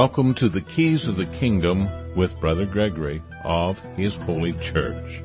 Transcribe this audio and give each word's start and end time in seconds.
Welcome 0.00 0.34
to 0.36 0.48
the 0.48 0.62
Keys 0.62 1.06
of 1.06 1.16
the 1.16 1.26
Kingdom 1.26 2.16
with 2.16 2.30
Brother 2.40 2.64
Gregory 2.64 3.22
of 3.44 3.76
His 3.98 4.16
Holy 4.24 4.52
Church. 4.52 5.20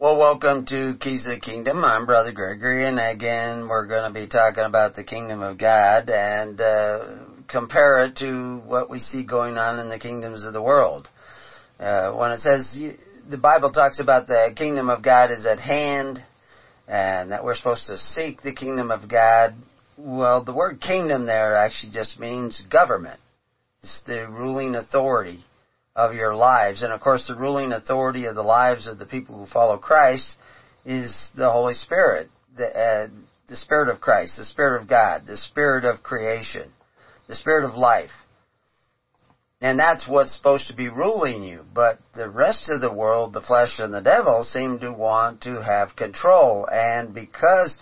Well, 0.00 0.18
welcome 0.18 0.66
to 0.66 0.96
Keys 0.98 1.24
of 1.24 1.34
the 1.34 1.40
Kingdom. 1.40 1.84
I'm 1.84 2.04
Brother 2.04 2.32
Gregory, 2.32 2.88
and 2.88 2.98
again, 2.98 3.68
we're 3.68 3.86
going 3.86 4.12
to 4.12 4.20
be 4.20 4.26
talking 4.26 4.64
about 4.64 4.96
the 4.96 5.04
Kingdom 5.04 5.40
of 5.40 5.56
God 5.56 6.10
and 6.10 6.60
uh, 6.60 7.21
compare 7.52 8.04
it 8.04 8.16
to 8.16 8.58
what 8.66 8.90
we 8.90 8.98
see 8.98 9.22
going 9.22 9.58
on 9.58 9.78
in 9.78 9.88
the 9.88 9.98
kingdoms 9.98 10.44
of 10.44 10.52
the 10.52 10.62
world. 10.62 11.08
Uh, 11.78 12.12
when 12.12 12.30
it 12.32 12.40
says 12.40 12.72
the 13.28 13.38
Bible 13.38 13.70
talks 13.70 14.00
about 14.00 14.26
the 14.26 14.52
kingdom 14.56 14.88
of 14.88 15.02
God 15.02 15.30
is 15.30 15.46
at 15.46 15.60
hand, 15.60 16.22
and 16.88 17.30
that 17.30 17.44
we're 17.44 17.54
supposed 17.54 17.86
to 17.86 17.98
seek 17.98 18.42
the 18.42 18.52
kingdom 18.52 18.90
of 18.90 19.08
God. 19.08 19.54
Well, 19.96 20.42
the 20.42 20.54
word 20.54 20.80
kingdom 20.80 21.26
there 21.26 21.54
actually 21.54 21.92
just 21.92 22.18
means 22.18 22.62
government. 22.62 23.20
It's 23.82 24.00
the 24.06 24.28
ruling 24.28 24.74
authority 24.74 25.44
of 25.94 26.14
your 26.14 26.34
lives. 26.34 26.82
And 26.82 26.92
of 26.92 27.00
course, 27.00 27.26
the 27.26 27.36
ruling 27.36 27.72
authority 27.72 28.24
of 28.24 28.34
the 28.34 28.42
lives 28.42 28.86
of 28.86 28.98
the 28.98 29.06
people 29.06 29.36
who 29.36 29.46
follow 29.46 29.78
Christ 29.78 30.36
is 30.84 31.30
the 31.36 31.50
Holy 31.50 31.74
Spirit, 31.74 32.28
the, 32.56 32.66
uh, 32.66 33.08
the 33.48 33.56
Spirit 33.56 33.88
of 33.88 34.00
Christ, 34.00 34.36
the 34.36 34.44
Spirit 34.44 34.80
of 34.80 34.88
God, 34.88 35.26
the 35.26 35.36
Spirit 35.36 35.84
of 35.84 36.02
creation, 36.02 36.72
the 37.32 37.36
Spirit 37.36 37.64
of 37.64 37.74
life. 37.74 38.10
And 39.62 39.78
that's 39.78 40.06
what's 40.06 40.36
supposed 40.36 40.66
to 40.68 40.74
be 40.74 40.90
ruling 40.90 41.42
you. 41.42 41.64
But 41.72 41.98
the 42.14 42.28
rest 42.28 42.68
of 42.68 42.82
the 42.82 42.92
world, 42.92 43.32
the 43.32 43.40
flesh 43.40 43.78
and 43.78 43.94
the 43.94 44.02
devil, 44.02 44.42
seem 44.42 44.80
to 44.80 44.92
want 44.92 45.42
to 45.42 45.62
have 45.62 45.96
control. 45.96 46.68
And 46.70 47.14
because 47.14 47.78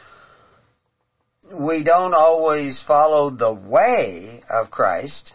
we 1.53 1.83
don't 1.83 2.15
always 2.15 2.81
follow 2.87 3.31
the 3.31 3.53
way 3.53 4.43
of 4.49 4.71
Christ, 4.71 5.33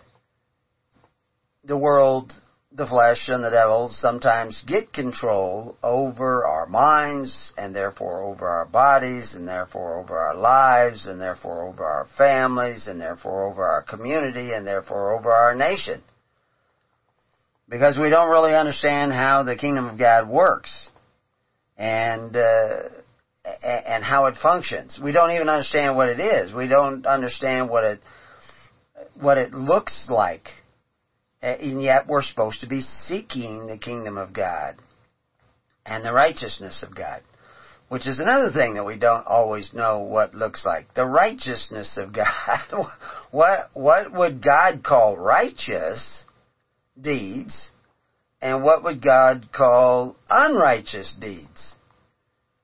the 1.66 1.78
world 1.78 2.32
the 2.76 2.86
flesh 2.86 3.30
and 3.30 3.44
the 3.44 3.50
devil 3.50 3.88
sometimes 3.90 4.64
get 4.68 4.92
control 4.92 5.78
over 5.82 6.46
our 6.46 6.66
minds 6.66 7.54
and 7.58 7.74
therefore 7.74 8.24
over 8.24 8.48
our 8.48 8.66
bodies 8.66 9.34
and 9.34 9.48
therefore 9.48 10.00
over 10.00 10.18
our 10.18 10.36
lives 10.36 11.08
and 11.08 11.22
therefore 11.22 11.64
over 11.64 11.86
our 11.86 12.06
families 12.18 12.88
and 12.88 13.00
therefore 13.00 13.50
over 13.50 13.66
our 13.66 13.82
community 13.82 14.52
and 14.52 14.68
therefore 14.68 15.18
over 15.18 15.32
our 15.32 15.56
nation. 15.56 16.02
Because 17.70 17.98
we 17.98 18.10
don't 18.10 18.30
really 18.30 18.54
understand 18.54 19.14
how 19.14 19.44
the 19.44 19.56
kingdom 19.56 19.88
of 19.88 19.98
God 19.98 20.28
works 20.28 20.92
and 21.78 22.36
uh, 22.36 22.90
and 23.64 24.04
how 24.04 24.26
it 24.26 24.36
functions. 24.36 25.00
We 25.02 25.12
don't 25.12 25.32
even 25.32 25.50
understand 25.50 25.96
what 25.96 26.10
it 26.10 26.20
is. 26.20 26.54
We 26.54 26.68
don't 26.68 27.06
understand 27.06 27.70
what 27.70 27.84
it 27.84 28.00
what 29.20 29.38
it 29.38 29.54
looks 29.54 30.08
like 30.10 30.50
and 31.46 31.82
yet 31.82 32.08
we're 32.08 32.24
supposed 32.24 32.62
to 32.62 32.68
be 32.68 32.82
seeking 32.82 33.68
the 33.68 33.78
kingdom 33.78 34.18
of 34.18 34.34
God 34.34 34.76
and 35.86 36.04
the 36.04 36.12
righteousness 36.12 36.82
of 36.82 36.96
God, 36.96 37.22
which 37.88 38.08
is 38.08 38.18
another 38.18 38.52
thing 38.52 38.74
that 38.74 38.84
we 38.84 38.98
don't 38.98 39.28
always 39.28 39.72
know 39.72 40.00
what 40.00 40.34
looks 40.34 40.66
like. 40.66 40.92
The 40.96 41.06
righteousness 41.06 41.98
of 41.98 42.14
God. 42.14 42.60
what, 43.32 43.70
what 43.74 44.12
would 44.12 44.44
God 44.44 44.84
call 44.84 45.18
righteous 45.18 46.24
deeds 47.00 47.70
and 48.42 48.64
what 48.64 48.84
would 48.84 49.04
God 49.04 49.50
call 49.52 50.18
unrighteous 50.30 51.16
deeds? 51.20 51.76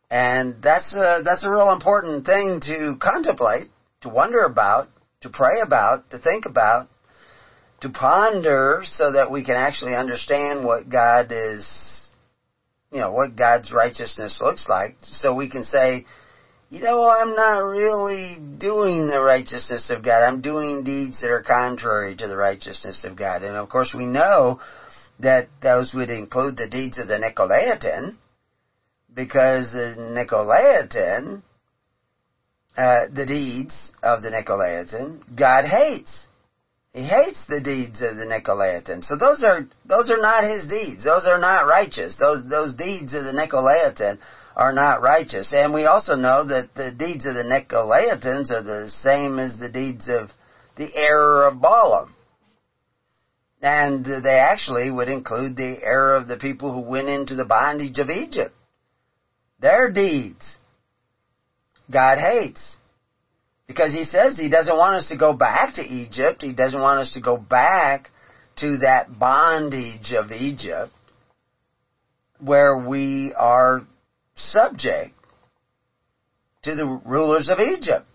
And 0.09 0.61
that's 0.61 0.93
a, 0.93 1.21
that's 1.23 1.45
a 1.45 1.51
real 1.51 1.71
important 1.71 2.25
thing 2.25 2.59
to 2.65 2.97
contemplate, 2.99 3.67
to 4.01 4.09
wonder 4.09 4.43
about, 4.43 4.89
to 5.21 5.29
pray 5.29 5.61
about, 5.63 6.09
to 6.09 6.17
think 6.17 6.45
about, 6.45 6.87
to 7.81 7.89
ponder 7.89 8.83
so 8.85 9.11
that 9.11 9.29
we 9.29 9.43
can 9.43 9.55
actually 9.55 9.95
understand 9.95 10.63
what 10.63 10.87
God 10.87 11.31
is, 11.31 12.11
you 12.91 13.01
know, 13.01 13.11
what 13.11 13.35
God's 13.35 13.71
righteousness 13.71 14.39
looks 14.39 14.67
like 14.67 14.95
so 15.01 15.33
we 15.33 15.49
can 15.49 15.63
say, 15.63 16.05
you 16.69 16.79
know, 16.79 17.09
I'm 17.09 17.35
not 17.35 17.63
really 17.63 18.37
doing 18.37 19.07
the 19.07 19.19
righteousness 19.19 19.89
of 19.89 20.03
God. 20.03 20.23
I'm 20.23 20.41
doing 20.41 20.83
deeds 20.83 21.19
that 21.19 21.29
are 21.29 21.41
contrary 21.41 22.15
to 22.15 22.27
the 22.27 22.37
righteousness 22.37 23.03
of 23.03 23.17
God. 23.17 23.41
And 23.41 23.57
of 23.57 23.67
course 23.67 23.93
we 23.93 24.05
know 24.05 24.59
that 25.19 25.47
those 25.61 25.91
would 25.93 26.09
include 26.09 26.57
the 26.57 26.67
deeds 26.67 26.97
of 26.97 27.07
the 27.07 27.15
Nicolaitan 27.15 28.15
because 29.13 29.69
the 29.71 29.95
Nicolaitan, 29.97 31.41
uh, 32.77 33.07
the 33.11 33.25
deeds 33.25 33.91
of 34.01 34.21
the 34.21 34.29
Nicolaitan, 34.29 35.35
God 35.35 35.65
hates. 35.65 36.27
He 36.93 37.03
hates 37.03 37.39
the 37.47 37.61
deeds 37.61 38.01
of 38.01 38.17
the 38.17 38.25
Nicolaitans. 38.25 39.05
So 39.05 39.15
those 39.15 39.43
are 39.43 39.65
those 39.85 40.09
are 40.09 40.21
not 40.21 40.43
his 40.43 40.67
deeds. 40.67 41.03
Those 41.03 41.25
are 41.25 41.39
not 41.39 41.67
righteous. 41.67 42.17
Those 42.21 42.43
those 42.49 42.75
deeds 42.75 43.13
of 43.13 43.23
the 43.23 43.31
Nicolaitan 43.31 44.19
are 44.57 44.73
not 44.73 45.01
righteous. 45.01 45.53
And 45.55 45.73
we 45.73 45.85
also 45.85 46.15
know 46.15 46.45
that 46.47 46.73
the 46.75 46.91
deeds 46.91 47.25
of 47.25 47.35
the 47.35 47.43
Nicolaitans 47.43 48.51
are 48.51 48.61
the 48.61 48.89
same 48.89 49.39
as 49.39 49.57
the 49.57 49.71
deeds 49.71 50.09
of 50.09 50.31
the 50.75 50.93
error 50.93 51.47
of 51.47 51.61
Balaam. 51.61 52.13
And 53.61 54.03
they 54.05 54.39
actually 54.39 54.91
would 54.91 55.07
include 55.07 55.55
the 55.55 55.79
error 55.83 56.15
of 56.15 56.27
the 56.27 56.37
people 56.37 56.73
who 56.73 56.81
went 56.81 57.07
into 57.07 57.35
the 57.35 57.45
bondage 57.45 57.99
of 57.99 58.09
Egypt. 58.09 58.53
Their 59.59 59.91
deeds 59.91 60.57
God 61.91 62.17
hates. 62.17 62.77
Because 63.71 63.93
he 63.93 64.03
says 64.03 64.35
he 64.35 64.49
doesn't 64.49 64.77
want 64.77 64.97
us 64.97 65.07
to 65.09 65.17
go 65.17 65.33
back 65.33 65.75
to 65.75 65.81
Egypt. 65.81 66.41
He 66.41 66.51
doesn't 66.51 66.79
want 66.79 66.99
us 66.99 67.13
to 67.13 67.21
go 67.21 67.37
back 67.37 68.09
to 68.57 68.79
that 68.79 69.17
bondage 69.17 70.11
of 70.11 70.31
Egypt 70.33 70.91
where 72.37 72.77
we 72.77 73.33
are 73.37 73.81
subject 74.35 75.13
to 76.63 76.75
the 76.75 76.85
rulers 76.85 77.47
of 77.47 77.59
Egypt 77.59 78.05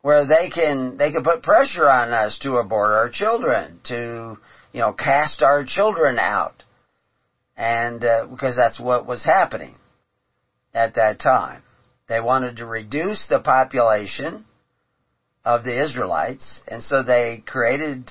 where 0.00 0.24
they 0.24 0.48
can 0.48 0.96
they 0.96 1.10
can 1.12 1.22
put 1.22 1.42
pressure 1.42 1.88
on 1.88 2.12
us 2.12 2.38
to 2.38 2.56
abort 2.56 2.92
our 2.92 3.10
children 3.10 3.80
to 3.84 4.38
you 4.72 4.80
know 4.80 4.92
cast 4.92 5.42
our 5.42 5.64
children 5.64 6.18
out 6.18 6.62
and 7.56 8.04
uh, 8.04 8.24
because 8.26 8.56
that's 8.56 8.80
what 8.80 9.06
was 9.06 9.22
happening 9.22 9.76
at 10.72 10.94
that 10.94 11.18
time 11.18 11.62
they 12.08 12.20
wanted 12.20 12.58
to 12.58 12.66
reduce 12.66 13.26
the 13.28 13.40
population 13.40 14.44
of 15.44 15.64
the 15.64 15.82
Israelites, 15.82 16.60
and 16.68 16.82
so 16.82 17.02
they 17.02 17.42
created 17.46 18.10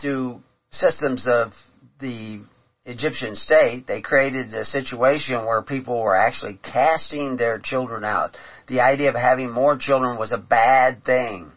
through 0.00 0.42
systems 0.70 1.26
of 1.28 1.52
the 2.00 2.40
Egyptian 2.86 3.34
state, 3.34 3.86
they 3.86 4.02
created 4.02 4.52
a 4.52 4.64
situation 4.64 5.46
where 5.46 5.62
people 5.62 6.02
were 6.02 6.16
actually 6.16 6.58
casting 6.62 7.36
their 7.36 7.58
children 7.58 8.04
out. 8.04 8.36
The 8.68 8.80
idea 8.80 9.08
of 9.08 9.14
having 9.14 9.50
more 9.50 9.76
children 9.78 10.18
was 10.18 10.32
a 10.32 10.38
bad 10.38 11.04
thing. 11.04 11.50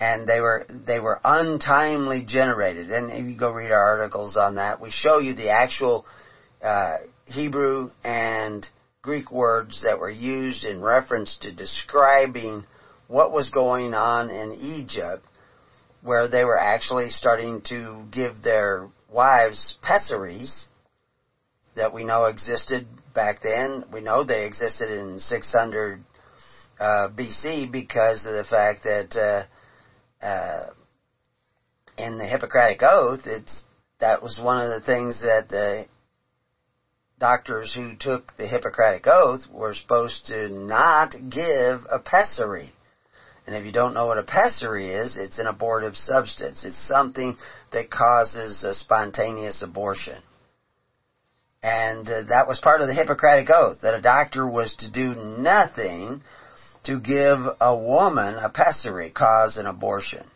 And 0.00 0.26
they 0.26 0.40
were, 0.40 0.66
they 0.68 0.98
were 0.98 1.20
untimely 1.22 2.24
generated. 2.26 2.90
And 2.90 3.12
if 3.12 3.26
you 3.26 3.36
go 3.36 3.50
read 3.50 3.70
our 3.70 3.98
articles 3.98 4.34
on 4.36 4.56
that, 4.56 4.80
we 4.80 4.90
show 4.90 5.18
you 5.18 5.34
the 5.34 5.50
actual, 5.50 6.06
uh, 6.62 6.96
Hebrew 7.26 7.90
and 8.02 8.66
Greek 9.02 9.30
words 9.30 9.82
that 9.82 9.98
were 9.98 10.10
used 10.10 10.62
in 10.62 10.82
reference 10.82 11.38
to 11.38 11.52
describing 11.52 12.66
what 13.08 13.32
was 13.32 13.48
going 13.50 13.94
on 13.94 14.28
in 14.28 14.52
Egypt, 14.52 15.24
where 16.02 16.28
they 16.28 16.44
were 16.44 16.58
actually 16.58 17.08
starting 17.08 17.62
to 17.62 18.04
give 18.10 18.42
their 18.42 18.88
wives 19.08 19.78
pessaries 19.82 20.66
that 21.76 21.94
we 21.94 22.04
know 22.04 22.26
existed 22.26 22.86
back 23.14 23.40
then. 23.42 23.84
We 23.90 24.02
know 24.02 24.22
they 24.22 24.44
existed 24.44 24.90
in 24.90 25.18
600 25.18 26.04
uh, 26.78 27.08
BC 27.08 27.72
because 27.72 28.26
of 28.26 28.34
the 28.34 28.44
fact 28.44 28.84
that 28.84 29.16
uh, 30.22 30.24
uh, 30.24 30.70
in 31.96 32.18
the 32.18 32.26
Hippocratic 32.26 32.82
Oath, 32.82 33.20
it's 33.24 33.62
that 33.98 34.22
was 34.22 34.38
one 34.38 34.60
of 34.60 34.70
the 34.70 34.86
things 34.86 35.20
that 35.20 35.48
the 35.48 35.86
doctors 37.20 37.72
who 37.74 37.94
took 37.94 38.36
the 38.36 38.46
Hippocratic 38.46 39.06
Oath 39.06 39.46
were 39.52 39.74
supposed 39.74 40.26
to 40.26 40.48
not 40.48 41.14
give 41.28 41.86
a 41.88 42.00
pessary. 42.02 42.72
And 43.46 43.54
if 43.54 43.64
you 43.64 43.72
don't 43.72 43.94
know 43.94 44.06
what 44.06 44.18
a 44.18 44.22
pessary 44.22 44.88
is, 44.88 45.16
it's 45.16 45.38
an 45.38 45.46
abortive 45.46 45.96
substance. 45.96 46.64
It's 46.64 46.88
something 46.88 47.36
that 47.72 47.90
causes 47.90 48.64
a 48.64 48.74
spontaneous 48.74 49.62
abortion. 49.62 50.22
And 51.62 52.08
uh, 52.08 52.22
that 52.30 52.48
was 52.48 52.58
part 52.58 52.80
of 52.80 52.88
the 52.88 52.94
Hippocratic 52.94 53.50
Oath, 53.50 53.82
that 53.82 53.94
a 53.94 54.00
doctor 54.00 54.48
was 54.48 54.74
to 54.76 54.90
do 54.90 55.14
nothing 55.14 56.22
to 56.84 56.98
give 56.98 57.38
a 57.60 57.76
woman 57.76 58.36
a 58.36 58.48
pessary, 58.48 59.10
cause 59.10 59.58
an 59.58 59.66
abortion. 59.66 60.26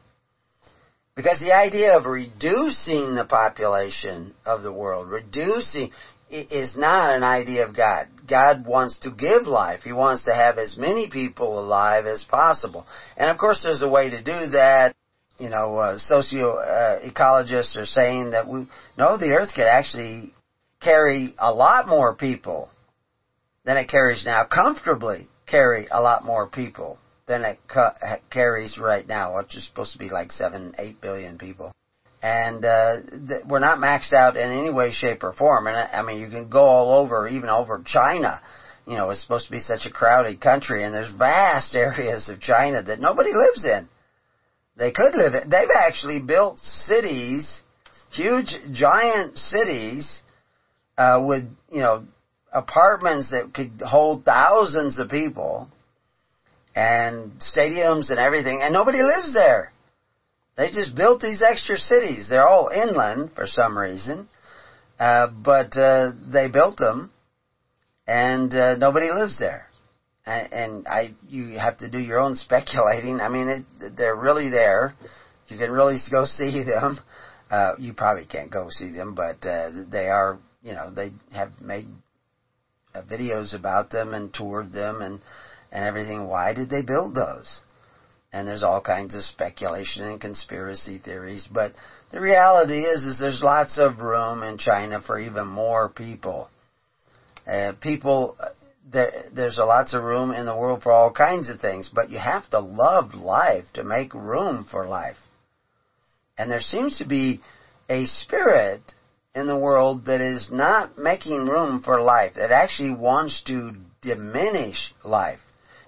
Because 1.16 1.38
the 1.38 1.54
idea 1.54 1.96
of 1.96 2.06
reducing 2.06 3.14
the 3.14 3.24
population 3.24 4.34
of 4.44 4.62
the 4.62 4.72
world, 4.72 5.08
reducing, 5.08 5.92
is 6.30 6.76
not 6.76 7.10
an 7.10 7.22
idea 7.22 7.66
of 7.66 7.76
God. 7.76 8.08
God 8.26 8.66
wants 8.66 8.98
to 9.00 9.10
give 9.10 9.46
life. 9.46 9.82
He 9.82 9.92
wants 9.92 10.24
to 10.24 10.34
have 10.34 10.58
as 10.58 10.76
many 10.76 11.08
people 11.08 11.58
alive 11.58 12.06
as 12.06 12.24
possible. 12.24 12.86
And 13.16 13.30
of 13.30 13.38
course 13.38 13.62
there's 13.62 13.82
a 13.82 13.88
way 13.88 14.10
to 14.10 14.22
do 14.22 14.50
that. 14.50 14.94
You 15.38 15.50
know, 15.50 15.76
uh, 15.76 15.98
socio-ecologists 15.98 17.76
uh, 17.76 17.80
are 17.80 17.86
saying 17.86 18.30
that 18.30 18.48
we, 18.48 18.68
no, 18.96 19.18
the 19.18 19.32
earth 19.32 19.54
could 19.54 19.66
actually 19.66 20.32
carry 20.80 21.34
a 21.38 21.52
lot 21.52 21.88
more 21.88 22.14
people 22.14 22.70
than 23.64 23.76
it 23.76 23.88
carries 23.88 24.24
now, 24.24 24.44
comfortably 24.44 25.28
carry 25.46 25.88
a 25.90 26.00
lot 26.00 26.24
more 26.24 26.48
people 26.48 26.98
than 27.26 27.42
it 27.42 27.58
ca- 27.66 28.18
carries 28.30 28.78
right 28.78 29.06
now, 29.06 29.36
which 29.36 29.56
is 29.56 29.66
supposed 29.66 29.92
to 29.92 29.98
be 29.98 30.10
like 30.10 30.30
seven, 30.30 30.74
eight 30.78 31.00
billion 31.00 31.38
people. 31.38 31.72
And 32.24 32.64
uh, 32.64 33.02
th- 33.02 33.42
we're 33.46 33.58
not 33.58 33.80
maxed 33.80 34.14
out 34.14 34.38
in 34.38 34.50
any 34.50 34.70
way, 34.70 34.92
shape, 34.92 35.22
or 35.22 35.34
form. 35.34 35.66
And 35.66 35.76
I, 35.76 36.00
mean, 36.00 36.20
you 36.20 36.30
can 36.30 36.48
go 36.48 36.62
all 36.62 36.94
over, 36.94 37.28
even 37.28 37.50
over 37.50 37.82
China. 37.84 38.40
You 38.86 38.94
know, 38.96 39.10
it's 39.10 39.20
supposed 39.20 39.44
to 39.44 39.52
be 39.52 39.60
such 39.60 39.84
a 39.84 39.90
crowded 39.90 40.40
country, 40.40 40.84
and 40.84 40.94
there's 40.94 41.12
vast 41.14 41.74
areas 41.74 42.30
of 42.30 42.40
China 42.40 42.82
that 42.82 42.98
nobody 42.98 43.28
lives 43.34 43.66
in. 43.66 43.90
They 44.74 44.90
could 44.90 45.14
live 45.14 45.34
in. 45.34 45.50
They've 45.50 45.68
actually 45.76 46.20
built 46.20 46.58
cities, 46.60 47.60
huge, 48.10 48.56
giant 48.72 49.36
cities, 49.36 50.22
uh, 50.96 51.22
with 51.22 51.44
you 51.70 51.80
know 51.80 52.06
apartments 52.54 53.32
that 53.32 53.52
could 53.52 53.82
hold 53.82 54.24
thousands 54.24 54.98
of 54.98 55.10
people 55.10 55.68
and 56.74 57.32
stadiums 57.32 58.08
and 58.08 58.18
everything, 58.18 58.60
and 58.62 58.72
nobody 58.72 59.02
lives 59.02 59.34
there. 59.34 59.73
They 60.56 60.70
just 60.70 60.94
built 60.94 61.20
these 61.20 61.42
extra 61.42 61.76
cities. 61.76 62.28
They're 62.28 62.48
all 62.48 62.68
inland 62.68 63.32
for 63.34 63.46
some 63.46 63.76
reason, 63.76 64.28
uh, 65.00 65.28
but 65.28 65.76
uh, 65.76 66.12
they 66.32 66.48
built 66.48 66.76
them, 66.76 67.10
and 68.06 68.54
uh, 68.54 68.76
nobody 68.76 69.10
lives 69.10 69.36
there. 69.38 69.68
And, 70.24 70.52
and 70.52 70.88
I, 70.88 71.14
you 71.28 71.58
have 71.58 71.78
to 71.78 71.90
do 71.90 71.98
your 71.98 72.20
own 72.20 72.34
speculating. 72.36 73.20
I 73.20 73.28
mean, 73.28 73.48
it, 73.48 73.96
they're 73.96 74.16
really 74.16 74.50
there. 74.50 74.94
You 75.48 75.58
can 75.58 75.72
really 75.72 75.96
go 76.10 76.24
see 76.24 76.62
them. 76.62 77.00
Uh, 77.50 77.72
you 77.78 77.92
probably 77.92 78.24
can't 78.24 78.50
go 78.50 78.68
see 78.70 78.90
them, 78.90 79.14
but 79.14 79.44
uh, 79.46 79.70
they 79.90 80.08
are. 80.08 80.38
You 80.62 80.72
know, 80.72 80.90
they 80.94 81.12
have 81.32 81.60
made 81.60 81.86
uh, 82.94 83.02
videos 83.02 83.54
about 83.54 83.90
them 83.90 84.14
and 84.14 84.32
toured 84.32 84.72
them 84.72 85.02
and 85.02 85.20
and 85.70 85.84
everything. 85.84 86.26
Why 86.26 86.54
did 86.54 86.70
they 86.70 86.82
build 86.82 87.14
those? 87.14 87.63
And 88.34 88.48
there's 88.48 88.64
all 88.64 88.80
kinds 88.80 89.14
of 89.14 89.22
speculation 89.22 90.02
and 90.02 90.20
conspiracy 90.20 90.98
theories, 90.98 91.46
but 91.48 91.72
the 92.10 92.20
reality 92.20 92.80
is, 92.80 93.04
is 93.04 93.16
there's 93.16 93.40
lots 93.40 93.78
of 93.78 94.00
room 94.00 94.42
in 94.42 94.58
China 94.58 95.00
for 95.00 95.20
even 95.20 95.46
more 95.46 95.88
people. 95.88 96.48
Uh, 97.46 97.74
people, 97.80 98.34
uh, 98.40 98.48
there, 98.90 99.26
there's 99.32 99.56
lots 99.58 99.94
of 99.94 100.02
room 100.02 100.32
in 100.32 100.46
the 100.46 100.56
world 100.56 100.82
for 100.82 100.90
all 100.90 101.12
kinds 101.12 101.48
of 101.48 101.60
things, 101.60 101.88
but 101.88 102.10
you 102.10 102.18
have 102.18 102.50
to 102.50 102.58
love 102.58 103.14
life 103.14 103.66
to 103.74 103.84
make 103.84 104.12
room 104.12 104.66
for 104.68 104.88
life. 104.88 105.16
And 106.36 106.50
there 106.50 106.58
seems 106.58 106.98
to 106.98 107.06
be 107.06 107.40
a 107.88 108.06
spirit 108.06 108.80
in 109.36 109.46
the 109.46 109.56
world 109.56 110.06
that 110.06 110.20
is 110.20 110.48
not 110.50 110.98
making 110.98 111.46
room 111.46 111.82
for 111.84 112.00
life, 112.00 112.32
that 112.34 112.50
actually 112.50 112.96
wants 112.96 113.44
to 113.44 113.74
diminish 114.02 114.92
life, 115.04 115.38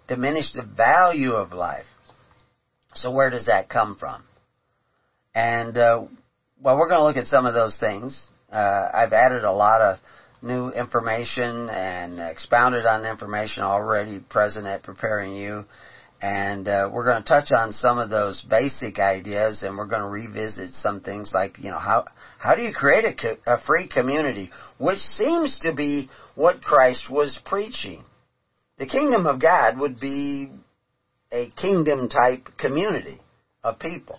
diminish 0.06 0.52
the 0.52 0.62
value 0.62 1.32
of 1.32 1.52
life. 1.52 1.86
So 2.96 3.10
where 3.10 3.30
does 3.30 3.46
that 3.46 3.68
come 3.68 3.96
from? 3.96 4.24
And, 5.34 5.76
uh, 5.76 6.04
well, 6.60 6.78
we're 6.78 6.88
going 6.88 7.00
to 7.00 7.04
look 7.04 7.16
at 7.16 7.26
some 7.26 7.46
of 7.46 7.54
those 7.54 7.78
things. 7.78 8.28
Uh, 8.50 8.88
I've 8.92 9.12
added 9.12 9.44
a 9.44 9.52
lot 9.52 9.80
of 9.80 9.98
new 10.42 10.70
information 10.70 11.68
and 11.68 12.20
expounded 12.20 12.86
on 12.86 13.04
information 13.04 13.62
already 13.62 14.20
present 14.20 14.66
at 14.66 14.82
Preparing 14.82 15.34
You 15.34 15.64
and 16.20 16.66
uh, 16.66 16.88
we're 16.90 17.04
going 17.04 17.22
to 17.22 17.28
touch 17.28 17.52
on 17.52 17.72
some 17.72 17.98
of 17.98 18.08
those 18.08 18.42
basic 18.42 18.98
ideas, 18.98 19.62
and 19.62 19.76
we're 19.76 19.86
going 19.86 20.00
to 20.00 20.08
revisit 20.08 20.74
some 20.74 21.00
things 21.00 21.32
like 21.34 21.58
you 21.58 21.70
know 21.70 21.78
how 21.78 22.06
how 22.38 22.54
do 22.54 22.62
you 22.62 22.72
create 22.72 23.04
a, 23.04 23.14
co- 23.14 23.36
a 23.46 23.60
free 23.60 23.86
community, 23.86 24.50
which 24.78 24.98
seems 24.98 25.58
to 25.60 25.72
be 25.72 26.08
what 26.34 26.62
Christ 26.62 27.10
was 27.10 27.38
preaching. 27.44 28.04
The 28.78 28.86
kingdom 28.86 29.26
of 29.26 29.40
God 29.40 29.78
would 29.78 30.00
be 30.00 30.50
a 31.32 31.48
kingdom 31.48 32.08
type 32.08 32.48
community 32.58 33.20
of 33.64 33.78
people, 33.78 34.18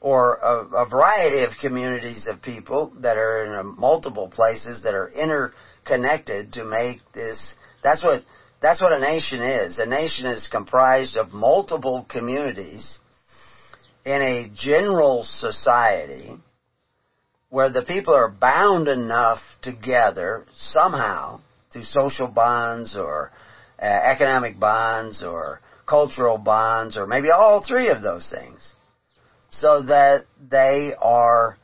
or 0.00 0.34
a, 0.34 0.84
a 0.84 0.86
variety 0.86 1.42
of 1.42 1.52
communities 1.60 2.26
of 2.26 2.40
people 2.40 2.92
that 3.00 3.16
are 3.16 3.60
in 3.60 3.74
multiple 3.76 4.28
places 4.28 4.82
that 4.82 4.94
are 4.94 5.08
interconnected 5.08 6.52
to 6.52 6.64
make 6.64 7.00
this. 7.12 7.54
That's 7.82 8.02
what 8.02 8.22
that's 8.60 8.80
what 8.80 8.92
a 8.92 8.98
nation 8.98 9.40
is. 9.40 9.78
A 9.78 9.86
nation 9.86 10.26
is 10.26 10.48
comprised 10.48 11.16
of 11.16 11.32
multiple 11.32 12.06
communities 12.08 12.98
in 14.04 14.22
a 14.22 14.48
general 14.54 15.24
society 15.24 16.38
where 17.48 17.70
the 17.70 17.82
people 17.82 18.14
are 18.14 18.28
bound 18.28 18.86
enough 18.86 19.40
together 19.60 20.46
somehow 20.54 21.40
through 21.72 21.84
social 21.84 22.28
bonds 22.28 22.96
or 22.96 23.30
uh, 23.80 23.84
economic 23.84 24.58
bonds 24.58 25.22
or 25.22 25.60
cultural 25.90 26.38
bonds 26.38 26.96
or 26.96 27.06
maybe 27.06 27.30
all 27.30 27.62
three 27.62 27.88
of 27.88 28.00
those 28.00 28.30
things 28.30 28.74
so 29.50 29.82
that 29.82 30.24
they 30.40 30.94
are 30.96 31.58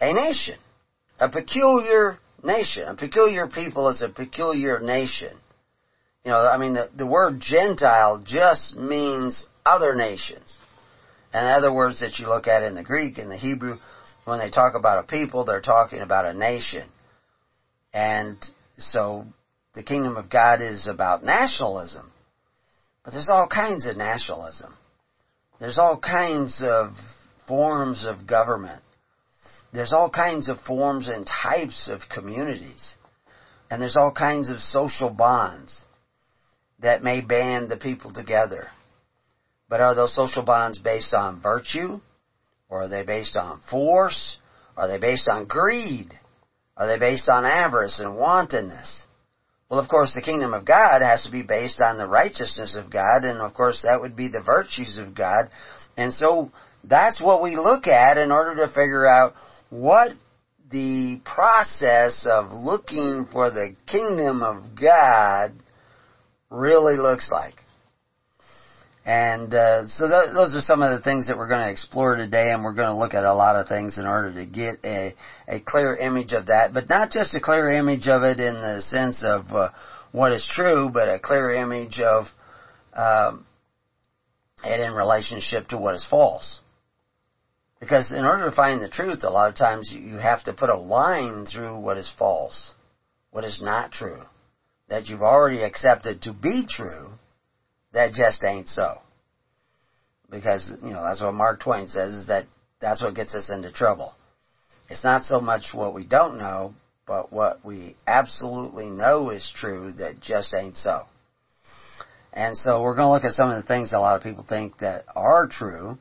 a 0.00 0.12
nation, 0.12 0.58
a 1.20 1.28
peculiar 1.28 2.18
nation. 2.42 2.88
A 2.88 2.96
peculiar 2.96 3.46
people 3.46 3.88
is 3.88 4.02
a 4.02 4.08
peculiar 4.08 4.80
nation. 4.80 5.36
You 6.24 6.32
know, 6.32 6.44
I 6.44 6.58
mean, 6.58 6.74
the, 6.74 6.90
the 6.94 7.06
word 7.06 7.40
Gentile 7.40 8.22
just 8.24 8.76
means 8.76 9.46
other 9.64 9.94
nations. 9.94 10.56
And 11.32 11.46
other 11.46 11.72
words 11.72 12.00
that 12.00 12.18
you 12.18 12.28
look 12.28 12.46
at 12.46 12.62
in 12.62 12.74
the 12.74 12.82
Greek 12.82 13.18
and 13.18 13.30
the 13.30 13.36
Hebrew, 13.36 13.78
when 14.24 14.38
they 14.38 14.50
talk 14.50 14.74
about 14.74 15.04
a 15.04 15.06
people, 15.06 15.44
they're 15.44 15.60
talking 15.60 16.00
about 16.00 16.26
a 16.26 16.32
nation. 16.32 16.88
And 17.92 18.36
so 18.76 19.26
the 19.74 19.82
kingdom 19.82 20.16
of 20.16 20.30
God 20.30 20.60
is 20.60 20.86
about 20.86 21.24
nationalism. 21.24 22.11
But 23.04 23.12
there's 23.12 23.28
all 23.28 23.48
kinds 23.48 23.86
of 23.86 23.96
nationalism. 23.96 24.76
There's 25.58 25.78
all 25.78 25.98
kinds 25.98 26.60
of 26.62 26.92
forms 27.46 28.04
of 28.04 28.26
government. 28.26 28.82
There's 29.72 29.92
all 29.92 30.10
kinds 30.10 30.48
of 30.48 30.60
forms 30.60 31.08
and 31.08 31.26
types 31.26 31.88
of 31.88 32.08
communities. 32.08 32.94
And 33.70 33.80
there's 33.80 33.96
all 33.96 34.12
kinds 34.12 34.50
of 34.50 34.60
social 34.60 35.10
bonds 35.10 35.84
that 36.80 37.02
may 37.02 37.20
band 37.20 37.70
the 37.70 37.76
people 37.76 38.12
together. 38.12 38.68
But 39.68 39.80
are 39.80 39.94
those 39.94 40.14
social 40.14 40.42
bonds 40.42 40.78
based 40.78 41.14
on 41.14 41.40
virtue? 41.40 42.00
Or 42.68 42.82
are 42.82 42.88
they 42.88 43.04
based 43.04 43.36
on 43.36 43.60
force? 43.70 44.38
Are 44.76 44.88
they 44.88 44.98
based 44.98 45.28
on 45.30 45.46
greed? 45.46 46.12
Are 46.76 46.86
they 46.86 46.98
based 46.98 47.28
on 47.30 47.44
avarice 47.44 48.00
and 48.00 48.16
wantonness? 48.16 49.06
Well, 49.72 49.80
of 49.80 49.88
course, 49.88 50.12
the 50.14 50.20
kingdom 50.20 50.52
of 50.52 50.66
God 50.66 51.00
has 51.00 51.24
to 51.24 51.30
be 51.30 51.40
based 51.40 51.80
on 51.80 51.96
the 51.96 52.06
righteousness 52.06 52.74
of 52.74 52.90
God, 52.90 53.24
and 53.24 53.40
of 53.40 53.54
course, 53.54 53.84
that 53.84 54.02
would 54.02 54.14
be 54.14 54.28
the 54.28 54.42
virtues 54.44 54.98
of 54.98 55.14
God. 55.14 55.48
And 55.96 56.12
so, 56.12 56.52
that's 56.84 57.22
what 57.22 57.42
we 57.42 57.56
look 57.56 57.86
at 57.86 58.18
in 58.18 58.30
order 58.30 58.66
to 58.66 58.68
figure 58.70 59.08
out 59.08 59.32
what 59.70 60.10
the 60.70 61.22
process 61.24 62.26
of 62.28 62.50
looking 62.52 63.26
for 63.32 63.48
the 63.48 63.74
kingdom 63.86 64.42
of 64.42 64.78
God 64.78 65.54
really 66.50 66.98
looks 66.98 67.30
like. 67.30 67.54
And 69.04 69.52
uh, 69.52 69.86
so 69.86 70.08
th- 70.08 70.32
those 70.32 70.54
are 70.54 70.60
some 70.60 70.80
of 70.82 70.92
the 70.92 71.00
things 71.00 71.26
that 71.26 71.36
we're 71.36 71.48
going 71.48 71.64
to 71.64 71.70
explore 71.70 72.14
today, 72.14 72.52
and 72.52 72.62
we're 72.62 72.74
going 72.74 72.88
to 72.88 72.96
look 72.96 73.14
at 73.14 73.24
a 73.24 73.34
lot 73.34 73.56
of 73.56 73.66
things 73.66 73.98
in 73.98 74.06
order 74.06 74.32
to 74.34 74.46
get 74.46 74.78
a, 74.84 75.14
a 75.48 75.60
clear 75.60 75.94
image 75.96 76.32
of 76.32 76.46
that, 76.46 76.72
but 76.72 76.88
not 76.88 77.10
just 77.10 77.34
a 77.34 77.40
clear 77.40 77.68
image 77.68 78.06
of 78.06 78.22
it 78.22 78.38
in 78.38 78.60
the 78.60 78.80
sense 78.80 79.24
of 79.24 79.46
uh, 79.50 79.70
what 80.12 80.32
is 80.32 80.48
true, 80.52 80.90
but 80.92 81.08
a 81.08 81.18
clear 81.18 81.50
image 81.50 82.00
of 82.00 82.26
um, 82.92 83.44
it 84.64 84.78
in 84.78 84.94
relationship 84.94 85.66
to 85.68 85.78
what 85.78 85.94
is 85.94 86.06
false. 86.08 86.60
Because 87.80 88.12
in 88.12 88.24
order 88.24 88.48
to 88.48 88.54
find 88.54 88.80
the 88.80 88.88
truth, 88.88 89.24
a 89.24 89.30
lot 89.30 89.48
of 89.48 89.56
times 89.56 89.90
you 89.90 90.18
have 90.18 90.44
to 90.44 90.52
put 90.52 90.70
a 90.70 90.78
line 90.78 91.46
through 91.46 91.78
what 91.78 91.96
is 91.96 92.08
false, 92.16 92.72
what 93.32 93.42
is 93.42 93.60
not 93.60 93.90
true 93.90 94.22
that 94.92 95.08
you've 95.08 95.22
already 95.22 95.62
accepted 95.62 96.20
to 96.20 96.34
be 96.34 96.66
true, 96.68 97.08
that 97.92 98.12
just 98.12 98.44
ain't 98.46 98.68
so. 98.68 98.96
Because, 100.30 100.70
you 100.82 100.92
know, 100.92 101.04
that's 101.04 101.20
what 101.20 101.34
Mark 101.34 101.60
Twain 101.60 101.88
says, 101.88 102.14
is 102.14 102.26
that 102.28 102.46
that's 102.80 103.02
what 103.02 103.14
gets 103.14 103.34
us 103.34 103.50
into 103.50 103.70
trouble. 103.70 104.14
It's 104.88 105.04
not 105.04 105.24
so 105.24 105.40
much 105.40 105.72
what 105.72 105.94
we 105.94 106.04
don't 106.04 106.38
know, 106.38 106.74
but 107.06 107.32
what 107.32 107.64
we 107.64 107.96
absolutely 108.06 108.90
know 108.90 109.30
is 109.30 109.52
true 109.54 109.92
that 109.98 110.20
just 110.20 110.54
ain't 110.58 110.76
so. 110.76 111.02
And 112.32 112.56
so 112.56 112.82
we're 112.82 112.94
going 112.94 113.06
to 113.06 113.12
look 113.12 113.24
at 113.24 113.34
some 113.34 113.50
of 113.50 113.56
the 113.56 113.66
things 113.66 113.92
a 113.92 113.98
lot 113.98 114.16
of 114.16 114.22
people 114.22 114.44
think 114.48 114.78
that 114.78 115.04
are 115.14 115.46
true, 115.46 115.98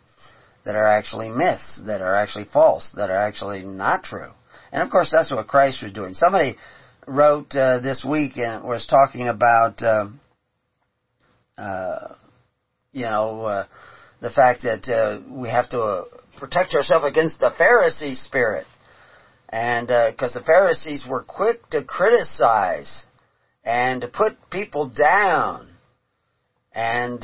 that 0.63 0.75
are 0.75 0.87
actually 0.87 1.29
myths, 1.29 1.81
that 1.85 2.01
are 2.01 2.15
actually 2.15 2.45
false, 2.45 2.91
that 2.95 3.09
are 3.09 3.17
actually 3.17 3.63
not 3.63 4.03
true. 4.03 4.31
And 4.71 4.81
of 4.81 4.89
course, 4.89 5.11
that's 5.11 5.31
what 5.31 5.47
Christ 5.47 5.83
was 5.83 5.91
doing. 5.91 6.13
Somebody 6.13 6.55
wrote 7.05 7.53
uh, 7.55 7.79
this 7.79 8.05
week 8.05 8.37
and 8.37 8.63
was 8.63 8.85
talking 8.85 9.27
about, 9.27 9.81
uh, 9.81 10.07
uh, 11.61 12.15
you 12.91 13.05
know, 13.05 13.43
uh, 13.43 13.65
the 14.19 14.31
fact 14.31 14.63
that 14.63 14.89
uh, 14.89 15.19
we 15.31 15.49
have 15.49 15.69
to 15.69 15.79
uh, 15.79 16.05
protect 16.37 16.73
ourselves 16.73 17.05
against 17.05 17.39
the 17.39 17.51
Pharisee 17.59 18.15
spirit, 18.15 18.65
and 19.49 19.87
because 19.87 20.33
the 20.33 20.41
Pharisees 20.41 21.05
were 21.07 21.23
quick 21.23 21.67
to 21.69 21.83
criticize 21.83 23.05
and 23.63 24.01
to 24.01 24.07
put 24.07 24.37
people 24.49 24.89
down, 24.89 25.69
and 26.73 27.23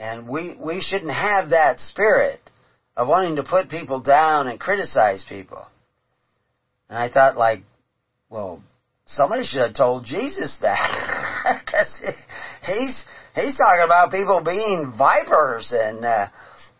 and 0.00 0.28
we 0.28 0.56
we 0.58 0.80
shouldn't 0.80 1.12
have 1.12 1.50
that 1.50 1.80
spirit 1.80 2.40
of 2.96 3.08
wanting 3.08 3.36
to 3.36 3.44
put 3.44 3.68
people 3.68 4.00
down 4.00 4.48
and 4.48 4.58
criticize 4.58 5.24
people. 5.28 5.66
And 6.88 6.98
I 6.98 7.08
thought, 7.08 7.36
like, 7.36 7.62
well, 8.28 8.62
somebody 9.06 9.44
should 9.44 9.62
have 9.62 9.74
told 9.74 10.04
Jesus 10.04 10.56
that, 10.62 11.60
because 11.66 12.14
he's 12.62 12.96
he's 13.34 13.56
talking 13.56 13.84
about 13.84 14.10
people 14.10 14.42
being 14.42 14.94
vipers 14.96 15.72
and 15.72 16.04
uh, 16.04 16.28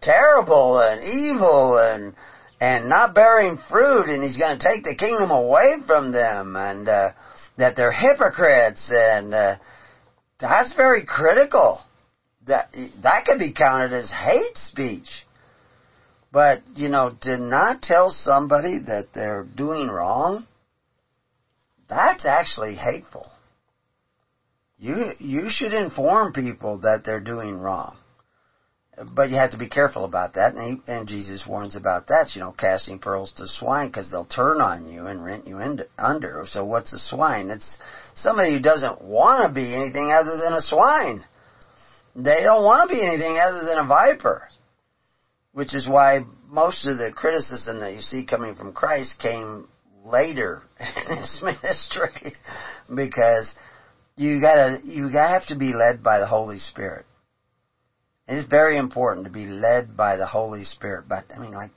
terrible 0.01 0.81
and 0.81 1.03
evil 1.03 1.79
and 1.79 2.15
and 2.61 2.89
not 2.89 3.15
bearing 3.15 3.59
fruit, 3.69 4.09
and 4.09 4.23
he's 4.23 4.37
going 4.37 4.57
to 4.57 4.65
take 4.65 4.85
the 4.85 4.95
kingdom 4.97 5.31
away 5.33 5.77
from 5.87 6.13
them, 6.13 6.55
and 6.55 6.89
uh, 6.89 7.09
that 7.59 7.75
they're 7.75 7.91
hypocrites, 7.91 8.89
and 8.93 9.35
uh, 9.35 9.57
that's 10.39 10.73
very 10.75 11.05
critical. 11.05 11.81
That 12.47 12.71
that 13.03 13.25
could 13.25 13.39
be 13.39 13.53
counted 13.53 13.93
as 13.93 14.11
hate 14.11 14.57
speech. 14.57 15.25
But, 16.33 16.63
you 16.75 16.89
know, 16.89 17.11
to 17.23 17.37
not 17.37 17.83
tell 17.83 18.09
somebody 18.09 18.79
that 18.87 19.09
they're 19.15 19.45
doing 19.45 19.89
wrong, 19.89 20.47
that's 21.89 22.25
actually 22.25 22.75
hateful. 22.75 23.27
You, 24.83 25.13
you 25.19 25.49
should 25.49 25.73
inform 25.73 26.33
people 26.33 26.81
that 26.81 27.03
they're 27.05 27.21
doing 27.21 27.57
wrong. 27.57 27.99
But 29.15 29.31
you 29.31 29.37
have 29.37 29.53
to 29.53 29.59
be 29.59 29.69
careful 29.69 30.05
about 30.05 30.35
that, 30.35 30.55
and, 30.55 30.83
he, 30.87 30.93
and 30.93 31.09
Jesus 31.09 31.47
warns 31.47 31.77
about 31.77 32.09
that. 32.09 32.33
You 32.35 32.43
know, 32.43 32.53
casting 32.53 32.99
pearls 32.99 33.33
to 33.35 33.49
swine 33.49 33.89
because 33.89 34.11
they'll 34.11 34.27
turn 34.27 34.61
on 34.61 34.91
you 34.91 35.07
and 35.07 35.25
rent 35.25 35.47
you 35.47 35.61
into, 35.61 35.87
under. 35.97 36.43
So 36.47 36.65
what's 36.65 36.93
a 36.93 36.99
swine? 36.99 37.51
It's 37.51 37.79
somebody 38.15 38.53
who 38.53 38.61
doesn't 38.61 39.03
want 39.03 39.47
to 39.47 39.55
be 39.55 39.73
anything 39.73 40.13
other 40.13 40.37
than 40.37 40.53
a 40.53 40.61
swine. 40.61 41.25
They 42.15 42.43
don't 42.43 42.65
want 42.65 42.91
to 42.91 42.95
be 42.95 43.03
anything 43.03 43.39
other 43.43 43.65
than 43.65 43.79
a 43.79 43.87
viper 43.87 44.49
which 45.53 45.75
is 45.75 45.87
why 45.87 46.21
most 46.49 46.87
of 46.87 46.99
the 46.99 47.13
criticism 47.13 47.81
that 47.81 47.95
you 47.95 48.01
see 48.01 48.25
coming 48.25 48.55
from 48.55 48.73
Christ 48.73 49.19
came 49.19 49.69
later 50.05 50.63
in 50.81 51.19
his 51.19 51.43
ministry 51.43 52.35
because 52.95 53.55
you 54.17 54.41
gotta 54.41 54.79
you 54.85 55.11
gotta 55.11 55.29
have 55.29 55.47
to 55.47 55.57
be 55.57 55.73
led 55.73 56.03
by 56.03 56.19
the 56.19 56.27
Holy 56.27 56.59
Spirit. 56.59 57.07
It's 58.29 58.49
very 58.49 58.79
important 58.79 59.27
to 59.27 59.33
be 59.33 59.47
led 59.47 59.97
by 59.97 60.17
the 60.17 60.27
Holy 60.27 60.65
Spirit. 60.65 61.07
But 61.09 61.25
I 61.35 61.39
mean, 61.39 61.53
like, 61.53 61.71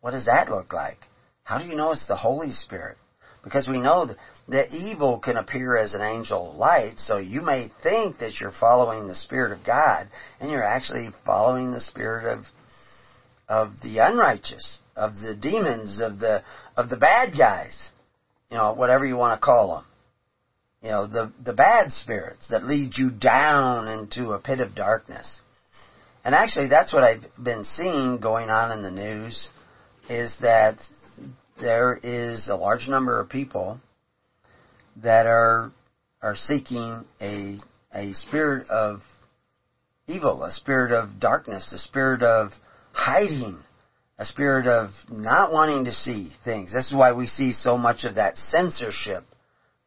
what 0.00 0.12
does 0.12 0.26
that 0.26 0.50
look 0.50 0.72
like? 0.72 0.98
How 1.44 1.58
do 1.58 1.64
you 1.64 1.74
know 1.74 1.92
it's 1.92 2.06
the 2.06 2.16
Holy 2.16 2.50
Spirit? 2.50 2.98
Because 3.42 3.68
we 3.68 3.80
know 3.80 4.06
that, 4.06 4.16
that 4.48 4.74
evil 4.74 5.20
can 5.20 5.36
appear 5.36 5.76
as 5.76 5.94
an 5.94 6.02
angel 6.02 6.50
of 6.50 6.56
light, 6.56 6.98
so 6.98 7.18
you 7.18 7.40
may 7.40 7.68
think 7.82 8.18
that 8.18 8.40
you're 8.40 8.52
following 8.52 9.06
the 9.06 9.14
Spirit 9.14 9.52
of 9.52 9.64
God, 9.64 10.10
and 10.40 10.50
you're 10.50 10.64
actually 10.64 11.08
following 11.24 11.72
the 11.72 11.80
Spirit 11.80 12.26
of 12.26 12.44
of 13.48 13.72
the 13.82 13.98
unrighteous, 13.98 14.80
of 14.94 15.14
the 15.14 15.34
demons, 15.34 16.00
of 16.00 16.18
the 16.18 16.42
of 16.76 16.90
the 16.90 16.98
bad 16.98 17.30
guys, 17.38 17.90
you 18.50 18.58
know, 18.58 18.74
whatever 18.74 19.06
you 19.06 19.16
want 19.16 19.40
to 19.40 19.44
call 19.44 19.76
them. 19.76 19.84
You 20.82 20.90
know, 20.90 21.06
the 21.06 21.32
the 21.44 21.54
bad 21.54 21.90
spirits 21.92 22.48
that 22.48 22.64
lead 22.64 22.96
you 22.96 23.10
down 23.10 23.88
into 23.88 24.30
a 24.30 24.40
pit 24.40 24.60
of 24.60 24.74
darkness. 24.74 25.40
And 26.24 26.34
actually 26.34 26.68
that's 26.68 26.92
what 26.92 27.02
I've 27.02 27.24
been 27.42 27.64
seeing 27.64 28.18
going 28.18 28.48
on 28.48 28.70
in 28.70 28.82
the 28.82 28.90
news 28.90 29.48
is 30.08 30.36
that 30.40 30.78
there 31.60 31.98
is 32.02 32.48
a 32.48 32.54
large 32.54 32.86
number 32.86 33.18
of 33.18 33.28
people 33.28 33.80
that 35.02 35.26
are 35.26 35.72
are 36.22 36.36
seeking 36.36 37.04
a 37.20 37.58
a 37.92 38.12
spirit 38.12 38.68
of 38.68 39.00
evil, 40.06 40.44
a 40.44 40.52
spirit 40.52 40.92
of 40.92 41.18
darkness, 41.18 41.72
a 41.72 41.78
spirit 41.78 42.22
of 42.22 42.52
hiding, 42.92 43.58
a 44.18 44.24
spirit 44.24 44.66
of 44.66 44.90
not 45.10 45.52
wanting 45.52 45.86
to 45.86 45.92
see 45.92 46.32
things. 46.44 46.72
This 46.72 46.86
is 46.86 46.94
why 46.94 47.12
we 47.12 47.26
see 47.26 47.52
so 47.52 47.76
much 47.76 48.04
of 48.04 48.14
that 48.16 48.36
censorship 48.36 49.24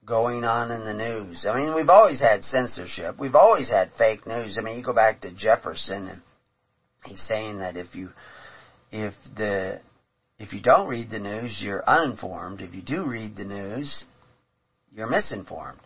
going 0.06 0.44
on 0.44 0.72
in 0.72 0.84
the 0.84 0.94
news. 0.94 1.46
I 1.48 1.58
mean, 1.58 1.76
we've 1.76 1.90
always 1.90 2.20
had 2.20 2.44
censorship. 2.44 3.16
We've 3.20 3.36
always 3.36 3.70
had 3.70 3.92
fake 3.98 4.26
news. 4.26 4.58
I 4.58 4.62
mean, 4.62 4.78
you 4.78 4.84
go 4.84 4.94
back 4.94 5.22
to 5.22 5.34
Jefferson 5.34 6.08
and 6.08 6.22
he's 7.06 7.26
saying 7.26 7.60
that 7.60 7.78
if 7.78 7.96
you, 7.96 8.10
if 8.92 9.14
the, 9.36 9.80
if 10.40 10.54
you 10.54 10.62
don't 10.62 10.88
read 10.88 11.12
the 11.12 11.20
news, 11.20 11.60
you're 11.62 11.84
uninformed. 11.88 12.62
If 12.62 12.74
you 12.74 12.82
do 12.82 13.06
read 13.06 13.36
the 13.36 13.46
news, 13.46 14.06
you're 14.92 15.10
misinformed. 15.10 15.80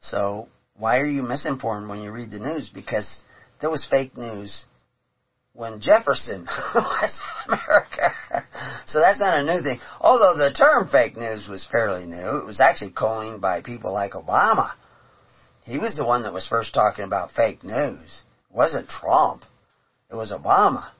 So, 0.00 0.48
why 0.74 0.98
are 0.98 1.06
you 1.06 1.22
misinformed 1.22 1.88
when 1.88 2.00
you 2.00 2.12
read 2.12 2.30
the 2.30 2.38
news? 2.38 2.70
Because 2.72 3.20
there 3.60 3.70
was 3.70 3.86
fake 3.90 4.16
news 4.16 4.64
when 5.52 5.80
Jefferson 5.80 6.46
was 6.74 7.12
America. 7.46 8.14
So 8.88 9.00
that's 9.00 9.20
not 9.20 9.38
a 9.38 9.44
new 9.44 9.62
thing. 9.62 9.80
Although 10.00 10.36
the 10.36 10.52
term 10.52 10.88
fake 10.88 11.16
news 11.16 11.46
was 11.46 11.66
fairly 11.70 12.06
new, 12.06 12.38
it 12.38 12.46
was 12.46 12.60
actually 12.60 12.92
coined 12.92 13.40
by 13.40 13.60
people 13.60 13.92
like 13.92 14.12
Obama. 14.12 14.72
He 15.64 15.76
was 15.76 15.94
the 15.94 16.06
one 16.06 16.22
that 16.22 16.32
was 16.32 16.46
first 16.46 16.72
talking 16.72 17.04
about 17.04 17.32
fake 17.32 17.62
news. 17.62 18.22
It 18.50 18.56
wasn't 18.56 18.88
Trump. 18.88 19.44
It 20.10 20.14
was 20.14 20.32
Obama. 20.32 20.90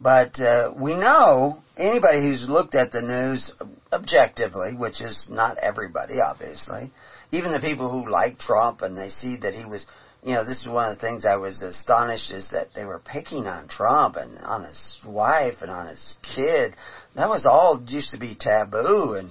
But 0.00 0.40
uh, 0.40 0.72
we 0.74 0.94
know 0.94 1.62
anybody 1.76 2.22
who's 2.22 2.48
looked 2.48 2.74
at 2.74 2.92
the 2.92 3.02
news 3.02 3.52
objectively, 3.92 4.74
which 4.74 5.02
is 5.02 5.28
not 5.30 5.58
everybody, 5.58 6.14
obviously, 6.20 6.92
even 7.30 7.52
the 7.52 7.60
people 7.60 7.90
who 7.90 8.10
like 8.10 8.38
Trump 8.38 8.80
and 8.80 8.96
they 8.96 9.10
see 9.10 9.36
that 9.36 9.54
he 9.54 9.66
was 9.66 9.86
you 10.22 10.34
know, 10.34 10.44
this 10.44 10.60
is 10.60 10.68
one 10.68 10.90
of 10.90 10.96
the 10.98 11.00
things 11.00 11.24
I 11.24 11.36
was 11.36 11.62
astonished 11.62 12.32
is 12.32 12.50
that 12.50 12.68
they 12.74 12.84
were 12.84 12.98
picking 12.98 13.46
on 13.46 13.68
Trump 13.68 14.16
and 14.16 14.38
on 14.38 14.64
his 14.64 14.98
wife 15.06 15.62
and 15.62 15.70
on 15.70 15.86
his 15.86 16.16
kid. 16.22 16.74
That 17.14 17.28
was 17.28 17.46
all 17.46 17.84
used 17.86 18.10
to 18.10 18.18
be 18.18 18.36
taboo 18.38 19.14
and 19.14 19.30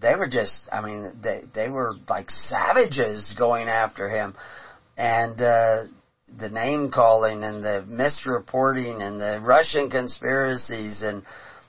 they 0.00 0.14
were 0.14 0.28
just, 0.28 0.68
I 0.70 0.80
mean, 0.80 1.12
they, 1.22 1.42
they 1.54 1.68
were 1.68 1.94
like 2.08 2.30
savages 2.30 3.34
going 3.36 3.68
after 3.68 4.08
him. 4.08 4.34
And, 4.96 5.40
uh, 5.40 5.84
the 6.36 6.50
name 6.50 6.90
calling 6.90 7.42
and 7.42 7.64
the 7.64 7.86
misreporting 7.88 9.00
and 9.00 9.20
the 9.20 9.40
Russian 9.42 9.90
conspiracies 9.90 11.02
and 11.02 11.24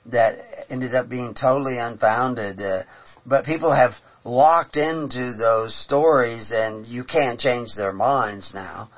that 0.06 0.66
ended 0.70 0.94
up 0.94 1.08
being 1.08 1.34
totally 1.34 1.78
unfounded. 1.78 2.60
Uh, 2.60 2.82
but 3.26 3.44
people 3.44 3.72
have 3.72 3.92
locked 4.24 4.76
into 4.76 5.34
those 5.34 5.74
stories 5.74 6.52
and 6.54 6.86
you 6.86 7.04
can't 7.04 7.40
change 7.40 7.74
their 7.74 7.92
minds 7.92 8.52
now. 8.54 8.90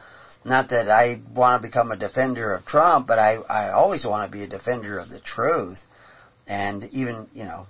Not 0.44 0.70
that 0.70 0.90
I 0.90 1.20
want 1.34 1.62
to 1.62 1.68
become 1.68 1.92
a 1.92 1.96
defender 1.96 2.52
of 2.52 2.66
Trump, 2.66 3.06
but 3.06 3.18
I, 3.18 3.34
I 3.34 3.72
always 3.72 4.04
want 4.04 4.30
to 4.30 4.36
be 4.36 4.42
a 4.42 4.48
defender 4.48 4.98
of 4.98 5.08
the 5.08 5.20
truth. 5.20 5.78
And 6.48 6.84
even, 6.90 7.28
you 7.32 7.44
know, 7.44 7.66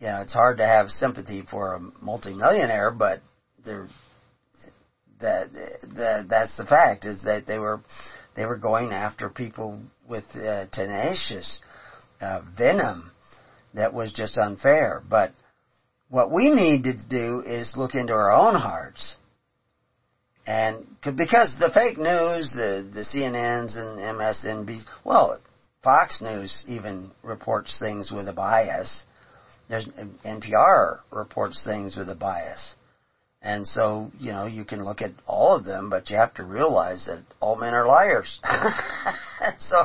you 0.00 0.08
know, 0.08 0.20
it's 0.20 0.32
hard 0.32 0.58
to 0.58 0.66
have 0.66 0.90
sympathy 0.90 1.42
for 1.48 1.76
a 1.76 2.04
multimillionaire, 2.04 2.90
but 2.90 3.20
they're, 3.64 3.88
that, 5.20 5.52
that, 5.94 6.26
that's 6.28 6.56
the 6.56 6.66
fact 6.66 7.04
is 7.04 7.22
that 7.22 7.46
they 7.46 7.58
were, 7.58 7.80
they 8.34 8.44
were 8.44 8.58
going 8.58 8.90
after 8.90 9.30
people 9.30 9.80
with 10.08 10.24
uh, 10.34 10.66
tenacious 10.72 11.62
uh, 12.20 12.40
venom 12.58 13.12
that 13.74 13.94
was 13.94 14.12
just 14.12 14.36
unfair. 14.36 15.00
But 15.08 15.32
what 16.14 16.30
we 16.30 16.48
need 16.48 16.84
to 16.84 16.94
do 17.10 17.42
is 17.44 17.76
look 17.76 17.96
into 17.96 18.12
our 18.12 18.30
own 18.30 18.54
hearts. 18.54 19.16
And 20.46 20.86
because 21.02 21.56
the 21.58 21.72
fake 21.74 21.98
news, 21.98 22.52
the, 22.54 22.88
the 22.94 23.00
CNNs 23.00 23.76
and 23.76 23.98
MSNBC, 23.98 24.84
well, 25.02 25.40
Fox 25.82 26.22
News 26.22 26.64
even 26.68 27.10
reports 27.24 27.80
things 27.84 28.12
with 28.12 28.28
a 28.28 28.32
bias. 28.32 29.02
There's, 29.68 29.86
NPR 30.24 31.00
reports 31.10 31.64
things 31.64 31.96
with 31.96 32.08
a 32.08 32.14
bias. 32.14 32.76
And 33.44 33.68
so, 33.68 34.10
you 34.18 34.32
know, 34.32 34.46
you 34.46 34.64
can 34.64 34.82
look 34.82 35.02
at 35.02 35.10
all 35.26 35.54
of 35.54 35.66
them, 35.66 35.90
but 35.90 36.08
you 36.08 36.16
have 36.16 36.32
to 36.34 36.44
realize 36.44 37.04
that 37.04 37.22
all 37.40 37.56
men 37.56 37.74
are 37.74 37.86
liars. 37.86 38.40
so, 39.58 39.76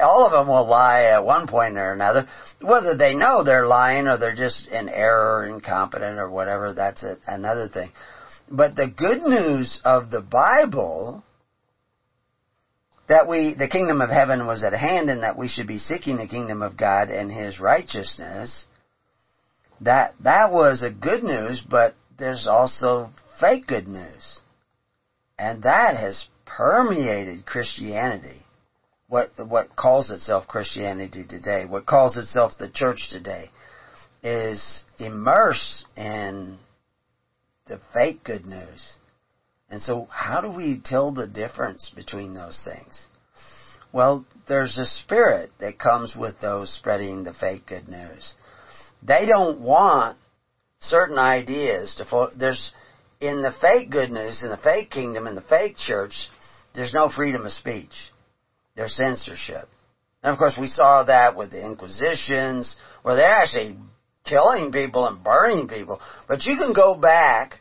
all 0.00 0.26
of 0.26 0.32
them 0.32 0.48
will 0.48 0.66
lie 0.66 1.04
at 1.04 1.24
one 1.24 1.46
point 1.46 1.78
or 1.78 1.92
another. 1.92 2.26
Whether 2.60 2.96
they 2.96 3.14
know 3.14 3.44
they're 3.44 3.68
lying 3.68 4.08
or 4.08 4.18
they're 4.18 4.34
just 4.34 4.66
in 4.66 4.88
error, 4.88 5.38
or 5.38 5.46
incompetent 5.46 6.18
or 6.18 6.28
whatever, 6.28 6.72
that's 6.72 7.04
another 7.28 7.68
thing. 7.68 7.92
But 8.50 8.74
the 8.74 8.88
good 8.88 9.22
news 9.22 9.80
of 9.84 10.10
the 10.10 10.20
Bible 10.20 11.22
that 13.08 13.28
we, 13.28 13.54
the 13.54 13.68
kingdom 13.68 14.00
of 14.00 14.10
heaven 14.10 14.46
was 14.48 14.64
at 14.64 14.72
hand 14.72 15.10
and 15.10 15.22
that 15.22 15.38
we 15.38 15.46
should 15.46 15.68
be 15.68 15.78
seeking 15.78 16.16
the 16.16 16.26
kingdom 16.26 16.60
of 16.60 16.76
God 16.76 17.10
and 17.10 17.30
His 17.30 17.60
righteousness, 17.60 18.66
that, 19.82 20.14
that 20.24 20.50
was 20.50 20.82
a 20.82 20.90
good 20.90 21.22
news, 21.22 21.64
but 21.68 21.94
there's 22.18 22.46
also 22.46 23.10
fake 23.40 23.66
good 23.66 23.88
news. 23.88 24.40
And 25.38 25.62
that 25.64 25.96
has 25.96 26.26
permeated 26.44 27.44
Christianity. 27.44 28.42
What, 29.08 29.32
what 29.36 29.76
calls 29.76 30.10
itself 30.10 30.48
Christianity 30.48 31.24
today, 31.28 31.64
what 31.64 31.86
calls 31.86 32.16
itself 32.16 32.52
the 32.58 32.70
church 32.70 33.08
today, 33.10 33.50
is 34.22 34.84
immersed 34.98 35.84
in 35.96 36.58
the 37.66 37.80
fake 37.94 38.24
good 38.24 38.44
news. 38.46 38.96
And 39.70 39.80
so 39.80 40.08
how 40.10 40.40
do 40.40 40.50
we 40.50 40.80
tell 40.84 41.12
the 41.12 41.28
difference 41.28 41.90
between 41.94 42.34
those 42.34 42.60
things? 42.64 43.06
Well, 43.92 44.24
there's 44.48 44.78
a 44.78 44.86
spirit 44.86 45.50
that 45.60 45.78
comes 45.78 46.16
with 46.16 46.40
those 46.40 46.72
spreading 46.72 47.22
the 47.22 47.34
fake 47.34 47.66
good 47.66 47.88
news. 47.88 48.34
They 49.02 49.26
don't 49.26 49.60
want 49.60 50.18
certain 50.86 51.18
ideas 51.18 51.94
to, 51.96 52.28
there's, 52.38 52.72
in 53.20 53.42
the 53.42 53.52
fake 53.60 53.90
good 53.90 54.10
news, 54.10 54.42
in 54.42 54.50
the 54.50 54.56
fake 54.56 54.90
kingdom, 54.90 55.26
in 55.26 55.34
the 55.34 55.42
fake 55.42 55.76
church, 55.76 56.28
there's 56.74 56.94
no 56.94 57.08
freedom 57.08 57.44
of 57.44 57.52
speech. 57.52 58.12
There's 58.74 58.94
censorship. 58.94 59.68
And 60.22 60.32
of 60.32 60.38
course 60.38 60.56
we 60.60 60.66
saw 60.66 61.04
that 61.04 61.36
with 61.36 61.50
the 61.50 61.64
Inquisitions, 61.64 62.76
where 63.02 63.16
they're 63.16 63.30
actually 63.30 63.76
killing 64.24 64.72
people 64.72 65.06
and 65.06 65.22
burning 65.22 65.68
people. 65.68 66.00
But 66.28 66.44
you 66.44 66.56
can 66.56 66.72
go 66.72 66.96
back 66.96 67.60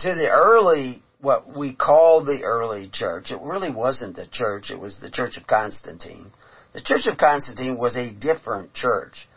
to 0.00 0.14
the 0.14 0.28
early, 0.28 1.02
what 1.20 1.56
we 1.56 1.74
call 1.74 2.24
the 2.24 2.42
early 2.42 2.90
church. 2.92 3.30
It 3.30 3.40
really 3.40 3.70
wasn't 3.70 4.16
the 4.16 4.26
church, 4.30 4.70
it 4.70 4.78
was 4.78 4.98
the 4.98 5.10
Church 5.10 5.36
of 5.36 5.46
Constantine. 5.46 6.30
The 6.74 6.82
Church 6.82 7.06
of 7.06 7.16
Constantine 7.16 7.78
was 7.78 7.96
a 7.96 8.12
different 8.12 8.74
church. 8.74 9.28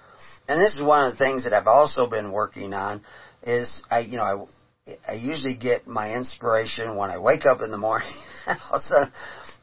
And 0.47 0.61
this 0.61 0.75
is 0.75 0.81
one 0.81 1.05
of 1.05 1.11
the 1.11 1.17
things 1.17 1.43
that 1.43 1.53
I've 1.53 1.67
also 1.67 2.07
been 2.07 2.31
working 2.31 2.73
on 2.73 3.01
is 3.43 3.83
I, 3.89 3.99
you 3.99 4.17
know, 4.17 4.49
I, 4.87 4.97
I 5.11 5.13
usually 5.13 5.55
get 5.55 5.87
my 5.87 6.13
inspiration 6.15 6.95
when 6.95 7.11
I 7.11 7.19
wake 7.19 7.45
up 7.45 7.61
in 7.61 7.71
the 7.71 7.77
morning. 7.77 8.13
also, 8.71 9.05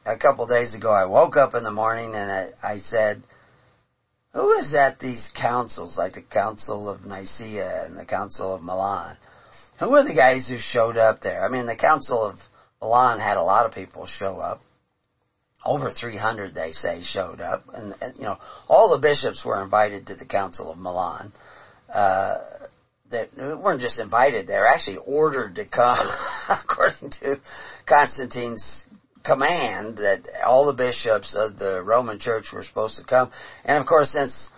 a 0.05 0.17
couple 0.17 0.45
days 0.45 0.75
ago, 0.75 0.91
I 0.91 1.05
woke 1.05 1.37
up 1.37 1.55
in 1.55 1.63
the 1.63 1.71
morning 1.71 2.13
and 2.15 2.31
I, 2.31 2.49
I 2.63 2.77
said, 2.77 3.23
who 4.33 4.51
is 4.53 4.73
at 4.73 4.99
these 4.99 5.31
councils, 5.33 5.97
like 5.97 6.13
the 6.13 6.21
Council 6.21 6.89
of 6.89 7.05
Nicaea 7.05 7.85
and 7.85 7.97
the 7.97 8.05
Council 8.05 8.53
of 8.53 8.61
Milan? 8.61 9.17
Who 9.79 9.95
are 9.95 10.03
the 10.03 10.13
guys 10.13 10.49
who 10.49 10.57
showed 10.57 10.97
up 10.97 11.21
there? 11.21 11.43
I 11.43 11.49
mean, 11.49 11.65
the 11.65 11.75
Council 11.75 12.21
of 12.23 12.37
Milan 12.81 13.19
had 13.19 13.37
a 13.37 13.43
lot 13.43 13.65
of 13.65 13.73
people 13.73 14.05
show 14.05 14.37
up. 14.37 14.59
Over 15.65 15.91
300, 15.91 16.53
they 16.53 16.71
say, 16.71 17.01
showed 17.01 17.41
up. 17.41 17.63
And, 17.73 17.95
and 18.01 18.17
you 18.17 18.23
know, 18.23 18.37
all 18.67 18.91
the 18.91 19.01
bishops 19.01 19.43
were 19.43 19.63
invited 19.63 20.07
to 20.07 20.15
the 20.15 20.25
Council 20.25 20.71
of 20.71 20.77
Milan. 20.77 21.33
Uh, 21.91 22.37
they 23.09 23.27
weren't 23.37 23.81
just 23.81 23.99
invited, 23.99 24.47
they 24.47 24.57
were 24.57 24.67
actually 24.67 24.97
ordered 24.97 25.55
to 25.55 25.65
come, 25.65 26.07
according 26.49 27.11
to 27.11 27.39
Constantine's 27.85 28.85
command 29.23 29.97
that 29.97 30.21
all 30.45 30.65
the 30.65 30.73
bishops 30.73 31.35
of 31.37 31.57
the 31.57 31.81
Roman 31.83 32.19
Church 32.19 32.51
were 32.53 32.63
supposed 32.63 32.97
to 32.97 33.03
come. 33.03 33.31
And 33.63 33.79
of 33.79 33.87
course, 33.87 34.11
since 34.11 34.49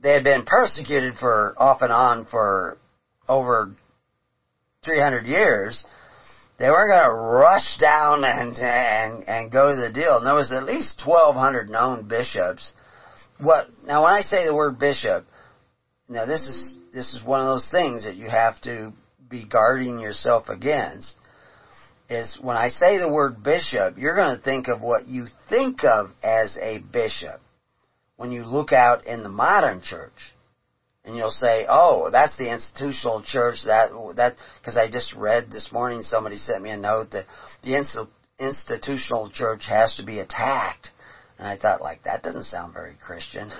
they 0.00 0.12
had 0.12 0.24
been 0.24 0.44
persecuted 0.44 1.14
for 1.14 1.54
off 1.56 1.82
and 1.82 1.92
on 1.92 2.24
for 2.24 2.78
over 3.28 3.76
300 4.84 5.26
years, 5.26 5.84
they 6.62 6.70
weren't 6.70 6.92
going 6.92 7.04
to 7.04 7.10
rush 7.12 7.76
down 7.78 8.22
and, 8.22 8.56
and, 8.56 9.28
and 9.28 9.50
go 9.50 9.74
to 9.74 9.80
the 9.80 9.90
deal. 9.90 10.18
And 10.18 10.24
there 10.24 10.36
was 10.36 10.52
at 10.52 10.62
least 10.62 11.02
1,200 11.04 11.68
known 11.68 12.06
bishops. 12.06 12.72
What, 13.40 13.66
now 13.84 14.04
when 14.04 14.12
I 14.12 14.20
say 14.20 14.46
the 14.46 14.54
word 14.54 14.78
bishop, 14.78 15.26
now 16.08 16.24
this 16.24 16.46
is, 16.46 16.76
this 16.94 17.14
is 17.14 17.24
one 17.24 17.40
of 17.40 17.46
those 17.46 17.68
things 17.68 18.04
that 18.04 18.14
you 18.14 18.30
have 18.30 18.60
to 18.60 18.92
be 19.28 19.44
guarding 19.44 19.98
yourself 19.98 20.48
against. 20.48 21.16
Is 22.08 22.38
when 22.40 22.56
I 22.56 22.68
say 22.68 22.96
the 22.96 23.12
word 23.12 23.42
bishop, 23.42 23.98
you're 23.98 24.14
going 24.14 24.36
to 24.36 24.42
think 24.42 24.68
of 24.68 24.82
what 24.82 25.08
you 25.08 25.26
think 25.48 25.82
of 25.82 26.10
as 26.22 26.56
a 26.58 26.78
bishop 26.78 27.40
when 28.16 28.30
you 28.30 28.44
look 28.44 28.72
out 28.72 29.04
in 29.08 29.24
the 29.24 29.28
modern 29.28 29.80
church 29.82 30.32
and 31.04 31.16
you'll 31.16 31.30
say, 31.30 31.66
"Oh, 31.68 32.10
that's 32.10 32.36
the 32.36 32.50
institutional 32.52 33.22
church." 33.22 33.64
That 33.64 33.90
that 34.16 34.36
because 34.60 34.76
I 34.76 34.90
just 34.90 35.14
read 35.14 35.50
this 35.50 35.72
morning, 35.72 36.02
somebody 36.02 36.36
sent 36.36 36.62
me 36.62 36.70
a 36.70 36.76
note 36.76 37.10
that 37.10 37.26
the 37.62 37.76
institutional 38.38 39.30
church 39.30 39.66
has 39.66 39.96
to 39.96 40.04
be 40.04 40.20
attacked, 40.20 40.90
and 41.38 41.48
I 41.48 41.56
thought, 41.56 41.80
like, 41.80 42.04
that 42.04 42.22
doesn't 42.22 42.44
sound 42.44 42.72
very 42.72 42.94
Christian. 43.04 43.50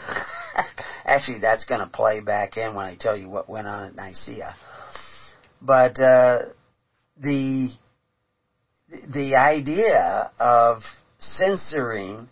Actually, 1.04 1.40
that's 1.40 1.64
going 1.64 1.80
to 1.80 1.88
play 1.88 2.20
back 2.20 2.56
in 2.56 2.74
when 2.74 2.86
I 2.86 2.94
tell 2.96 3.16
you 3.16 3.28
what 3.28 3.48
went 3.48 3.66
on 3.66 3.88
at 3.88 3.96
Nicaea. 3.96 4.54
But 5.60 6.00
uh, 6.00 6.42
the 7.16 7.70
the 9.08 9.36
idea 9.36 10.30
of 10.38 10.82
censoring 11.18 12.28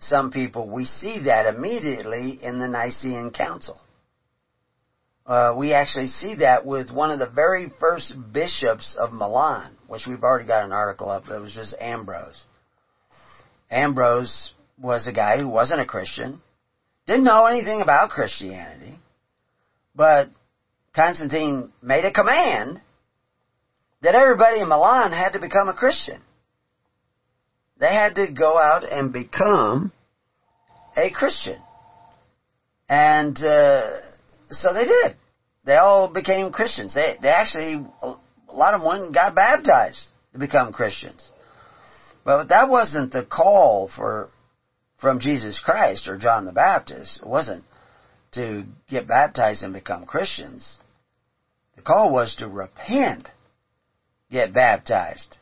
some 0.00 0.32
people, 0.32 0.68
we 0.68 0.86
see 0.86 1.24
that 1.24 1.46
immediately 1.46 2.38
in 2.42 2.58
the 2.58 2.68
Nicene 2.68 3.30
Council 3.32 3.78
uh, 5.30 5.54
we 5.56 5.72
actually 5.74 6.08
see 6.08 6.34
that 6.36 6.66
with 6.66 6.90
one 6.90 7.12
of 7.12 7.20
the 7.20 7.28
very 7.28 7.68
first 7.78 8.12
bishops 8.32 8.96
of 8.98 9.12
Milan, 9.12 9.76
which 9.86 10.04
we've 10.04 10.24
already 10.24 10.44
got 10.44 10.64
an 10.64 10.72
article 10.72 11.08
up. 11.08 11.28
It 11.28 11.40
was 11.40 11.54
just 11.54 11.72
Ambrose. 11.80 12.44
Ambrose 13.70 14.52
was 14.76 15.06
a 15.06 15.12
guy 15.12 15.38
who 15.38 15.46
wasn't 15.46 15.82
a 15.82 15.86
Christian, 15.86 16.42
didn't 17.06 17.22
know 17.22 17.46
anything 17.46 17.80
about 17.80 18.10
Christianity, 18.10 18.98
but 19.94 20.30
Constantine 20.96 21.72
made 21.80 22.04
a 22.04 22.12
command 22.12 22.80
that 24.02 24.16
everybody 24.16 24.58
in 24.58 24.68
Milan 24.68 25.12
had 25.12 25.34
to 25.34 25.38
become 25.38 25.68
a 25.68 25.74
Christian. 25.74 26.20
They 27.78 27.94
had 27.94 28.16
to 28.16 28.32
go 28.32 28.58
out 28.58 28.82
and 28.82 29.12
become 29.12 29.92
a 30.96 31.08
Christian. 31.10 31.62
And 32.88 33.38
uh, 33.38 33.82
so 34.50 34.74
they 34.74 34.86
did. 34.86 35.16
They 35.64 35.76
all 35.76 36.08
became 36.08 36.52
Christians. 36.52 36.94
They, 36.94 37.16
they 37.20 37.28
actually, 37.28 37.86
a 38.02 38.16
lot 38.52 38.74
of 38.74 38.80
them 38.80 39.12
got 39.12 39.34
baptized 39.34 40.08
to 40.32 40.38
become 40.38 40.72
Christians. 40.72 41.30
But 42.24 42.48
that 42.48 42.68
wasn't 42.68 43.12
the 43.12 43.24
call 43.24 43.88
for, 43.94 44.30
from 44.98 45.20
Jesus 45.20 45.58
Christ 45.58 46.08
or 46.08 46.16
John 46.16 46.44
the 46.44 46.52
Baptist. 46.52 47.20
It 47.22 47.28
wasn't 47.28 47.64
to 48.32 48.64
get 48.88 49.08
baptized 49.08 49.62
and 49.62 49.72
become 49.72 50.06
Christians. 50.06 50.78
The 51.76 51.82
call 51.82 52.12
was 52.12 52.36
to 52.36 52.48
repent, 52.48 53.28
get 54.30 54.52
baptized, 54.52 55.38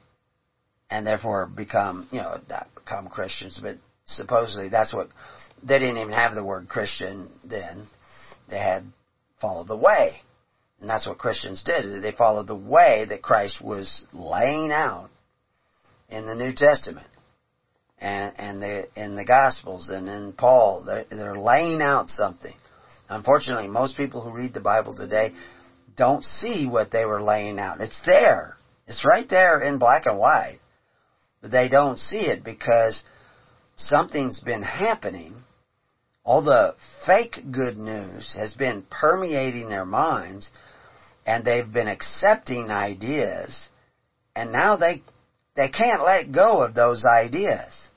and 0.91 1.07
therefore 1.07 1.47
become, 1.47 2.09
you 2.11 2.21
know, 2.21 2.41
become 2.75 3.09
Christians, 3.09 3.59
but 3.61 3.77
supposedly 4.05 4.69
that's 4.69 4.93
what, 4.93 5.09
they 5.63 5.79
didn't 5.79 5.99
even 5.99 6.13
have 6.13 6.35
the 6.35 6.45
word 6.45 6.69
Christian 6.69 7.29
then. 7.45 7.87
They 8.49 8.59
had 8.59 8.85
follow 9.41 9.65
the 9.65 9.77
way. 9.77 10.21
And 10.81 10.89
that's 10.89 11.07
what 11.07 11.19
Christians 11.19 11.63
did. 11.63 12.03
They 12.03 12.13
followed 12.13 12.47
the 12.47 12.57
way 12.57 13.05
that 13.09 13.23
Christ 13.23 13.61
was 13.63 14.05
laying 14.13 14.71
out 14.71 15.11
in 16.09 16.27
the 16.27 16.35
New 16.35 16.53
Testament 16.55 17.09
and, 18.01 18.33
and 18.39 18.63
the, 18.63 18.89
in 18.95 19.17
the 19.17 19.25
Gospels 19.25 19.91
and 19.91 20.09
in 20.09 20.33
Paul. 20.33 20.85
They're, 20.87 21.05
they're 21.11 21.39
laying 21.39 21.83
out 21.83 22.11
something. 22.11 22.55
Unfortunately, 23.09 23.69
most 23.69 23.97
people 23.97 24.23
who 24.23 24.31
read 24.31 24.55
the 24.55 24.61
Bible 24.61 24.95
today 24.95 25.33
don't 25.97 26.25
see 26.25 26.67
what 26.67 26.93
they 26.93 27.05
were 27.05 27.23
laying 27.23 27.59
out. 27.59 27.81
It's 27.81 28.01
there. 28.07 28.57
It's 28.87 29.05
right 29.05 29.29
there 29.29 29.61
in 29.61 29.79
black 29.79 30.07
and 30.07 30.19
white. 30.19 30.61
But 31.43 31.51
they 31.51 31.69
don't 31.69 31.99
see 31.99 32.21
it 32.21 32.45
because 32.45 33.03
something's 33.77 34.41
been 34.41 34.63
happening 34.63 35.35
all 36.29 36.43
the 36.43 36.75
fake 37.07 37.41
good 37.51 37.79
news 37.79 38.35
has 38.39 38.53
been 38.53 38.83
permeating 38.91 39.71
their 39.71 39.87
minds 39.87 40.51
and 41.25 41.43
they've 41.43 41.73
been 41.73 41.89
accepting 41.89 42.71
ideas 42.71 43.67
and 44.37 44.53
now 44.53 44.77
they 44.77 45.03
they 45.57 45.71
can't 45.71 46.05
let 46.05 46.31
go 46.31 46.61
of 46.61 46.75
those 46.75 47.07
ideas 47.07 47.89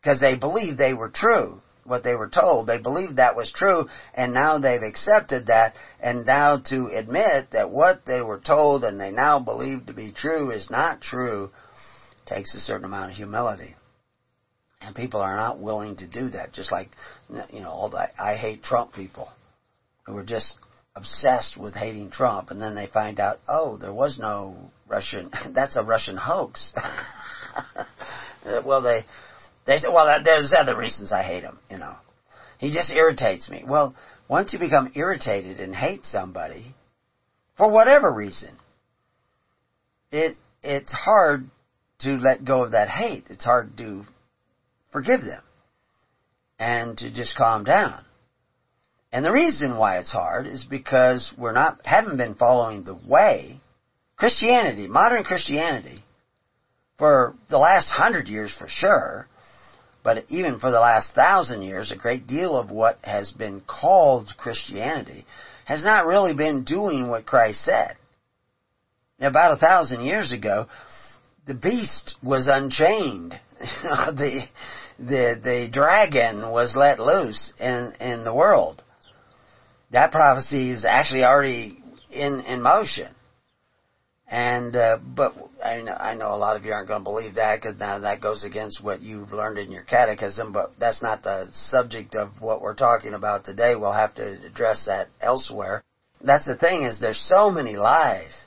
because 0.00 0.18
they 0.18 0.34
believe 0.34 0.76
they 0.76 0.94
were 0.94 1.08
true 1.08 1.60
what 1.84 2.02
they 2.02 2.16
were 2.16 2.28
told. 2.28 2.66
They 2.66 2.78
believed 2.78 3.18
that 3.18 3.36
was 3.36 3.52
true 3.52 3.86
and 4.14 4.34
now 4.34 4.58
they've 4.58 4.82
accepted 4.82 5.46
that 5.46 5.76
and 6.00 6.26
now 6.26 6.58
to 6.70 6.90
admit 6.92 7.52
that 7.52 7.70
what 7.70 8.04
they 8.04 8.20
were 8.20 8.40
told 8.40 8.82
and 8.82 9.00
they 9.00 9.12
now 9.12 9.38
believe 9.38 9.86
to 9.86 9.92
be 9.92 10.10
true 10.10 10.50
is 10.50 10.70
not 10.70 11.00
true 11.00 11.52
takes 12.26 12.52
a 12.56 12.58
certain 12.58 12.84
amount 12.84 13.12
of 13.12 13.16
humility 13.16 13.76
and 14.84 14.94
people 14.94 15.20
are 15.20 15.36
not 15.36 15.58
willing 15.58 15.96
to 15.96 16.06
do 16.06 16.28
that, 16.30 16.52
just 16.52 16.70
like, 16.70 16.88
you 17.50 17.60
know, 17.60 17.70
all 17.70 17.88
the 17.88 18.08
I 18.20 18.36
hate 18.36 18.62
Trump 18.62 18.92
people 18.92 19.28
who 20.06 20.16
are 20.16 20.24
just 20.24 20.56
obsessed 20.94 21.56
with 21.56 21.74
hating 21.74 22.10
Trump, 22.10 22.50
and 22.50 22.60
then 22.60 22.74
they 22.74 22.86
find 22.86 23.18
out, 23.18 23.40
oh, 23.48 23.76
there 23.78 23.92
was 23.92 24.18
no 24.18 24.70
Russian, 24.86 25.30
that's 25.50 25.76
a 25.76 25.82
Russian 25.82 26.16
hoax. 26.16 26.72
Well, 28.64 28.82
they 28.82 29.04
they 29.64 29.78
say, 29.78 29.88
well, 29.88 30.22
there's 30.22 30.52
other 30.52 30.76
reasons 30.76 31.12
I 31.12 31.22
hate 31.22 31.42
him. 31.42 31.58
You 31.70 31.78
know, 31.78 31.94
he 32.58 32.72
just 32.72 32.92
irritates 32.92 33.48
me. 33.48 33.64
Well, 33.66 33.94
once 34.28 34.52
you 34.52 34.58
become 34.58 34.92
irritated 34.94 35.60
and 35.60 35.74
hate 35.74 36.04
somebody, 36.04 36.74
for 37.56 37.70
whatever 37.70 38.12
reason, 38.12 38.50
it 40.12 40.36
it's 40.62 40.92
hard 40.92 41.48
to 42.00 42.16
let 42.16 42.44
go 42.44 42.64
of 42.64 42.72
that 42.72 42.88
hate. 42.88 43.24
It's 43.30 43.44
hard 43.44 43.76
to 43.78 44.04
forgive 44.94 45.22
them 45.22 45.42
and 46.60 46.96
to 46.96 47.12
just 47.12 47.36
calm 47.36 47.64
down. 47.64 48.04
And 49.10 49.24
the 49.24 49.32
reason 49.32 49.76
why 49.76 49.98
it's 49.98 50.12
hard 50.12 50.46
is 50.46 50.64
because 50.64 51.34
we're 51.36 51.52
not 51.52 51.84
haven't 51.84 52.16
been 52.16 52.36
following 52.36 52.84
the 52.84 52.98
way 53.06 53.60
Christianity, 54.16 54.86
modern 54.86 55.24
Christianity, 55.24 56.04
for 56.96 57.34
the 57.50 57.58
last 57.58 57.90
hundred 57.90 58.28
years 58.28 58.54
for 58.54 58.68
sure, 58.68 59.26
but 60.04 60.26
even 60.28 60.60
for 60.60 60.70
the 60.70 60.78
last 60.78 61.10
thousand 61.10 61.62
years, 61.62 61.90
a 61.90 61.96
great 61.96 62.28
deal 62.28 62.56
of 62.56 62.70
what 62.70 62.98
has 63.02 63.32
been 63.32 63.62
called 63.66 64.32
Christianity 64.36 65.26
has 65.64 65.82
not 65.82 66.06
really 66.06 66.34
been 66.34 66.62
doing 66.62 67.08
what 67.08 67.26
Christ 67.26 67.64
said. 67.64 67.96
About 69.18 69.52
a 69.52 69.56
thousand 69.56 70.04
years 70.04 70.30
ago, 70.30 70.66
the 71.46 71.54
beast 71.54 72.14
was 72.22 72.46
unchained. 72.48 73.38
the 73.58 74.46
the 74.98 75.38
the 75.42 75.68
dragon 75.72 76.50
was 76.50 76.76
let 76.76 76.98
loose 76.98 77.52
in 77.58 77.92
in 78.00 78.24
the 78.24 78.34
world. 78.34 78.82
That 79.90 80.12
prophecy 80.12 80.70
is 80.70 80.84
actually 80.84 81.24
already 81.24 81.82
in 82.10 82.40
in 82.40 82.62
motion. 82.62 83.14
And 84.26 84.74
uh, 84.74 84.98
but 84.98 85.34
I 85.62 85.82
know, 85.82 85.92
I 85.92 86.14
know 86.14 86.34
a 86.34 86.36
lot 86.36 86.56
of 86.56 86.64
you 86.64 86.72
aren't 86.72 86.88
going 86.88 87.00
to 87.00 87.04
believe 87.04 87.34
that 87.34 87.60
because 87.60 87.78
now 87.78 87.98
that 87.98 88.22
goes 88.22 88.42
against 88.42 88.82
what 88.82 89.02
you've 89.02 89.32
learned 89.32 89.58
in 89.58 89.70
your 89.70 89.82
catechism. 89.82 90.52
But 90.52 90.70
that's 90.78 91.02
not 91.02 91.22
the 91.22 91.48
subject 91.52 92.14
of 92.14 92.40
what 92.40 92.62
we're 92.62 92.74
talking 92.74 93.14
about 93.14 93.44
today. 93.44 93.76
We'll 93.76 93.92
have 93.92 94.14
to 94.14 94.38
address 94.46 94.86
that 94.86 95.08
elsewhere. 95.20 95.84
That's 96.22 96.46
the 96.46 96.56
thing 96.56 96.84
is 96.84 96.98
there's 96.98 97.20
so 97.38 97.50
many 97.50 97.76
lies 97.76 98.46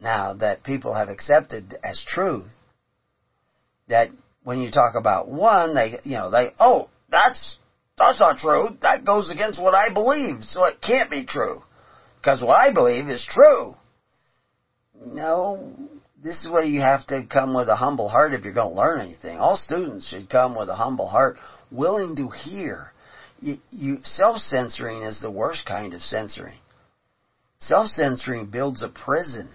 now 0.00 0.34
that 0.34 0.64
people 0.64 0.94
have 0.94 1.08
accepted 1.08 1.76
as 1.84 2.02
truth 2.06 2.50
that 3.88 4.10
when 4.46 4.60
you 4.60 4.70
talk 4.70 4.94
about 4.94 5.28
one, 5.28 5.74
they 5.74 5.98
you 6.04 6.16
know 6.16 6.30
they 6.30 6.52
oh 6.60 6.88
that's 7.08 7.58
that's 7.98 8.20
not 8.20 8.38
true. 8.38 8.68
That 8.80 9.04
goes 9.04 9.28
against 9.28 9.60
what 9.60 9.74
I 9.74 9.92
believe, 9.92 10.44
so 10.44 10.66
it 10.66 10.80
can't 10.80 11.10
be 11.10 11.26
true 11.26 11.64
because 12.20 12.42
what 12.42 12.56
I 12.56 12.72
believe 12.72 13.08
is 13.08 13.26
true. 13.28 13.74
No, 15.04 15.74
this 16.22 16.44
is 16.44 16.48
where 16.48 16.62
you 16.62 16.80
have 16.80 17.04
to 17.08 17.26
come 17.28 17.54
with 17.54 17.68
a 17.68 17.74
humble 17.74 18.08
heart 18.08 18.34
if 18.34 18.44
you're 18.44 18.54
going 18.54 18.72
to 18.72 18.80
learn 18.80 19.00
anything. 19.00 19.36
All 19.36 19.56
students 19.56 20.06
should 20.06 20.30
come 20.30 20.56
with 20.56 20.68
a 20.68 20.76
humble 20.76 21.08
heart, 21.08 21.38
willing 21.72 22.14
to 22.14 22.28
hear. 22.28 22.92
You, 23.40 23.58
you 23.72 23.98
self-censoring 24.04 25.02
is 25.02 25.20
the 25.20 25.30
worst 25.30 25.66
kind 25.66 25.92
of 25.92 26.02
censoring. 26.02 26.58
Self-censoring 27.58 28.46
builds 28.46 28.82
a 28.82 28.88
prison 28.88 29.48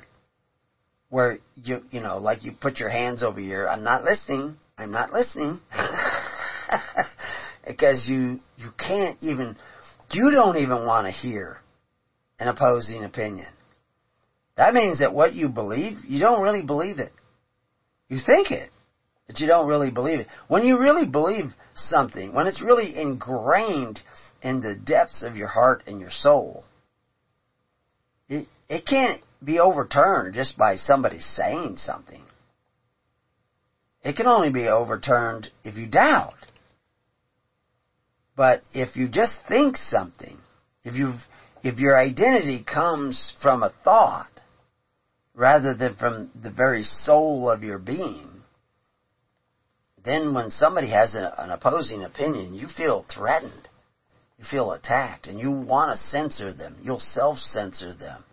where 1.11 1.37
you 1.55 1.83
you 1.91 1.99
know 1.99 2.17
like 2.17 2.43
you 2.43 2.53
put 2.53 2.79
your 2.79 2.89
hands 2.89 3.21
over 3.21 3.39
here. 3.39 3.67
I'm 3.67 3.83
not 3.83 4.03
listening. 4.03 4.57
I'm 4.77 4.89
not 4.89 5.11
listening. 5.11 5.59
because 7.67 8.07
you 8.07 8.39
you 8.57 8.71
can't 8.77 9.17
even 9.21 9.55
you 10.11 10.31
don't 10.31 10.57
even 10.57 10.85
want 10.85 11.05
to 11.05 11.11
hear 11.11 11.57
an 12.39 12.47
opposing 12.47 13.03
opinion. 13.03 13.47
That 14.55 14.73
means 14.73 14.99
that 14.99 15.13
what 15.13 15.33
you 15.33 15.49
believe, 15.49 15.99
you 16.07 16.19
don't 16.19 16.41
really 16.41 16.63
believe 16.63 16.99
it. 16.99 17.11
You 18.09 18.19
think 18.19 18.51
it, 18.51 18.69
but 19.27 19.39
you 19.39 19.47
don't 19.47 19.67
really 19.67 19.91
believe 19.91 20.19
it. 20.19 20.27
When 20.47 20.65
you 20.65 20.77
really 20.77 21.05
believe 21.05 21.53
something, 21.73 22.33
when 22.33 22.47
it's 22.47 22.61
really 22.61 22.97
ingrained 22.97 24.01
in 24.41 24.61
the 24.61 24.75
depths 24.75 25.23
of 25.23 25.37
your 25.37 25.47
heart 25.47 25.83
and 25.87 25.99
your 25.99 26.09
soul, 26.09 26.63
it, 28.27 28.47
it 28.69 28.85
can't 28.85 29.21
be 29.43 29.59
overturned 29.59 30.33
just 30.33 30.57
by 30.57 30.75
somebody 30.75 31.19
saying 31.19 31.77
something. 31.77 32.21
It 34.03 34.15
can 34.15 34.27
only 34.27 34.51
be 34.51 34.67
overturned 34.67 35.49
if 35.63 35.75
you 35.75 35.87
doubt. 35.87 36.33
But 38.35 38.63
if 38.73 38.95
you 38.95 39.07
just 39.07 39.45
think 39.47 39.77
something, 39.77 40.37
if 40.83 40.95
you 40.95 41.13
if 41.63 41.79
your 41.79 41.97
identity 41.97 42.63
comes 42.63 43.33
from 43.41 43.61
a 43.61 43.73
thought, 43.83 44.31
rather 45.35 45.75
than 45.75 45.95
from 45.95 46.31
the 46.41 46.49
very 46.51 46.83
soul 46.83 47.49
of 47.51 47.63
your 47.63 47.77
being, 47.77 48.27
then 50.03 50.33
when 50.33 50.49
somebody 50.49 50.87
has 50.87 51.13
an, 51.13 51.25
an 51.37 51.51
opposing 51.51 52.03
opinion, 52.03 52.55
you 52.55 52.67
feel 52.67 53.05
threatened. 53.13 53.69
You 54.39 54.45
feel 54.45 54.71
attacked 54.71 55.27
and 55.27 55.39
you 55.39 55.51
want 55.51 55.91
to 55.91 56.03
censor 56.03 56.51
them. 56.51 56.77
You'll 56.81 56.99
self-censor 56.99 57.93
them. 57.93 58.23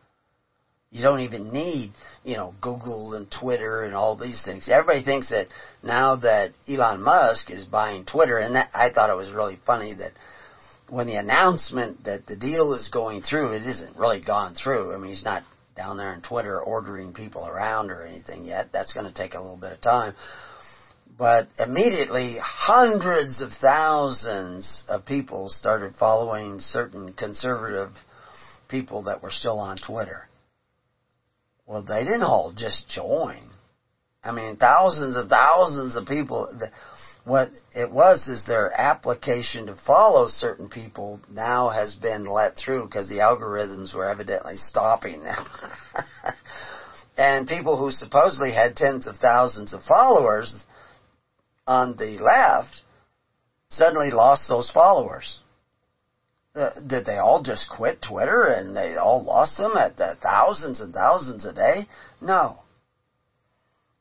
You 0.91 1.03
don't 1.03 1.21
even 1.21 1.53
need, 1.53 1.93
you 2.25 2.37
know, 2.37 2.55
Google 2.63 3.15
and 3.15 3.31
Twitter 3.31 3.83
and 3.83 3.95
all 3.95 4.17
these 4.17 4.43
things. 4.43 4.69
Everybody 4.69 5.05
thinks 5.05 5.29
that 5.29 5.49
now 5.83 6.17
that 6.17 6.53
Elon 6.67 7.03
Musk 7.03 7.51
is 7.51 7.67
buying 7.67 8.07
Twitter, 8.07 8.39
and 8.39 8.55
that, 8.55 8.71
I 8.73 8.91
thought 8.91 9.11
it 9.11 9.17
was 9.17 9.31
really 9.31 9.59
funny 9.67 9.95
that 9.95 10.13
when 10.89 11.07
the 11.07 11.17
announcement 11.17 12.05
that 12.05 12.27
the 12.27 12.37
deal 12.37 12.73
is 12.73 12.89
going 12.89 13.21
through, 13.21 13.53
it 13.53 13.65
isn't 13.65 13.99
really 13.99 14.21
gone 14.21 14.55
through. 14.55 14.95
I 14.95 14.97
mean, 14.97 15.11
he's 15.11 15.25
not 15.25 15.43
down 15.77 15.99
there 15.99 16.09
on 16.09 16.23
Twitter 16.23 16.59
ordering 16.59 17.13
people 17.13 17.47
around 17.47 17.91
or 17.91 18.07
anything 18.07 18.45
yet. 18.45 18.73
That's 18.73 18.95
going 18.95 19.07
to 19.07 19.13
take 19.13 19.35
a 19.35 19.41
little 19.41 19.59
bit 19.59 19.73
of 19.73 19.81
time. 19.83 20.15
But 21.19 21.49
immediately, 21.59 22.39
hundreds 22.41 23.43
of 23.43 23.53
thousands 23.61 24.85
of 24.89 25.05
people 25.05 25.49
started 25.49 25.97
following 25.97 26.61
certain 26.61 27.13
conservative 27.13 27.91
people 28.69 29.03
that 29.03 29.23
were 29.23 29.31
still 29.31 29.59
on 29.59 29.77
Twitter. 29.77 30.28
Well, 31.69 31.83
they 31.83 32.03
didn't 32.03 32.23
all 32.23 32.53
just 32.57 32.89
join. 32.89 33.43
I 34.25 34.33
mean, 34.33 34.57
thousands 34.57 35.17
and 35.17 35.29
thousands 35.29 35.97
of 35.97 36.07
people 36.07 36.49
what 37.25 37.51
it 37.75 37.91
was 37.91 38.27
is 38.27 38.47
their 38.47 38.73
application 38.81 39.67
to 39.67 39.77
follow 39.87 40.29
certain 40.29 40.71
people 40.71 41.21
now 41.31 41.69
has 41.69 41.95
been 41.95 42.25
let 42.25 42.57
through 42.57 42.87
because 42.87 43.07
the 43.09 43.19
algorithms 43.19 43.95
were 43.95 44.09
evidently 44.09 44.57
stopping 44.57 45.23
them. 45.23 45.45
and 47.19 47.47
people 47.47 47.77
who 47.77 47.91
supposedly 47.91 48.51
had 48.51 48.75
tens 48.75 49.07
of 49.07 49.17
thousands 49.19 49.75
of 49.75 49.83
followers 49.83 50.55
on 51.67 51.97
the 51.97 52.19
left 52.19 52.81
suddenly 53.69 54.11
lost 54.11 54.49
those 54.49 54.71
followers. 54.71 55.41
Uh, 56.59 56.73
did 56.81 57.07
they 57.07 57.19
all 57.19 57.41
just 57.43 57.71
quit 57.71 58.03
Twitter 58.03 58.47
and 58.47 58.75
they 58.75 58.97
all 58.97 59.23
lost 59.23 59.57
them 59.57 59.77
at 59.77 59.97
the 59.97 60.17
thousands 60.21 60.81
and 60.81 60.93
thousands 60.93 61.45
a 61.45 61.53
day? 61.53 61.87
No. 62.21 62.57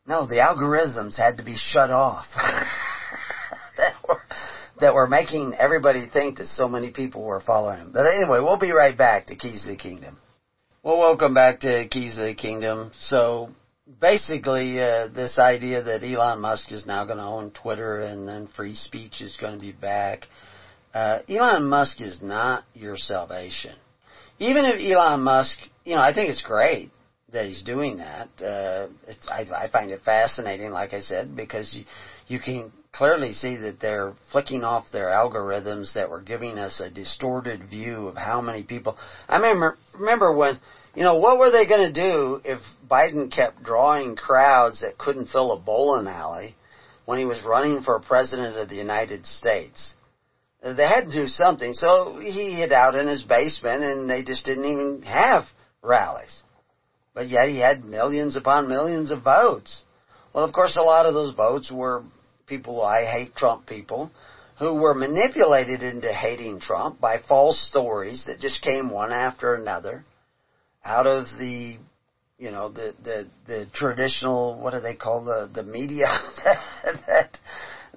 No, 0.07 0.25
the 0.25 0.37
algorithms 0.37 1.17
had 1.17 1.37
to 1.37 1.43
be 1.43 1.55
shut 1.55 1.91
off. 1.91 2.25
that 3.77 3.93
were 4.07 4.21
that 4.79 4.93
were 4.93 5.07
making 5.07 5.53
everybody 5.53 6.07
think 6.07 6.37
that 6.37 6.47
so 6.47 6.67
many 6.67 6.91
people 6.91 7.23
were 7.23 7.41
following 7.41 7.79
him. 7.79 7.91
But 7.91 8.07
anyway, 8.07 8.39
we'll 8.39 8.57
be 8.57 8.71
right 8.71 8.97
back 8.97 9.27
to 9.27 9.35
Keys 9.35 9.61
of 9.63 9.69
the 9.69 9.75
Kingdom. 9.75 10.17
Well, 10.81 10.97
welcome 10.97 11.33
back 11.33 11.59
to 11.61 11.87
Keys 11.87 12.17
of 12.17 12.23
the 12.23 12.33
Kingdom. 12.33 12.91
So 12.99 13.49
basically, 13.99 14.81
uh, 14.81 15.07
this 15.07 15.37
idea 15.37 15.83
that 15.83 16.03
Elon 16.03 16.39
Musk 16.39 16.71
is 16.71 16.85
now 16.85 17.05
going 17.05 17.17
to 17.17 17.23
own 17.23 17.51
Twitter 17.51 18.01
and 18.01 18.27
then 18.27 18.47
free 18.47 18.75
speech 18.75 19.21
is 19.21 19.37
going 19.37 19.53
to 19.53 19.59
be 19.59 19.71
back. 19.71 20.27
Uh, 20.97 21.21
Elon 21.29 21.69
Musk 21.69 22.01
is 22.01 22.23
not 22.23 22.63
your 22.73 22.97
salvation. 22.97 23.75
Even 24.39 24.65
if 24.65 24.81
Elon 24.81 25.21
Musk, 25.21 25.59
you 25.85 25.95
know, 25.95 26.01
I 26.01 26.11
think 26.11 26.29
it's 26.29 26.41
great 26.41 26.89
that 27.31 27.45
he's 27.45 27.63
doing 27.63 27.97
that. 27.97 28.29
Uh, 28.41 28.87
I, 29.29 29.65
I 29.65 29.69
find 29.69 29.91
it 29.91 30.01
fascinating, 30.01 30.71
like 30.71 30.93
I 30.93 31.01
said, 31.01 31.35
because 31.35 31.71
you, 31.71 31.85
you 32.25 32.39
can 32.39 32.71
clearly 32.93 33.33
see 33.33 33.57
that 33.57 33.79
they're 33.79 34.15
flicking 34.31 34.63
off 34.63 34.85
their 34.91 35.09
algorithms 35.09 35.93
that 35.93 36.09
were 36.09 36.23
giving 36.23 36.57
us 36.57 36.79
a 36.79 36.89
distorted 36.89 37.69
view 37.69 38.07
of 38.07 38.17
how 38.17 38.41
many 38.41 38.63
people. 38.63 38.97
I 39.29 39.35
remember, 39.35 39.77
remember 39.93 40.35
when, 40.35 40.59
you 40.95 41.03
know, 41.03 41.19
what 41.19 41.37
were 41.37 41.51
they 41.51 41.67
going 41.67 41.93
to 41.93 41.93
do 41.93 42.41
if 42.43 42.59
Biden 42.89 43.31
kept 43.31 43.61
drawing 43.61 44.15
crowds 44.15 44.81
that 44.81 44.97
couldn't 44.97 45.27
fill 45.27 45.51
a 45.51 45.59
bowling 45.59 46.07
alley 46.07 46.55
when 47.05 47.19
he 47.19 47.25
was 47.25 47.43
running 47.43 47.83
for 47.83 47.99
president 47.99 48.57
of 48.57 48.67
the 48.67 48.75
United 48.75 49.27
States? 49.27 49.93
They 50.61 50.87
had 50.87 51.05
to 51.05 51.11
do 51.11 51.27
something, 51.27 51.73
so 51.73 52.17
he 52.19 52.53
hid 52.53 52.71
out 52.73 52.95
in 52.95 53.07
his 53.07 53.23
basement 53.23 53.83
and 53.83 54.09
they 54.09 54.23
just 54.23 54.45
didn't 54.45 54.65
even 54.65 55.01
have 55.03 55.45
rallies. 55.81 56.41
But 57.13 57.29
yet 57.29 57.49
he 57.49 57.57
had 57.59 57.83
millions 57.83 58.35
upon 58.35 58.67
millions 58.67 59.11
of 59.11 59.23
votes. 59.23 59.83
Well, 60.33 60.43
of 60.43 60.53
course, 60.53 60.77
a 60.77 60.81
lot 60.81 61.05
of 61.05 61.13
those 61.13 61.35
votes 61.35 61.71
were 61.71 62.03
people, 62.47 62.83
I 62.83 63.05
hate 63.05 63.35
Trump 63.35 63.67
people, 63.67 64.11
who 64.59 64.75
were 64.75 64.93
manipulated 64.93 65.83
into 65.83 66.11
hating 66.11 66.59
Trump 66.59 66.99
by 66.99 67.19
false 67.19 67.59
stories 67.59 68.25
that 68.25 68.39
just 68.39 68.61
came 68.61 68.89
one 68.89 69.11
after 69.11 69.53
another 69.53 70.05
out 70.83 71.05
of 71.05 71.25
the 71.37 71.77
you 72.37 72.51
know, 72.51 72.69
the, 72.69 72.93
the, 73.03 73.27
the 73.47 73.65
traditional, 73.73 74.59
what 74.61 74.73
do 74.73 74.79
they 74.79 74.95
call 74.95 75.23
the, 75.23 75.49
the 75.53 75.63
media 75.63 76.05
that, 77.07 77.37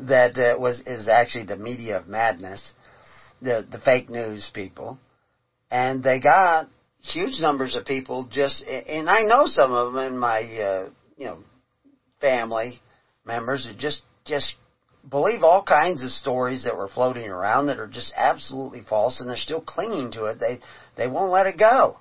that 0.08 0.38
uh, 0.38 0.58
was, 0.58 0.80
is 0.86 1.08
actually 1.08 1.44
the 1.44 1.56
media 1.56 1.98
of 1.98 2.06
madness, 2.08 2.72
the, 3.40 3.66
the 3.70 3.78
fake 3.78 4.08
news 4.08 4.50
people. 4.52 4.98
And 5.70 6.02
they 6.02 6.20
got 6.20 6.68
huge 7.00 7.40
numbers 7.40 7.74
of 7.74 7.84
people 7.86 8.28
just, 8.30 8.62
and 8.64 9.08
I 9.08 9.22
know 9.22 9.46
some 9.46 9.72
of 9.72 9.92
them 9.92 10.12
in 10.12 10.18
my, 10.18 10.40
uh, 10.40 10.88
you 11.16 11.26
know, 11.26 11.38
family 12.20 12.80
members 13.24 13.64
who 13.64 13.74
just, 13.74 14.02
just 14.24 14.54
believe 15.08 15.42
all 15.42 15.62
kinds 15.62 16.02
of 16.02 16.10
stories 16.10 16.64
that 16.64 16.76
were 16.76 16.88
floating 16.88 17.28
around 17.28 17.66
that 17.66 17.78
are 17.78 17.86
just 17.86 18.12
absolutely 18.16 18.82
false 18.82 19.20
and 19.20 19.28
they're 19.28 19.36
still 19.36 19.62
clinging 19.62 20.12
to 20.12 20.26
it. 20.26 20.38
They, 20.38 20.58
they 20.96 21.08
won't 21.08 21.32
let 21.32 21.46
it 21.46 21.58
go. 21.58 21.98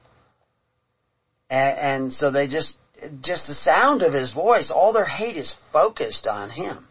And, 1.50 1.70
and 1.70 2.14
so 2.14 2.32
they 2.32 2.48
just, 2.48 2.78
just 3.22 3.48
the 3.48 3.54
sound 3.54 4.02
of 4.02 4.14
his 4.14 4.34
voice, 4.34 4.70
all 4.70 4.92
their 4.92 5.06
hate 5.06 5.38
is 5.38 5.54
focused 5.72 6.28
on 6.28 6.50
him. 6.50 6.89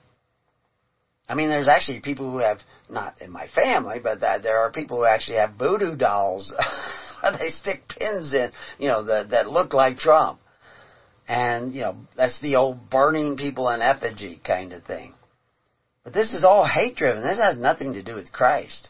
I 1.29 1.35
mean, 1.35 1.51
there's 1.51 1.69
actually 1.69 2.01
people 2.01 2.31
who 2.31 2.39
have, 2.39 2.59
not 2.89 3.21
in 3.21 3.31
my 3.31 3.49
family, 3.49 3.99
but 4.03 4.21
that 4.21 4.43
there 4.43 4.59
are 4.59 4.73
people 4.73 4.97
who 4.97 5.05
actually 5.05 5.37
have 5.37 5.55
voodoo 5.59 5.95
dolls. 5.95 6.53
they 7.39 7.51
stick 7.51 7.83
pins 7.89 8.33
in, 8.33 8.51
you 8.79 8.89
know, 8.89 9.05
that, 9.05 9.31
that 9.31 9.49
look 9.49 9.75
like 9.75 9.99
Trump. 9.99 10.41
And, 11.29 11.75
you 11.75 11.83
know, 11.83 11.97
that's 12.17 12.41
the 12.41 12.57
old 12.57 12.89
burning 12.89 13.37
people 13.37 13.69
in 13.69 13.83
effigy 13.83 14.41
kind 14.43 14.73
of 14.73 14.85
thing. 14.85 15.13
But 16.03 16.15
this 16.15 16.33
is 16.33 16.45
all 16.45 16.67
hate 16.67 16.97
driven. 16.97 17.23
This 17.23 17.39
has 17.39 17.59
nothing 17.59 17.93
to 17.93 18.03
do 18.03 18.15
with 18.15 18.33
Christ. 18.33 18.89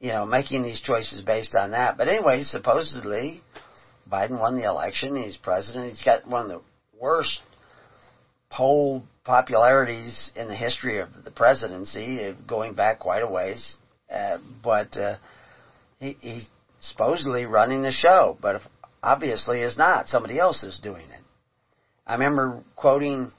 You 0.00 0.12
know, 0.12 0.26
making 0.26 0.64
these 0.64 0.80
choices 0.80 1.20
based 1.22 1.54
on 1.54 1.70
that. 1.70 1.96
But 1.96 2.08
anyway, 2.08 2.42
supposedly, 2.42 3.42
Biden 4.10 4.40
won 4.40 4.56
the 4.56 4.66
election. 4.66 5.22
He's 5.22 5.36
president. 5.36 5.90
He's 5.90 6.02
got 6.02 6.26
one 6.26 6.42
of 6.42 6.48
the 6.48 6.62
worst 7.00 7.40
poll 8.50 9.04
popularities 9.28 10.32
in 10.36 10.48
the 10.48 10.54
history 10.54 11.00
of 11.00 11.08
the 11.22 11.30
presidency, 11.30 12.34
going 12.46 12.72
back 12.72 12.98
quite 12.98 13.22
a 13.22 13.28
ways. 13.28 13.76
Uh, 14.10 14.38
but 14.64 14.96
uh, 14.96 15.16
he, 16.00 16.16
he's 16.22 16.46
supposedly 16.80 17.44
running 17.44 17.82
the 17.82 17.90
show, 17.90 18.38
but 18.40 18.62
obviously 19.02 19.60
is 19.60 19.76
not. 19.76 20.08
Somebody 20.08 20.38
else 20.38 20.62
is 20.62 20.80
doing 20.80 21.04
it. 21.10 21.20
I 22.06 22.14
remember 22.14 22.64
quoting 22.74 23.30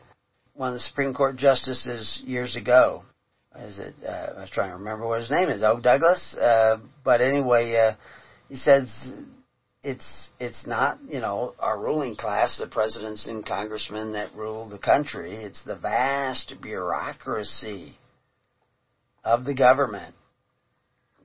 one 0.54 0.67
of 0.67 0.73
the 0.75 0.80
Supreme 0.80 1.15
Court 1.15 1.38
justices 1.38 2.21
years 2.23 2.56
ago. 2.56 3.02
Is 3.58 3.80
it? 3.80 3.95
Uh, 4.06 4.34
I 4.38 4.41
was 4.41 4.52
trying 4.52 4.69
to 4.69 4.78
remember 4.78 5.08
what 5.08 5.21
his 5.21 5.32
name 5.32 5.49
is. 5.49 5.63
Oh, 5.63 5.80
Douglas. 5.80 6.36
Uh, 6.36 6.78
but 7.04 7.19
anyway, 7.19 7.75
uh, 7.75 7.93
he 8.47 8.58
says 8.58 8.88
it's 9.83 10.29
it's 10.39 10.67
not 10.67 10.99
you 11.07 11.21
know 11.21 11.53
our 11.59 11.79
ruling 11.79 12.15
class, 12.15 12.57
the 12.57 12.67
presidents 12.67 13.27
and 13.27 13.45
congressmen 13.45 14.13
that 14.13 14.33
rule 14.33 14.67
the 14.67 14.79
country. 14.79 15.43
It's 15.43 15.63
the 15.63 15.77
vast 15.77 16.53
bureaucracy 16.61 17.97
of 19.23 19.45
the 19.45 19.55
government 19.55 20.15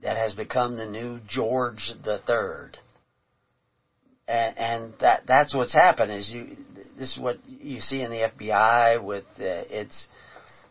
that 0.03 0.17
has 0.17 0.35
become 0.35 0.77
the 0.77 0.87
new 0.87 1.19
George 1.27 1.91
the 2.05 2.19
Third. 2.19 2.79
And, 4.27 4.59
and 4.59 4.95
that 5.01 5.27
that's 5.27 5.55
what's 5.55 5.75
happened 5.75 6.13
is 6.13 6.31
you 6.31 6.57
this 6.97 7.13
is 7.13 7.19
what 7.19 7.39
you 7.47 7.81
see 7.81 8.03
in 8.03 8.11
the 8.11 8.31
FBI 8.39 9.03
with 9.03 9.25
uh, 9.39 9.67
it's 9.69 10.07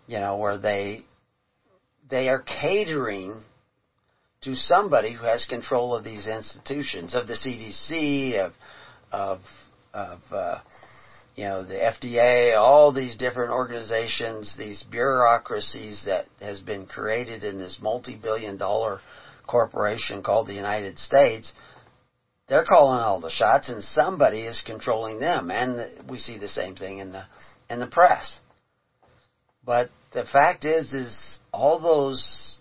you 0.07 0.19
know 0.19 0.37
where 0.37 0.57
they 0.57 1.03
they 2.09 2.29
are 2.29 2.39
catering 2.39 3.43
to 4.43 4.55
somebody 4.55 5.13
who 5.13 5.23
has 5.23 5.45
control 5.45 5.95
of 5.95 6.03
these 6.03 6.27
institutions, 6.27 7.15
of 7.15 7.27
the 7.27 7.33
CDC, 7.33 8.39
of 8.39 8.53
of 9.11 9.39
of 9.93 10.19
uh, 10.31 10.59
you 11.35 11.45
know 11.45 11.63
the 11.63 11.75
FDA, 11.75 12.57
all 12.57 12.91
these 12.91 13.15
different 13.15 13.51
organizations, 13.51 14.55
these 14.57 14.83
bureaucracies 14.83 16.03
that 16.05 16.25
has 16.39 16.59
been 16.59 16.85
created 16.85 17.43
in 17.43 17.57
this 17.57 17.79
multi-billion-dollar 17.81 18.99
corporation 19.47 20.23
called 20.23 20.47
the 20.47 20.53
United 20.53 20.99
States. 20.99 21.51
They're 22.47 22.65
calling 22.65 22.99
all 22.99 23.21
the 23.21 23.29
shots, 23.29 23.69
and 23.69 23.83
somebody 23.83 24.41
is 24.41 24.61
controlling 24.65 25.19
them, 25.19 25.49
and 25.49 26.09
we 26.09 26.17
see 26.17 26.37
the 26.37 26.49
same 26.49 26.75
thing 26.75 26.99
in 26.99 27.11
the 27.13 27.25
in 27.69 27.79
the 27.79 27.87
press. 27.87 28.39
But 29.65 29.89
the 30.11 30.25
fact 30.25 30.65
is, 30.65 30.91
is 30.91 31.39
all 31.53 31.79
those 31.79 32.59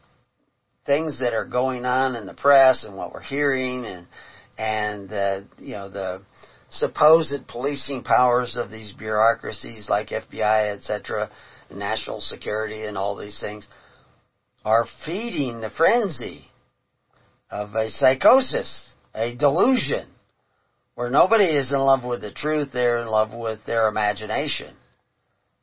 things 0.84 1.20
that 1.20 1.34
are 1.34 1.44
going 1.44 1.84
on 1.84 2.16
in 2.16 2.26
the 2.26 2.34
press 2.34 2.84
and 2.84 2.96
what 2.96 3.12
we're 3.12 3.20
hearing 3.20 3.84
and 3.84 4.06
and 4.58 5.12
uh, 5.12 5.40
you 5.58 5.72
know 5.72 5.88
the 5.88 6.22
supposed 6.70 7.46
policing 7.48 8.02
powers 8.02 8.56
of 8.56 8.70
these 8.70 8.92
bureaucracies 8.92 9.88
like 9.88 10.08
FBI, 10.08 10.74
etc., 10.74 11.30
national 11.70 12.20
security, 12.20 12.84
and 12.84 12.96
all 12.96 13.16
these 13.16 13.40
things 13.40 13.66
are 14.64 14.86
feeding 15.04 15.60
the 15.60 15.70
frenzy 15.70 16.44
of 17.50 17.74
a 17.74 17.90
psychosis, 17.90 18.88
a 19.14 19.34
delusion, 19.34 20.06
where 20.94 21.10
nobody 21.10 21.44
is 21.44 21.70
in 21.70 21.78
love 21.78 22.04
with 22.04 22.20
the 22.20 22.32
truth; 22.32 22.70
they're 22.72 23.02
in 23.02 23.08
love 23.08 23.32
with 23.32 23.64
their 23.64 23.88
imagination. 23.88 24.74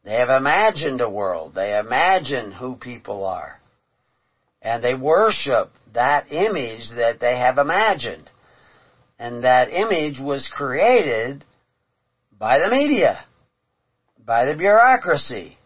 They 0.04 0.16
have 0.16 0.30
imagined 0.30 1.02
a 1.02 1.10
world. 1.10 1.54
They 1.56 1.78
imagine 1.78 2.52
who 2.52 2.76
people 2.76 3.26
are. 3.26 3.59
And 4.62 4.84
they 4.84 4.94
worship 4.94 5.72
that 5.94 6.32
image 6.32 6.90
that 6.96 7.20
they 7.20 7.38
have 7.38 7.58
imagined. 7.58 8.30
And 9.18 9.44
that 9.44 9.70
image 9.70 10.20
was 10.20 10.50
created 10.54 11.44
by 12.38 12.60
the 12.60 12.70
media, 12.70 13.26
by 14.26 14.46
the 14.46 14.56
bureaucracy, 14.56 15.58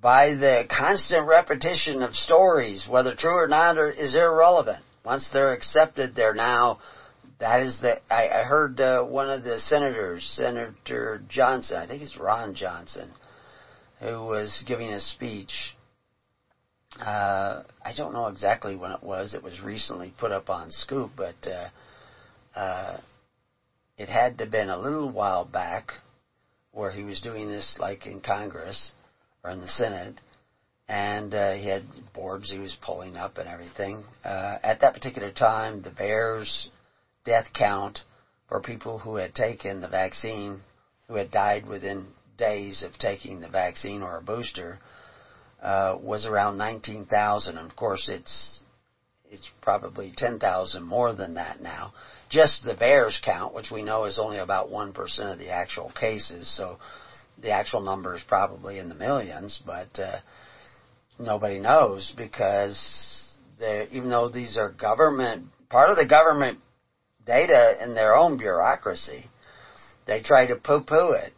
by 0.00 0.34
the 0.34 0.64
constant 0.68 1.26
repetition 1.26 2.02
of 2.02 2.14
stories, 2.14 2.86
whether 2.88 3.14
true 3.14 3.36
or 3.36 3.48
not, 3.48 3.76
is 3.96 4.14
irrelevant. 4.14 4.82
Once 5.04 5.28
they're 5.32 5.52
accepted, 5.52 6.14
they're 6.14 6.34
now. 6.34 6.80
That 7.40 7.62
is 7.62 7.80
the. 7.80 8.00
I, 8.10 8.28
I 8.28 8.42
heard 8.42 8.80
uh, 8.80 9.04
one 9.04 9.30
of 9.30 9.44
the 9.44 9.60
senators, 9.60 10.28
Senator 10.34 11.22
Johnson. 11.28 11.78
I 11.78 11.86
think 11.86 12.02
it's 12.02 12.18
Ron 12.18 12.54
Johnson, 12.54 13.10
who 14.00 14.24
was 14.24 14.64
giving 14.66 14.90
a 14.90 15.00
speech 15.00 15.76
uh, 17.00 17.62
I 17.84 17.92
don't 17.96 18.12
know 18.12 18.26
exactly 18.26 18.76
when 18.76 18.92
it 18.92 19.02
was. 19.02 19.34
It 19.34 19.42
was 19.42 19.60
recently 19.60 20.12
put 20.18 20.32
up 20.32 20.50
on 20.50 20.70
Scoop, 20.70 21.12
but 21.16 21.36
uh, 21.46 21.68
uh, 22.58 23.00
it 23.96 24.08
had 24.08 24.38
to 24.38 24.44
have 24.44 24.50
been 24.50 24.70
a 24.70 24.78
little 24.78 25.10
while 25.10 25.44
back 25.44 25.92
where 26.72 26.90
he 26.90 27.02
was 27.02 27.20
doing 27.20 27.48
this 27.48 27.76
like 27.78 28.06
in 28.06 28.20
Congress 28.20 28.92
or 29.42 29.50
in 29.50 29.60
the 29.60 29.68
Senate, 29.68 30.20
and 30.88 31.34
uh, 31.34 31.52
he 31.52 31.66
had 31.66 31.82
boards 32.14 32.50
he 32.50 32.58
was 32.58 32.76
pulling 32.82 33.16
up 33.16 33.38
and 33.38 33.48
everything. 33.48 34.04
Uh, 34.24 34.58
at 34.62 34.80
that 34.80 34.94
particular 34.94 35.30
time, 35.30 35.82
the 35.82 35.90
VAERS 35.90 36.68
death 37.24 37.46
count 37.52 38.00
for 38.48 38.60
people 38.60 38.98
who 38.98 39.16
had 39.16 39.34
taken 39.34 39.80
the 39.80 39.88
vaccine, 39.88 40.62
who 41.06 41.14
had 41.14 41.30
died 41.30 41.66
within 41.66 42.06
days 42.36 42.82
of 42.82 42.96
taking 42.98 43.40
the 43.40 43.48
vaccine 43.48 44.02
or 44.02 44.16
a 44.16 44.22
booster, 44.22 44.78
uh, 45.62 45.98
was 46.00 46.24
around 46.24 46.58
19,000. 46.58 47.58
Of 47.58 47.76
course, 47.76 48.08
it's 48.08 48.60
it's 49.30 49.50
probably 49.60 50.12
10,000 50.16 50.82
more 50.82 51.12
than 51.12 51.34
that 51.34 51.60
now. 51.60 51.92
Just 52.30 52.64
the 52.64 52.74
VAERS 52.74 53.20
count, 53.22 53.54
which 53.54 53.70
we 53.70 53.82
know 53.82 54.04
is 54.04 54.18
only 54.18 54.38
about 54.38 54.70
1% 54.70 55.32
of 55.32 55.38
the 55.38 55.50
actual 55.50 55.92
cases, 55.98 56.48
so 56.56 56.78
the 57.40 57.50
actual 57.50 57.82
number 57.82 58.14
is 58.14 58.22
probably 58.26 58.78
in 58.78 58.88
the 58.88 58.94
millions, 58.94 59.60
but 59.66 59.98
uh, 59.98 60.18
nobody 61.18 61.58
knows 61.58 62.12
because 62.16 63.36
even 63.60 64.08
though 64.08 64.28
these 64.28 64.56
are 64.56 64.70
government, 64.70 65.46
part 65.68 65.90
of 65.90 65.96
the 65.96 66.06
government 66.06 66.58
data 67.26 67.76
in 67.82 67.94
their 67.94 68.16
own 68.16 68.38
bureaucracy, 68.38 69.26
they 70.06 70.22
try 70.22 70.46
to 70.46 70.56
poo-poo 70.56 71.12
it 71.12 71.32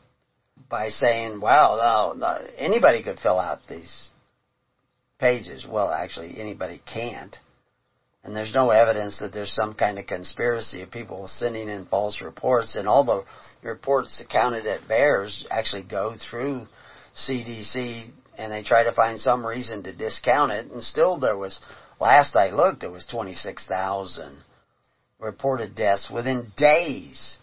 by 0.70 0.88
saying, 0.88 1.40
well, 1.40 1.76
no, 1.76 2.18
no, 2.18 2.46
anybody 2.56 3.02
could 3.02 3.18
fill 3.18 3.38
out 3.38 3.58
these 3.68 4.10
pages. 5.18 5.66
Well, 5.68 5.90
actually, 5.90 6.40
anybody 6.40 6.80
can't. 6.86 7.36
And 8.22 8.36
there's 8.36 8.54
no 8.54 8.70
evidence 8.70 9.18
that 9.18 9.32
there's 9.32 9.52
some 9.52 9.74
kind 9.74 9.98
of 9.98 10.06
conspiracy 10.06 10.82
of 10.82 10.90
people 10.90 11.26
sending 11.26 11.68
in 11.68 11.86
false 11.86 12.20
reports. 12.20 12.76
And 12.76 12.86
all 12.86 13.04
the 13.04 13.24
reports 13.66 14.22
counted 14.30 14.66
at 14.66 14.86
VAERS 14.88 15.46
actually 15.50 15.84
go 15.84 16.14
through 16.14 16.66
CDC 17.16 18.10
and 18.38 18.52
they 18.52 18.62
try 18.62 18.84
to 18.84 18.92
find 18.92 19.18
some 19.18 19.44
reason 19.44 19.82
to 19.82 19.94
discount 19.94 20.52
it. 20.52 20.70
And 20.70 20.82
still 20.82 21.18
there 21.18 21.36
was, 21.36 21.58
last 21.98 22.36
I 22.36 22.50
looked, 22.50 22.80
there 22.80 22.90
was 22.90 23.06
26,000 23.06 24.42
reported 25.18 25.74
deaths 25.74 26.10
within 26.10 26.52
days. 26.56 27.38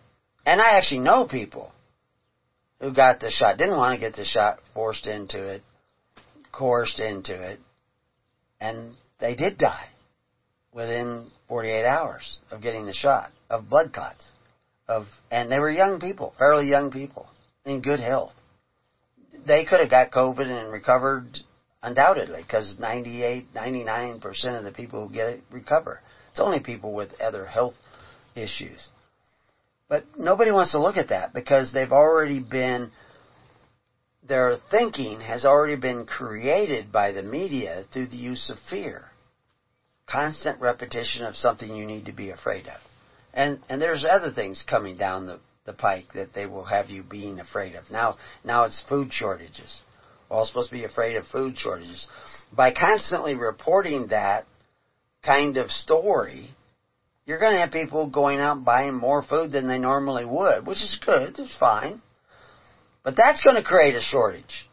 And 0.45 0.61
I 0.61 0.77
actually 0.77 1.01
know 1.01 1.25
people 1.25 1.71
who 2.79 2.93
got 2.93 3.19
the 3.19 3.29
shot, 3.29 3.57
didn't 3.57 3.77
want 3.77 3.93
to 3.93 3.99
get 3.99 4.15
the 4.15 4.25
shot, 4.25 4.59
forced 4.73 5.07
into 5.07 5.55
it, 5.55 5.61
coerced 6.51 6.99
into 6.99 7.51
it, 7.51 7.59
and 8.59 8.95
they 9.19 9.35
did 9.35 9.57
die 9.57 9.87
within 10.73 11.31
48 11.47 11.85
hours 11.85 12.37
of 12.51 12.61
getting 12.61 12.85
the 12.85 12.93
shot 12.93 13.31
of 13.49 13.69
blood 13.69 13.93
clots. 13.93 14.29
of, 14.87 15.05
and 15.31 15.51
they 15.51 15.59
were 15.59 15.69
young 15.69 15.99
people, 15.99 16.33
fairly 16.37 16.67
young 16.67 16.91
people, 16.91 17.27
in 17.65 17.81
good 17.81 17.99
health. 17.99 18.33
They 19.45 19.65
could 19.65 19.79
have 19.79 19.89
got 19.89 20.11
COVID 20.11 20.49
and 20.49 20.71
recovered 20.71 21.39
undoubtedly, 21.83 22.41
because 22.41 22.77
98, 22.79 23.53
99% 23.53 24.57
of 24.57 24.63
the 24.63 24.71
people 24.71 25.07
who 25.07 25.13
get 25.13 25.27
it 25.27 25.41
recover. 25.51 25.99
It's 26.31 26.39
only 26.39 26.59
people 26.59 26.93
with 26.93 27.19
other 27.21 27.45
health 27.45 27.75
issues. 28.35 28.87
But 29.89 30.03
nobody 30.17 30.51
wants 30.51 30.71
to 30.71 30.79
look 30.79 30.97
at 30.97 31.09
that 31.09 31.33
because 31.33 31.71
they've 31.71 31.91
already 31.91 32.39
been, 32.39 32.91
their 34.23 34.57
thinking 34.69 35.21
has 35.21 35.45
already 35.45 35.77
been 35.77 36.05
created 36.05 36.91
by 36.91 37.11
the 37.11 37.23
media 37.23 37.85
through 37.93 38.07
the 38.07 38.17
use 38.17 38.49
of 38.49 38.57
fear. 38.69 39.05
Constant 40.05 40.59
repetition 40.59 41.25
of 41.25 41.35
something 41.35 41.73
you 41.73 41.85
need 41.85 42.05
to 42.05 42.11
be 42.11 42.31
afraid 42.31 42.67
of. 42.67 42.79
And, 43.33 43.59
and 43.69 43.81
there's 43.81 44.03
other 44.03 44.31
things 44.31 44.63
coming 44.67 44.97
down 44.97 45.25
the, 45.25 45.39
the 45.65 45.73
pike 45.73 46.13
that 46.15 46.33
they 46.33 46.45
will 46.45 46.65
have 46.65 46.89
you 46.89 47.03
being 47.03 47.39
afraid 47.39 47.75
of. 47.75 47.89
Now, 47.89 48.17
now 48.43 48.65
it's 48.65 48.81
food 48.89 49.13
shortages. 49.13 49.81
We're 50.29 50.37
all 50.37 50.45
supposed 50.45 50.69
to 50.69 50.75
be 50.75 50.83
afraid 50.83 51.15
of 51.15 51.27
food 51.27 51.57
shortages. 51.57 52.07
By 52.51 52.73
constantly 52.73 53.35
reporting 53.35 54.07
that 54.07 54.45
kind 55.23 55.57
of 55.57 55.71
story, 55.71 56.49
you're 57.27 57.39
going 57.39 57.53
to 57.53 57.59
have 57.59 57.71
people 57.71 58.09
going 58.09 58.39
out 58.39 58.63
buying 58.63 58.95
more 58.95 59.21
food 59.21 59.51
than 59.51 59.67
they 59.67 59.77
normally 59.77 60.25
would, 60.25 60.65
which 60.65 60.81
is 60.81 60.99
good, 61.05 61.37
it's 61.37 61.55
fine. 61.57 62.01
But 63.03 63.15
that's 63.17 63.43
going 63.43 63.57
to 63.57 63.63
create 63.63 63.95
a 63.95 64.01
shortage. 64.01 64.67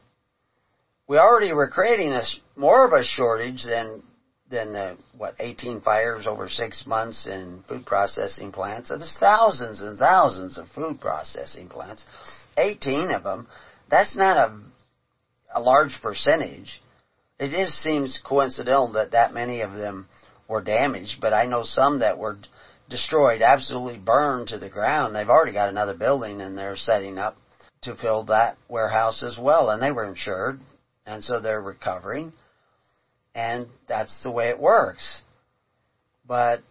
We 1.07 1.19
already 1.19 1.53
were 1.53 1.69
creating 1.69 2.13
a, 2.13 2.23
more 2.57 2.87
of 2.87 2.93
a 2.93 3.05
shortage 3.05 3.65
than 3.65 4.03
than 4.51 4.73
the, 4.73 4.97
what 5.17 5.35
18 5.41 5.81
fires 5.81 6.27
over 6.27 6.49
six 6.49 6.87
months 6.87 7.27
in 7.27 7.65
food 7.67 7.87
processing 7.87 8.53
plants. 8.53 8.89
So 8.89 8.99
there's 8.99 9.17
thousands 9.19 9.81
and 9.81 9.99
thousands 9.99 10.59
of 10.59 10.69
food 10.69 11.01
processing 11.01 11.69
plants. 11.69 12.05
18 12.57 13.11
of 13.11 13.25
them. 13.25 13.49
That's 13.91 14.15
not 14.17 14.37
a 14.37 14.61
a 15.55 15.61
large 15.61 16.01
percentage. 16.03 16.83
It 17.39 17.51
just 17.51 17.81
seems 17.83 18.21
coincidental 18.25 18.93
that 18.93 19.13
that 19.13 19.33
many 19.35 19.63
of 19.63 19.73
them 19.73 20.09
were 20.49 20.63
damaged, 20.63 21.21
but 21.21 21.33
I 21.33 21.47
know 21.47 21.65
some 21.65 22.01
that 22.01 22.19
were 22.19 22.39
destroyed, 22.89 23.43
absolutely 23.43 23.99
burned 23.99 24.49
to 24.49 24.59
the 24.59 24.69
ground. 24.69 25.15
They've 25.15 25.29
already 25.29 25.53
got 25.53 25.69
another 25.69 25.95
building 25.95 26.41
and 26.41 26.57
they're 26.57 26.77
setting 26.77 27.19
up 27.19 27.37
to 27.83 27.95
fill 27.95 28.25
that 28.25 28.57
warehouse 28.69 29.23
as 29.23 29.39
well, 29.39 29.71
and 29.71 29.83
they 29.83 29.91
were 29.91 30.07
insured, 30.07 30.61
and 31.07 31.23
so 31.23 31.39
they're 31.39 31.61
recovering, 31.61 32.33
and 33.35 33.69
that's 33.87 34.23
the 34.23 34.31
way 34.31 34.49
it 34.49 34.59
works. 34.59 35.23
But 36.27 36.63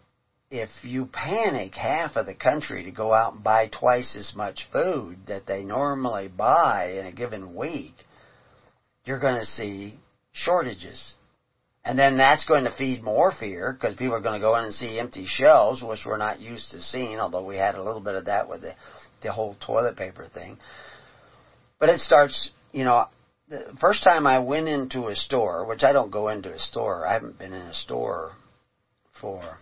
if 0.49 0.69
you 0.81 1.05
panic 1.05 1.75
half 1.75 2.15
of 2.15 2.25
the 2.25 2.36
country 2.36 2.83
to 2.83 2.91
go 2.91 3.13
out 3.13 3.33
and 3.33 3.43
buy 3.43 3.67
twice 3.67 4.15
as 4.15 4.33
much 4.36 4.67
food 4.71 5.27
that 5.27 5.45
they 5.45 5.63
normally 5.63 6.27
buy 6.27 6.93
in 6.99 7.05
a 7.05 7.12
given 7.12 7.55
week, 7.55 7.93
you're 9.05 9.19
going 9.19 9.39
to 9.39 9.45
see 9.45 9.99
shortages. 10.31 11.15
And 11.86 12.00
then 12.00 12.15
that's 12.15 12.46
going 12.46 12.63
to 12.63 12.72
feed 12.72 13.04
more 13.04 13.32
fear 13.32 13.74
because 13.74 13.96
people 13.96 14.15
are 14.15 14.22
going 14.22 14.39
to 14.39 14.46
go 14.46 14.56
in 14.56 14.65
and 14.65 14.74
see 14.74 15.00
empty 15.00 15.26
shelves, 15.26 15.84
which 15.84 16.06
we're 16.06 16.17
not 16.17 16.39
used 16.39 16.72
to 16.72 16.82
seeing, 16.82 17.19
although 17.19 17.46
we 17.46 17.58
had 17.58 17.76
a 17.76 17.84
little 17.84 18.02
bit 18.02 18.15
of 18.15 18.26
that 18.26 18.48
with 18.48 18.62
the, 18.62 18.74
the 19.22 19.32
whole 19.34 19.56
toilet 19.60 19.98
paper 19.98 20.30
thing. 20.34 20.58
But 21.80 21.89
it 21.89 22.00
starts, 22.00 22.52
you 22.72 22.86
know, 22.86 23.08
the 23.50 23.76
first 23.82 24.04
time 24.04 24.26
I 24.26 24.39
went 24.39 24.69
into 24.69 25.08
a 25.08 25.15
store, 25.15 25.65
which 25.65 25.84
I 25.84 25.91
don't 25.91 26.12
go 26.12 26.30
into 26.30 26.54
a 26.54 26.60
store, 26.60 27.06
I 27.06 27.13
haven't 27.13 27.38
been 27.38 27.52
in 27.52 27.62
a 27.62 27.74
store 27.74 28.32
for 29.19 29.58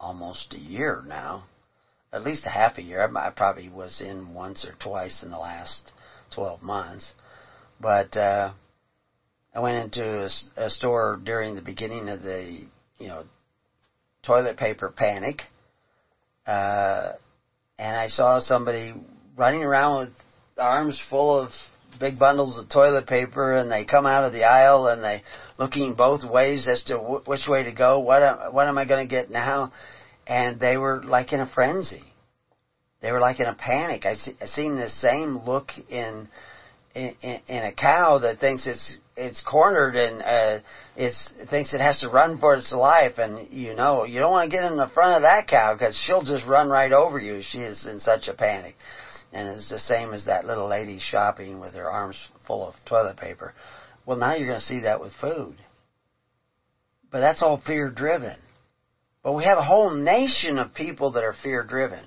almost 0.00 0.54
a 0.54 0.58
year 0.58 1.02
now, 1.06 1.44
at 2.12 2.24
least 2.24 2.46
a 2.46 2.50
half 2.50 2.78
a 2.78 2.82
year. 2.82 3.06
I 3.14 3.30
probably 3.30 3.68
was 3.68 4.00
in 4.00 4.32
once 4.32 4.64
or 4.64 4.74
twice 4.80 5.22
in 5.22 5.30
the 5.30 5.38
last 5.38 5.92
12 6.34 6.62
months. 6.62 7.12
But 7.78 8.16
uh, 8.16 8.52
I 9.54 9.60
went 9.60 9.76
into 9.76 10.28
a, 10.56 10.64
a 10.64 10.70
store 10.70 11.16
during 11.16 11.54
the 11.54 11.62
beginning 11.62 12.08
of 12.08 12.22
the, 12.22 12.66
you 12.98 13.08
know, 13.08 13.24
toilet 14.22 14.56
paper 14.56 14.90
panic, 14.90 15.42
uh, 16.46 17.12
and 17.78 17.96
I 17.96 18.08
saw 18.08 18.40
somebody 18.40 18.94
running 19.36 19.62
around 19.62 19.98
with 19.98 20.12
arms 20.58 21.00
full 21.08 21.38
of 21.38 21.52
big 21.98 22.18
bundles 22.18 22.58
of 22.58 22.68
toilet 22.68 23.06
paper, 23.06 23.54
and 23.54 23.70
they 23.70 23.84
come 23.84 24.06
out 24.06 24.24
of 24.24 24.32
the 24.32 24.44
aisle 24.44 24.88
and 24.88 25.02
they 25.02 25.22
looking 25.58 25.94
both 25.94 26.24
ways 26.24 26.68
as 26.68 26.82
to 26.84 26.94
w- 26.94 27.22
which 27.24 27.46
way 27.46 27.62
to 27.62 27.72
go. 27.72 28.00
What 28.00 28.22
am, 28.22 28.52
what 28.52 28.66
am 28.66 28.78
I 28.78 28.84
going 28.84 29.06
to 29.06 29.10
get 29.10 29.30
now? 29.30 29.72
And 30.26 30.60
they 30.60 30.76
were 30.76 31.02
like 31.02 31.32
in 31.32 31.40
a 31.40 31.46
frenzy. 31.46 32.04
They 33.00 33.12
were 33.12 33.20
like 33.20 33.40
in 33.40 33.46
a 33.46 33.54
panic. 33.54 34.04
I, 34.04 34.14
see, 34.14 34.34
I 34.40 34.46
seen 34.46 34.76
the 34.76 34.90
same 34.90 35.38
look 35.38 35.70
in 35.88 36.28
in, 36.98 37.40
in, 37.46 37.64
a 37.64 37.72
cow 37.72 38.18
that 38.18 38.40
thinks 38.40 38.66
it's 38.66 38.98
it's 39.16 39.40
cornered 39.42 39.94
and 39.94 40.22
uh, 40.22 40.60
it's 40.96 41.28
thinks 41.48 41.72
it 41.72 41.80
has 41.80 42.00
to 42.00 42.08
run 42.08 42.38
for 42.38 42.54
its 42.54 42.72
life, 42.72 43.18
and 43.18 43.52
you 43.52 43.74
know 43.74 44.04
you 44.04 44.18
don't 44.18 44.32
want 44.32 44.50
to 44.50 44.56
get 44.56 44.64
in 44.64 44.76
the 44.76 44.88
front 44.88 45.16
of 45.16 45.22
that 45.22 45.46
cow 45.46 45.74
because 45.74 45.96
she'll 45.96 46.24
just 46.24 46.44
run 46.46 46.68
right 46.68 46.92
over 46.92 47.18
you. 47.18 47.42
She 47.42 47.58
is 47.58 47.86
in 47.86 48.00
such 48.00 48.28
a 48.28 48.34
panic, 48.34 48.74
and 49.32 49.48
it's 49.48 49.68
the 49.68 49.78
same 49.78 50.12
as 50.12 50.24
that 50.24 50.46
little 50.46 50.68
lady 50.68 50.98
shopping 50.98 51.60
with 51.60 51.74
her 51.74 51.90
arms 51.90 52.16
full 52.46 52.66
of 52.66 52.74
toilet 52.84 53.16
paper. 53.16 53.54
Well, 54.04 54.16
now 54.16 54.34
you're 54.34 54.48
going 54.48 54.60
to 54.60 54.64
see 54.64 54.80
that 54.80 55.00
with 55.00 55.12
food, 55.20 55.56
but 57.10 57.20
that's 57.20 57.42
all 57.42 57.58
fear 57.58 57.90
driven. 57.90 58.36
But 59.22 59.34
we 59.34 59.44
have 59.44 59.58
a 59.58 59.64
whole 59.64 59.90
nation 59.90 60.58
of 60.58 60.74
people 60.74 61.12
that 61.12 61.24
are 61.24 61.34
fear 61.42 61.62
driven. 61.62 62.04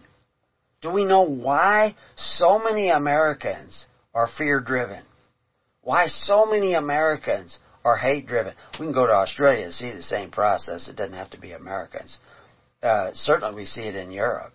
Do 0.82 0.90
we 0.90 1.06
know 1.06 1.22
why 1.22 1.96
so 2.16 2.58
many 2.58 2.90
Americans 2.90 3.86
are 4.14 4.28
fear 4.28 4.60
driven. 4.60 5.04
Why 5.82 6.08
so 6.08 6.46
many 6.46 6.74
Americans 6.74 7.58
are 7.84 7.98
hate 7.98 8.28
driven. 8.28 8.54
We 8.74 8.86
can 8.86 8.94
go 8.94 9.08
to 9.08 9.14
Australia 9.14 9.66
and 9.66 9.74
see 9.74 9.92
the 9.92 10.04
same 10.04 10.30
process. 10.30 10.88
It 10.88 10.96
doesn't 10.96 11.18
have 11.18 11.32
to 11.32 11.40
be 11.40 11.52
Americans. 11.54 12.20
Uh, 12.82 13.12
certainly 13.14 13.56
we 13.56 13.66
see 13.66 13.84
it 13.84 13.96
in 13.96 14.12
Europe. 14.12 14.54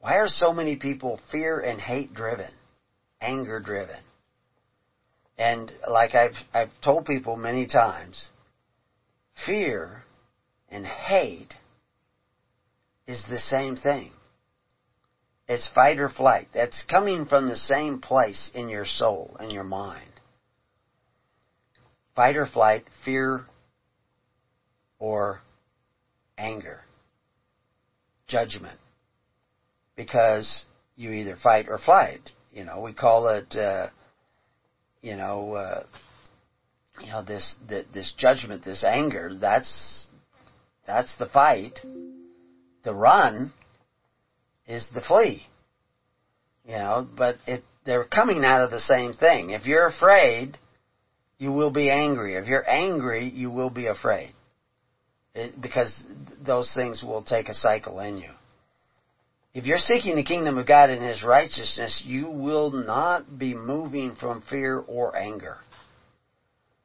Why 0.00 0.16
are 0.16 0.28
so 0.28 0.52
many 0.52 0.76
people 0.76 1.20
fear 1.30 1.60
and 1.60 1.80
hate 1.80 2.14
driven? 2.14 2.52
Anger 3.20 3.60
driven? 3.60 3.98
And 5.38 5.72
like 5.88 6.14
I've, 6.14 6.36
I've 6.52 6.80
told 6.82 7.06
people 7.06 7.36
many 7.36 7.66
times, 7.66 8.28
fear 9.46 10.04
and 10.70 10.86
hate 10.86 11.54
is 13.06 13.24
the 13.28 13.38
same 13.38 13.76
thing. 13.76 14.12
It's 15.50 15.66
fight 15.66 15.98
or 15.98 16.08
flight. 16.08 16.46
That's 16.54 16.84
coming 16.84 17.26
from 17.26 17.48
the 17.48 17.56
same 17.56 17.98
place 17.98 18.52
in 18.54 18.68
your 18.68 18.84
soul 18.84 19.36
and 19.40 19.50
your 19.50 19.64
mind. 19.64 20.12
Fight 22.14 22.36
or 22.36 22.46
flight, 22.46 22.84
fear 23.04 23.46
or 25.00 25.40
anger. 26.38 26.82
Judgment. 28.28 28.78
Because 29.96 30.66
you 30.94 31.10
either 31.10 31.34
fight 31.34 31.68
or 31.68 31.78
flight. 31.78 32.30
You 32.52 32.64
know, 32.64 32.80
we 32.80 32.92
call 32.92 33.26
it, 33.26 33.52
uh, 33.56 33.88
you 35.02 35.16
know, 35.16 35.54
uh, 35.54 35.82
you 37.00 37.08
know 37.08 37.24
this 37.24 37.56
this 37.68 38.14
judgment, 38.16 38.64
this 38.64 38.84
anger. 38.84 39.34
That's 39.34 40.06
that's 40.86 41.12
the 41.18 41.26
fight. 41.26 41.80
The 42.84 42.94
run 42.94 43.52
is 44.70 44.86
the 44.94 45.00
flee. 45.00 45.42
You 46.64 46.76
know, 46.76 47.08
but 47.16 47.36
it, 47.46 47.62
they're 47.84 48.04
coming 48.04 48.44
out 48.44 48.62
of 48.62 48.70
the 48.70 48.80
same 48.80 49.12
thing. 49.12 49.50
If 49.50 49.66
you're 49.66 49.86
afraid, 49.86 50.56
you 51.38 51.52
will 51.52 51.72
be 51.72 51.90
angry. 51.90 52.36
If 52.36 52.46
you're 52.46 52.68
angry, 52.68 53.28
you 53.28 53.50
will 53.50 53.70
be 53.70 53.86
afraid. 53.86 54.32
It, 55.34 55.60
because 55.60 55.92
those 56.44 56.72
things 56.74 57.02
will 57.02 57.22
take 57.22 57.48
a 57.48 57.54
cycle 57.54 57.98
in 58.00 58.18
you. 58.18 58.30
If 59.52 59.64
you're 59.64 59.78
seeking 59.78 60.14
the 60.14 60.22
kingdom 60.22 60.58
of 60.58 60.66
God 60.66 60.90
and 60.90 61.02
His 61.02 61.24
righteousness, 61.24 62.02
you 62.04 62.28
will 62.28 62.70
not 62.70 63.38
be 63.38 63.54
moving 63.54 64.14
from 64.14 64.42
fear 64.42 64.78
or 64.78 65.16
anger. 65.16 65.56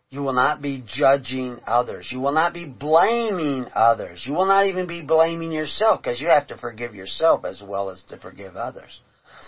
You 0.09 0.21
will 0.21 0.33
not 0.33 0.61
be 0.61 0.83
judging 0.85 1.59
others. 1.65 2.09
You 2.11 2.19
will 2.19 2.31
not 2.31 2.53
be 2.53 2.65
blaming 2.65 3.67
others. 3.73 4.23
You 4.25 4.33
will 4.33 4.45
not 4.45 4.67
even 4.67 4.87
be 4.87 5.01
blaming 5.01 5.51
yourself 5.51 6.01
because 6.01 6.21
you 6.21 6.29
have 6.29 6.47
to 6.47 6.57
forgive 6.57 6.95
yourself 6.95 7.43
as 7.43 7.61
well 7.61 7.89
as 7.89 8.01
to 8.09 8.17
forgive 8.17 8.55
others. 8.55 8.99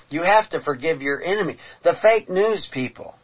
You 0.09 0.23
have 0.23 0.49
to 0.49 0.61
forgive 0.61 1.01
your 1.01 1.21
enemy. 1.21 1.57
The 1.83 1.95
fake 2.01 2.29
news 2.29 2.67
people. 2.71 3.15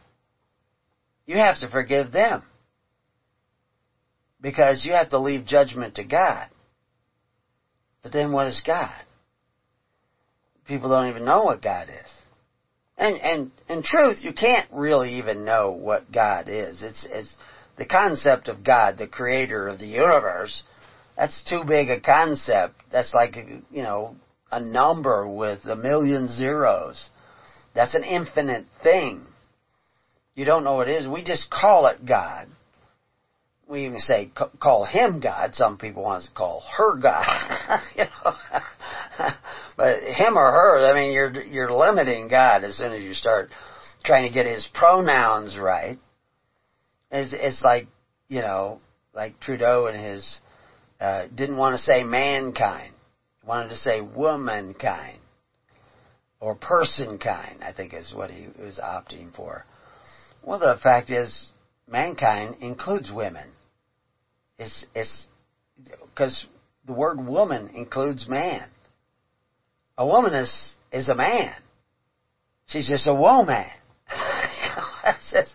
You 1.26 1.36
have 1.38 1.58
to 1.60 1.68
forgive 1.68 2.12
them. 2.12 2.44
Because 4.40 4.84
you 4.84 4.92
have 4.92 5.08
to 5.10 5.18
leave 5.18 5.46
judgment 5.46 5.96
to 5.96 6.04
God. 6.04 6.48
But 8.02 8.12
then 8.12 8.32
what 8.32 8.46
is 8.46 8.62
God? 8.66 8.94
People 10.66 10.90
don't 10.90 11.08
even 11.08 11.24
know 11.24 11.44
what 11.44 11.62
God 11.62 11.88
is. 11.88 12.10
And 12.96 13.18
and 13.18 13.50
in 13.68 13.82
truth, 13.82 14.22
you 14.22 14.32
can't 14.32 14.70
really 14.72 15.14
even 15.18 15.44
know 15.44 15.72
what 15.72 16.10
God 16.12 16.48
is. 16.48 16.82
It's 16.82 17.04
it's 17.08 17.34
the 17.76 17.86
concept 17.86 18.48
of 18.48 18.62
God, 18.62 18.98
the 18.98 19.08
creator 19.08 19.66
of 19.66 19.78
the 19.78 19.86
universe. 19.86 20.62
That's 21.16 21.44
too 21.44 21.64
big 21.64 21.90
a 21.90 22.00
concept. 22.00 22.74
That's 22.92 23.12
like 23.12 23.36
you 23.36 23.82
know 23.82 24.16
a 24.50 24.60
number 24.60 25.28
with 25.28 25.64
a 25.64 25.76
million 25.76 26.28
zeros. 26.28 27.08
That's 27.74 27.94
an 27.94 28.04
infinite 28.04 28.66
thing. 28.82 29.26
You 30.36 30.44
don't 30.44 30.64
know 30.64 30.74
what 30.74 30.88
it 30.88 31.02
is. 31.02 31.08
We 31.08 31.24
just 31.24 31.50
call 31.50 31.86
it 31.86 32.06
God. 32.06 32.48
We 33.68 33.86
even 33.86 33.98
say 33.98 34.30
call 34.60 34.84
him 34.84 35.20
God. 35.20 35.54
Some 35.56 35.78
people 35.78 36.04
want 36.04 36.24
to 36.24 36.30
call 36.32 36.62
her 36.76 36.96
God. 37.00 37.80
you 37.96 38.04
know, 38.04 38.32
but 39.76 40.02
him 40.02 40.36
or 40.36 40.50
her. 40.50 40.90
I 40.90 40.94
mean, 40.94 41.12
you're 41.12 41.42
you're 41.42 41.72
limiting 41.72 42.28
God 42.28 42.64
as 42.64 42.76
soon 42.76 42.92
as 42.92 43.02
you 43.02 43.14
start 43.14 43.50
trying 44.04 44.26
to 44.26 44.32
get 44.32 44.46
his 44.46 44.66
pronouns 44.72 45.56
right. 45.56 45.98
It's, 47.10 47.32
it's 47.32 47.62
like 47.62 47.86
you 48.28 48.40
know, 48.40 48.80
like 49.12 49.40
Trudeau 49.40 49.86
and 49.86 49.96
his 49.96 50.40
uh, 51.00 51.26
didn't 51.34 51.56
want 51.56 51.76
to 51.76 51.82
say 51.82 52.02
mankind, 52.02 52.94
wanted 53.46 53.70
to 53.70 53.76
say 53.76 54.00
womankind 54.00 55.18
or 56.40 56.54
person 56.54 57.18
kind. 57.18 57.62
I 57.62 57.72
think 57.72 57.94
is 57.94 58.12
what 58.14 58.30
he 58.30 58.48
was 58.58 58.78
opting 58.82 59.34
for. 59.34 59.64
Well, 60.42 60.58
the 60.58 60.78
fact 60.82 61.10
is, 61.10 61.50
mankind 61.88 62.56
includes 62.60 63.10
women. 63.10 63.50
It's 64.58 64.86
it's 64.94 65.26
because 66.00 66.46
the 66.86 66.92
word 66.92 67.24
woman 67.24 67.70
includes 67.74 68.28
man. 68.28 68.68
A 69.96 70.06
woman 70.06 70.34
is 70.34 70.74
is 70.92 71.08
a 71.08 71.14
man. 71.14 71.54
She's 72.66 72.88
just 72.88 73.06
a 73.06 73.14
woman. 73.14 73.66
it's, 75.04 75.30
just, 75.30 75.52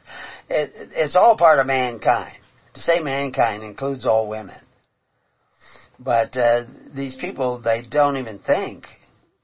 it, 0.50 0.72
it's 0.96 1.16
all 1.16 1.38
part 1.38 1.60
of 1.60 1.68
mankind. 1.68 2.38
To 2.76 2.82
say 2.82 3.00
mankind 3.00 3.64
includes 3.64 4.06
all 4.06 4.28
women. 4.28 4.60
But 5.98 6.38
uh, 6.38 6.64
these 6.94 7.16
people, 7.16 7.60
they 7.60 7.82
don't 7.82 8.18
even 8.18 8.40
think 8.40 8.86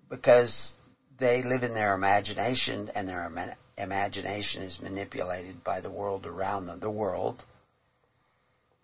because 0.09 0.73
they 1.19 1.41
live 1.43 1.63
in 1.63 1.73
their 1.73 1.93
imagination 1.93 2.91
and 2.93 3.07
their 3.07 3.57
imagination 3.77 4.63
is 4.63 4.79
manipulated 4.81 5.63
by 5.63 5.81
the 5.81 5.91
world 5.91 6.25
around 6.25 6.67
them. 6.67 6.79
The 6.79 6.91
world, 6.91 7.43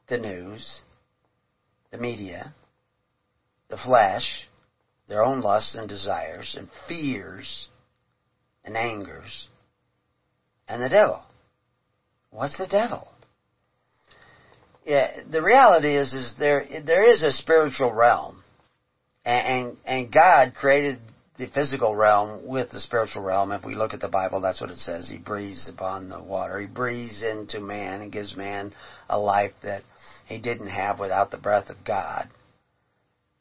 the 0.10 0.18
news, 0.18 0.82
the 1.92 1.98
media, 1.98 2.54
the 3.70 3.78
flesh, 3.78 4.48
their 5.12 5.26
own 5.26 5.42
lusts 5.42 5.76
and 5.76 5.90
desires 5.90 6.56
and 6.58 6.70
fears 6.88 7.68
and 8.64 8.78
angers, 8.78 9.50
and 10.70 10.82
the 10.82 10.88
devil. 10.88 11.22
What's 12.30 12.58
the 12.58 12.66
devil? 12.66 13.10
Yeah, 14.86 15.12
the 15.30 15.42
reality 15.42 15.98
is, 15.98 16.14
is 16.14 16.34
there 16.40 16.66
there 16.86 17.12
is 17.12 17.24
a 17.24 17.32
spiritual 17.34 17.94
realm, 17.94 18.42
and 19.26 19.48
and, 19.48 19.78
and 19.86 20.14
God 20.14 20.54
created 20.56 21.00
the 21.38 21.48
physical 21.48 21.94
realm 21.94 22.48
with 22.48 22.70
the 22.70 22.80
spiritual 22.80 23.24
realm. 23.24 23.52
If 23.52 23.66
we 23.66 23.76
look 23.76 23.94
at 23.94 24.00
the 24.00 24.08
Bible, 24.08 24.40
that's 24.40 24.62
what 24.62 24.70
it 24.70 24.78
says. 24.78 25.10
He 25.10 25.18
breathes 25.18 25.68
upon 25.68 26.08
the 26.08 26.24
water. 26.24 26.58
He 26.58 26.68
breathes 26.68 27.22
into 27.22 27.60
man 27.60 28.00
and 28.00 28.14
gives 28.14 28.38
man 28.38 28.74
a 29.10 29.20
life 29.20 29.52
that 29.64 29.84
he 30.28 30.40
didn't 30.40 30.68
have 30.68 31.00
without 31.00 31.32
the 31.32 31.38
breath 31.38 31.70
of 31.70 31.84
God. 31.84 32.30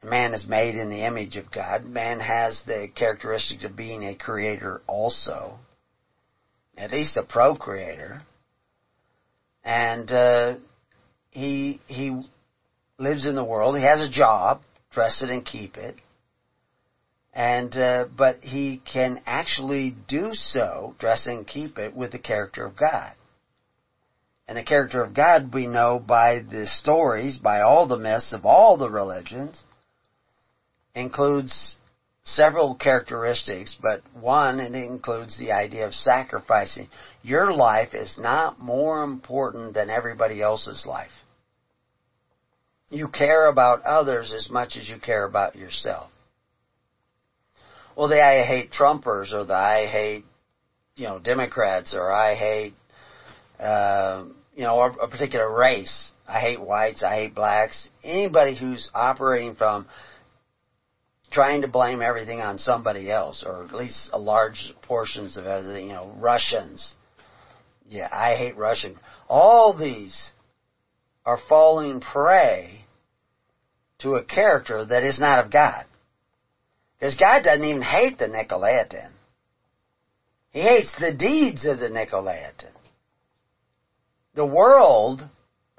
Man 0.03 0.33
is 0.33 0.47
made 0.47 0.77
in 0.77 0.89
the 0.89 1.05
image 1.05 1.37
of 1.37 1.51
God. 1.51 1.85
Man 1.85 2.21
has 2.21 2.63
the 2.67 2.89
characteristics 2.95 3.65
of 3.65 3.77
being 3.77 4.05
a 4.05 4.17
creator 4.17 4.81
also. 4.87 5.59
At 6.77 6.93
least 6.93 7.17
a 7.17 7.23
procreator. 7.23 8.23
And, 9.63 10.11
uh, 10.11 10.55
he, 11.31 11.81
he 11.87 12.23
lives 12.99 13.27
in 13.27 13.35
the 13.35 13.45
world. 13.45 13.77
He 13.77 13.85
has 13.85 14.01
a 14.01 14.11
job. 14.11 14.63
Dress 14.91 15.23
it 15.23 15.29
and 15.29 15.45
keep 15.45 15.77
it 15.77 15.97
and 17.33 17.77
uh, 17.77 18.07
but 18.17 18.41
he 18.41 18.83
can 18.93 19.21
actually 19.27 19.95
do 20.09 20.31
so, 20.33 20.95
dress 20.99 21.27
and 21.27 21.47
keep 21.47 21.79
it 21.79 21.95
with 21.95 22.13
the 22.13 22.19
character 22.19 22.65
of 22.65 22.77
God. 22.77 23.13
And 24.49 24.59
the 24.59 24.65
character 24.65 25.03
of 25.03 25.15
God 25.15 25.55
we 25.55 25.67
know 25.67 26.01
by 26.05 26.41
the 26.41 26.67
stories, 26.67 27.39
by 27.39 27.61
all 27.61 27.87
the 27.87 27.99
myths 27.99 28.33
of 28.33 28.45
all 28.45 28.77
the 28.77 28.91
religions, 28.91 29.63
includes 30.95 31.77
several 32.25 32.75
characteristics, 32.75 33.77
but 33.81 34.03
one, 34.15 34.61
it 34.61 34.75
includes 34.75 35.39
the 35.39 35.53
idea 35.53 35.87
of 35.87 35.95
sacrificing. 35.95 36.89
Your 37.23 37.53
life 37.53 37.95
is 37.95 38.19
not 38.19 38.59
more 38.59 39.03
important 39.03 39.75
than 39.75 39.91
everybody 39.91 40.41
else's 40.41 40.87
life. 40.87 41.11
You 42.91 43.09
care 43.09 43.47
about 43.47 43.83
others 43.83 44.33
as 44.33 44.51
much 44.51 44.77
as 44.77 44.89
you 44.89 44.99
care 44.99 45.25
about 45.25 45.57
yourself 45.57 46.11
well, 48.01 48.09
the 48.09 48.23
I 48.23 48.45
hate 48.45 48.71
Trumpers 48.71 49.35
or 49.35 49.45
the 49.45 49.55
I 49.55 49.87
hate, 49.87 50.25
you 50.97 51.07
know, 51.07 51.19
Democrats 51.19 51.95
or 51.95 52.11
I 52.11 52.35
hate, 52.35 52.73
uh, 53.59 54.25
you 54.57 54.63
know, 54.63 54.81
a 54.83 55.07
particular 55.07 55.55
race. 55.55 56.11
I 56.27 56.41
hate 56.41 56.61
whites. 56.61 57.03
I 57.03 57.15
hate 57.15 57.35
blacks. 57.35 57.91
Anybody 58.03 58.57
who's 58.57 58.91
operating 58.95 59.55
from 59.55 59.87
trying 61.31 61.63
to 61.63 61.69
blame 61.69 62.03
everything 62.03 62.41
on 62.41 62.59
somebody 62.59 63.11
else, 63.11 63.45
or 63.47 63.65
at 63.65 63.75
least 63.75 64.11
a 64.13 64.19
large 64.19 64.73
portions 64.83 65.37
of 65.37 65.47
everything, 65.47 65.89
you 65.89 65.95
know, 65.95 66.13
Russians. 66.19 66.95
Yeah, 67.89 68.09
I 68.11 68.37
hate 68.37 68.57
Russian. 68.57 68.99
All 69.29 69.77
these 69.77 70.33
are 71.25 71.39
falling 71.49 72.01
prey 72.01 72.85
to 74.01 74.15
a 74.15 74.25
character 74.25 74.85
that 74.85 75.05
is 75.05 75.21
not 75.21 75.45
of 75.45 75.53
God. 75.53 75.85
Because 76.99 77.17
God 77.17 77.45
doesn't 77.45 77.65
even 77.65 77.83
hate 77.83 78.19
the 78.19 78.27
Nicolaitan. 78.27 79.11
He 80.51 80.61
hates 80.61 80.91
the 80.99 81.15
deeds 81.15 81.65
of 81.65 81.79
the 81.79 81.89
Nicolaitan. 81.89 82.73
The 84.35 84.47
world 84.47 85.23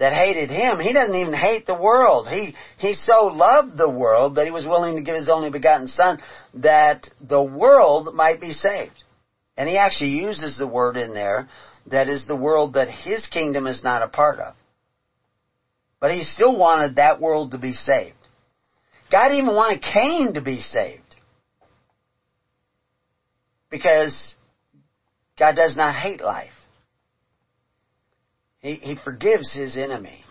that 0.01 0.13
hated 0.13 0.49
him, 0.49 0.79
he 0.79 0.93
doesn't 0.93 1.13
even 1.13 1.31
hate 1.31 1.67
the 1.67 1.79
world. 1.79 2.27
He, 2.27 2.55
he 2.79 2.95
so 2.95 3.27
loved 3.27 3.77
the 3.77 3.87
world 3.87 4.35
that 4.35 4.45
he 4.45 4.51
was 4.51 4.65
willing 4.65 4.95
to 4.95 5.03
give 5.03 5.15
his 5.15 5.29
only 5.29 5.51
begotten 5.51 5.87
son 5.87 6.19
that 6.55 7.07
the 7.21 7.43
world 7.43 8.15
might 8.15 8.41
be 8.41 8.51
saved. 8.51 8.95
And 9.55 9.69
he 9.69 9.77
actually 9.77 10.09
uses 10.09 10.57
the 10.57 10.67
word 10.67 10.97
in 10.97 11.13
there 11.13 11.49
that 11.85 12.09
is 12.09 12.25
the 12.25 12.35
world 12.35 12.73
that 12.73 12.89
his 12.89 13.27
kingdom 13.27 13.67
is 13.67 13.83
not 13.83 14.01
a 14.01 14.07
part 14.07 14.39
of. 14.39 14.55
But 15.99 16.11
he 16.11 16.23
still 16.23 16.57
wanted 16.57 16.95
that 16.95 17.21
world 17.21 17.51
to 17.51 17.59
be 17.59 17.73
saved. 17.73 18.15
God 19.11 19.33
even 19.33 19.55
wanted 19.55 19.83
Cain 19.83 20.33
to 20.33 20.41
be 20.41 20.61
saved. 20.61 21.15
Because 23.69 24.33
God 25.37 25.55
does 25.55 25.77
not 25.77 25.93
hate 25.93 26.21
life. 26.21 26.49
He, 28.61 28.75
he 28.75 28.95
forgives 28.95 29.53
his 29.53 29.77
enemy. 29.77 30.23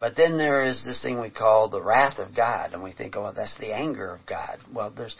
But 0.00 0.16
then 0.16 0.36
there 0.36 0.64
is 0.64 0.84
this 0.84 1.00
thing 1.02 1.20
we 1.20 1.30
call 1.30 1.68
the 1.68 1.82
wrath 1.82 2.18
of 2.18 2.34
God, 2.34 2.72
and 2.72 2.82
we 2.82 2.92
think, 2.92 3.16
oh, 3.16 3.32
that's 3.34 3.56
the 3.58 3.74
anger 3.74 4.12
of 4.12 4.26
God. 4.26 4.58
Well, 4.72 4.90
there's 4.90 5.16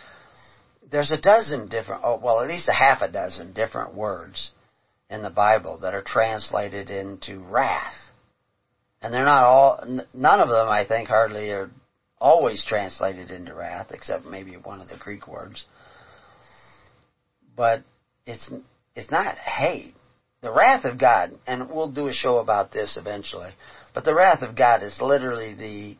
there's 0.91 1.13
a 1.13 1.21
dozen 1.21 1.69
different, 1.69 2.03
oh, 2.05 2.17
well, 2.23 2.43
at 2.43 2.49
least 2.49 2.69
a 2.69 2.75
half 2.75 3.01
a 3.01 3.11
dozen 3.11 3.55
different 3.55 3.95
words 3.95 4.51
in 5.09 5.23
the 5.23 5.31
Bible 5.31 5.79
that 5.79 5.95
are 5.95 6.03
translated 6.03 6.91
into 6.91 7.41
wrath, 7.41 7.95
and 9.01 9.15
they're 9.15 9.25
not 9.25 9.45
all. 9.45 9.85
None 10.13 10.41
of 10.41 10.49
them, 10.49 10.69
I 10.69 10.85
think, 10.85 11.09
hardly 11.09 11.51
are 11.53 11.71
always 12.21 12.65
translated 12.67 13.31
into 13.31 13.55
wrath, 13.55 13.93
except 13.93 14.27
maybe 14.27 14.57
one 14.57 14.81
of 14.81 14.89
the 14.89 14.99
Greek 14.99 15.27
words 15.27 15.65
but 17.57 17.83
it's 18.27 18.49
it's 18.95 19.11
not 19.11 19.37
hate. 19.39 19.95
The 20.45 20.53
wrath 20.53 20.85
of 20.85 20.99
God, 20.99 21.39
and 21.47 21.71
we'll 21.71 21.91
do 21.91 22.09
a 22.09 22.13
show 22.13 22.37
about 22.37 22.71
this 22.71 22.99
eventually, 22.99 23.51
but 23.95 24.05
the 24.05 24.15
wrath 24.15 24.43
of 24.43 24.55
God 24.55 24.83
is 24.83 25.01
literally 25.01 25.55
the 25.55 25.97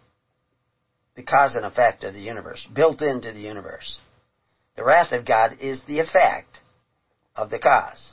the 1.17 1.23
cause 1.23 1.57
and 1.57 1.65
effect 1.65 2.05
of 2.05 2.13
the 2.13 2.21
universe, 2.21 2.67
built 2.75 3.01
into 3.01 3.33
the 3.33 3.41
universe. 3.41 3.97
The 4.77 4.85
wrath 4.85 5.13
of 5.13 5.25
God 5.25 5.57
is 5.63 5.81
the 5.87 6.01
effect 6.01 6.59
of 7.35 7.49
the 7.49 7.59
cause, 7.59 8.13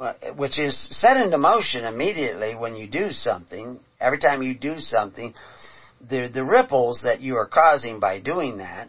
uh, 0.00 0.14
which 0.36 0.58
is 0.58 0.74
set 0.98 1.18
into 1.18 1.36
motion 1.36 1.84
immediately 1.84 2.54
when 2.54 2.74
you 2.74 2.86
do 2.86 3.12
something. 3.12 3.80
Every 4.00 4.18
time 4.18 4.40
you 4.40 4.54
do 4.54 4.80
something, 4.80 5.34
the, 6.00 6.30
the 6.32 6.46
ripples 6.46 7.02
that 7.02 7.20
you 7.20 7.36
are 7.36 7.46
causing 7.46 8.00
by 8.00 8.20
doing 8.20 8.56
that 8.56 8.88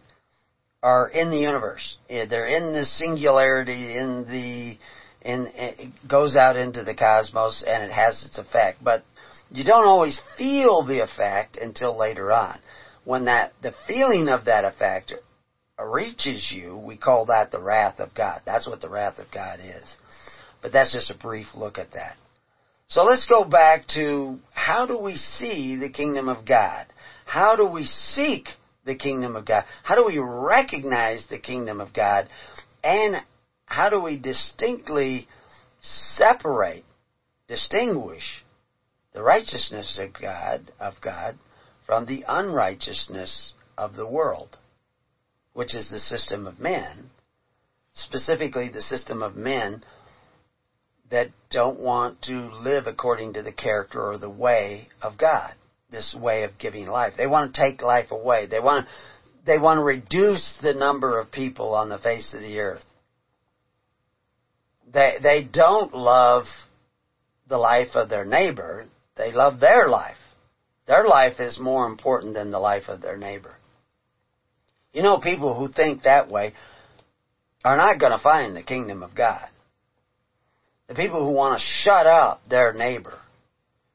are 0.81 1.09
in 1.09 1.29
the 1.29 1.39
universe. 1.39 1.97
They're 2.07 2.45
in 2.45 2.71
the 2.71 2.85
singularity, 2.85 3.97
in 3.97 4.25
the, 4.29 4.77
in, 5.25 5.47
it 5.55 6.07
goes 6.07 6.37
out 6.37 6.55
into 6.55 6.83
the 6.83 6.93
cosmos 6.93 7.63
and 7.67 7.83
it 7.83 7.91
has 7.91 8.23
its 8.23 8.37
effect. 8.37 8.83
But 8.83 9.03
you 9.49 9.63
don't 9.63 9.87
always 9.87 10.21
feel 10.37 10.85
the 10.85 10.99
effect 10.99 11.57
until 11.57 11.97
later 11.97 12.31
on. 12.31 12.59
When 13.03 13.25
that, 13.25 13.53
the 13.61 13.73
feeling 13.87 14.29
of 14.29 14.45
that 14.45 14.65
effect 14.65 15.13
reaches 15.83 16.51
you, 16.51 16.77
we 16.77 16.95
call 16.95 17.25
that 17.25 17.51
the 17.51 17.59
wrath 17.59 17.99
of 17.99 18.13
God. 18.13 18.41
That's 18.45 18.67
what 18.67 18.81
the 18.81 18.89
wrath 18.89 19.17
of 19.17 19.31
God 19.31 19.59
is. 19.59 19.95
But 20.61 20.71
that's 20.71 20.93
just 20.93 21.11
a 21.11 21.17
brief 21.17 21.47
look 21.55 21.77
at 21.79 21.93
that. 21.93 22.17
So 22.87 23.03
let's 23.03 23.27
go 23.27 23.43
back 23.43 23.87
to 23.95 24.39
how 24.53 24.85
do 24.85 24.97
we 24.97 25.15
see 25.15 25.75
the 25.75 25.89
kingdom 25.89 26.29
of 26.29 26.45
God? 26.45 26.85
How 27.25 27.55
do 27.55 27.65
we 27.65 27.85
seek 27.85 28.49
the 28.85 28.95
kingdom 28.95 29.35
of 29.35 29.45
God? 29.45 29.65
How 29.81 29.95
do 29.95 30.05
we 30.05 30.19
recognize 30.19 31.25
the 31.27 31.39
kingdom 31.39 31.81
of 31.81 31.93
God? 31.93 32.29
And 32.83 33.23
how 33.65 33.89
do 33.89 33.99
we 33.99 34.17
distinctly 34.17 35.27
separate, 35.81 36.85
distinguish 37.47 38.43
the 39.13 39.23
righteousness 39.23 39.99
of 39.99 40.13
God, 40.19 40.71
of 40.79 40.95
God 41.01 41.37
from 41.85 42.05
the 42.05 42.23
unrighteousness 42.27 43.53
of 43.77 43.95
the 43.95 44.07
world, 44.07 44.57
which 45.53 45.75
is 45.75 45.89
the 45.89 45.99
system 45.99 46.47
of 46.47 46.59
men, 46.59 47.09
specifically 47.93 48.69
the 48.69 48.81
system 48.81 49.21
of 49.21 49.35
men 49.35 49.83
that 51.09 51.29
don't 51.49 51.79
want 51.79 52.21
to 52.23 52.33
live 52.33 52.87
according 52.87 53.33
to 53.33 53.43
the 53.43 53.51
character 53.51 54.01
or 54.01 54.17
the 54.17 54.29
way 54.29 54.87
of 55.01 55.17
God, 55.17 55.53
this 55.89 56.15
way 56.15 56.43
of 56.43 56.57
giving 56.57 56.87
life. 56.87 57.13
They 57.15 57.27
want 57.27 57.53
to 57.53 57.61
take 57.61 57.81
life 57.81 58.11
away. 58.11 58.47
They 58.47 58.59
want 58.59 58.87
they 59.45 59.59
want 59.59 59.77
to 59.77 59.83
reduce 59.83 60.57
the 60.61 60.73
number 60.73 61.19
of 61.19 61.31
people 61.31 61.75
on 61.75 61.87
the 61.89 61.99
face 61.99 62.33
of 62.33 62.41
the 62.41 62.59
earth. 62.59 62.83
They, 64.91 65.17
they 65.21 65.43
don't 65.43 65.93
love 65.93 66.45
the 67.47 67.57
life 67.57 67.95
of 67.95 68.09
their 68.09 68.25
neighbor. 68.25 68.85
They 69.17 69.31
love 69.31 69.59
their 69.59 69.87
life. 69.87 70.17
Their 70.87 71.07
life 71.07 71.39
is 71.39 71.59
more 71.59 71.87
important 71.87 72.33
than 72.33 72.51
the 72.51 72.59
life 72.59 72.87
of 72.87 73.01
their 73.01 73.17
neighbor. 73.17 73.55
You 74.93 75.01
know, 75.01 75.19
people 75.19 75.57
who 75.57 75.71
think 75.71 76.03
that 76.03 76.29
way 76.29 76.53
are 77.63 77.75
not 77.75 77.99
going 77.99 78.11
to 78.11 78.23
find 78.23 78.55
the 78.55 78.63
kingdom 78.63 79.03
of 79.03 79.15
God. 79.15 79.49
The 80.87 80.95
people 80.95 81.25
who 81.25 81.33
want 81.33 81.59
to 81.59 81.65
shut 81.83 82.05
up 82.05 82.47
their 82.47 82.71
neighbor, 82.71 83.17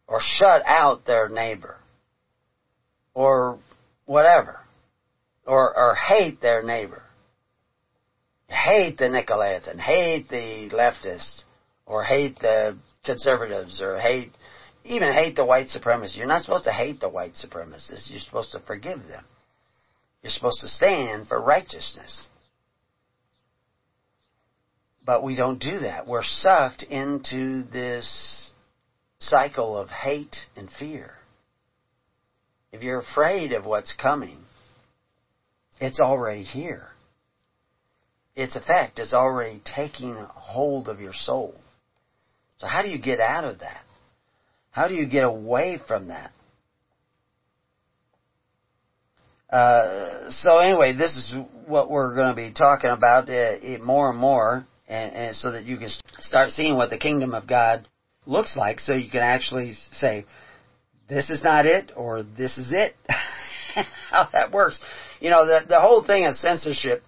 or 0.08 0.20
shut 0.20 0.62
out 0.66 1.06
their 1.06 1.28
neighbor, 1.28 1.76
or 3.14 3.60
whatever, 4.06 4.58
or, 5.46 5.76
or 5.76 5.94
hate 5.94 6.40
their 6.40 6.62
neighbor, 6.64 7.02
hate 8.50 8.98
the 8.98 9.04
Nicolaitans, 9.04 9.78
hate 9.78 10.28
the 10.28 10.68
leftists, 10.74 11.42
or 11.86 12.02
hate 12.02 12.38
the 12.40 12.76
conservatives, 13.04 13.80
or 13.80 13.98
hate, 13.98 14.32
even 14.84 15.12
hate 15.12 15.36
the 15.36 15.44
white 15.44 15.68
supremacists. 15.68 16.16
You're 16.16 16.26
not 16.26 16.42
supposed 16.42 16.64
to 16.64 16.72
hate 16.72 17.00
the 17.00 17.08
white 17.08 17.34
supremacists. 17.34 18.10
You're 18.10 18.20
supposed 18.20 18.52
to 18.52 18.60
forgive 18.60 19.06
them. 19.06 19.24
You're 20.22 20.32
supposed 20.32 20.60
to 20.60 20.68
stand 20.68 21.28
for 21.28 21.40
righteousness. 21.40 22.26
But 25.04 25.22
we 25.22 25.34
don't 25.34 25.60
do 25.60 25.80
that. 25.80 26.06
We're 26.06 26.22
sucked 26.22 26.82
into 26.82 27.62
this 27.64 28.50
cycle 29.18 29.76
of 29.76 29.88
hate 29.88 30.36
and 30.56 30.68
fear. 30.70 31.14
If 32.72 32.82
you're 32.82 33.00
afraid 33.00 33.52
of 33.52 33.64
what's 33.64 33.92
coming, 33.94 34.38
it's 35.80 36.00
already 36.00 36.42
here. 36.42 36.88
Its 38.40 38.56
effect 38.56 38.98
is 38.98 39.12
already 39.12 39.60
taking 39.66 40.14
hold 40.14 40.88
of 40.88 40.98
your 40.98 41.12
soul. 41.12 41.54
So 42.56 42.66
how 42.66 42.80
do 42.80 42.88
you 42.88 42.98
get 42.98 43.20
out 43.20 43.44
of 43.44 43.58
that? 43.58 43.82
How 44.70 44.88
do 44.88 44.94
you 44.94 45.06
get 45.06 45.24
away 45.24 45.78
from 45.86 46.08
that? 46.08 46.32
Uh, 49.50 50.30
so 50.30 50.58
anyway, 50.58 50.94
this 50.94 51.16
is 51.16 51.34
what 51.66 51.90
we're 51.90 52.14
going 52.14 52.30
to 52.30 52.34
be 52.34 52.50
talking 52.50 52.88
about 52.88 53.28
uh, 53.28 53.58
more 53.82 54.08
and 54.08 54.18
more 54.18 54.66
and, 54.88 55.14
and 55.14 55.36
so 55.36 55.52
that 55.52 55.64
you 55.64 55.76
can 55.76 55.90
start 56.20 56.50
seeing 56.50 56.76
what 56.76 56.88
the 56.88 56.96
kingdom 56.96 57.34
of 57.34 57.46
God 57.46 57.86
looks 58.24 58.56
like 58.56 58.80
so 58.80 58.94
you 58.94 59.10
can 59.10 59.20
actually 59.20 59.74
say, 59.92 60.24
this 61.10 61.28
is 61.28 61.44
not 61.44 61.66
it 61.66 61.92
or 61.94 62.22
this 62.22 62.56
is 62.56 62.72
it. 62.72 62.94
How 64.10 64.30
that 64.32 64.50
works. 64.50 64.80
You 65.20 65.28
know, 65.28 65.44
the, 65.46 65.66
the 65.68 65.80
whole 65.80 66.02
thing 66.02 66.24
of 66.24 66.36
censorship 66.36 67.02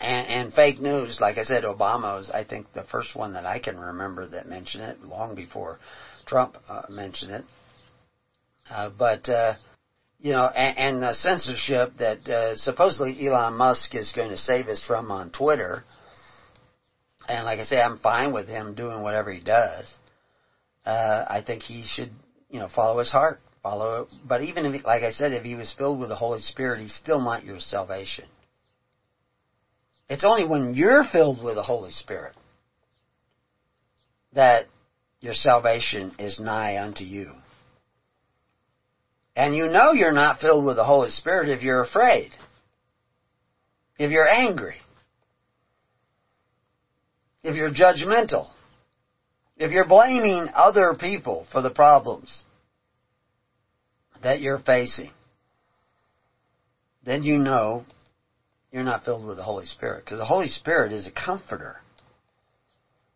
and, 0.00 0.26
and 0.28 0.54
fake 0.54 0.80
news, 0.80 1.20
like 1.20 1.38
I 1.38 1.42
said, 1.42 1.64
Obama 1.64 2.18
was, 2.18 2.30
I 2.30 2.44
think, 2.44 2.72
the 2.72 2.84
first 2.84 3.16
one 3.16 3.32
that 3.32 3.46
I 3.46 3.58
can 3.58 3.78
remember 3.78 4.28
that 4.28 4.48
mentioned 4.48 4.84
it 4.84 5.02
long 5.02 5.34
before 5.34 5.78
Trump 6.26 6.56
uh, 6.68 6.82
mentioned 6.88 7.32
it. 7.32 7.44
Uh, 8.70 8.90
but, 8.90 9.28
uh, 9.28 9.54
you 10.20 10.32
know, 10.32 10.46
and, 10.46 10.78
and 10.78 11.02
the 11.02 11.14
censorship 11.14 11.92
that 11.98 12.28
uh, 12.28 12.56
supposedly 12.56 13.26
Elon 13.26 13.54
Musk 13.54 13.94
is 13.94 14.12
going 14.12 14.30
to 14.30 14.36
save 14.36 14.68
us 14.68 14.82
from 14.82 15.10
on 15.10 15.30
Twitter, 15.30 15.84
and 17.28 17.44
like 17.44 17.60
I 17.60 17.64
say, 17.64 17.80
I'm 17.80 17.98
fine 17.98 18.32
with 18.32 18.48
him 18.48 18.74
doing 18.74 19.02
whatever 19.02 19.30
he 19.30 19.40
does. 19.40 19.86
Uh, 20.84 21.24
I 21.28 21.42
think 21.42 21.62
he 21.62 21.84
should, 21.86 22.10
you 22.50 22.58
know, 22.58 22.68
follow 22.74 22.98
his 22.98 23.12
heart. 23.12 23.40
Follow, 23.62 24.08
but 24.24 24.42
even 24.42 24.64
if, 24.66 24.84
like 24.84 25.02
I 25.02 25.10
said, 25.10 25.32
if 25.32 25.42
he 25.42 25.54
was 25.54 25.72
filled 25.76 25.98
with 25.98 26.08
the 26.08 26.14
Holy 26.14 26.40
Spirit, 26.40 26.80
he's 26.80 26.94
still 26.94 27.20
not 27.20 27.44
your 27.44 27.58
salvation. 27.58 28.24
It's 30.08 30.24
only 30.26 30.44
when 30.44 30.74
you're 30.74 31.04
filled 31.04 31.42
with 31.42 31.56
the 31.56 31.62
Holy 31.62 31.90
Spirit 31.92 32.34
that 34.32 34.66
your 35.20 35.34
salvation 35.34 36.14
is 36.18 36.40
nigh 36.40 36.82
unto 36.82 37.04
you. 37.04 37.32
And 39.36 39.54
you 39.54 39.66
know 39.66 39.92
you're 39.92 40.12
not 40.12 40.40
filled 40.40 40.64
with 40.64 40.76
the 40.76 40.84
Holy 40.84 41.10
Spirit 41.10 41.48
if 41.50 41.62
you're 41.62 41.82
afraid, 41.82 42.32
if 43.98 44.10
you're 44.10 44.28
angry, 44.28 44.76
if 47.44 47.54
you're 47.54 47.70
judgmental, 47.70 48.48
if 49.56 49.70
you're 49.70 49.86
blaming 49.86 50.48
other 50.54 50.94
people 50.98 51.46
for 51.52 51.62
the 51.62 51.70
problems 51.70 52.42
that 54.22 54.40
you're 54.40 54.58
facing, 54.58 55.10
then 57.04 57.22
you 57.22 57.38
know 57.38 57.84
you're 58.70 58.84
not 58.84 59.04
filled 59.04 59.24
with 59.24 59.36
the 59.36 59.42
Holy 59.42 59.66
Spirit. 59.66 60.04
Because 60.04 60.18
the 60.18 60.24
Holy 60.24 60.48
Spirit 60.48 60.92
is 60.92 61.06
a 61.06 61.12
comforter. 61.12 61.76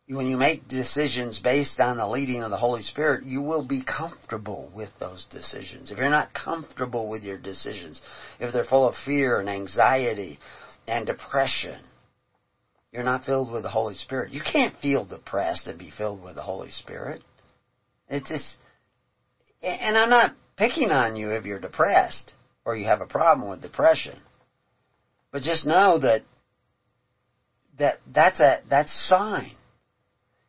When 0.08 0.26
you 0.26 0.36
make 0.36 0.68
decisions 0.68 1.38
based 1.38 1.80
on 1.80 1.96
the 1.96 2.06
leading 2.06 2.42
of 2.42 2.50
the 2.50 2.56
Holy 2.56 2.82
Spirit, 2.82 3.24
you 3.24 3.40
will 3.40 3.62
be 3.62 3.82
comfortable 3.82 4.70
with 4.74 4.90
those 4.98 5.24
decisions. 5.30 5.90
If 5.90 5.98
you're 5.98 6.10
not 6.10 6.34
comfortable 6.34 7.08
with 7.08 7.22
your 7.22 7.38
decisions, 7.38 8.00
if 8.38 8.52
they're 8.52 8.64
full 8.64 8.86
of 8.86 8.94
fear 8.94 9.40
and 9.40 9.48
anxiety 9.48 10.38
and 10.86 11.06
depression, 11.06 11.80
you're 12.92 13.04
not 13.04 13.24
filled 13.24 13.50
with 13.50 13.62
the 13.62 13.70
Holy 13.70 13.94
Spirit. 13.94 14.32
You 14.32 14.42
can't 14.42 14.78
feel 14.80 15.06
depressed 15.06 15.66
and 15.66 15.78
be 15.78 15.90
filled 15.90 16.22
with 16.22 16.34
the 16.34 16.42
Holy 16.42 16.70
Spirit. 16.72 17.22
It's 18.08 18.28
just, 18.28 18.56
and 19.62 19.96
I'm 19.96 20.10
not 20.10 20.34
picking 20.56 20.90
on 20.90 21.16
you 21.16 21.30
if 21.30 21.46
you're 21.46 21.58
depressed 21.58 22.32
or 22.66 22.76
you 22.76 22.84
have 22.84 23.00
a 23.00 23.06
problem 23.06 23.48
with 23.48 23.62
depression. 23.62 24.18
But 25.32 25.42
just 25.42 25.66
know 25.66 25.98
that 25.98 26.22
that 27.78 27.98
that's 28.12 28.38
a 28.38 28.60
that's 28.68 29.08
sign. 29.08 29.52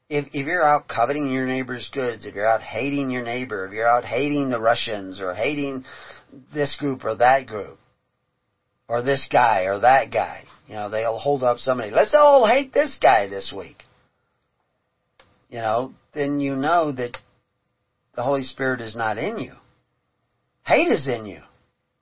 If 0.09 0.27
if 0.33 0.45
you're 0.45 0.63
out 0.63 0.87
coveting 0.87 1.29
your 1.29 1.47
neighbor's 1.47 1.89
goods, 1.91 2.25
if 2.25 2.35
you're 2.35 2.47
out 2.47 2.61
hating 2.61 3.09
your 3.09 3.23
neighbor, 3.23 3.65
if 3.65 3.71
you're 3.71 3.87
out 3.87 4.05
hating 4.05 4.49
the 4.49 4.59
Russians 4.59 5.21
or 5.21 5.33
hating 5.33 5.85
this 6.53 6.75
group 6.75 7.05
or 7.05 7.15
that 7.15 7.47
group, 7.47 7.79
or 8.87 9.01
this 9.01 9.27
guy 9.31 9.63
or 9.63 9.79
that 9.79 10.11
guy. 10.11 10.43
You 10.67 10.75
know, 10.75 10.89
they'll 10.89 11.17
hold 11.17 11.43
up 11.43 11.59
somebody. 11.59 11.91
Let's 11.91 12.13
all 12.13 12.45
hate 12.45 12.73
this 12.73 12.97
guy 13.01 13.27
this 13.27 13.51
week. 13.55 13.83
You 15.49 15.59
know, 15.59 15.93
then 16.13 16.39
you 16.39 16.55
know 16.55 16.91
that 16.91 17.17
the 18.15 18.23
Holy 18.23 18.43
Spirit 18.43 18.81
is 18.81 18.95
not 18.95 19.17
in 19.17 19.39
you. 19.39 19.53
Hate 20.65 20.87
is 20.87 21.07
in 21.07 21.25
you. 21.25 21.41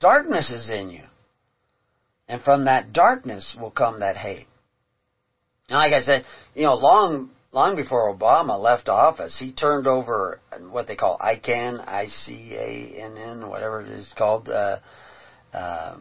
Darkness 0.00 0.50
is 0.50 0.68
in 0.70 0.90
you. 0.90 1.04
And 2.28 2.40
from 2.40 2.64
that 2.64 2.92
darkness 2.92 3.56
will 3.58 3.70
come 3.70 4.00
that 4.00 4.16
hate. 4.16 4.46
And 5.68 5.78
like 5.78 5.92
I 5.92 6.00
said, 6.00 6.24
you 6.54 6.64
know, 6.64 6.74
long 6.74 7.30
long 7.52 7.76
before 7.76 8.12
Obama 8.12 8.58
left 8.58 8.88
office, 8.88 9.38
he 9.38 9.52
turned 9.52 9.86
over 9.86 10.38
what 10.70 10.86
they 10.86 10.96
call 10.96 11.18
ICANN, 11.18 11.84
I-C-A-N-N, 11.86 13.48
whatever 13.48 13.80
it 13.82 13.88
is 13.88 14.10
called, 14.16 14.48
uh, 14.48 14.78
uh, 15.52 15.96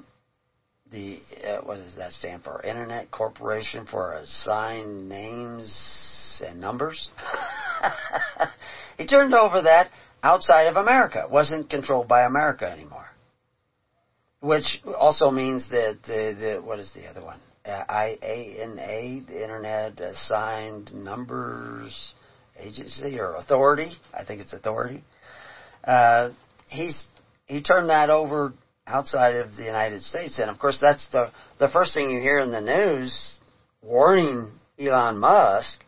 the 0.91 1.22
uh, 1.45 1.57
what 1.57 1.78
does 1.78 1.95
that 1.95 2.11
stand 2.11 2.43
for? 2.43 2.61
Internet 2.61 3.11
Corporation 3.11 3.86
for 3.86 4.13
Assigned 4.13 5.07
Names 5.07 6.41
and 6.45 6.59
Numbers. 6.59 7.09
he 8.97 9.05
turned 9.05 9.34
over 9.34 9.61
that 9.61 9.89
outside 10.22 10.67
of 10.67 10.76
America. 10.76 11.24
It 11.24 11.32
wasn't 11.32 11.69
controlled 11.69 12.07
by 12.07 12.24
America 12.24 12.65
anymore. 12.65 13.11
Which 14.42 14.82
also 14.98 15.32
means 15.32 15.70
that 15.70 16.00
the, 16.04 16.36
the 16.38 16.62
what 16.64 16.80
is 16.80 16.92
the 16.94 17.08
other 17.08 17.24
one? 17.24 17.39
Uh, 17.64 17.84
IANA, 17.88 19.28
the 19.28 19.44
Internet 19.44 20.00
Assigned 20.00 20.94
Numbers 20.94 22.14
Agency 22.60 23.20
or 23.20 23.36
Authority. 23.36 23.94
I 24.14 24.26
think 24.26 24.42
it's 24.42 24.54
Authority. 24.54 25.04
Uh, 25.84 26.32
he's 26.70 27.06
he 27.46 27.62
turned 27.62 27.89
that 27.89 28.10
over 28.10 28.54
outside 28.88 29.36
of 29.36 29.56
the 29.56 29.64
United 29.64 30.02
States. 30.02 30.39
And 30.39 30.50
of 30.50 30.60
course, 30.60 30.80
that's 30.82 31.08
the, 31.10 31.32
the 31.60 31.70
first 31.70 31.94
thing 31.94 32.10
you 32.10 32.20
hear 32.20 32.39
in 32.39 32.52
the 32.52 32.62
news 32.62 33.39
warning 33.82 34.52
Elon 34.80 35.18
Musk 35.18 35.84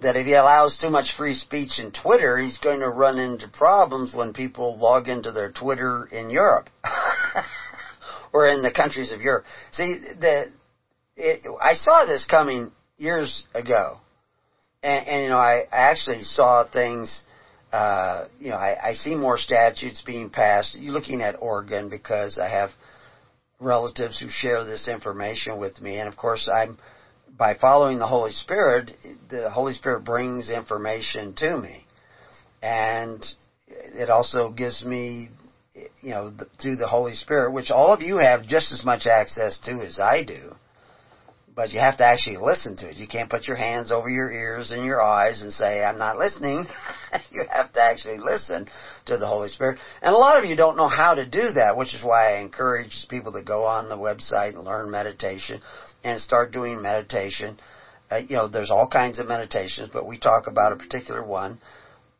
that 0.00 0.16
if 0.16 0.26
he 0.26 0.34
allows 0.34 0.78
too 0.78 0.90
much 0.90 1.14
free 1.16 1.34
speech 1.34 1.78
in 1.78 1.92
Twitter, 1.92 2.36
he's 2.38 2.58
going 2.58 2.80
to 2.80 2.88
run 2.88 3.18
into 3.18 3.48
problems 3.48 4.12
when 4.12 4.32
people 4.32 4.76
log 4.78 5.08
into 5.08 5.32
their 5.32 5.50
Twitter 5.50 6.06
in 6.06 6.30
Europe. 6.30 6.68
or 8.34 8.48
in 8.48 8.62
the 8.62 8.70
countries 8.70 9.12
of 9.12 9.22
Europe. 9.22 9.44
See, 9.70 9.94
the 10.20 10.52
it, 11.16 11.42
I 11.62 11.74
saw 11.74 12.04
this 12.04 12.26
coming 12.26 12.72
years 12.98 13.46
ago, 13.54 13.98
and, 14.82 15.06
and 15.06 15.22
you 15.22 15.28
know, 15.30 15.38
I, 15.38 15.60
I 15.72 15.90
actually 15.90 16.22
saw 16.22 16.68
things. 16.68 17.22
Uh, 17.72 18.28
you 18.38 18.50
know, 18.50 18.56
I, 18.56 18.90
I 18.90 18.94
see 18.94 19.14
more 19.14 19.38
statutes 19.38 20.02
being 20.02 20.30
passed. 20.30 20.76
You're 20.78 20.92
looking 20.92 21.22
at 21.22 21.40
Oregon 21.40 21.88
because 21.88 22.38
I 22.38 22.48
have 22.48 22.70
relatives 23.58 24.20
who 24.20 24.28
share 24.28 24.64
this 24.64 24.86
information 24.88 25.58
with 25.58 25.80
me, 25.80 25.98
and 25.98 26.08
of 26.08 26.16
course, 26.16 26.50
I'm 26.52 26.78
by 27.38 27.54
following 27.54 27.98
the 27.98 28.06
Holy 28.06 28.32
Spirit. 28.32 28.92
The 29.30 29.48
Holy 29.48 29.72
Spirit 29.72 30.04
brings 30.04 30.50
information 30.50 31.34
to 31.34 31.56
me, 31.56 31.86
and 32.62 33.24
it 33.68 34.10
also 34.10 34.50
gives 34.50 34.84
me, 34.84 35.30
you 35.74 36.10
know, 36.10 36.32
through 36.60 36.76
the 36.76 36.86
Holy 36.86 37.14
Spirit, 37.14 37.52
which 37.52 37.70
all 37.70 37.92
of 37.92 38.00
you 38.00 38.18
have 38.18 38.46
just 38.46 38.72
as 38.72 38.84
much 38.84 39.06
access 39.06 39.58
to 39.60 39.80
as 39.80 39.98
I 39.98 40.22
do 40.24 40.54
but 41.54 41.70
you 41.70 41.78
have 41.78 41.98
to 41.98 42.04
actually 42.04 42.36
listen 42.36 42.76
to 42.76 42.90
it. 42.90 42.96
You 42.96 43.06
can't 43.06 43.30
put 43.30 43.46
your 43.46 43.56
hands 43.56 43.92
over 43.92 44.08
your 44.08 44.30
ears 44.30 44.70
and 44.70 44.84
your 44.84 45.00
eyes 45.00 45.40
and 45.40 45.52
say, 45.52 45.84
I'm 45.84 45.98
not 45.98 46.18
listening. 46.18 46.66
you 47.30 47.44
have 47.48 47.72
to 47.74 47.80
actually 47.80 48.18
listen 48.18 48.68
to 49.06 49.18
the 49.18 49.26
Holy 49.26 49.48
Spirit. 49.48 49.78
And 50.02 50.12
a 50.12 50.18
lot 50.18 50.38
of 50.38 50.48
you 50.48 50.56
don't 50.56 50.76
know 50.76 50.88
how 50.88 51.14
to 51.14 51.24
do 51.24 51.52
that, 51.52 51.76
which 51.76 51.94
is 51.94 52.02
why 52.02 52.34
I 52.34 52.40
encourage 52.40 53.06
people 53.08 53.32
to 53.32 53.42
go 53.42 53.64
on 53.64 53.88
the 53.88 53.96
website 53.96 54.54
and 54.54 54.64
learn 54.64 54.90
meditation 54.90 55.60
and 56.02 56.20
start 56.20 56.50
doing 56.50 56.82
meditation. 56.82 57.58
Uh, 58.10 58.16
you 58.16 58.36
know, 58.36 58.48
there's 58.48 58.70
all 58.70 58.88
kinds 58.88 59.18
of 59.20 59.28
meditations, 59.28 59.90
but 59.92 60.06
we 60.06 60.18
talk 60.18 60.48
about 60.48 60.72
a 60.72 60.76
particular 60.76 61.22
one, 61.22 61.60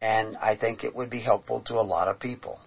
and 0.00 0.36
I 0.36 0.57
think 0.57 0.84
it 0.84 0.94
would 0.94 1.11
be 1.11 1.20
helpful 1.20 1.62
to 1.66 1.74
a 1.74 1.82
lot 1.82 2.09
of 2.09 2.20
people. 2.20 2.61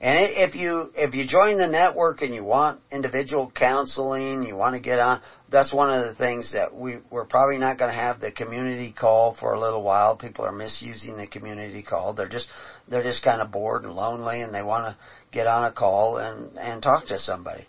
And 0.00 0.16
if 0.16 0.54
you 0.54 0.92
if 0.94 1.12
you 1.14 1.26
join 1.26 1.58
the 1.58 1.66
network 1.66 2.22
and 2.22 2.32
you 2.32 2.44
want 2.44 2.80
individual 2.92 3.50
counseling, 3.52 4.44
you 4.44 4.54
want 4.54 4.76
to 4.76 4.80
get 4.80 5.00
on, 5.00 5.20
that's 5.48 5.72
one 5.72 5.90
of 5.90 6.06
the 6.06 6.14
things 6.14 6.52
that 6.52 6.72
we 6.72 6.98
we're 7.10 7.24
probably 7.24 7.58
not 7.58 7.78
going 7.78 7.90
to 7.90 8.00
have 8.00 8.20
the 8.20 8.30
community 8.30 8.92
call 8.92 9.34
for 9.34 9.54
a 9.54 9.60
little 9.60 9.82
while. 9.82 10.14
People 10.14 10.44
are 10.44 10.52
misusing 10.52 11.16
the 11.16 11.26
community 11.26 11.82
call. 11.82 12.14
They're 12.14 12.28
just 12.28 12.46
they're 12.86 13.02
just 13.02 13.24
kind 13.24 13.42
of 13.42 13.50
bored 13.50 13.82
and 13.82 13.92
lonely, 13.92 14.40
and 14.40 14.54
they 14.54 14.62
want 14.62 14.86
to 14.86 14.96
get 15.32 15.48
on 15.48 15.64
a 15.64 15.72
call 15.72 16.18
and 16.18 16.56
and 16.56 16.80
talk 16.80 17.06
to 17.06 17.18
somebody. 17.18 17.66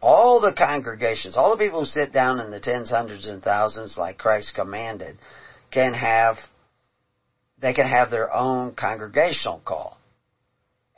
All 0.00 0.40
the 0.40 0.52
congregations, 0.52 1.36
all 1.36 1.56
the 1.56 1.64
people 1.64 1.80
who 1.80 1.86
sit 1.86 2.12
down 2.12 2.40
in 2.40 2.50
the 2.50 2.60
tens, 2.60 2.90
hundreds, 2.90 3.28
and 3.28 3.40
thousands, 3.40 3.96
like 3.96 4.18
Christ 4.18 4.52
commanded, 4.56 5.16
can 5.70 5.94
have 5.94 6.38
they 7.60 7.72
can 7.72 7.86
have 7.86 8.10
their 8.10 8.32
own 8.34 8.74
congregational 8.74 9.62
call 9.64 9.97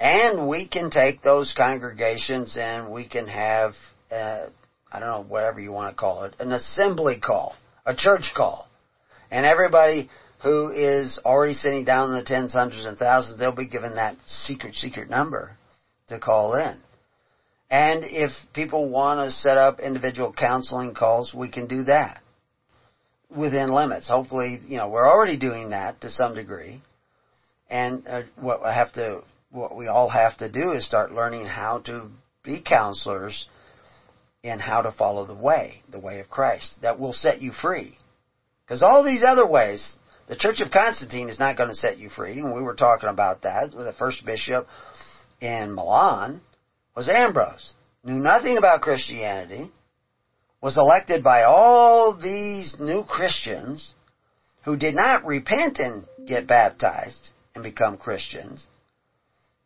and 0.00 0.48
we 0.48 0.66
can 0.66 0.90
take 0.90 1.20
those 1.20 1.52
congregations 1.54 2.56
and 2.56 2.90
we 2.90 3.06
can 3.06 3.28
have, 3.28 3.74
uh, 4.10 4.46
I 4.90 4.98
don't 4.98 5.10
know, 5.10 5.24
whatever 5.28 5.60
you 5.60 5.72
want 5.72 5.94
to 5.94 6.00
call 6.00 6.24
it, 6.24 6.34
an 6.40 6.52
assembly 6.52 7.20
call, 7.20 7.54
a 7.84 7.94
church 7.94 8.32
call. 8.34 8.66
And 9.30 9.44
everybody 9.44 10.08
who 10.42 10.70
is 10.70 11.20
already 11.22 11.52
sitting 11.52 11.84
down 11.84 12.10
in 12.10 12.16
the 12.16 12.24
tens, 12.24 12.54
hundreds, 12.54 12.86
and 12.86 12.96
thousands, 12.96 13.38
they'll 13.38 13.54
be 13.54 13.68
given 13.68 13.96
that 13.96 14.16
secret, 14.24 14.74
secret 14.74 15.10
number 15.10 15.50
to 16.08 16.18
call 16.18 16.54
in. 16.54 16.78
And 17.70 18.02
if 18.02 18.32
people 18.54 18.88
want 18.88 19.20
to 19.20 19.30
set 19.30 19.58
up 19.58 19.80
individual 19.80 20.32
counseling 20.32 20.94
calls, 20.94 21.34
we 21.34 21.50
can 21.50 21.68
do 21.68 21.84
that 21.84 22.22
within 23.30 23.70
limits. 23.70 24.08
Hopefully, 24.08 24.60
you 24.66 24.78
know, 24.78 24.88
we're 24.88 25.08
already 25.08 25.36
doing 25.36 25.70
that 25.70 26.00
to 26.00 26.10
some 26.10 26.34
degree. 26.34 26.80
And 27.68 28.08
uh, 28.08 28.22
what 28.36 28.62
I 28.64 28.74
have 28.74 28.92
to 28.94 29.22
what 29.50 29.76
we 29.76 29.88
all 29.88 30.08
have 30.08 30.36
to 30.38 30.50
do 30.50 30.72
is 30.72 30.86
start 30.86 31.12
learning 31.12 31.44
how 31.44 31.78
to 31.80 32.08
be 32.44 32.62
counselors 32.62 33.48
and 34.42 34.60
how 34.60 34.82
to 34.82 34.92
follow 34.92 35.26
the 35.26 35.34
way, 35.34 35.82
the 35.90 36.00
way 36.00 36.20
of 36.20 36.30
Christ. 36.30 36.74
That 36.82 36.98
will 36.98 37.12
set 37.12 37.42
you 37.42 37.52
free. 37.52 37.98
Because 38.64 38.82
all 38.82 39.04
these 39.04 39.24
other 39.26 39.46
ways, 39.46 39.84
the 40.28 40.36
Church 40.36 40.60
of 40.60 40.70
Constantine 40.70 41.28
is 41.28 41.38
not 41.38 41.56
going 41.56 41.68
to 41.68 41.74
set 41.74 41.98
you 41.98 42.08
free. 42.08 42.38
And 42.38 42.54
we 42.54 42.62
were 42.62 42.76
talking 42.76 43.08
about 43.08 43.42
that 43.42 43.74
with 43.74 43.86
the 43.86 43.92
first 43.92 44.24
bishop 44.24 44.66
in 45.40 45.74
Milan 45.74 46.40
was 46.94 47.08
Ambrose. 47.08 47.74
Knew 48.04 48.22
nothing 48.22 48.56
about 48.56 48.80
Christianity, 48.80 49.70
was 50.62 50.78
elected 50.78 51.22
by 51.22 51.42
all 51.42 52.16
these 52.16 52.76
new 52.78 53.04
Christians 53.04 53.94
who 54.64 54.76
did 54.76 54.94
not 54.94 55.24
repent 55.24 55.78
and 55.78 56.06
get 56.26 56.46
baptized 56.46 57.30
and 57.54 57.64
become 57.64 57.96
Christians 57.96 58.66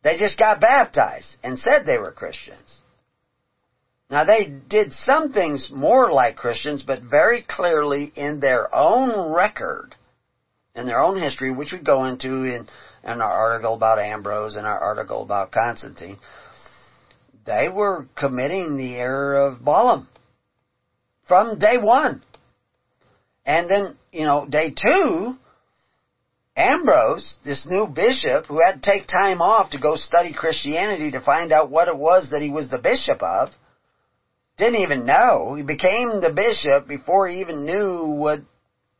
they 0.05 0.19
just 0.19 0.39
got 0.39 0.61
baptized 0.61 1.35
and 1.43 1.59
said 1.59 1.85
they 1.85 1.99
were 1.99 2.13
Christians. 2.13 2.83
Now 4.11 4.25
they 4.25 4.47
did 4.47 4.93
some 4.93 5.33
things 5.33 5.71
more 5.73 6.13
like 6.13 6.37
Christians, 6.37 6.83
but 6.83 7.03
very 7.03 7.43
clearly 7.43 8.13
in 8.15 8.39
their 8.39 8.73
own 8.73 9.33
record, 9.33 9.97
in 10.77 10.87
their 10.87 11.01
own 11.01 11.19
history, 11.19 11.51
which 11.51 11.73
we 11.73 11.81
go 11.81 12.05
into 12.05 12.45
in, 12.45 12.69
in 13.03 13.23
our 13.23 13.33
article 13.33 13.75
about 13.75 13.99
Ambrose 13.99 14.57
and 14.57 14.67
our 14.67 14.79
article 14.79 15.23
about 15.23 15.51
Constantine, 15.51 16.19
they 17.47 17.69
were 17.71 18.07
committing 18.15 18.77
the 18.77 18.97
error 18.97 19.35
of 19.47 19.65
Balaam 19.65 20.07
from 21.27 21.59
day 21.59 21.79
one. 21.79 22.23
And 23.47 23.71
then, 23.71 23.97
you 24.13 24.27
know, 24.27 24.47
day 24.47 24.71
two, 24.71 25.37
Ambrose, 26.57 27.37
this 27.45 27.67
new 27.67 27.89
bishop 27.89 28.47
who 28.47 28.61
had 28.65 28.81
to 28.81 28.91
take 28.91 29.09
time 29.09 29.43
off 29.43 29.71
to 29.71 29.81
go 29.81 29.97
study 29.97 30.33
Christianity 30.33 31.11
to 31.11 31.21
find 31.21 31.53
out 31.53 31.71
what 31.71 31.89
it 31.89 31.97
was 31.97 32.31
that 32.31 32.43
he 32.43 32.51
was 32.51 32.69
the 32.69 32.79
bishop 32.79 33.21
of, 33.23 33.51
didn't 34.57 34.83
even 34.83 35.05
know. 35.05 35.55
He 35.55 35.65
became 35.65 36.21
the 36.21 36.33
bishop 36.35 36.87
before 36.87 37.27
he 37.27 37.41
even 37.41 37.67
knew 37.67 38.07
what 38.07 38.39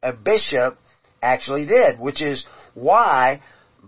a 0.03 0.13
bishop 0.13 0.79
actually 1.23 1.67
did, 1.67 2.01
which 2.01 2.21
is 2.21 2.45
why 2.75 3.41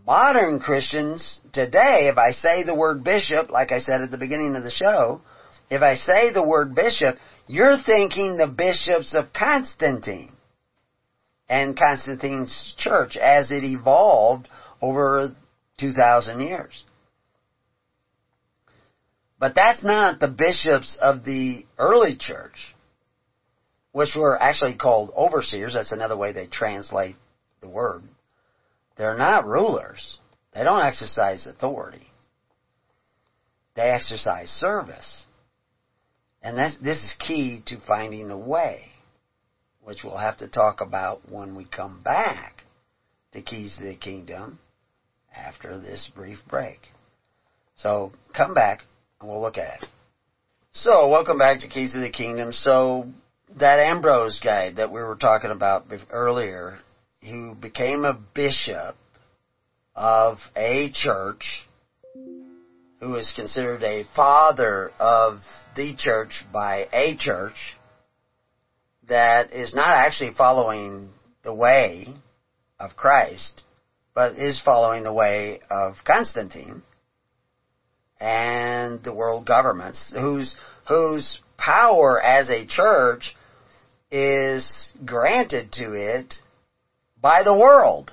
modern 0.07 0.61
Christians 0.61 1.41
today, 1.53 2.09
if 2.09 2.19
I 2.19 2.31
say 2.31 2.63
the 2.63 2.75
word 2.75 3.03
bishop, 3.03 3.51
like 3.51 3.73
I 3.73 3.81
said 3.81 4.01
at 4.01 4.13
the 4.13 4.17
beginning 4.17 4.55
of 4.55 4.63
the 4.63 4.71
show, 4.71 5.23
if 5.71 5.83
I 5.83 5.95
say 5.95 6.33
the 6.33 6.47
word 6.47 6.77
bishop, 6.77 7.17
you're 7.49 7.79
thinking 7.85 8.37
the 8.37 8.47
bishops 8.47 9.13
of 9.13 9.33
Constantine 9.33 10.36
and 11.49 11.79
Constantine's 11.79 12.75
church 12.77 13.17
as 13.17 13.51
it 13.51 13.63
evolved 13.65 14.49
over 14.81 15.35
2,000 15.79 16.41
years. 16.41 16.85
But 19.39 19.55
that's 19.55 19.83
not 19.83 20.19
the 20.19 20.29
bishops 20.29 20.97
of 21.01 21.25
the 21.25 21.67
early 21.79 22.17
church, 22.17 22.75
which 23.93 24.15
were 24.17 24.41
actually 24.41 24.77
called 24.77 25.13
overseers. 25.17 25.75
That's 25.75 25.93
another 25.93 26.17
way 26.17 26.33
they 26.33 26.47
translate 26.47 27.17
the 27.61 27.69
word. 27.69 28.03
They're 28.97 29.19
not 29.19 29.47
rulers. 29.47 30.19
They 30.55 30.65
don't 30.65 30.81
exercise 30.81 31.47
authority. 31.47 32.07
They 33.75 33.91
exercise 33.91 34.49
service. 34.49 35.25
And 36.43 36.57
this 36.57 37.05
is 37.05 37.15
key 37.19 37.63
to 37.67 37.79
finding 37.79 38.29
the 38.29 38.39
way 38.39 38.87
which 39.87 40.03
we'll 40.03 40.17
have 40.17 40.37
to 40.39 40.49
talk 40.49 40.81
about 40.81 41.21
when 41.31 41.55
we 41.55 41.65
come 41.65 42.01
back 42.03 42.65
to 43.33 43.41
Keys 43.41 43.77
to 43.77 43.85
the 43.85 43.95
Kingdom 43.95 44.59
after 45.35 45.79
this 45.79 46.11
brief 46.13 46.39
break. 46.49 46.81
So 47.77 48.11
come 48.35 48.53
back 48.53 48.83
and 49.21 49.31
we'll 49.31 49.41
look 49.41 49.59
at 49.59 49.83
it. 49.83 49.89
So 50.73 51.09
welcome 51.09 51.39
back 51.39 51.61
to 51.61 51.69
Keys 51.69 51.93
to 51.93 52.01
the 52.01 52.11
Kingdom. 52.11 52.51
So 52.51 53.07
that 53.61 53.79
Ambrose 53.79 54.41
guy 54.43 54.73
that 54.73 54.91
we 54.91 55.01
were 55.03 55.15
talking 55.15 55.53
about 55.53 55.87
earlier, 56.11 56.79
who 57.23 57.55
became 57.55 58.05
a 58.05 58.21
bishop 58.35 58.97
of 59.95 60.39
a 60.57 60.91
church, 60.93 61.65
who 62.99 63.15
is 63.15 63.33
considered 63.37 63.85
a 63.85 64.03
father 64.17 64.91
of 64.99 65.39
the 65.77 65.95
church 65.97 66.45
by 66.53 66.89
a 66.93 67.17
church, 67.17 67.76
that 69.09 69.53
is 69.53 69.75
not 69.75 69.97
actually 69.97 70.33
following 70.33 71.11
the 71.43 71.55
way 71.55 72.09
of 72.79 72.97
Christ, 72.97 73.63
but 74.15 74.39
is 74.39 74.61
following 74.61 75.03
the 75.03 75.13
way 75.13 75.61
of 75.71 75.97
Constantine 76.05 76.83
and 78.19 79.03
the 79.05 79.15
world 79.15 79.47
governments 79.47 80.13
whose 80.15 80.57
whose 80.89 81.41
power 81.59 82.23
as 82.23 82.49
a 82.49 82.67
church 82.67 83.37
is 84.11 84.93
granted 85.05 85.73
to 85.73 85.93
it 85.93 86.35
by 87.21 87.43
the 87.43 87.55
world. 87.55 88.13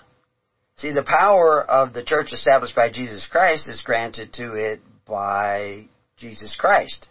See, 0.76 0.91
the 0.91 1.04
power 1.04 1.64
of 1.64 1.94
the 1.94 2.04
church 2.04 2.34
established 2.34 2.76
by 2.76 2.89
Jesus 2.91 3.28
Christ 3.28 3.70
is 3.70 3.82
granted 3.84 4.34
to 4.34 4.54
it 4.54 4.82
by 5.08 5.88
Jesus 6.18 6.56
Christ. 6.56 7.08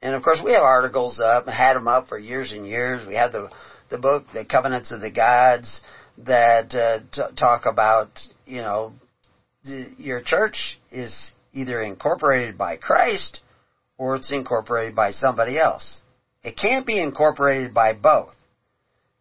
And 0.00 0.14
of 0.14 0.22
course, 0.22 0.40
we 0.42 0.52
have 0.52 0.62
articles 0.62 1.20
up, 1.20 1.48
had 1.48 1.74
them 1.74 1.88
up 1.88 2.08
for 2.08 2.18
years 2.18 2.52
and 2.52 2.66
years. 2.66 3.06
We 3.06 3.16
have 3.16 3.32
the 3.32 3.50
the 3.90 3.98
book, 3.98 4.24
the 4.32 4.44
Covenants 4.44 4.92
of 4.92 5.00
the 5.00 5.10
Gods, 5.10 5.80
that 6.18 6.74
uh, 6.74 7.00
t- 7.10 7.34
talk 7.36 7.66
about 7.66 8.20
you 8.46 8.60
know 8.60 8.92
the, 9.64 9.92
your 9.98 10.20
church 10.20 10.78
is 10.92 11.32
either 11.52 11.82
incorporated 11.82 12.56
by 12.56 12.76
Christ 12.76 13.40
or 13.96 14.14
it's 14.14 14.30
incorporated 14.30 14.94
by 14.94 15.10
somebody 15.10 15.58
else. 15.58 16.02
It 16.44 16.56
can't 16.56 16.86
be 16.86 17.00
incorporated 17.00 17.74
by 17.74 17.94
both. 17.94 18.34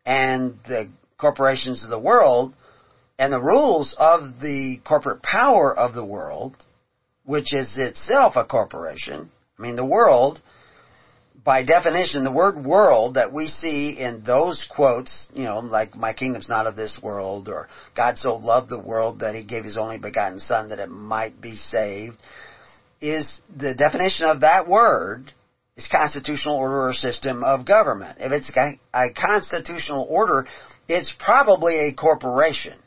And 0.05 0.59
the 0.67 0.89
corporations 1.17 1.83
of 1.83 1.89
the 1.89 1.99
world 1.99 2.53
and 3.17 3.33
the 3.33 3.41
rules 3.41 3.95
of 3.97 4.39
the 4.39 4.79
corporate 4.85 5.23
power 5.23 5.77
of 5.77 5.93
the 5.95 6.05
world, 6.05 6.55
which 7.25 7.53
is 7.53 7.77
itself 7.77 8.35
a 8.35 8.45
corporation, 8.45 9.31
I 9.57 9.61
mean, 9.61 9.75
the 9.75 9.85
world, 9.85 10.39
by 11.47 11.63
definition, 11.63 12.25
the 12.25 12.31
word 12.31 12.61
world 12.65 13.13
that 13.13 13.31
we 13.31 13.47
see 13.47 13.95
in 13.97 14.21
those 14.25 14.69
quotes, 14.69 15.29
you 15.33 15.45
know, 15.45 15.59
like, 15.59 15.95
my 15.95 16.11
kingdom's 16.11 16.49
not 16.49 16.67
of 16.67 16.75
this 16.75 16.99
world, 17.01 17.47
or 17.47 17.69
God 17.95 18.17
so 18.17 18.35
loved 18.35 18.69
the 18.69 18.81
world 18.81 19.21
that 19.21 19.33
he 19.33 19.45
gave 19.45 19.63
his 19.63 19.77
only 19.77 19.97
begotten 19.97 20.41
son 20.41 20.67
that 20.69 20.79
it 20.79 20.89
might 20.89 21.39
be 21.39 21.55
saved, 21.55 22.17
is 22.99 23.39
the 23.55 23.75
definition 23.75 24.27
of 24.27 24.41
that 24.41 24.67
word 24.67 25.31
is 25.77 25.87
constitutional 25.89 26.57
order 26.57 26.89
or 26.89 26.91
system 26.91 27.45
of 27.45 27.65
government. 27.65 28.17
If 28.19 28.33
it's 28.33 28.51
a 28.93 29.13
constitutional 29.13 30.05
order, 30.09 30.47
it's 30.89 31.15
probably 31.17 31.75
a 31.87 31.93
corporation. 31.93 32.77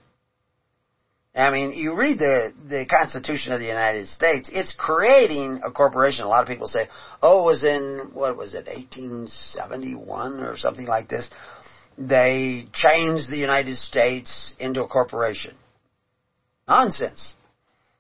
I 1.35 1.51
mean, 1.51 1.73
you 1.75 1.95
read 1.95 2.19
the, 2.19 2.53
the 2.69 2.87
Constitution 2.87 3.53
of 3.53 3.61
the 3.61 3.67
United 3.67 4.09
States, 4.09 4.51
it's 4.53 4.75
creating 4.77 5.61
a 5.65 5.71
corporation. 5.71 6.25
A 6.25 6.29
lot 6.29 6.43
of 6.43 6.49
people 6.49 6.67
say, 6.67 6.89
oh, 7.23 7.43
it 7.43 7.45
was 7.45 7.65
in, 7.65 8.11
what 8.15 8.37
was 8.37 8.55
it, 8.55 8.67
1871 8.67 10.41
or 10.41 10.57
something 10.57 10.87
like 10.87 11.09
this. 11.09 11.31
They 11.97 12.67
changed 12.73 13.31
the 13.31 13.37
United 13.37 13.77
States 13.77 14.57
into 14.59 14.83
a 14.83 14.89
corporation. 14.89 15.55
Nonsense. 16.67 17.37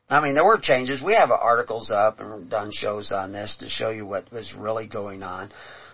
I 0.08 0.20
mean, 0.20 0.34
there 0.34 0.44
were 0.44 0.58
changes. 0.58 1.00
We 1.02 1.14
have 1.14 1.30
articles 1.30 1.92
up 1.92 2.18
and 2.18 2.50
done 2.50 2.72
shows 2.72 3.12
on 3.12 3.30
this 3.30 3.56
to 3.60 3.68
show 3.68 3.90
you 3.90 4.06
what 4.06 4.32
was 4.32 4.52
really 4.54 4.88
going 4.88 5.22
on. 5.22 5.52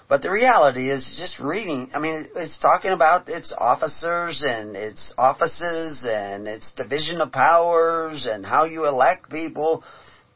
But 0.09 0.23
the 0.23 0.31
reality 0.31 0.89
is 0.89 1.17
just 1.19 1.41
reading, 1.41 1.91
I 1.93 1.99
mean, 1.99 2.29
it's 2.37 2.59
talking 2.59 2.93
about 2.93 3.29
its 3.29 3.53
officers 3.57 4.43
and 4.47 4.77
its 4.77 5.13
offices 5.19 6.07
and 6.09 6.47
its 6.47 6.71
division 6.73 7.21
of 7.21 7.33
powers 7.33 8.27
and 8.31 8.47
how 8.47 8.67
you 8.67 8.87
elect 8.87 9.31
people. 9.31 9.83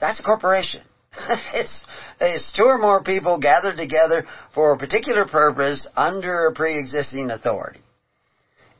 That's 0.00 0.18
a 0.18 0.24
corporation. 0.24 0.82
it's, 1.54 1.84
it's 2.20 2.52
two 2.52 2.64
or 2.64 2.78
more 2.78 3.02
people 3.04 3.38
gathered 3.38 3.76
together 3.76 4.26
for 4.54 4.72
a 4.72 4.78
particular 4.78 5.24
purpose 5.24 5.86
under 5.96 6.46
a 6.46 6.54
pre-existing 6.54 7.30
authority. 7.30 7.80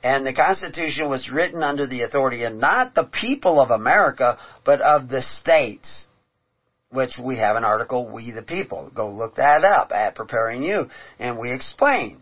And 0.03 0.25
the 0.25 0.33
Constitution 0.33 1.09
was 1.09 1.29
written 1.29 1.63
under 1.63 1.87
the 1.87 2.01
authority 2.01 2.43
of 2.43 2.53
not 2.53 2.95
the 2.95 3.05
people 3.05 3.61
of 3.61 3.69
America, 3.69 4.37
but 4.65 4.81
of 4.81 5.07
the 5.07 5.21
states 5.21 6.07
which 6.91 7.17
we 7.17 7.37
have 7.37 7.55
an 7.55 7.63
article, 7.63 8.07
We 8.07 8.31
the 8.31 8.43
People. 8.43 8.91
Go 8.93 9.09
look 9.09 9.35
that 9.35 9.63
up 9.63 9.91
at 9.91 10.15
Preparing 10.15 10.61
You. 10.63 10.89
And 11.19 11.39
we 11.39 11.51
explain. 11.51 12.21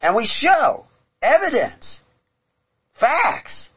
And 0.00 0.14
we 0.14 0.26
show 0.26 0.86
evidence, 1.20 2.00
facts, 2.98 3.70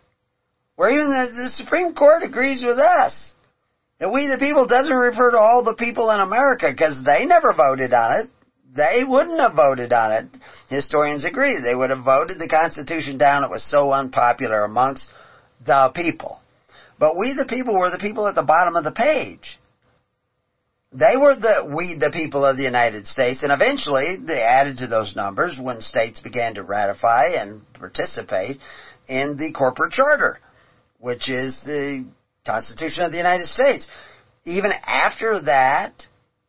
where 0.76 0.91
even 0.91 1.09
the, 1.09 1.43
the 1.43 1.49
Supreme 1.49 1.93
Court 1.95 2.24
agrees 2.24 2.64
with 2.64 2.78
us. 2.78 3.34
That 3.99 4.12
we 4.12 4.28
the 4.28 4.39
people 4.39 4.66
doesn't 4.68 4.95
refer 4.95 5.32
to 5.32 5.38
all 5.38 5.64
the 5.64 5.76
people 5.76 6.09
in 6.12 6.20
America 6.20 6.68
because 6.72 6.99
they 7.05 7.26
never 7.26 7.53
voted 7.53 7.93
on 7.93 8.22
it. 8.22 8.30
They 8.76 9.03
wouldn't 9.03 9.39
have 9.39 9.53
voted 9.53 9.93
on 9.93 10.12
it. 10.12 10.26
Historians 10.70 11.26
agree. 11.26 11.59
They 11.64 11.76
would 11.76 11.89
have 11.89 12.03
voted 12.03 12.38
the 12.39 12.49
Constitution 12.49 13.18
down. 13.18 13.43
It 13.43 13.49
was 13.49 13.70
so 13.70 13.91
unpopular 13.91 14.64
amongst 14.64 15.09
the 15.66 15.91
people. 15.93 16.39
But 16.97 17.18
we 17.18 17.34
the 17.34 17.45
people 17.45 17.78
were 17.78 17.91
the 17.91 17.99
people 17.99 18.28
at 18.28 18.36
the 18.36 18.43
bottom 18.43 18.76
of 18.76 18.84
the 18.84 18.91
page. 18.91 19.59
They 20.94 21.16
were 21.16 21.36
the, 21.36 21.72
we, 21.74 21.98
the 21.98 22.12
people 22.12 22.44
of 22.46 22.58
the 22.58 22.64
United 22.64 23.08
States, 23.08 23.44
and 23.44 23.52
eventually 23.52 24.18
they 24.22 24.42
added 24.42 24.80
to 24.80 24.88
those 24.88 25.16
numbers 25.16 25.58
when 25.58 25.80
states 25.80 26.20
began 26.20 26.56
to 26.56 26.64
ratify 26.64 27.30
and 27.38 27.62
participate 27.74 28.58
in 29.08 29.38
the 29.38 29.54
corporate 29.54 29.94
charter, 29.94 30.39
which 31.00 31.30
is 31.30 31.58
the 31.64 32.06
Constitution 32.46 33.06
of 33.06 33.12
the 33.12 33.18
United 33.18 33.48
States. 33.48 33.88
Even 34.44 34.72
after 34.86 35.42
that 35.46 36.08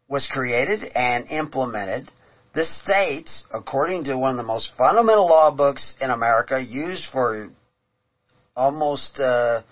was 0.09 0.27
created 0.27 0.91
and 0.97 1.31
implemented, 1.31 2.11
the 2.53 2.65
states, 2.65 3.45
according 3.55 4.05
to 4.05 4.19
one 4.19 4.33
of 4.33 4.37
the 4.39 4.43
most 4.43 4.73
fundamental 4.77 5.27
law 5.29 5.55
books 5.55 5.95
in 6.01 6.11
America, 6.11 6.61
used 6.61 7.05
for 7.13 7.49
almost, 8.57 9.21
uh, 9.21 9.63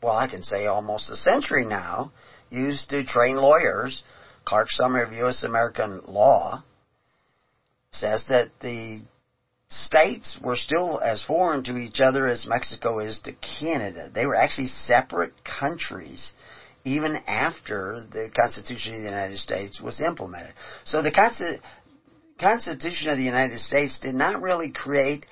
well, 0.00 0.16
I 0.16 0.28
can 0.28 0.44
say 0.44 0.66
almost 0.66 1.10
a 1.10 1.16
century 1.16 1.64
now, 1.64 2.12
used 2.48 2.90
to 2.90 3.04
train 3.04 3.36
lawyers, 3.36 4.02
Clark's 4.44 4.76
Summary 4.76 5.02
of 5.02 5.12
U.S. 5.12 5.44
American 5.44 6.02
Law 6.06 6.64
says 7.92 8.24
that 8.28 8.50
the 8.60 9.00
states 9.68 10.38
were 10.42 10.56
still 10.56 11.00
as 11.00 11.22
foreign 11.22 11.62
to 11.64 11.76
each 11.76 12.00
other 12.00 12.26
as 12.26 12.46
Mexico 12.46 12.98
is 12.98 13.20
to 13.20 13.32
Canada. 13.60 14.10
They 14.12 14.26
were 14.26 14.34
actually 14.34 14.68
separate 14.68 15.32
countries 15.44 16.32
even 16.84 17.16
after 17.26 18.04
the 18.10 18.30
Constitution 18.34 18.94
of 18.94 19.00
the 19.00 19.04
United 19.04 19.38
States 19.38 19.80
was 19.80 20.00
implemented. 20.00 20.54
So 20.84 21.02
the 21.02 21.12
Constitution 22.40 23.10
of 23.10 23.18
the 23.18 23.24
United 23.24 23.58
States 23.58 24.00
did 24.00 24.14
not 24.14 24.40
really 24.40 24.70
create 24.70 25.26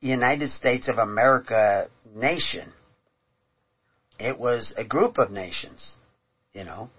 United 0.00 0.50
States 0.50 0.88
of 0.88 0.98
America 0.98 1.88
nation. 2.14 2.72
It 4.20 4.38
was 4.38 4.74
a 4.76 4.84
group 4.84 5.18
of 5.18 5.30
nations, 5.30 5.94
you 6.52 6.64
know. 6.64 6.90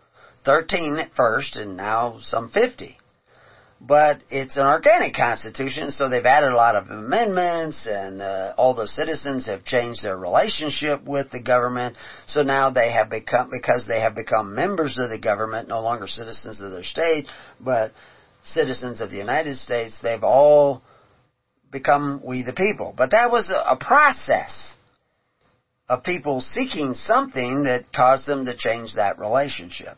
13 0.48 0.98
at 0.98 1.12
first 1.12 1.58
and 1.58 1.76
now 1.76 2.20
some 2.22 2.50
50. 2.50 2.98
But 3.82 4.24
it's 4.32 4.56
an 4.56 4.66
organic 4.66 5.14
constitution, 5.14 5.92
so 5.92 6.08
they've 6.08 6.26
added 6.26 6.54
a 6.54 6.56
lot 6.56 6.78
of 6.78 6.88
amendments 6.88 7.86
and 7.86 8.22
uh, 8.22 8.54
all 8.58 8.74
the 8.74 8.88
citizens 8.88 9.48
have 9.48 9.66
changed 9.66 10.04
their 10.04 10.18
relationship 10.18 11.04
with 11.04 11.30
the 11.32 11.44
government. 11.44 11.98
So 12.28 12.44
now 12.44 12.72
they 12.72 12.92
have 12.94 13.10
become, 13.10 13.50
because 13.52 13.86
they 13.86 14.00
have 14.00 14.16
become 14.16 14.56
members 14.56 14.98
of 14.98 15.10
the 15.10 15.20
government, 15.20 15.68
no 15.68 15.82
longer 15.82 16.08
citizens 16.08 16.62
of 16.62 16.72
their 16.72 16.84
state, 16.84 17.28
but 17.60 17.92
citizens 18.46 19.02
of 19.02 19.12
the 19.12 19.18
United 19.18 19.58
States, 19.58 20.00
they've 20.02 20.24
all 20.24 20.82
become 21.74 22.22
we 22.24 22.44
the 22.44 22.54
people. 22.54 22.94
But 22.98 23.12
that 23.12 23.32
was 23.32 23.52
a, 23.52 23.74
a 23.74 23.76
process 23.76 24.74
of 25.90 26.06
people 26.06 26.40
seeking 26.40 26.94
something 26.94 27.64
that 27.64 27.92
caused 27.94 28.26
them 28.26 28.46
to 28.46 28.56
change 28.56 28.96
that 28.96 29.20
relationship. 29.20 29.98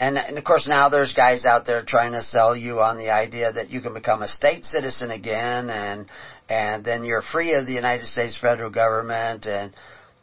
And, 0.00 0.16
and, 0.16 0.38
of 0.38 0.44
course 0.44 0.68
now 0.68 0.88
there's 0.88 1.12
guys 1.12 1.44
out 1.44 1.66
there 1.66 1.82
trying 1.82 2.12
to 2.12 2.22
sell 2.22 2.56
you 2.56 2.80
on 2.80 2.98
the 2.98 3.10
idea 3.10 3.52
that 3.52 3.70
you 3.70 3.80
can 3.80 3.94
become 3.94 4.22
a 4.22 4.28
state 4.28 4.64
citizen 4.64 5.10
again 5.10 5.70
and 5.70 6.06
and 6.48 6.84
then 6.84 7.04
you're 7.04 7.20
free 7.20 7.54
of 7.54 7.66
the 7.66 7.72
United 7.72 8.06
States 8.06 8.38
federal 8.40 8.70
government 8.70 9.46
and 9.46 9.74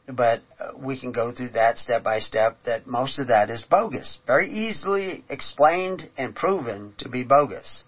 but 0.07 0.41
uh, 0.59 0.71
we 0.77 0.99
can 0.99 1.11
go 1.11 1.31
through 1.31 1.49
that 1.49 1.77
step 1.77 2.03
by 2.03 2.19
step 2.19 2.57
that 2.65 2.85
most 2.85 3.19
of 3.19 3.27
that 3.27 3.49
is 3.49 3.63
bogus. 3.63 4.19
Very 4.27 4.49
easily 4.49 5.23
explained 5.29 6.09
and 6.17 6.35
proven 6.35 6.93
to 6.99 7.09
be 7.09 7.23
bogus. 7.23 7.83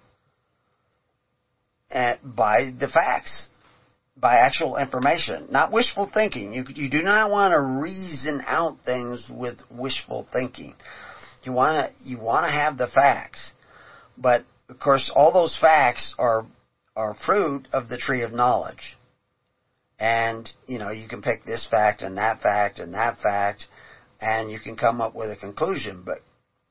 And 1.91 2.19
by 2.23 2.71
the 2.77 2.87
facts. 2.87 3.49
By 4.19 4.37
actual 4.37 4.77
information. 4.77 5.47
Not 5.51 5.71
wishful 5.71 6.09
thinking. 6.11 6.53
You, 6.53 6.65
you 6.73 6.89
do 6.89 7.03
not 7.03 7.29
want 7.29 7.51
to 7.51 7.61
reason 7.61 8.41
out 8.47 8.79
things 8.83 9.29
with 9.29 9.59
wishful 9.69 10.27
thinking. 10.33 10.73
You 11.47 11.53
want 11.53 11.77
to 11.77 12.03
you 12.03 12.19
want 12.19 12.45
to 12.45 12.51
have 12.51 12.77
the 12.77 12.89
facts, 12.89 13.53
but 14.17 14.43
of 14.67 14.81
course, 14.81 15.09
all 15.15 15.31
those 15.31 15.57
facts 15.57 16.13
are 16.19 16.45
are 16.93 17.15
fruit 17.25 17.69
of 17.71 17.87
the 17.87 17.97
tree 17.97 18.23
of 18.23 18.33
knowledge. 18.33 18.97
And 19.97 20.51
you 20.67 20.77
know, 20.77 20.91
you 20.91 21.07
can 21.07 21.21
pick 21.21 21.45
this 21.45 21.65
fact 21.65 22.01
and 22.01 22.17
that 22.17 22.41
fact 22.41 22.79
and 22.79 22.93
that 22.95 23.19
fact, 23.19 23.67
and 24.19 24.51
you 24.51 24.59
can 24.59 24.75
come 24.75 24.99
up 24.99 25.15
with 25.15 25.31
a 25.31 25.37
conclusion. 25.37 26.03
But 26.05 26.17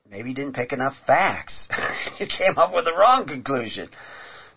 maybe 0.07 0.29
you 0.29 0.35
didn't 0.35 0.53
pick 0.53 0.73
enough 0.73 0.93
facts. 1.07 1.67
you 2.19 2.27
came 2.27 2.59
up 2.59 2.71
with 2.71 2.85
the 2.85 2.93
wrong 2.93 3.25
conclusion. 3.25 3.89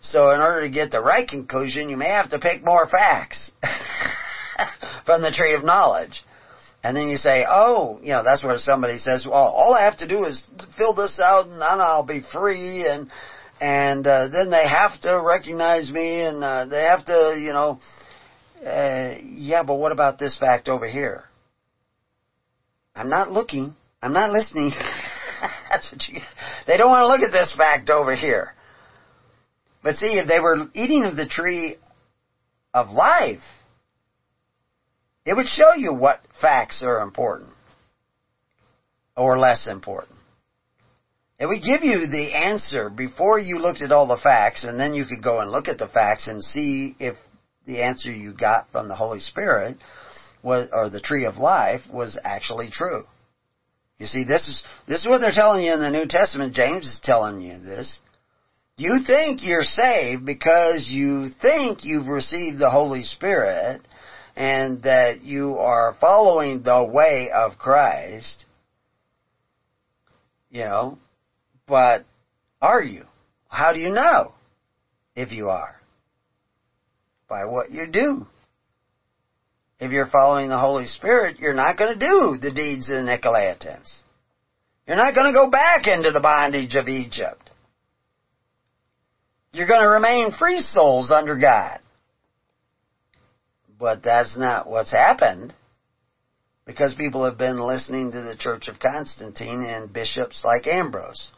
So 0.01 0.29
in 0.29 0.39
order 0.39 0.61
to 0.61 0.69
get 0.69 0.91
the 0.91 1.01
right 1.01 1.27
conclusion, 1.27 1.89
you 1.89 1.97
may 1.97 2.09
have 2.09 2.29
to 2.29 2.37
pick 2.37 2.63
more 2.63 2.87
facts 2.87 3.49
from 5.07 5.23
the 5.23 5.31
tree 5.31 5.55
of 5.55 5.63
knowledge. 5.63 6.23
And 6.83 6.97
then 6.97 7.07
you 7.09 7.15
say, 7.15 7.45
oh, 7.47 7.99
you 8.01 8.13
know, 8.13 8.23
that's 8.23 8.43
where 8.43 8.57
somebody 8.57 8.97
says, 8.97 9.25
well, 9.25 9.35
all 9.35 9.73
I 9.73 9.85
have 9.85 9.97
to 9.99 10.07
do 10.07 10.23
is 10.25 10.43
fill 10.77 10.95
this 10.95 11.19
out 11.23 11.47
and 11.47 11.61
I'll 11.61 12.05
be 12.05 12.21
free 12.21 12.87
and, 12.87 13.11
and, 13.59 14.07
uh, 14.07 14.29
then 14.29 14.49
they 14.49 14.67
have 14.67 14.99
to 15.01 15.21
recognize 15.23 15.91
me 15.91 16.21
and, 16.21 16.43
uh, 16.43 16.65
they 16.65 16.83
have 16.83 17.05
to, 17.05 17.37
you 17.39 17.53
know, 17.53 17.79
uh, 18.65 19.15
yeah, 19.23 19.61
but 19.63 19.75
what 19.75 19.91
about 19.91 20.17
this 20.17 20.37
fact 20.39 20.69
over 20.69 20.87
here? 20.87 21.25
I'm 22.95 23.09
not 23.09 23.31
looking. 23.31 23.75
I'm 24.01 24.13
not 24.13 24.31
listening. 24.31 24.71
that's 25.69 25.91
what 25.91 26.07
you, 26.07 26.19
they 26.65 26.77
don't 26.77 26.89
want 26.89 27.03
to 27.03 27.07
look 27.07 27.21
at 27.21 27.31
this 27.31 27.53
fact 27.55 27.89
over 27.89 28.15
here. 28.15 28.53
But 29.83 29.97
see, 29.97 30.17
if 30.17 30.27
they 30.27 30.39
were 30.39 30.67
eating 30.73 31.05
of 31.05 31.15
the 31.15 31.27
tree 31.27 31.77
of 32.73 32.89
life, 32.89 33.41
it 35.25 35.35
would 35.35 35.47
show 35.47 35.73
you 35.75 35.93
what 35.93 36.21
facts 36.39 36.81
are 36.83 37.01
important 37.01 37.51
or 39.15 39.37
less 39.37 39.67
important. 39.67 40.17
It 41.39 41.47
would 41.47 41.63
give 41.63 41.83
you 41.83 42.05
the 42.07 42.33
answer 42.35 42.89
before 42.89 43.39
you 43.39 43.57
looked 43.57 43.81
at 43.81 43.91
all 43.91 44.05
the 44.05 44.17
facts, 44.17 44.63
and 44.63 44.79
then 44.79 44.93
you 44.93 45.05
could 45.05 45.23
go 45.23 45.39
and 45.39 45.49
look 45.49 45.67
at 45.67 45.79
the 45.79 45.87
facts 45.87 46.27
and 46.27 46.43
see 46.43 46.95
if 46.99 47.15
the 47.65 47.81
answer 47.81 48.11
you 48.11 48.33
got 48.33 48.69
from 48.71 48.87
the 48.87 48.95
Holy 48.95 49.19
Spirit 49.19 49.77
was, 50.43 50.69
or 50.71 50.89
the 50.89 51.01
tree 51.01 51.25
of 51.25 51.37
life 51.37 51.81
was 51.91 52.17
actually 52.23 52.69
true. 52.69 53.05
You 53.97 54.05
see, 54.07 54.23
this 54.23 54.47
is, 54.47 54.63
this 54.87 55.01
is 55.01 55.07
what 55.07 55.19
they're 55.19 55.31
telling 55.31 55.63
you 55.63 55.73
in 55.73 55.79
the 55.79 55.89
New 55.89 56.07
Testament. 56.07 56.53
James 56.53 56.85
is 56.85 57.01
telling 57.03 57.41
you 57.41 57.59
this. 57.59 57.99
You 58.77 58.99
think 59.05 59.43
you're 59.43 59.63
saved 59.63 60.25
because 60.25 60.87
you 60.87 61.29
think 61.41 61.83
you've 61.83 62.07
received 62.07 62.57
the 62.57 62.69
Holy 62.69 63.03
Spirit 63.03 63.81
and 64.35 64.83
that 64.83 65.21
you 65.23 65.57
are 65.57 65.97
following 65.99 66.63
the 66.63 66.89
way 66.91 67.29
of 67.33 67.57
Christ. 67.57 68.45
You 70.49 70.65
know, 70.65 70.97
but 71.67 72.05
are 72.61 72.81
you? 72.81 73.05
How 73.47 73.73
do 73.73 73.79
you 73.79 73.89
know 73.89 74.33
if 75.15 75.31
you 75.31 75.49
are? 75.49 75.79
By 77.29 77.45
what 77.45 77.71
you 77.71 77.87
do. 77.87 78.27
If 79.79 79.91
you're 79.91 80.07
following 80.07 80.49
the 80.49 80.59
Holy 80.59 80.85
Spirit, 80.85 81.39
you're 81.39 81.53
not 81.53 81.77
going 81.77 81.97
to 81.97 81.99
do 81.99 82.37
the 82.39 82.53
deeds 82.53 82.89
of 82.89 82.97
the 82.97 83.01
Nicolaitans. 83.01 83.91
You're 84.85 84.97
not 84.97 85.15
going 85.15 85.27
to 85.27 85.33
go 85.33 85.49
back 85.49 85.87
into 85.87 86.11
the 86.11 86.19
bondage 86.19 86.75
of 86.75 86.87
Egypt. 86.87 87.49
You're 89.53 89.67
going 89.67 89.81
to 89.81 89.89
remain 89.89 90.31
free 90.31 90.61
souls 90.61 91.11
under 91.11 91.37
God. 91.37 91.79
But 93.81 94.03
that's 94.03 94.37
not 94.37 94.69
what's 94.69 94.91
happened 94.91 95.53
because 96.65 96.95
people 96.95 97.25
have 97.25 97.37
been 97.37 97.59
listening 97.59 98.13
to 98.13 98.21
the 98.21 98.37
Church 98.37 98.69
of 98.69 98.79
Constantine 98.79 99.65
and 99.65 99.91
bishops 99.91 100.45
like 100.45 100.67
Ambrose 100.67 101.31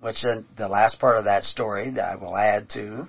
which 0.00 0.24
the 0.56 0.68
last 0.68 0.98
part 0.98 1.16
of 1.16 1.24
that 1.24 1.44
story 1.44 1.90
that 1.90 2.04
I 2.04 2.16
will 2.16 2.36
add 2.36 2.70
to, 2.70 3.04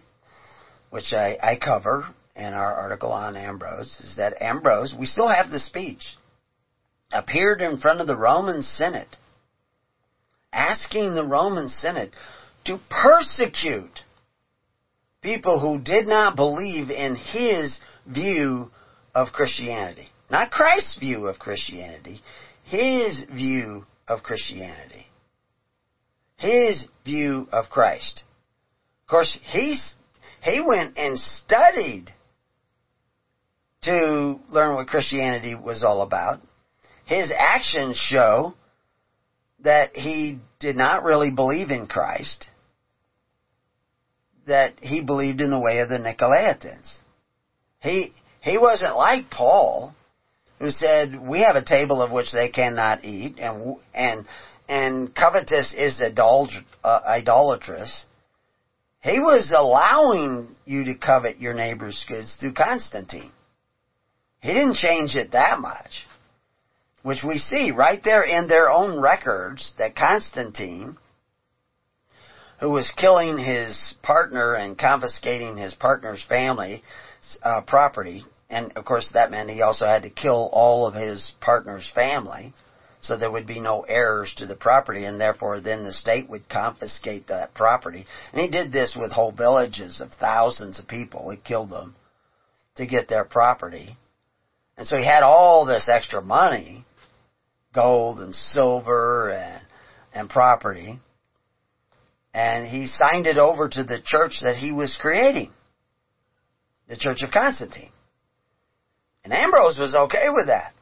which 0.89 1.13
I, 1.13 1.37
I 1.41 1.57
cover 1.57 2.05
in 2.35 2.53
our 2.53 2.75
article 2.75 3.11
on 3.11 3.37
Ambrose, 3.37 3.97
is 4.01 4.17
that 4.17 4.41
Ambrose, 4.41 4.93
we 4.97 5.05
still 5.05 5.29
have 5.29 5.49
the 5.49 5.59
speech, 5.59 6.17
appeared 7.11 7.61
in 7.61 7.77
front 7.77 8.01
of 8.01 8.07
the 8.07 8.17
Roman 8.17 8.61
Senate, 8.61 9.15
asking 10.51 11.15
the 11.15 11.25
Roman 11.25 11.69
Senate 11.69 12.13
to 12.65 12.77
persecute 12.89 14.01
people 15.21 15.59
who 15.59 15.79
did 15.79 16.07
not 16.07 16.35
believe 16.35 16.89
in 16.89 17.15
his 17.15 17.79
view 18.07 18.71
of 19.13 19.29
Christianity. 19.33 20.07
Not 20.29 20.51
Christ's 20.51 20.97
view 20.97 21.27
of 21.27 21.39
Christianity, 21.39 22.21
his 22.63 23.25
view 23.31 23.85
of 24.07 24.23
Christianity 24.23 25.07
his 26.41 26.85
view 27.05 27.47
of 27.51 27.69
Christ. 27.69 28.23
Of 29.03 29.09
course, 29.09 29.39
he's, 29.43 29.93
he 30.43 30.59
went 30.65 30.97
and 30.97 31.19
studied 31.19 32.11
to 33.83 34.39
learn 34.49 34.75
what 34.75 34.87
Christianity 34.87 35.53
was 35.53 35.83
all 35.83 36.01
about. 36.01 36.41
His 37.05 37.31
actions 37.35 37.95
show 37.95 38.55
that 39.59 39.95
he 39.95 40.39
did 40.59 40.75
not 40.75 41.03
really 41.03 41.29
believe 41.29 41.69
in 41.69 41.85
Christ, 41.85 42.47
that 44.51 44.73
he 44.81 45.01
believed 45.01 45.41
in 45.41 45.49
the 45.49 45.59
way 45.59 45.79
of 45.79 45.89
the 45.89 45.97
Nicolaitans. 45.97 46.93
He, 47.79 48.13
he 48.41 48.57
wasn't 48.57 48.95
like 48.95 49.29
Paul, 49.31 49.95
who 50.59 50.69
said, 50.69 51.19
we 51.19 51.39
have 51.39 51.55
a 51.55 51.65
table 51.65 52.01
of 52.01 52.11
which 52.11 52.31
they 52.31 52.49
cannot 52.49 53.03
eat, 53.03 53.39
and, 53.39 53.77
and 53.93 54.25
and 54.71 55.13
covetous 55.13 55.73
is 55.77 56.01
idol- 56.01 56.47
uh, 56.81 57.01
idolatrous, 57.05 58.05
he 59.01 59.19
was 59.19 59.51
allowing 59.53 60.55
you 60.63 60.85
to 60.85 60.95
covet 60.95 61.41
your 61.41 61.53
neighbor's 61.53 62.05
goods 62.07 62.37
through 62.39 62.53
Constantine. 62.53 63.33
He 64.39 64.53
didn't 64.53 64.75
change 64.75 65.17
it 65.17 65.33
that 65.33 65.59
much. 65.59 66.07
Which 67.03 67.21
we 67.21 67.37
see 67.37 67.71
right 67.71 67.99
there 68.01 68.23
in 68.23 68.47
their 68.47 68.69
own 68.69 69.01
records 69.01 69.73
that 69.77 69.93
Constantine, 69.93 70.95
who 72.61 72.69
was 72.69 72.89
killing 72.95 73.37
his 73.37 73.93
partner 74.01 74.53
and 74.53 74.77
confiscating 74.77 75.57
his 75.57 75.73
partner's 75.73 76.23
family 76.23 76.81
uh, 77.43 77.61
property, 77.61 78.23
and 78.49 78.71
of 78.77 78.85
course 78.85 79.11
that 79.13 79.29
meant 79.29 79.49
he 79.49 79.61
also 79.61 79.85
had 79.85 80.03
to 80.03 80.09
kill 80.09 80.49
all 80.53 80.87
of 80.87 80.93
his 80.93 81.33
partner's 81.41 81.89
family 81.93 82.53
so 83.01 83.17
there 83.17 83.31
would 83.31 83.47
be 83.47 83.59
no 83.59 83.81
heirs 83.81 84.33
to 84.37 84.45
the 84.45 84.55
property, 84.55 85.05
and 85.05 85.19
therefore 85.19 85.59
then 85.59 85.83
the 85.83 85.93
state 85.93 86.29
would 86.29 86.47
confiscate 86.47 87.27
that 87.27 87.53
property. 87.53 88.05
And 88.31 88.41
he 88.41 88.47
did 88.47 88.71
this 88.71 88.93
with 88.95 89.11
whole 89.11 89.31
villages 89.31 90.01
of 90.01 90.11
thousands 90.13 90.79
of 90.79 90.87
people. 90.87 91.29
He 91.29 91.37
killed 91.37 91.71
them 91.71 91.95
to 92.75 92.85
get 92.85 93.07
their 93.07 93.23
property. 93.23 93.97
And 94.77 94.87
so 94.87 94.97
he 94.97 95.03
had 95.03 95.23
all 95.23 95.65
this 95.65 95.89
extra 95.89 96.21
money, 96.21 96.85
gold 97.73 98.19
and 98.19 98.35
silver 98.35 99.31
and, 99.31 99.61
and 100.13 100.29
property, 100.29 100.99
and 102.33 102.65
he 102.67 102.87
signed 102.87 103.27
it 103.27 103.37
over 103.37 103.67
to 103.67 103.83
the 103.83 104.01
church 104.03 104.41
that 104.43 104.55
he 104.55 104.71
was 104.71 104.97
creating, 104.99 105.51
the 106.87 106.97
Church 106.97 107.23
of 107.23 107.31
Constantine. 107.31 107.91
And 109.23 109.33
Ambrose 109.33 109.77
was 109.77 109.95
okay 109.95 110.29
with 110.29 110.47
that. 110.47 110.73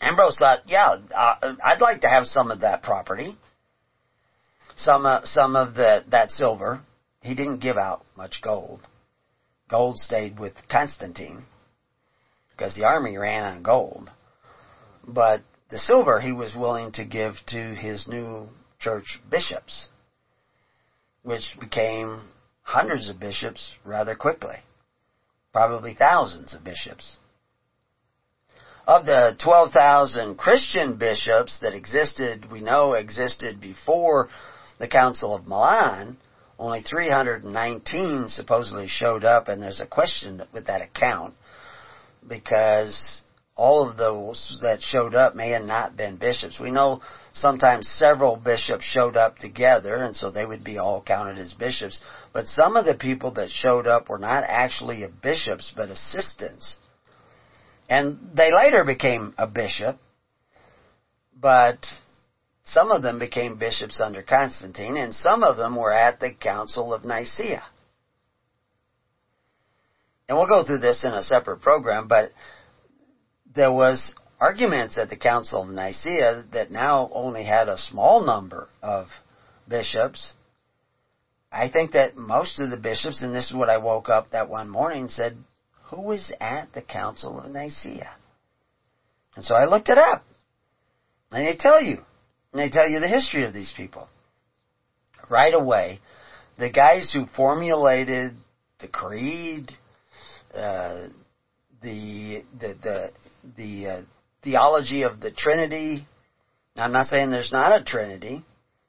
Ambrose 0.00 0.36
thought, 0.38 0.60
yeah, 0.68 0.94
uh, 1.14 1.54
I'd 1.64 1.80
like 1.80 2.02
to 2.02 2.08
have 2.08 2.26
some 2.26 2.50
of 2.50 2.60
that 2.60 2.82
property, 2.82 3.36
some 4.76 5.04
uh, 5.04 5.22
some 5.24 5.56
of 5.56 5.74
the 5.74 6.04
that 6.10 6.30
silver. 6.30 6.80
He 7.20 7.34
didn't 7.34 7.58
give 7.58 7.76
out 7.76 8.04
much 8.16 8.40
gold. 8.42 8.80
Gold 9.68 9.98
stayed 9.98 10.38
with 10.38 10.54
Constantine 10.70 11.42
because 12.50 12.74
the 12.74 12.84
army 12.84 13.16
ran 13.16 13.42
on 13.42 13.62
gold, 13.64 14.08
but 15.06 15.42
the 15.68 15.78
silver 15.78 16.20
he 16.20 16.32
was 16.32 16.54
willing 16.54 16.92
to 16.92 17.04
give 17.04 17.34
to 17.48 17.74
his 17.74 18.06
new 18.06 18.48
church 18.78 19.20
bishops, 19.28 19.88
which 21.28 21.60
became 21.60 22.22
hundreds 22.62 23.10
of 23.10 23.20
bishops 23.20 23.74
rather 23.84 24.14
quickly, 24.14 24.56
probably 25.52 25.92
thousands 25.92 26.54
of 26.54 26.64
bishops. 26.64 27.18
Of 28.86 29.04
the 29.04 29.36
12,000 29.38 30.38
Christian 30.38 30.96
bishops 30.96 31.58
that 31.60 31.74
existed, 31.74 32.50
we 32.50 32.62
know 32.62 32.94
existed 32.94 33.60
before 33.60 34.30
the 34.78 34.88
Council 34.88 35.34
of 35.34 35.46
Milan, 35.46 36.16
only 36.58 36.80
319 36.80 38.30
supposedly 38.30 38.88
showed 38.88 39.22
up, 39.22 39.48
and 39.48 39.62
there's 39.62 39.80
a 39.80 39.86
question 39.86 40.42
with 40.54 40.68
that 40.68 40.80
account 40.80 41.34
because 42.26 43.22
all 43.58 43.86
of 43.86 43.98
those 43.98 44.58
that 44.62 44.80
showed 44.80 45.14
up 45.14 45.34
may 45.34 45.50
have 45.50 45.64
not 45.64 45.96
been 45.96 46.16
bishops. 46.16 46.58
We 46.58 46.70
know 46.70 47.02
sometimes 47.34 47.86
several 47.86 48.36
bishops 48.36 48.84
showed 48.84 49.18
up 49.18 49.36
together, 49.36 49.96
and 49.96 50.16
so 50.16 50.30
they 50.30 50.46
would 50.46 50.64
be 50.64 50.78
all 50.78 51.02
counted 51.02 51.36
as 51.36 51.52
bishops. 51.52 52.00
But 52.32 52.46
some 52.46 52.76
of 52.76 52.86
the 52.86 52.94
people 52.94 53.34
that 53.34 53.50
showed 53.50 53.86
up 53.86 54.08
were 54.08 54.18
not 54.18 54.44
actually 54.46 55.04
bishops, 55.22 55.70
but 55.76 55.90
assistants 55.90 56.78
and 57.88 58.30
they 58.34 58.52
later 58.54 58.84
became 58.84 59.34
a 59.38 59.46
bishop, 59.46 59.96
but 61.34 61.78
some 62.64 62.90
of 62.90 63.02
them 63.02 63.18
became 63.18 63.58
bishops 63.58 64.00
under 64.00 64.22
Constantine, 64.22 64.96
and 64.96 65.14
some 65.14 65.42
of 65.42 65.56
them 65.56 65.74
were 65.74 65.92
at 65.92 66.20
the 66.20 66.34
Council 66.34 66.92
of 66.92 67.04
Nicaea. 67.04 67.64
And 70.28 70.36
we'll 70.36 70.46
go 70.46 70.64
through 70.64 70.80
this 70.80 71.04
in 71.04 71.14
a 71.14 71.22
separate 71.22 71.62
program, 71.62 72.08
but 72.08 72.32
there 73.54 73.72
was 73.72 74.14
arguments 74.40 74.96
at 74.98 75.10
the 75.10 75.16
Council 75.16 75.62
of 75.62 75.68
Nicaea 75.68 76.44
that 76.52 76.70
now 76.70 77.08
only 77.12 77.44
had 77.44 77.68
a 77.68 77.78
small 77.78 78.20
number 78.20 78.68
of 78.82 79.06
bishops. 79.68 80.32
I 81.50 81.68
think 81.68 81.92
that 81.92 82.16
most 82.16 82.60
of 82.60 82.70
the 82.70 82.76
bishops, 82.76 83.22
and 83.22 83.34
this 83.34 83.50
is 83.50 83.56
what 83.56 83.70
I 83.70 83.78
woke 83.78 84.08
up 84.08 84.30
that 84.30 84.48
one 84.48 84.68
morning, 84.68 85.08
said 85.08 85.36
who 85.84 86.02
was 86.02 86.30
at 86.40 86.72
the 86.72 86.82
Council 86.82 87.40
of 87.40 87.50
Nicaea. 87.50 88.14
And 89.34 89.44
so 89.44 89.54
I 89.54 89.64
looked 89.64 89.88
it 89.88 89.98
up. 89.98 90.24
And 91.30 91.46
they 91.46 91.56
tell 91.56 91.80
you. 91.82 92.02
And 92.52 92.60
they 92.60 92.70
tell 92.70 92.88
you 92.88 93.00
the 93.00 93.08
history 93.08 93.44
of 93.44 93.52
these 93.52 93.72
people. 93.76 94.08
Right 95.28 95.54
away, 95.54 96.00
the 96.58 96.70
guys 96.70 97.12
who 97.12 97.26
formulated 97.26 98.34
the 98.80 98.88
creed, 98.88 99.72
uh, 100.54 101.08
the 101.82 102.42
the 102.58 102.74
the 102.82 103.10
the 103.56 103.86
uh, 103.86 104.02
theology 104.42 105.02
of 105.02 105.20
the 105.20 105.30
Trinity. 105.30 106.06
I'm 106.76 106.92
not 106.92 107.06
saying 107.06 107.30
there's 107.30 107.52
not 107.52 107.78
a 107.78 107.84
Trinity. 107.84 108.44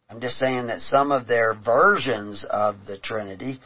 I'm 0.09 0.21
just 0.21 0.37
saying 0.37 0.67
that 0.67 0.81
some 0.81 1.11
of 1.11 1.27
their 1.27 1.53
versions 1.53 2.45
of 2.49 2.85
the 2.87 2.97
Trinity 2.97 3.59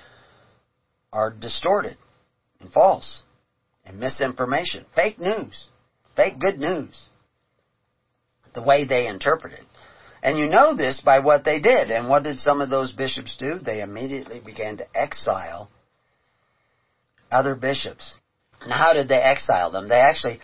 are 1.12 1.30
distorted 1.30 1.98
and 2.60 2.72
false 2.72 3.24
and 3.86 4.00
misinformation, 4.00 4.86
fake 4.96 5.20
news, 5.20 5.70
fake 6.16 6.40
good 6.40 6.60
news, 6.60 7.10
the 8.54 8.62
way 8.62 8.86
they 8.86 9.08
interpret 9.08 9.54
it. 9.54 9.66
And 10.22 10.38
you 10.38 10.46
know 10.46 10.76
this 10.76 11.02
by 11.02 11.20
what 11.20 11.44
they 11.44 11.60
did. 11.60 11.92
And 11.92 12.08
what 12.08 12.24
did 12.24 12.40
some 12.40 12.62
of 12.62 12.70
those 12.70 12.94
bishops 12.94 13.36
do? 13.38 13.60
They 13.60 13.82
immediately 13.82 14.40
began 14.44 14.78
to 14.78 14.86
exile 14.96 15.70
other 17.30 17.56
bishops. 17.56 18.14
And 18.62 18.72
how 18.72 18.94
did 18.94 19.10
they 19.10 19.18
exile 19.18 19.72
them? 19.72 19.90
They 19.90 20.00
actually, 20.00 20.40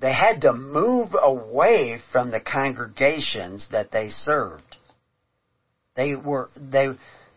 they 0.00 0.12
had 0.12 0.42
to 0.42 0.52
move 0.52 1.10
away 1.20 1.98
from 2.10 2.30
the 2.30 2.40
congregations 2.40 3.68
that 3.70 3.90
they 3.90 4.08
served. 4.08 4.76
They 5.94 6.14
were, 6.14 6.48
they, 6.56 6.88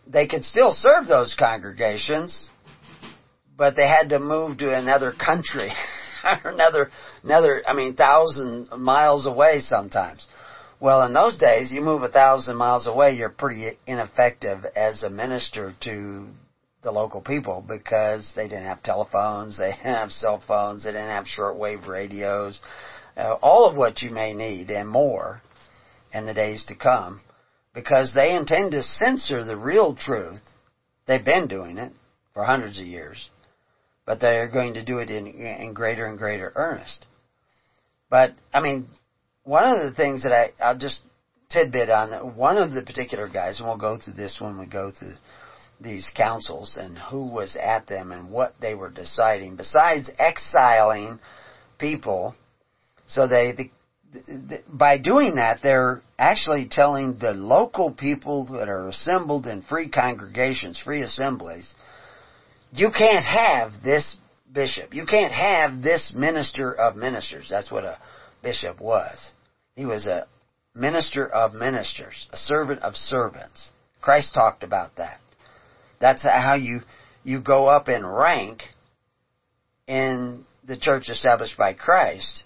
they 0.07 0.27
could 0.27 0.45
still 0.45 0.71
serve 0.71 1.07
those 1.07 1.35
congregations, 1.37 2.49
but 3.57 3.75
they 3.75 3.87
had 3.87 4.09
to 4.09 4.19
move 4.19 4.59
to 4.59 4.73
another 4.73 5.11
country. 5.11 5.71
another, 6.23 6.89
another, 7.23 7.63
I 7.67 7.73
mean, 7.73 7.95
thousand 7.95 8.69
miles 8.71 9.25
away 9.25 9.59
sometimes. 9.59 10.25
Well, 10.79 11.05
in 11.05 11.13
those 11.13 11.37
days, 11.37 11.71
you 11.71 11.81
move 11.81 12.03
a 12.03 12.09
thousand 12.09 12.55
miles 12.55 12.87
away, 12.87 13.15
you're 13.15 13.29
pretty 13.29 13.77
ineffective 13.87 14.65
as 14.75 15.03
a 15.03 15.09
minister 15.09 15.73
to 15.81 16.27
the 16.83 16.91
local 16.91 17.21
people 17.21 17.63
because 17.65 18.31
they 18.35 18.47
didn't 18.47 18.65
have 18.65 18.83
telephones, 18.83 19.57
they 19.59 19.71
didn't 19.71 19.95
have 19.95 20.11
cell 20.11 20.41
phones, 20.45 20.83
they 20.83 20.91
didn't 20.91 21.09
have 21.09 21.25
shortwave 21.25 21.87
radios, 21.87 22.59
uh, 23.17 23.37
all 23.41 23.65
of 23.67 23.75
what 23.75 24.01
you 24.01 24.09
may 24.09 24.33
need 24.33 24.69
and 24.69 24.89
more 24.89 25.41
in 26.13 26.25
the 26.25 26.33
days 26.33 26.65
to 26.65 26.75
come 26.75 27.21
because 27.73 28.13
they 28.13 28.35
intend 28.35 28.71
to 28.71 28.83
censor 28.83 29.43
the 29.43 29.57
real 29.57 29.95
truth. 29.95 30.41
They've 31.07 31.23
been 31.23 31.47
doing 31.47 31.77
it 31.77 31.91
for 32.33 32.43
hundreds 32.43 32.79
of 32.79 32.85
years, 32.85 33.29
but 34.05 34.19
they're 34.19 34.47
going 34.47 34.75
to 34.75 34.85
do 34.85 34.99
it 34.99 35.09
in, 35.09 35.27
in 35.27 35.73
greater 35.73 36.05
and 36.05 36.17
greater 36.17 36.51
earnest. 36.55 37.05
But, 38.09 38.31
I 38.53 38.61
mean, 38.61 38.89
one 39.43 39.65
of 39.65 39.79
the 39.79 39.95
things 39.95 40.23
that 40.23 40.31
I, 40.31 40.51
I'll 40.61 40.77
just 40.77 41.01
tidbit 41.49 41.89
on, 41.89 42.35
one 42.35 42.57
of 42.57 42.73
the 42.73 42.83
particular 42.83 43.27
guys, 43.27 43.57
and 43.57 43.67
we'll 43.67 43.77
go 43.77 43.97
through 43.97 44.13
this 44.13 44.37
when 44.39 44.59
we 44.59 44.65
go 44.65 44.91
through 44.91 45.13
these 45.83 46.09
councils 46.15 46.77
and 46.79 46.97
who 46.97 47.27
was 47.27 47.55
at 47.55 47.87
them 47.87 48.11
and 48.11 48.29
what 48.29 48.53
they 48.59 48.73
were 48.73 48.89
deciding, 48.89 49.55
besides 49.55 50.09
exiling 50.17 51.19
people, 51.77 52.35
so 53.07 53.27
they, 53.27 53.51
the, 53.51 53.71
the, 54.13 54.63
by 54.67 54.97
doing 54.97 55.35
that, 55.35 55.59
they're 55.61 56.01
actually 56.17 56.67
telling 56.69 57.17
the 57.17 57.33
local 57.33 57.91
people 57.91 58.45
that 58.45 58.69
are 58.69 58.87
assembled 58.87 59.45
in 59.45 59.61
free 59.61 59.89
congregations, 59.89 60.79
free 60.79 61.01
assemblies, 61.01 61.71
you 62.71 62.89
can't 62.91 63.25
have 63.25 63.71
this 63.83 64.17
bishop. 64.51 64.93
You 64.93 65.05
can't 65.05 65.33
have 65.33 65.81
this 65.81 66.13
minister 66.15 66.73
of 66.73 66.95
ministers. 66.95 67.47
That's 67.49 67.71
what 67.71 67.83
a 67.83 67.99
bishop 68.41 68.79
was. 68.79 69.17
He 69.75 69.85
was 69.85 70.07
a 70.07 70.27
minister 70.75 71.27
of 71.27 71.53
ministers, 71.53 72.27
a 72.31 72.37
servant 72.37 72.81
of 72.81 72.95
servants. 72.95 73.69
Christ 74.01 74.33
talked 74.33 74.63
about 74.63 74.95
that. 74.97 75.19
That's 76.03 76.21
how 76.21 76.55
you, 76.55 76.81
you 77.23 77.39
go 77.39 77.67
up 77.67 77.87
in 77.87 78.05
rank 78.05 78.63
in 79.87 80.43
the 80.65 80.75
church 80.75 81.07
established 81.07 81.57
by 81.57 81.73
Christ. 81.73 82.43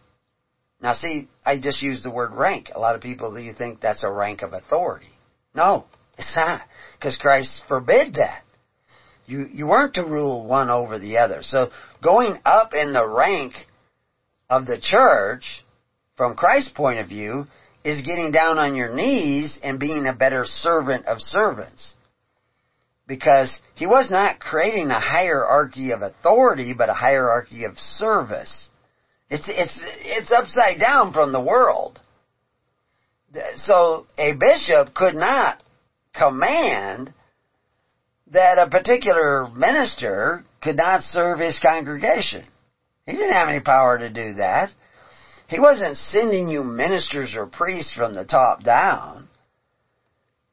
Now 0.79 0.93
see, 0.93 1.27
I 1.43 1.59
just 1.59 1.81
used 1.81 2.05
the 2.05 2.11
word 2.11 2.33
rank. 2.33 2.69
A 2.75 2.79
lot 2.79 2.93
of 2.93 3.01
people, 3.01 3.37
you 3.39 3.53
think 3.53 3.81
that's 3.81 4.03
a 4.03 4.11
rank 4.11 4.43
of 4.43 4.53
authority. 4.53 5.09
No, 5.55 5.85
it's 6.19 6.35
not. 6.35 6.61
Because 6.99 7.17
Christ 7.17 7.63
forbid 7.67 8.17
that. 8.17 8.43
You, 9.25 9.47
you 9.51 9.65
weren't 9.65 9.95
to 9.95 10.03
rule 10.03 10.45
one 10.47 10.69
over 10.69 10.99
the 10.99 11.17
other. 11.17 11.39
So 11.41 11.71
going 12.03 12.37
up 12.45 12.75
in 12.75 12.91
the 12.91 13.09
rank 13.09 13.55
of 14.51 14.67
the 14.67 14.79
church, 14.79 15.65
from 16.15 16.35
Christ's 16.35 16.73
point 16.73 16.99
of 16.99 17.09
view, 17.09 17.47
is 17.83 18.05
getting 18.05 18.31
down 18.31 18.59
on 18.59 18.75
your 18.75 18.93
knees 18.93 19.57
and 19.63 19.79
being 19.79 20.05
a 20.05 20.13
better 20.13 20.45
servant 20.45 21.07
of 21.07 21.21
servants 21.21 21.95
because 23.07 23.59
he 23.75 23.87
was 23.87 24.11
not 24.11 24.39
creating 24.39 24.91
a 24.91 24.99
hierarchy 24.99 25.91
of 25.91 26.01
authority, 26.01 26.73
but 26.77 26.89
a 26.89 26.93
hierarchy 26.93 27.63
of 27.63 27.79
service. 27.79 28.69
It's, 29.29 29.47
it's, 29.47 29.79
it's 29.99 30.31
upside 30.31 30.79
down 30.79 31.13
from 31.13 31.31
the 31.31 31.41
world. 31.41 31.99
So 33.55 34.07
a 34.17 34.33
bishop 34.33 34.93
could 34.93 35.15
not 35.15 35.61
command 36.13 37.13
that 38.31 38.57
a 38.57 38.69
particular 38.69 39.47
minister 39.49 40.43
could 40.61 40.77
not 40.77 41.03
serve 41.03 41.39
his 41.39 41.59
congregation. 41.59 42.45
He 43.05 43.13
didn't 43.13 43.33
have 43.33 43.49
any 43.49 43.61
power 43.61 43.97
to 43.97 44.09
do 44.09 44.33
that. 44.35 44.69
He 45.47 45.59
wasn't 45.59 45.95
sending 45.95 46.49
you 46.49 46.63
ministers 46.63 47.35
or 47.35 47.45
priests 47.47 47.93
from 47.93 48.15
the 48.15 48.25
top 48.25 48.63
down. 48.63 49.29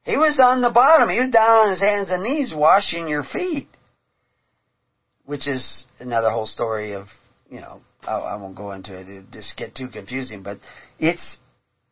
He 0.04 0.18
was 0.18 0.38
on 0.38 0.60
the 0.60 0.70
bottom. 0.70 1.08
He 1.08 1.20
was 1.20 1.30
down 1.30 1.66
on 1.66 1.70
his 1.70 1.80
hands 1.80 2.10
and 2.10 2.22
knees 2.22 2.52
washing 2.54 3.08
your 3.08 3.24
feet. 3.24 3.68
Which 5.24 5.48
is 5.48 5.86
another 5.98 6.30
whole 6.30 6.46
story 6.46 6.92
of, 6.92 7.06
you 7.50 7.60
know, 7.60 7.80
I 8.06 8.36
won't 8.36 8.54
go 8.54 8.72
into 8.72 8.98
it. 8.98 9.08
It 9.08 9.24
just 9.32 9.56
get 9.56 9.74
too 9.74 9.88
confusing, 9.88 10.42
but 10.42 10.58
it's, 10.98 11.22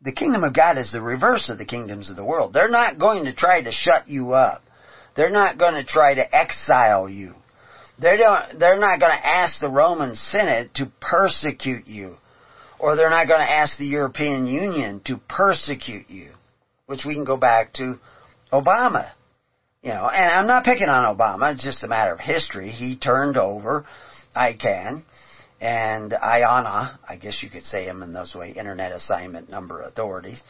the 0.03 0.11
kingdom 0.11 0.43
of 0.43 0.53
God 0.53 0.77
is 0.77 0.91
the 0.91 1.01
reverse 1.01 1.49
of 1.49 1.57
the 1.57 1.65
kingdoms 1.65 2.11
of 2.11 2.15
the 2.15 2.25
world. 2.25 2.53
They're 2.53 2.69
not 2.69 2.99
going 2.99 3.25
to 3.25 3.33
try 3.33 3.63
to 3.63 3.71
shut 3.71 4.07
you 4.07 4.33
up. 4.33 4.61
They're 5.15 5.31
not 5.31 5.57
going 5.57 5.73
to 5.73 5.83
try 5.83 6.13
to 6.13 6.35
exile 6.35 7.09
you. 7.09 7.33
They 7.99 8.17
don't, 8.17 8.59
they're 8.59 8.79
not 8.79 8.99
going 8.99 9.11
to 9.11 9.27
ask 9.27 9.59
the 9.59 9.69
Roman 9.69 10.15
Senate 10.15 10.75
to 10.75 10.91
persecute 11.01 11.87
you. 11.87 12.17
Or 12.77 12.95
they're 12.95 13.09
not 13.09 13.27
going 13.27 13.39
to 13.39 13.51
ask 13.51 13.79
the 13.79 13.85
European 13.85 14.45
Union 14.45 15.01
to 15.05 15.17
persecute 15.27 16.09
you 16.09 16.33
which 16.85 17.05
we 17.05 17.13
can 17.13 17.23
go 17.23 17.37
back 17.37 17.73
to 17.73 17.99
Obama. 18.51 19.11
You 19.81 19.89
know, 19.89 20.07
and 20.07 20.31
I'm 20.31 20.47
not 20.47 20.63
picking 20.63 20.87
on 20.87 21.15
Obama, 21.15 21.53
it's 21.53 21.63
just 21.63 21.83
a 21.83 21.87
matter 21.87 22.13
of 22.13 22.19
history. 22.19 22.69
He 22.69 22.97
turned 22.97 23.37
over 23.37 23.85
ICANN 24.35 25.03
and 25.59 26.11
IANA, 26.11 26.99
I 27.07 27.17
guess 27.17 27.43
you 27.43 27.49
could 27.49 27.63
say 27.63 27.85
them 27.85 28.01
in 28.01 28.13
those 28.13 28.33
way, 28.33 28.51
Internet 28.51 28.93
Assignment 28.93 29.49
Number 29.49 29.81
Authorities, 29.81 30.41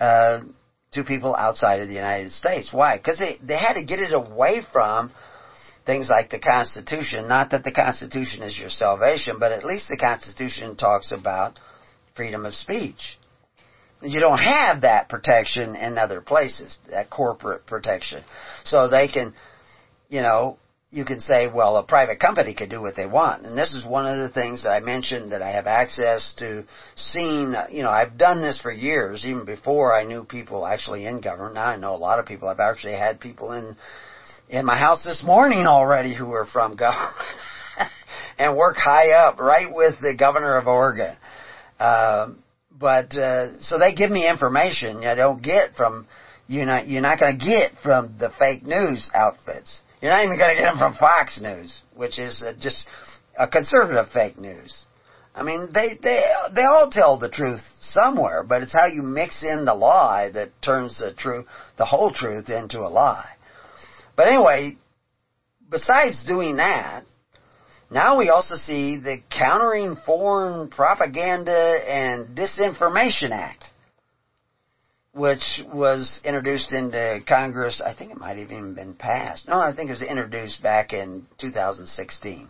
uh, 0.00 0.40
to 0.92 1.04
people 1.04 1.36
outside 1.36 1.80
of 1.80 1.88
the 1.88 1.94
United 1.94 2.32
States. 2.32 2.72
Why? 2.72 2.96
Because 2.96 3.18
they, 3.18 3.38
they 3.42 3.56
had 3.56 3.74
to 3.74 3.84
get 3.84 3.98
it 3.98 4.12
away 4.12 4.62
from 4.72 5.12
things 5.86 6.08
like 6.08 6.30
the 6.30 6.38
Constitution. 6.38 7.28
Not 7.28 7.50
that 7.50 7.64
the 7.64 7.70
Constitution 7.70 8.42
is 8.42 8.58
your 8.58 8.70
salvation, 8.70 9.36
but 9.38 9.52
at 9.52 9.64
least 9.64 9.88
the 9.88 9.96
Constitution 9.96 10.76
talks 10.76 11.12
about 11.12 11.58
freedom 12.14 12.44
of 12.44 12.54
speech 12.54 13.18
you 14.02 14.20
don't 14.20 14.38
have 14.38 14.82
that 14.82 15.08
protection 15.08 15.76
in 15.76 15.98
other 15.98 16.20
places, 16.20 16.78
that 16.88 17.10
corporate 17.10 17.66
protection. 17.66 18.24
So 18.64 18.88
they 18.88 19.08
can, 19.08 19.34
you 20.08 20.22
know, 20.22 20.58
you 20.92 21.04
can 21.04 21.20
say, 21.20 21.46
well, 21.46 21.76
a 21.76 21.84
private 21.84 22.18
company 22.18 22.52
could 22.52 22.68
do 22.68 22.80
what 22.80 22.96
they 22.96 23.06
want. 23.06 23.46
And 23.46 23.56
this 23.56 23.74
is 23.74 23.84
one 23.84 24.06
of 24.06 24.18
the 24.18 24.28
things 24.28 24.64
that 24.64 24.70
I 24.70 24.80
mentioned 24.80 25.30
that 25.30 25.42
I 25.42 25.50
have 25.50 25.68
access 25.68 26.34
to 26.38 26.64
seeing, 26.96 27.54
you 27.70 27.84
know, 27.84 27.90
I've 27.90 28.18
done 28.18 28.42
this 28.42 28.58
for 28.58 28.72
years, 28.72 29.24
even 29.24 29.44
before 29.44 29.94
I 29.94 30.02
knew 30.02 30.24
people 30.24 30.66
actually 30.66 31.06
in 31.06 31.20
government. 31.20 31.54
Now 31.54 31.66
I 31.66 31.76
know 31.76 31.94
a 31.94 31.96
lot 31.96 32.18
of 32.18 32.26
people. 32.26 32.48
I've 32.48 32.58
actually 32.58 32.94
had 32.94 33.20
people 33.20 33.52
in, 33.52 33.76
in 34.48 34.64
my 34.64 34.76
house 34.76 35.04
this 35.04 35.22
morning 35.22 35.66
already 35.66 36.12
who 36.12 36.32
are 36.32 36.46
from 36.46 36.74
government 36.74 37.14
and 38.38 38.56
work 38.56 38.76
high 38.76 39.12
up, 39.12 39.38
right 39.38 39.72
with 39.72 40.00
the 40.00 40.16
governor 40.18 40.56
of 40.56 40.66
Oregon. 40.66 41.16
Um, 41.78 42.42
but 42.70 43.14
uh, 43.14 43.60
so 43.60 43.78
they 43.78 43.94
give 43.94 44.10
me 44.10 44.28
information 44.28 45.04
I 45.04 45.14
don't 45.14 45.42
get 45.42 45.74
from 45.76 46.06
you're 46.46 46.66
not 46.66 46.88
you're 46.88 47.02
not 47.02 47.20
going 47.20 47.38
to 47.38 47.44
get 47.44 47.72
from 47.82 48.16
the 48.18 48.30
fake 48.38 48.64
news 48.64 49.10
outfits. 49.14 49.82
You're 50.00 50.12
not 50.12 50.24
even 50.24 50.38
going 50.38 50.56
to 50.56 50.60
get 50.60 50.68
them 50.68 50.78
from 50.78 50.94
Fox 50.94 51.40
News, 51.40 51.82
which 51.94 52.18
is 52.18 52.42
uh, 52.42 52.54
just 52.58 52.88
a 53.38 53.46
conservative 53.46 54.08
fake 54.12 54.38
news. 54.38 54.84
I 55.34 55.42
mean, 55.44 55.70
they 55.72 55.98
they 56.02 56.24
they 56.54 56.62
all 56.62 56.90
tell 56.90 57.18
the 57.18 57.28
truth 57.28 57.60
somewhere, 57.80 58.42
but 58.42 58.62
it's 58.62 58.72
how 58.72 58.86
you 58.86 59.02
mix 59.02 59.42
in 59.42 59.64
the 59.64 59.74
lie 59.74 60.30
that 60.32 60.50
turns 60.60 60.98
the 60.98 61.12
truth, 61.12 61.46
the 61.78 61.84
whole 61.84 62.12
truth, 62.12 62.48
into 62.48 62.80
a 62.80 62.90
lie. 62.90 63.36
But 64.16 64.26
anyway, 64.26 64.76
besides 65.70 66.24
doing 66.24 66.56
that, 66.56 67.04
now 67.90 68.18
we 68.18 68.28
also 68.28 68.54
see 68.54 68.98
the 68.98 69.18
Countering 69.30 69.96
Foreign 70.06 70.68
Propaganda 70.68 71.52
and 71.52 72.36
Disinformation 72.36 73.32
Act, 73.32 73.64
which 75.12 75.60
was 75.72 76.20
introduced 76.24 76.72
into 76.72 77.20
Congress. 77.26 77.82
I 77.84 77.92
think 77.94 78.12
it 78.12 78.16
might 78.16 78.38
have 78.38 78.50
even 78.50 78.74
been 78.74 78.94
passed. 78.94 79.48
No, 79.48 79.58
I 79.58 79.74
think 79.74 79.88
it 79.88 79.92
was 79.92 80.02
introduced 80.02 80.62
back 80.62 80.92
in 80.92 81.26
2016. 81.38 82.48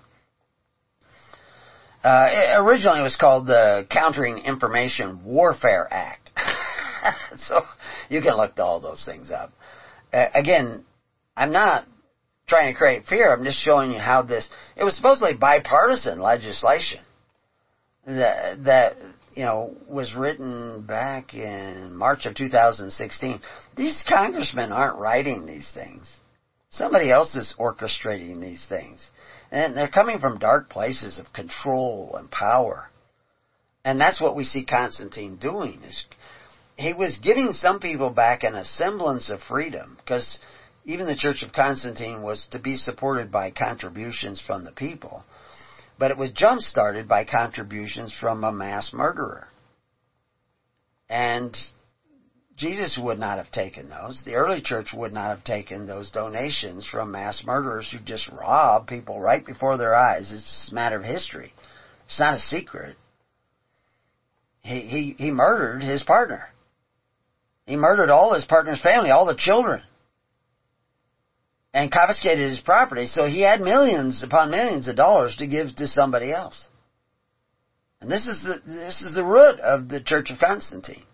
Uh, 2.03 2.27
it, 2.31 2.61
originally, 2.61 3.01
it 3.01 3.03
was 3.03 3.17
called 3.17 3.47
the 3.47 3.87
Countering 3.91 4.39
Information 4.39 5.25
Warfare 5.25 5.89
Act. 5.91 6.31
so 7.39 7.63
you 8.11 8.21
can 8.21 8.37
look 8.37 8.59
all 8.59 8.81
those 8.81 9.05
things 9.05 9.31
up. 9.31 9.53
Uh, 10.13 10.27
again, 10.35 10.85
I'm 11.35 11.53
not 11.53 11.87
trying 12.51 12.73
to 12.73 12.79
create 12.79 13.07
fear. 13.07 13.33
I'm 13.33 13.45
just 13.45 13.65
showing 13.65 13.93
you 13.93 13.99
how 13.99 14.23
this, 14.23 14.47
it 14.77 14.85
was 14.85 14.95
supposedly 14.95 15.35
bipartisan 15.35 16.21
legislation 16.21 17.01
that, 18.07 18.65
that 18.65 18.97
you 19.35 19.45
know, 19.45 19.75
was 19.89 20.15
written 20.15 20.83
back 20.83 21.33
in 21.33 21.97
March 21.97 22.27
of 22.27 22.35
2016. 22.35 23.41
These 23.77 24.05
congressmen 24.13 24.73
aren't 24.73 24.99
writing 24.99 25.47
these 25.47 25.69
things. 25.73 26.07
Somebody 26.71 27.11
else 27.11 27.35
is 27.35 27.55
orchestrating 27.59 28.41
these 28.41 28.65
things. 28.69 29.05
And 29.51 29.77
they're 29.77 29.89
coming 29.89 30.19
from 30.19 30.39
dark 30.39 30.69
places 30.69 31.19
of 31.19 31.33
control 31.33 32.17
and 32.17 32.31
power. 32.31 32.91
And 33.85 34.01
that's 34.01 34.21
what 34.21 34.37
we 34.37 34.45
see 34.45 34.65
Constantine 34.65 35.37
doing 35.37 35.83
is 35.85 36.05
he 36.77 36.93
was 36.93 37.19
giving 37.19 37.53
some 37.53 37.81
people 37.81 38.11
back 38.11 38.43
an 38.43 38.63
semblance 38.65 39.31
of 39.31 39.41
freedom 39.43 39.97
because 39.99 40.39
even 40.85 41.07
the 41.07 41.17
Church 41.17 41.43
of 41.43 41.53
Constantine 41.53 42.23
was 42.23 42.49
to 42.53 42.59
be 42.59 42.77
supported 42.77 43.31
by 43.31 43.51
contributions 43.51 44.41
from 44.41 44.65
the 44.65 44.73
people. 44.73 45.25
But 45.99 46.11
it 46.11 46.17
was 46.17 46.33
jump 46.33 46.63
started 46.63 47.07
by 47.07 47.25
contributions 47.25 48.17
from 48.19 48.43
a 48.43 48.53
mass 48.53 48.93
murderer. 48.93 49.49
And 51.09 51.57
Jesus 52.57 52.99
would 52.99 53.19
not 53.19 53.39
have 53.39 53.51
taken 53.51 53.89
those. 53.89 54.23
The 54.25 54.35
early 54.35 54.63
church 54.63 54.93
would 54.95 55.13
not 55.13 55.31
have 55.31 55.45
taken 55.45 55.87
those 55.87 56.11
donations 56.11 56.87
from 56.87 57.11
mass 57.11 57.43
murderers 57.45 57.91
who 57.91 57.99
just 57.99 58.29
rob 58.29 58.87
people 58.87 59.21
right 59.21 59.45
before 59.45 59.77
their 59.77 59.95
eyes. 59.95 60.33
It's 60.33 60.71
a 60.71 60.75
matter 60.75 60.97
of 60.97 61.05
history. 61.05 61.53
It's 62.07 62.21
not 62.21 62.35
a 62.35 62.41
secret. 62.41 62.97
He, 64.63 64.81
he, 64.81 65.15
he 65.19 65.31
murdered 65.31 65.83
his 65.83 66.03
partner. 66.03 66.49
He 67.67 67.77
murdered 67.77 68.11
all 68.11 68.35
his 68.35 68.45
partner's 68.45 68.81
family, 68.81 69.11
all 69.11 69.27
the 69.27 69.37
children. 69.37 69.83
And 71.73 71.93
confiscated 71.93 72.51
his 72.51 72.61
property, 72.61 73.07
so 73.07 73.27
he 73.27 73.43
had 73.43 73.61
millions 73.61 74.25
upon 74.25 74.51
millions 74.51 74.89
of 74.89 74.97
dollars 74.97 75.37
to 75.37 75.47
give 75.47 75.77
to 75.77 75.87
somebody 75.87 76.33
else. 76.33 76.69
And 78.01 78.11
this 78.11 78.27
is 78.27 78.43
the, 78.43 78.61
this 78.67 79.03
is 79.03 79.15
the 79.15 79.25
root 79.25 79.61
of 79.61 79.89
the 79.89 80.03
Church 80.03 80.31
of 80.31 80.41
Constantine. 80.41 81.05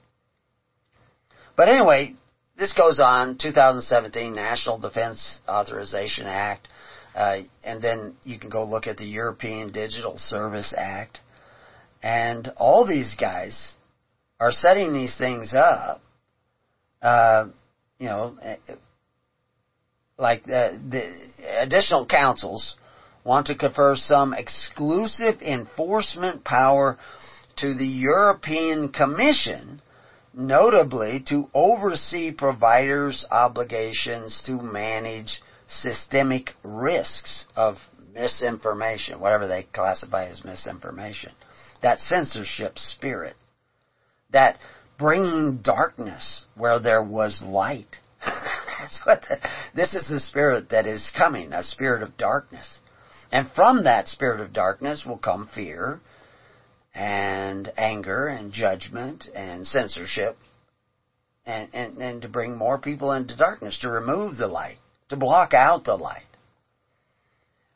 But 1.57 1.69
anyway, 1.69 2.15
this 2.57 2.73
goes 2.73 3.01
on, 3.01 3.39
2017 3.39 4.35
National 4.35 4.79
Defense 4.79 5.41
Authorization 5.49 6.27
Act, 6.27 6.69
uh, 7.15 7.41
and 7.65 7.83
then 7.83 8.15
you 8.25 8.39
can 8.39 8.51
go 8.51 8.65
look 8.65 8.87
at 8.87 8.99
the 8.99 9.05
European 9.05 9.73
Digital 9.73 10.17
Service 10.19 10.75
Act, 10.77 11.19
and 12.03 12.53
all 12.57 12.87
these 12.87 13.15
guys 13.19 13.75
are 14.39 14.53
setting 14.53 14.93
these 14.93 15.15
things 15.17 15.55
up, 15.55 16.03
uh, 17.03 17.49
you 17.99 18.07
know, 18.07 18.37
like 20.19 20.45
the, 20.45 20.81
the 20.89 21.63
additional 21.63 22.07
councils 22.07 22.77
want 23.25 23.49
to 23.49 23.55
confer 23.57 23.95
some 23.97 24.33
exclusive 24.33 25.43
enforcement 25.43 26.45
power 26.45 26.99
to 27.57 27.75
the 27.75 27.87
European 27.87 28.91
Commission 28.91 29.81
notably 30.33 31.25
to 31.29 31.49
oversee 31.55 32.31
providers' 32.31 33.27
obligations 33.31 34.43
to 34.47 34.61
manage 34.61 35.41
systemic 35.67 36.55
risks 36.63 37.47
of 37.57 37.77
misinformation, 38.13 39.19
whatever 39.19 39.47
they 39.47 39.65
classify 39.73 40.27
as 40.27 40.45
misinformation. 40.45 41.33
That 41.83 42.01
censorship 42.01 42.79
spirit. 42.79 43.35
That 44.31 44.59
bringing 44.99 45.59
darkness 45.59 46.47
where 46.55 46.79
there 46.79 47.03
was 47.03 47.43
light. 47.43 47.97
That's 48.87 49.07
what 49.07 49.23
the, 49.23 49.39
this 49.75 49.95
is 49.95 50.09
the 50.09 50.21
spirit 50.21 50.71
that 50.71 50.87
is 50.87 51.11
coming, 51.17 51.53
a 51.53 51.63
spirit 51.63 52.03
of 52.03 52.17
darkness. 52.17 52.79
And 53.33 53.51
from 53.51 53.85
that 53.85 54.09
spirit 54.09 54.41
of 54.41 54.53
darkness 54.53 55.05
will 55.05 55.19
come 55.19 55.49
fear, 55.53 56.01
and 56.95 57.71
anger 57.77 58.29
and 58.29 58.53
judgment 58.53 59.29
and 59.35 59.67
censorship 59.67 60.37
and, 61.45 61.69
and, 61.75 61.99
and 61.99 62.23
to 62.23 62.29
bring 62.29 62.57
more 62.57 62.79
people 62.79 63.13
into 63.13 63.37
darkness, 63.37 63.79
to 63.81 63.91
remove 63.91 64.37
the 64.37 64.47
light, 64.47 64.79
to 65.11 65.17
block 65.17 65.53
out 65.53 65.85
the 65.85 65.97
light. 65.97 66.23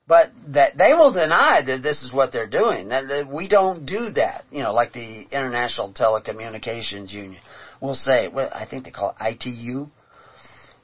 But 0.07 0.33
that 0.49 0.77
they 0.77 0.95
will 0.95 1.13
deny 1.13 1.63
that 1.67 1.83
this 1.83 2.03
is 2.03 2.13
what 2.13 2.33
they're 2.33 2.49
doing. 2.49 2.89
That, 2.89 3.09
that 3.09 3.29
we 3.29 3.49
don't 3.49 3.85
do 3.85 4.11
that. 4.11 4.45
You 4.51 4.63
know, 4.63 4.73
like 4.73 4.93
the 4.93 5.27
International 5.31 5.93
Telecommunications 5.93 7.13
Union 7.13 7.41
will 7.81 7.95
say, 7.95 8.29
well, 8.29 8.49
I 8.53 8.65
think 8.67 8.85
they 8.85 8.91
call 8.91 9.15
it 9.21 9.37
ITU. 9.47 9.87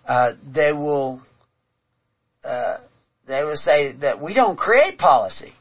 Uh, 0.06 0.32
they 0.54 0.72
will, 0.72 1.20
uh, 2.44 2.78
they 3.26 3.42
will 3.42 3.56
say 3.56 3.92
that 3.92 4.20
we 4.20 4.34
don't 4.34 4.56
create 4.56 4.98
policy. 4.98 5.52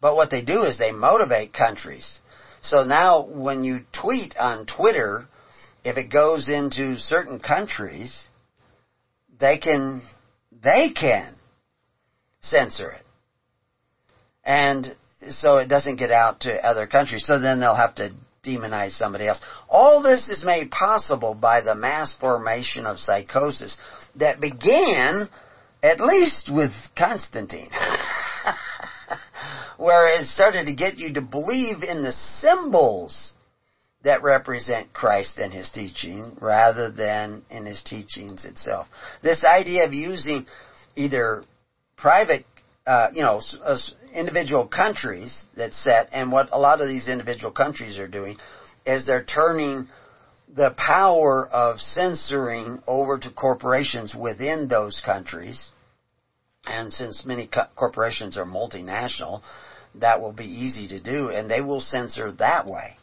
But 0.00 0.14
what 0.14 0.30
they 0.30 0.42
do 0.42 0.64
is 0.64 0.76
they 0.76 0.92
motivate 0.92 1.52
countries. 1.52 2.18
So 2.60 2.84
now 2.84 3.20
when 3.20 3.64
you 3.64 3.80
tweet 3.92 4.36
on 4.36 4.66
Twitter, 4.66 5.26
if 5.84 5.96
it 5.96 6.10
goes 6.10 6.48
into 6.48 6.98
certain 6.98 7.38
countries, 7.38 8.28
they 9.38 9.56
can, 9.56 10.04
they 10.52 10.90
can 10.90 11.36
censor 12.40 12.90
it. 12.90 13.06
And 14.44 14.94
so 15.30 15.58
it 15.58 15.68
doesn't 15.68 15.96
get 15.96 16.10
out 16.10 16.40
to 16.40 16.64
other 16.64 16.86
countries. 16.86 17.24
So 17.24 17.38
then 17.38 17.58
they'll 17.58 17.74
have 17.74 17.94
to 17.96 18.10
demonize 18.46 18.92
somebody 18.92 19.26
else. 19.26 19.40
All 19.68 20.02
this 20.02 20.28
is 20.28 20.44
made 20.44 20.70
possible 20.70 21.34
by 21.34 21.60
the 21.60 21.74
mass 21.74 22.14
formation 22.14 22.86
of 22.86 22.98
psychosis 22.98 23.76
that 24.16 24.40
began 24.40 25.28
at 25.82 26.00
least 26.00 26.50
with 26.52 26.72
Constantine. 26.96 27.70
where 29.76 30.08
it 30.08 30.26
started 30.26 30.66
to 30.66 30.74
get 30.74 30.98
you 30.98 31.14
to 31.14 31.20
believe 31.20 31.82
in 31.82 32.02
the 32.02 32.12
symbols 32.12 33.32
that 34.02 34.22
represent 34.22 34.92
Christ 34.92 35.38
and 35.38 35.52
His 35.52 35.70
teaching 35.70 36.36
rather 36.40 36.90
than 36.90 37.44
in 37.50 37.66
His 37.66 37.82
teachings 37.82 38.44
itself. 38.44 38.86
This 39.22 39.44
idea 39.44 39.84
of 39.84 39.92
using 39.92 40.46
either 40.94 41.44
private, 41.96 42.44
uh, 42.86 43.08
you 43.12 43.22
know, 43.22 43.40
individual 44.12 44.66
countries 44.66 45.44
that 45.56 45.74
set, 45.74 46.08
and 46.12 46.30
what 46.30 46.48
a 46.52 46.58
lot 46.58 46.80
of 46.80 46.88
these 46.88 47.08
individual 47.08 47.50
countries 47.50 47.98
are 47.98 48.06
doing 48.06 48.36
is 48.86 49.04
they're 49.04 49.24
turning 49.24 49.88
the 50.48 50.70
power 50.76 51.46
of 51.46 51.80
censoring 51.80 52.80
over 52.86 53.18
to 53.18 53.30
corporations 53.30 54.14
within 54.14 54.68
those 54.68 55.00
countries. 55.04 55.70
And 56.64 56.92
since 56.92 57.24
many 57.24 57.46
co- 57.46 57.66
corporations 57.74 58.36
are 58.36 58.44
multinational, 58.44 59.42
that 59.96 60.20
will 60.20 60.32
be 60.32 60.46
easy 60.46 60.88
to 60.88 61.00
do 61.00 61.30
and 61.30 61.50
they 61.50 61.60
will 61.60 61.80
censor 61.80 62.32
that 62.32 62.66
way. 62.66 62.96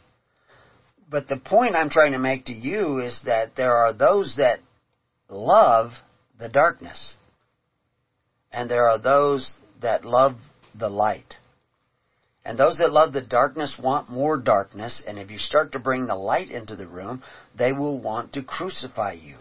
But 1.08 1.28
the 1.28 1.36
point 1.36 1.76
I'm 1.76 1.90
trying 1.90 2.12
to 2.12 2.18
make 2.18 2.46
to 2.46 2.52
you 2.52 2.98
is 2.98 3.20
that 3.26 3.56
there 3.56 3.76
are 3.76 3.92
those 3.92 4.36
that 4.36 4.60
love 5.28 5.92
the 6.38 6.48
darkness. 6.48 7.16
And 8.50 8.70
there 8.70 8.88
are 8.88 8.98
those 8.98 9.54
that 9.80 10.04
love 10.04 10.36
the 10.74 10.88
light. 10.88 11.36
And 12.44 12.58
those 12.58 12.78
that 12.78 12.92
love 12.92 13.12
the 13.12 13.22
darkness 13.22 13.78
want 13.78 14.10
more 14.10 14.36
darkness, 14.36 15.02
and 15.06 15.18
if 15.18 15.30
you 15.30 15.38
start 15.38 15.72
to 15.72 15.78
bring 15.78 16.06
the 16.06 16.14
light 16.14 16.50
into 16.50 16.76
the 16.76 16.86
room, 16.86 17.22
they 17.56 17.72
will 17.72 17.98
want 17.98 18.34
to 18.34 18.42
crucify 18.42 19.12
you. 19.12 19.36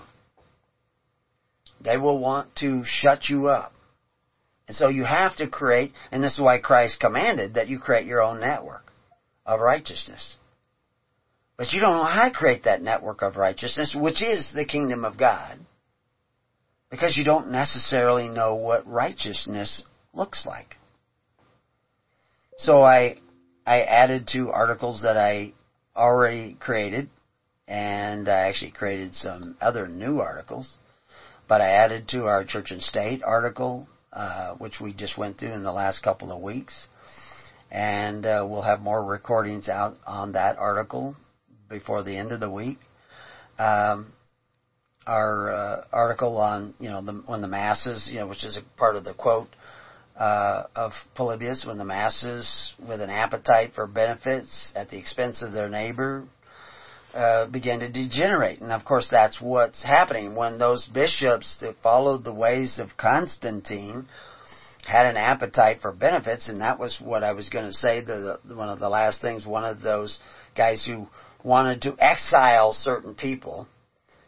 They 1.81 1.97
will 1.97 2.19
want 2.19 2.55
to 2.57 2.83
shut 2.85 3.27
you 3.27 3.47
up. 3.47 3.73
And 4.67 4.77
so 4.77 4.87
you 4.87 5.03
have 5.03 5.35
to 5.37 5.49
create, 5.49 5.91
and 6.11 6.23
this 6.23 6.33
is 6.33 6.39
why 6.39 6.59
Christ 6.59 7.01
commanded 7.01 7.55
that 7.55 7.67
you 7.67 7.77
create 7.77 8.05
your 8.05 8.21
own 8.21 8.39
network 8.39 8.93
of 9.45 9.59
righteousness. 9.59 10.37
But 11.57 11.73
you 11.73 11.81
don't 11.81 11.97
know 11.97 12.03
how 12.05 12.29
to 12.29 12.33
create 12.33 12.63
that 12.63 12.81
network 12.81 13.21
of 13.21 13.35
righteousness, 13.35 13.93
which 13.93 14.21
is 14.21 14.49
the 14.53 14.65
kingdom 14.65 15.03
of 15.03 15.17
God, 15.17 15.59
because 16.89 17.17
you 17.17 17.25
don't 17.25 17.51
necessarily 17.51 18.29
know 18.29 18.55
what 18.55 18.87
righteousness 18.87 19.83
looks 20.13 20.45
like. 20.45 20.77
So 22.57 22.83
I, 22.83 23.17
I 23.65 23.81
added 23.81 24.27
two 24.27 24.51
articles 24.51 25.01
that 25.01 25.17
I 25.17 25.53
already 25.95 26.55
created, 26.59 27.09
and 27.67 28.29
I 28.29 28.47
actually 28.47 28.71
created 28.71 29.15
some 29.15 29.57
other 29.59 29.87
new 29.87 30.19
articles, 30.19 30.73
but 31.47 31.61
I 31.61 31.69
added 31.71 32.07
to 32.09 32.27
our 32.27 32.43
church 32.43 32.71
and 32.71 32.81
state 32.81 33.23
article 33.23 33.87
uh, 34.13 34.53
which 34.57 34.79
we 34.79 34.93
just 34.93 35.17
went 35.17 35.39
through 35.39 35.53
in 35.53 35.63
the 35.63 35.71
last 35.71 36.03
couple 36.03 36.31
of 36.31 36.39
weeks. 36.39 36.87
And 37.71 38.25
uh, 38.25 38.45
we'll 38.47 38.61
have 38.61 38.79
more 38.79 39.03
recordings 39.03 39.67
out 39.67 39.97
on 40.05 40.33
that 40.33 40.59
article 40.59 41.15
before 41.67 42.03
the 42.03 42.15
end 42.15 42.31
of 42.31 42.39
the 42.39 42.49
week. 42.49 42.77
Um, 43.57 44.13
our 45.07 45.51
uh, 45.51 45.85
article 45.91 46.37
on 46.37 46.75
you 46.79 46.89
know 46.89 47.01
the, 47.01 47.13
when 47.25 47.41
the 47.41 47.47
masses 47.47 48.07
you 48.09 48.19
know 48.19 48.27
which 48.27 48.43
is 48.43 48.55
a 48.55 48.61
part 48.77 48.95
of 48.95 49.03
the 49.03 49.13
quote 49.13 49.49
uh, 50.17 50.63
of 50.75 50.91
Polybius 51.15 51.65
when 51.65 51.77
the 51.77 51.85
masses 51.85 52.73
with 52.87 53.01
an 53.01 53.09
appetite 53.09 53.73
for 53.73 53.87
benefits 53.87 54.71
at 54.75 54.89
the 54.89 54.97
expense 54.97 55.41
of 55.41 55.53
their 55.53 55.69
neighbor 55.69 56.25
uh, 57.13 57.47
began 57.47 57.79
to 57.79 57.91
degenerate. 57.91 58.59
And 58.61 58.71
of 58.71 58.85
course, 58.85 59.07
that's 59.09 59.39
what's 59.39 59.81
happening 59.81 60.35
when 60.35 60.57
those 60.57 60.85
bishops 60.85 61.57
that 61.61 61.75
followed 61.81 62.23
the 62.23 62.33
ways 62.33 62.79
of 62.79 62.97
Constantine 62.97 64.07
had 64.87 65.05
an 65.05 65.15
appetite 65.15 65.79
for 65.81 65.91
benefits, 65.93 66.49
and 66.49 66.61
that 66.61 66.79
was 66.79 66.99
what 66.99 67.23
I 67.23 67.33
was 67.33 67.49
going 67.49 67.65
to 67.65 67.73
say. 67.73 68.01
The, 68.01 68.39
the, 68.43 68.55
one 68.55 68.69
of 68.69 68.79
the 68.79 68.89
last 68.89 69.21
things, 69.21 69.45
one 69.45 69.63
of 69.63 69.81
those 69.81 70.19
guys 70.55 70.85
who 70.85 71.07
wanted 71.43 71.83
to 71.83 71.95
exile 71.99 72.73
certain 72.73 73.15
people. 73.15 73.67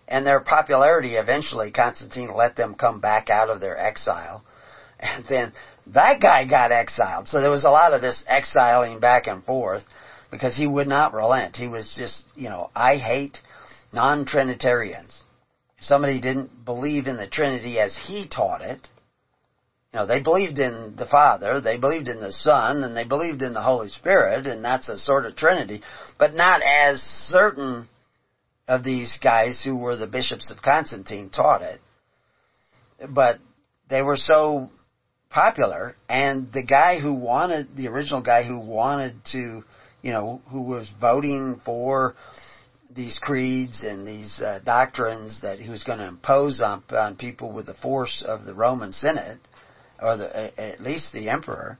And 0.08 0.26
their 0.26 0.40
popularity 0.40 1.16
eventually, 1.16 1.72
Constantine 1.72 2.32
let 2.34 2.56
them 2.56 2.76
come 2.76 3.02
back 3.02 3.30
out 3.30 3.50
of 3.50 3.60
their 3.60 3.78
exile. 3.78 4.44
And 4.98 5.26
then 5.28 5.54
that 5.88 6.22
guy 6.22 6.46
got 6.46 6.72
exiled. 6.72 7.28
So 7.28 7.42
there 7.42 7.50
was 7.50 7.64
a 7.64 7.70
lot 7.70 7.94
of 7.94 8.02
this 8.02 8.24
exiling 8.28 9.00
back 9.00 9.28
and 9.28 9.44
forth 9.44 9.84
because 10.32 10.56
he 10.56 10.68
would 10.68 10.88
not 10.88 11.14
relent. 11.14 11.56
He 11.56 11.68
was 11.68 11.94
just, 11.96 12.24
you 12.36 12.50
know, 12.50 12.70
I 12.76 12.98
hate 12.98 13.40
non-Trinitarians. 13.92 15.24
Somebody 15.80 16.20
didn't 16.20 16.66
believe 16.66 17.08
in 17.08 17.18
the 17.18 17.28
Trinity 17.28 17.80
as 17.80 17.96
he 17.96 18.28
taught 18.28 18.62
it, 18.62 18.88
you 19.96 20.02
know, 20.02 20.08
they 20.08 20.20
believed 20.20 20.60
in 20.60 20.98
the 20.98 21.06
Father, 21.06 21.62
they 21.62 21.78
believed 21.78 22.10
in 22.10 22.20
the 22.20 22.34
Son, 22.34 22.84
and 22.84 22.98
they 22.98 23.06
believed 23.06 23.42
in 23.42 23.54
the 23.54 23.62
Holy 23.62 23.88
Spirit, 23.88 24.46
and 24.46 24.62
that's 24.66 24.90
a 24.90 24.98
sort 24.98 25.26
of 25.26 25.38
Trinity, 25.38 25.82
but 26.20 26.34
not 26.34 26.62
as 26.62 27.00
certain 27.00 27.88
of 28.68 28.84
these 28.84 29.18
guys 29.24 29.64
who 29.64 29.78
were 29.78 29.96
the 29.96 30.06
bishops 30.06 30.52
of 30.52 30.62
Constantine 30.62 31.30
taught 31.30 31.62
it. 31.62 31.80
But 33.08 33.40
they 33.90 34.02
were 34.02 34.18
so 34.18 34.70
popular, 35.30 35.96
and 36.08 36.52
the 36.54 36.64
guy 36.64 37.00
who 37.00 37.14
wanted, 37.14 37.76
the 37.76 37.88
original 37.88 38.22
guy 38.22 38.44
who 38.44 38.60
wanted 38.60 39.16
to, 39.32 39.64
you 40.02 40.12
know, 40.12 40.42
who 40.50 40.64
was 40.64 40.90
voting 41.00 41.62
for 41.66 42.16
these 42.96 43.20
creeds 43.20 43.84
and 43.84 44.08
these 44.08 44.40
uh, 44.40 44.60
doctrines 44.64 45.42
that 45.42 45.60
he 45.60 45.70
was 45.70 45.84
going 45.84 46.00
to 46.00 46.08
impose 46.08 46.62
on, 46.62 46.84
on 46.92 47.16
people 47.16 47.52
with 47.52 47.66
the 47.66 47.74
force 47.74 48.24
of 48.26 48.46
the 48.46 48.54
Roman 48.54 48.94
Senate, 48.94 49.40
or 50.02 50.18
the, 50.18 50.60
at 50.60 50.82
least 50.82 51.12
the 51.12 51.30
emperor, 51.30 51.78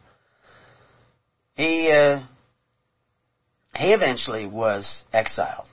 he 1.56 1.92
uh, 1.92 2.22
he 3.76 3.92
eventually 3.92 4.46
was 4.46 5.04
exiled. 5.14 5.68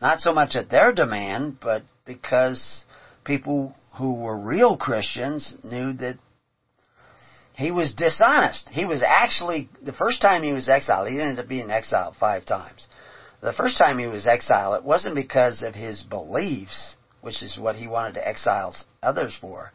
Not 0.00 0.20
so 0.20 0.32
much 0.32 0.54
at 0.54 0.70
their 0.70 0.92
demand, 0.92 1.58
but 1.60 1.82
because 2.04 2.84
people 3.24 3.74
who 3.94 4.14
were 4.14 4.38
real 4.38 4.76
Christians 4.76 5.56
knew 5.64 5.92
that 5.94 6.18
he 7.58 7.72
was 7.72 7.92
dishonest. 7.92 8.68
He 8.68 8.84
was 8.84 9.02
actually, 9.04 9.68
the 9.82 9.92
first 9.92 10.22
time 10.22 10.44
he 10.44 10.52
was 10.52 10.68
exiled, 10.68 11.08
he 11.08 11.20
ended 11.20 11.40
up 11.40 11.48
being 11.48 11.72
exiled 11.72 12.14
five 12.14 12.46
times. 12.46 12.86
The 13.40 13.52
first 13.52 13.76
time 13.76 13.98
he 13.98 14.06
was 14.06 14.28
exiled, 14.28 14.76
it 14.76 14.84
wasn't 14.84 15.16
because 15.16 15.60
of 15.62 15.74
his 15.74 16.04
beliefs, 16.04 16.94
which 17.20 17.42
is 17.42 17.58
what 17.58 17.74
he 17.74 17.88
wanted 17.88 18.14
to 18.14 18.26
exile 18.26 18.76
others 19.02 19.36
for. 19.40 19.72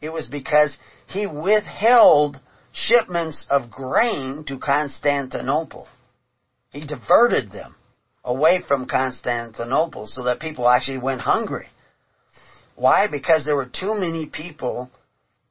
It 0.00 0.08
was 0.08 0.26
because 0.28 0.74
he 1.06 1.26
withheld 1.26 2.40
shipments 2.72 3.46
of 3.50 3.70
grain 3.70 4.44
to 4.48 4.58
Constantinople. 4.58 5.88
He 6.70 6.86
diverted 6.86 7.52
them 7.52 7.76
away 8.24 8.62
from 8.66 8.86
Constantinople 8.86 10.06
so 10.06 10.22
that 10.22 10.40
people 10.40 10.66
actually 10.66 10.98
went 10.98 11.20
hungry. 11.20 11.68
Why? 12.74 13.06
Because 13.06 13.44
there 13.44 13.56
were 13.56 13.66
too 13.66 13.94
many 13.94 14.30
people 14.30 14.88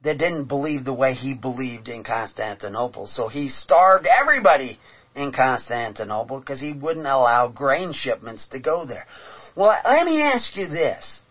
that 0.02 0.18
didn't 0.18 0.46
believe 0.46 0.84
the 0.84 0.92
way 0.92 1.14
he 1.14 1.34
believed 1.34 1.88
in 1.88 2.02
Constantinople. 2.02 3.06
So 3.06 3.28
he 3.28 3.48
starved 3.48 4.06
everybody 4.06 4.78
in 5.14 5.32
Constantinople 5.32 6.40
because 6.40 6.60
he 6.60 6.72
wouldn't 6.72 7.06
allow 7.06 7.48
grain 7.48 7.92
shipments 7.92 8.48
to 8.48 8.58
go 8.58 8.84
there. 8.84 9.06
Well, 9.54 9.76
let 9.88 10.06
me 10.06 10.22
ask 10.22 10.56
you 10.56 10.68
this. 10.68 11.22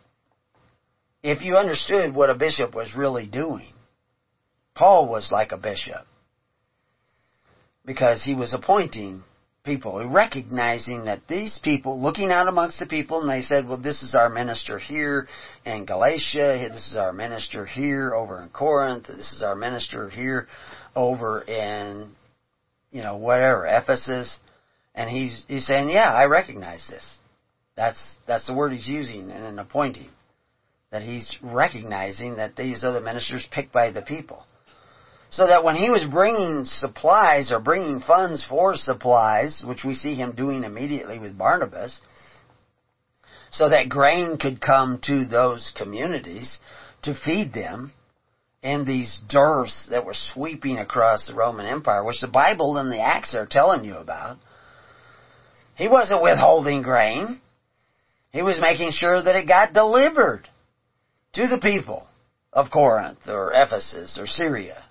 If 1.24 1.42
you 1.42 1.58
understood 1.58 2.16
what 2.16 2.30
a 2.30 2.36
bishop 2.36 2.74
was 2.74 2.96
really 2.96 3.28
doing, 3.28 3.74
Paul 4.74 5.08
was 5.10 5.32
like 5.32 5.52
a 5.52 5.58
bishop 5.58 6.06
because 7.86 8.24
he 8.24 8.36
was 8.36 8.54
appointing 8.54 9.24
people, 9.64 10.08
recognizing 10.10 11.06
that 11.06 11.28
these 11.28 11.60
people, 11.64 12.02
looking 12.02 12.32
out 12.32 12.48
amongst 12.48 12.80
the 12.80 12.86
people, 12.86 13.22
and 13.22 13.30
they 13.30 13.42
said, 13.42 13.68
well, 13.68 13.80
this 13.80 14.02
is 14.02 14.16
our 14.16 14.30
minister 14.30 14.80
here 14.80 15.28
in 15.66 15.86
Galatia, 15.86 16.68
this 16.72 16.88
is 16.88 16.96
our 16.96 17.14
minister 17.14 17.66
here 17.66 18.16
over 18.16 18.42
in 18.42 18.50
Corinth, 18.50 19.08
this 19.08 19.32
is 19.32 19.44
our 19.44 19.56
minister 19.56 20.10
here 20.10 20.48
over 20.96 21.42
in, 21.42 22.16
you 22.90 23.04
know, 23.04 23.18
whatever, 23.18 23.68
Ephesus. 23.68 24.40
And 24.96 25.10
he's, 25.10 25.46
he's 25.48 25.66
saying, 25.68 25.90
yeah, 25.90 26.12
I 26.12 26.26
recognize 26.26 26.86
this. 26.90 27.20
That's, 27.76 28.04
that's 28.28 28.48
the 28.48 28.54
word 28.54 28.74
he's 28.74 28.88
using 28.88 29.30
in 29.30 29.44
an 29.44 29.60
appointing. 29.60 30.10
That 30.92 31.04
he's 31.04 31.30
recognizing 31.42 32.36
that 32.36 32.58
these 32.58 32.84
other 32.84 33.00
ministers 33.00 33.48
picked 33.50 33.72
by 33.72 33.92
the 33.92 34.02
people. 34.02 34.44
So 35.32 35.48
that 35.48 35.64
when 35.64 35.78
he 35.78 35.90
was 35.90 36.04
bringing 36.04 36.66
supplies 36.66 37.52
or 37.52 37.60
bringing 37.60 38.02
funds 38.02 38.44
for 38.44 38.76
supplies, 38.76 39.64
which 39.66 39.86
we 39.86 39.96
see 39.96 40.14
him 40.14 40.36
doing 40.36 40.66
immediately 40.66 41.20
with 41.20 41.38
Barnabas, 41.38 42.02
so 43.50 43.70
that 43.70 43.88
grain 43.88 44.38
could 44.38 44.60
come 44.60 45.00
to 45.06 45.26
those 45.26 45.74
communities 45.78 46.58
to 47.04 47.16
feed 47.16 47.54
them 47.54 47.94
in 48.62 48.84
these 48.84 49.22
dearths 49.30 49.88
that 49.90 50.06
were 50.06 50.14
sweeping 50.14 50.80
across 50.80 51.28
the 51.28 51.34
Roman 51.34 51.66
Empire, 51.66 52.04
which 52.04 52.20
the 52.20 52.28
Bible 52.28 52.78
and 52.78 52.92
the 52.92 53.02
Acts 53.02 53.34
are 53.34 53.46
telling 53.46 53.86
you 53.86 53.96
about. 53.96 54.38
He 55.76 55.88
wasn't 55.88 56.22
withholding 56.22 56.82
grain. 56.82 57.42
He 58.32 58.42
was 58.42 58.60
making 58.60 58.92
sure 58.92 59.22
that 59.22 59.36
it 59.36 59.48
got 59.48 59.74
delivered 59.74 60.48
to 61.34 61.48
the 61.48 61.60
people 61.60 62.08
of 62.52 62.70
Corinth 62.70 63.28
or 63.28 63.54
Ephesus 63.54 64.18
or 64.20 64.28
Syria. 64.28 64.84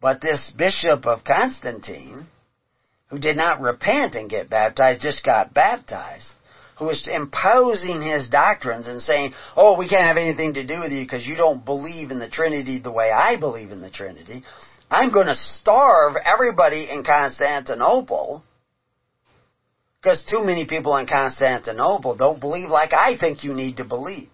But 0.00 0.20
this 0.20 0.50
bishop 0.56 1.06
of 1.06 1.24
Constantine, 1.24 2.26
who 3.08 3.18
did 3.18 3.36
not 3.36 3.60
repent 3.60 4.14
and 4.14 4.30
get 4.30 4.48
baptized, 4.48 5.02
just 5.02 5.24
got 5.24 5.52
baptized, 5.52 6.30
who 6.78 6.86
was 6.86 7.08
imposing 7.08 8.00
his 8.00 8.28
doctrines 8.28 8.86
and 8.86 9.02
saying, 9.02 9.32
oh, 9.56 9.76
we 9.76 9.88
can't 9.88 10.06
have 10.06 10.16
anything 10.16 10.54
to 10.54 10.66
do 10.66 10.80
with 10.80 10.92
you 10.92 11.02
because 11.02 11.26
you 11.26 11.36
don't 11.36 11.64
believe 11.64 12.10
in 12.12 12.20
the 12.20 12.28
Trinity 12.28 12.78
the 12.78 12.92
way 12.92 13.10
I 13.10 13.38
believe 13.38 13.72
in 13.72 13.80
the 13.80 13.90
Trinity. 13.90 14.44
I'm 14.90 15.12
going 15.12 15.26
to 15.26 15.34
starve 15.34 16.14
everybody 16.24 16.88
in 16.88 17.02
Constantinople 17.04 18.44
because 20.00 20.24
too 20.24 20.42
many 20.44 20.64
people 20.64 20.96
in 20.96 21.06
Constantinople 21.06 22.14
don't 22.14 22.40
believe 22.40 22.70
like 22.70 22.94
I 22.94 23.18
think 23.18 23.42
you 23.42 23.52
need 23.52 23.78
to 23.78 23.84
believe. 23.84 24.30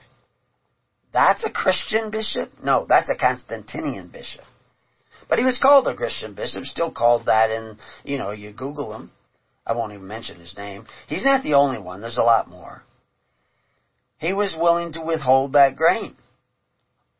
That's 1.12 1.42
a 1.44 1.50
Christian 1.50 2.10
bishop? 2.10 2.50
No, 2.62 2.86
that's 2.86 3.08
a 3.08 3.14
Constantinian 3.14 4.08
bishop. 4.08 4.44
But 5.34 5.40
he 5.40 5.46
was 5.46 5.58
called 5.58 5.88
a 5.88 5.96
Christian 5.96 6.34
bishop, 6.34 6.64
still 6.64 6.92
called 6.92 7.26
that 7.26 7.50
in, 7.50 7.76
you 8.04 8.18
know, 8.18 8.30
you 8.30 8.52
Google 8.52 8.94
him. 8.94 9.10
I 9.66 9.72
won't 9.72 9.92
even 9.92 10.06
mention 10.06 10.38
his 10.38 10.56
name. 10.56 10.86
He's 11.08 11.24
not 11.24 11.42
the 11.42 11.54
only 11.54 11.80
one. 11.80 12.00
There's 12.00 12.18
a 12.18 12.22
lot 12.22 12.46
more. 12.46 12.84
He 14.18 14.32
was 14.32 14.54
willing 14.54 14.92
to 14.92 15.00
withhold 15.00 15.54
that 15.54 15.74
grain. 15.74 16.14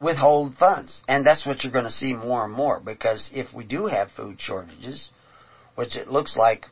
Withhold 0.01 0.55
funds. 0.55 1.03
And 1.09 1.27
that's 1.27 1.45
what 1.45 1.65
you're 1.65 1.73
going 1.73 1.87
to 1.87 1.91
see 1.91 2.13
more 2.13 2.45
and 2.45 2.55
more 2.55 2.79
because 2.79 3.29
if 3.35 3.53
we 3.53 3.65
do 3.65 3.87
have 3.87 4.13
food 4.13 4.41
shortages, 4.41 5.09
which 5.75 5.97
it 5.97 6.07
looks 6.07 6.37
like 6.37 6.67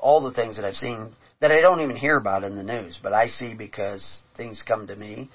all 0.00 0.22
the 0.22 0.32
things 0.32 0.56
that 0.56 0.64
I've 0.64 0.76
seen 0.76 1.14
that 1.42 1.52
I 1.52 1.60
don't 1.60 1.82
even 1.82 1.96
hear 1.96 2.16
about 2.16 2.44
in 2.44 2.56
the 2.56 2.62
news, 2.62 2.98
but 3.02 3.12
I 3.12 3.26
see 3.26 3.52
because 3.52 4.22
things 4.38 4.64
come 4.66 4.86
to 4.86 4.96
me. 4.96 5.28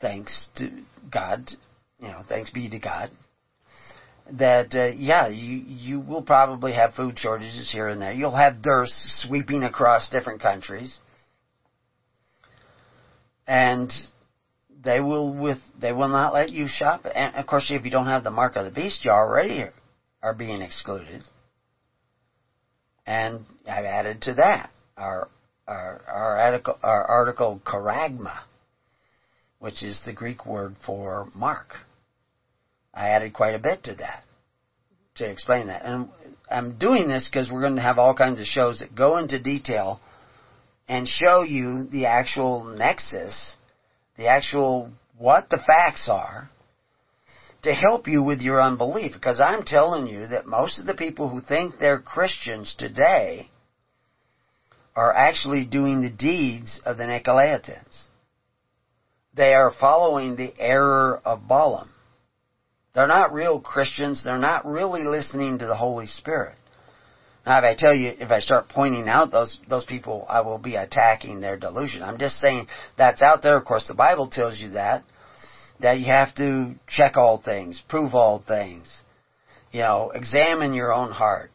Thanks 0.00 0.48
to 0.58 0.84
God, 1.10 1.50
you 1.98 2.06
know, 2.06 2.22
thanks 2.28 2.50
be 2.50 2.68
to 2.68 2.78
God 2.78 3.10
that 4.32 4.74
uh, 4.74 4.86
yeah, 4.96 5.28
you 5.28 5.62
you 5.66 6.00
will 6.00 6.22
probably 6.22 6.72
have 6.72 6.94
food 6.94 7.18
shortages 7.18 7.70
here 7.70 7.88
and 7.88 8.00
there. 8.00 8.12
You'll 8.12 8.36
have 8.36 8.62
dearths 8.62 9.24
sweeping 9.26 9.62
across 9.62 10.08
different 10.08 10.40
countries, 10.40 10.98
and 13.46 13.92
they 14.82 15.00
will 15.00 15.34
with 15.34 15.58
they 15.78 15.92
will 15.92 16.08
not 16.08 16.32
let 16.32 16.50
you 16.50 16.66
shop. 16.66 17.06
And 17.12 17.36
of 17.36 17.46
course, 17.46 17.70
if 17.70 17.84
you 17.84 17.90
don't 17.90 18.06
have 18.06 18.24
the 18.24 18.30
mark 18.30 18.56
of 18.56 18.64
the 18.64 18.70
beast, 18.70 19.04
you 19.04 19.10
already 19.10 19.66
are 20.22 20.34
being 20.34 20.62
excluded. 20.62 21.22
And 23.06 23.44
I've 23.68 23.84
added 23.84 24.22
to 24.22 24.34
that 24.34 24.70
our 24.96 25.28
our 25.68 26.02
our 26.08 26.38
article 26.38 26.78
our 26.82 27.04
article 27.04 27.60
charagma, 27.64 28.38
which 29.58 29.82
is 29.82 30.00
the 30.04 30.14
Greek 30.14 30.46
word 30.46 30.76
for 30.84 31.28
mark. 31.34 31.74
I 32.94 33.10
added 33.10 33.34
quite 33.34 33.54
a 33.54 33.58
bit 33.58 33.84
to 33.84 33.94
that 33.96 34.24
to 35.16 35.28
explain 35.28 35.68
that. 35.68 35.84
And 35.84 36.08
I'm 36.50 36.78
doing 36.78 37.08
this 37.08 37.28
because 37.28 37.50
we're 37.50 37.60
going 37.60 37.76
to 37.76 37.82
have 37.82 37.98
all 37.98 38.14
kinds 38.14 38.40
of 38.40 38.46
shows 38.46 38.80
that 38.80 38.94
go 38.94 39.18
into 39.18 39.42
detail 39.42 40.00
and 40.88 41.08
show 41.08 41.42
you 41.42 41.86
the 41.90 42.06
actual 42.06 42.64
nexus, 42.64 43.54
the 44.16 44.28
actual 44.28 44.90
what 45.16 45.48
the 45.50 45.58
facts 45.58 46.08
are 46.08 46.50
to 47.62 47.72
help 47.72 48.06
you 48.06 48.22
with 48.22 48.42
your 48.42 48.62
unbelief. 48.62 49.12
Because 49.14 49.40
I'm 49.40 49.62
telling 49.64 50.06
you 50.06 50.28
that 50.28 50.46
most 50.46 50.78
of 50.78 50.86
the 50.86 50.94
people 50.94 51.28
who 51.28 51.40
think 51.40 51.78
they're 51.78 52.00
Christians 52.00 52.74
today 52.76 53.48
are 54.94 55.12
actually 55.12 55.64
doing 55.64 56.02
the 56.02 56.10
deeds 56.10 56.80
of 56.84 56.96
the 56.96 57.04
Nicolaitans. 57.04 58.04
They 59.34 59.54
are 59.54 59.72
following 59.72 60.36
the 60.36 60.52
error 60.58 61.20
of 61.24 61.48
Balaam. 61.48 61.90
They're 62.94 63.08
not 63.08 63.32
real 63.32 63.60
Christians. 63.60 64.22
They're 64.22 64.38
not 64.38 64.66
really 64.66 65.04
listening 65.04 65.58
to 65.58 65.66
the 65.66 65.74
Holy 65.74 66.06
Spirit. 66.06 66.56
Now, 67.44 67.58
if 67.58 67.64
I 67.64 67.74
tell 67.74 67.94
you, 67.94 68.12
if 68.18 68.30
I 68.30 68.40
start 68.40 68.68
pointing 68.68 69.08
out 69.08 69.30
those 69.30 69.58
those 69.68 69.84
people, 69.84 70.24
I 70.28 70.40
will 70.40 70.58
be 70.58 70.76
attacking 70.76 71.40
their 71.40 71.58
delusion. 71.58 72.02
I'm 72.02 72.18
just 72.18 72.38
saying 72.38 72.68
that's 72.96 73.20
out 73.20 73.42
there. 73.42 73.56
Of 73.56 73.64
course, 73.66 73.86
the 73.86 73.94
Bible 73.94 74.28
tells 74.28 74.58
you 74.58 74.70
that 74.70 75.04
that 75.80 75.98
you 75.98 76.06
have 76.08 76.34
to 76.36 76.74
check 76.86 77.16
all 77.16 77.38
things, 77.38 77.82
prove 77.88 78.14
all 78.14 78.42
things. 78.46 78.88
You 79.72 79.80
know, 79.80 80.12
examine 80.14 80.72
your 80.72 80.92
own 80.92 81.10
heart. 81.10 81.50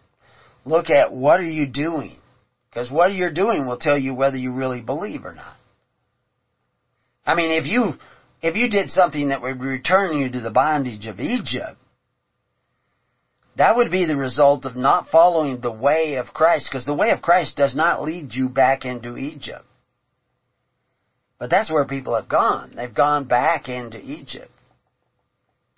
Look 0.65 0.89
at 0.89 1.13
what 1.13 1.39
are 1.39 1.43
you 1.45 1.65
doing, 1.65 2.17
because 2.69 2.91
what 2.91 3.13
you're 3.13 3.33
doing 3.33 3.65
will 3.65 3.79
tell 3.79 3.97
you 3.97 4.13
whether 4.13 4.37
you 4.37 4.53
really 4.53 4.81
believe 4.81 5.23
or 5.23 5.33
not. 5.33 5.55
I 7.25 7.33
mean, 7.33 7.51
if 7.51 7.65
you 7.65 7.93
if 8.41 8.55
you 8.55 8.69
did 8.69 8.91
something 8.91 9.29
that 9.29 9.41
would 9.41 9.61
return 9.61 10.17
you 10.17 10.29
to 10.31 10.39
the 10.41 10.51
bondage 10.51 11.07
of 11.07 11.19
Egypt, 11.19 11.77
that 13.57 13.75
would 13.75 13.91
be 13.91 14.05
the 14.05 14.15
result 14.15 14.65
of 14.65 14.75
not 14.75 15.07
following 15.07 15.59
the 15.59 15.71
way 15.71 16.15
of 16.15 16.27
Christ, 16.27 16.69
because 16.69 16.85
the 16.85 16.93
way 16.93 17.11
of 17.11 17.21
Christ 17.21 17.57
does 17.57 17.75
not 17.75 18.01
lead 18.01 18.33
you 18.33 18.47
back 18.47 18.85
into 18.85 19.17
Egypt. 19.17 19.65
But 21.39 21.49
that's 21.49 21.71
where 21.71 21.85
people 21.85 22.15
have 22.15 22.29
gone. 22.29 22.73
They've 22.75 22.93
gone 22.93 23.25
back 23.25 23.67
into 23.67 23.99
Egypt. 23.99 24.51